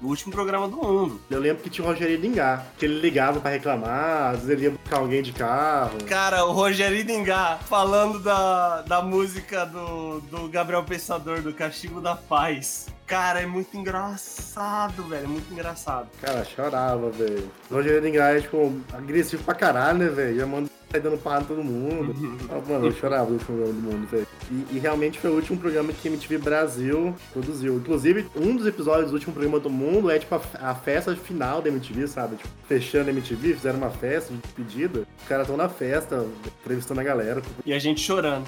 último 0.07 0.31
programa 0.31 0.67
do 0.67 0.77
mundo. 0.77 1.21
Eu 1.29 1.39
lembro 1.39 1.63
que 1.63 1.69
tinha 1.69 1.85
o 1.85 1.89
Rogério 1.89 2.17
Lingá, 2.17 2.63
que 2.77 2.85
ele 2.85 2.99
ligava 2.99 3.39
pra 3.39 3.51
reclamar, 3.51 4.31
às 4.31 4.39
vezes 4.39 4.49
ele 4.49 4.63
ia 4.63 4.71
buscar 4.71 4.97
alguém 4.97 5.21
de 5.21 5.31
carro. 5.31 6.03
Cara, 6.05 6.45
o 6.45 6.51
Rogério 6.51 7.03
Dingá 7.03 7.59
falando 7.67 8.19
da, 8.19 8.81
da 8.81 9.01
música 9.01 9.65
do, 9.65 10.19
do 10.21 10.47
Gabriel 10.49 10.83
Pensador, 10.83 11.41
do 11.41 11.53
Castigo 11.53 12.01
da 12.01 12.15
Paz. 12.15 12.87
Cara, 13.05 13.39
é 13.41 13.45
muito 13.45 13.77
engraçado, 13.77 15.03
velho. 15.03 15.25
É 15.25 15.27
muito 15.27 15.53
engraçado. 15.53 16.07
Cara, 16.19 16.43
chorava, 16.43 17.11
velho. 17.11 17.51
O 17.69 17.75
Rogério 17.75 17.99
Lingá 17.99 18.29
é, 18.29 18.41
tipo, 18.41 18.81
agressivo 18.91 19.43
pra 19.43 19.53
caralho, 19.53 19.99
né, 19.99 20.09
velho? 20.09 20.39
Já 20.39 20.45
manda 20.47 20.69
sair 20.91 21.01
dando 21.01 21.17
porrada 21.17 21.43
em 21.43 21.47
todo 21.47 21.63
mundo. 21.63 22.15
Ah, 22.49 22.61
Mano, 22.71 22.87
eu 22.87 22.91
chorava 22.91 23.25
no 23.25 23.33
último 23.33 23.45
programa 23.57 23.73
do 23.73 23.81
mundo, 23.81 24.07
velho. 24.07 24.27
E, 24.51 24.75
e 24.75 24.79
realmente 24.79 25.19
foi 25.19 25.29
o 25.31 25.35
último 25.35 25.57
programa 25.59 25.91
que 25.93 26.07
a 26.07 26.11
MTV 26.11 26.37
Brasil 26.37 27.15
produziu. 27.33 27.75
Inclusive, 27.77 28.25
um 28.35 28.55
dos 28.55 28.65
episódios 28.67 29.09
do 29.09 29.13
último 29.15 29.33
programa 29.33 29.59
do 29.59 29.69
mundo 29.69 30.09
é, 30.11 30.19
tipo, 30.19 30.35
a, 30.35 30.41
a 30.71 30.75
festa 30.75 31.15
final 31.15 31.61
da 31.61 31.69
MTV, 31.69 32.07
sabe? 32.07 32.35
Tipo, 32.37 32.49
fechando 32.67 33.09
a 33.09 33.13
MTV, 33.13 33.53
fizeram 33.55 33.77
uma 33.77 33.89
festa 33.89 34.33
de 34.33 34.39
despedida. 34.39 35.05
Os 35.21 35.27
caras 35.27 35.45
estão 35.45 35.57
na 35.57 35.69
festa, 35.69 36.25
entrevistando 36.61 37.01
a 37.01 37.03
galera. 37.03 37.41
E 37.65 37.73
a 37.73 37.79
gente 37.79 38.01
chorando. 38.01 38.45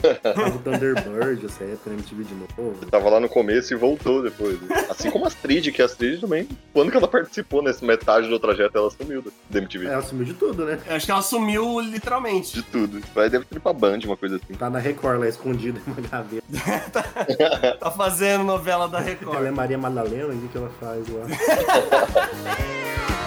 O 0.55 0.59
Thunderbird, 0.59 1.45
essa 1.45 1.63
época 1.63 1.89
na 1.89 1.93
MTV 1.95 2.23
de 2.23 2.33
novo. 2.35 2.85
Tava 2.89 3.09
lá 3.09 3.19
no 3.19 3.29
começo 3.29 3.73
e 3.73 3.77
voltou 3.77 4.21
depois. 4.21 4.57
Assim 4.89 5.09
como 5.09 5.25
a 5.25 5.27
Astrid, 5.27 5.71
que 5.71 5.81
a 5.81 5.85
Astrid 5.85 6.19
também, 6.21 6.47
quando 6.73 6.91
que 6.91 6.97
ela 6.97 7.07
participou 7.07 7.61
nessa 7.61 7.85
metade 7.85 8.27
do 8.29 8.39
trajeto, 8.39 8.77
ela 8.77 8.89
sumiu 8.91 9.21
da- 9.21 9.31
da 9.49 9.59
MTV. 9.59 9.85
Ela 9.87 10.01
sumiu 10.01 10.25
de 10.25 10.33
tudo, 10.33 10.65
né? 10.65 10.79
Eu 10.87 10.95
acho 10.95 11.05
que 11.05 11.11
ela 11.11 11.21
sumiu 11.21 11.79
literalmente. 11.79 12.36
De 12.41 12.61
tudo. 12.61 13.01
Vai 13.13 13.29
deve 13.29 13.45
ter 13.45 13.59
pra 13.59 13.73
Band, 13.73 13.99
uma 14.05 14.17
coisa 14.17 14.37
assim. 14.37 14.53
Tá 14.53 14.69
na 14.69 14.79
Record 14.79 15.19
lá, 15.19 15.27
escondida 15.27 15.79
em 15.85 15.91
uma 15.91 16.01
gaveta. 16.01 16.47
Tá 17.79 17.91
fazendo 17.91 18.43
novela 18.43 18.87
da 18.87 18.99
Record. 18.99 19.37
Ela 19.37 19.47
é 19.47 19.51
Maria 19.51 19.77
Madalena, 19.77 20.33
o 20.33 20.47
que 20.47 20.57
ela 20.57 20.71
faz 20.79 21.05
lá? 21.09 21.25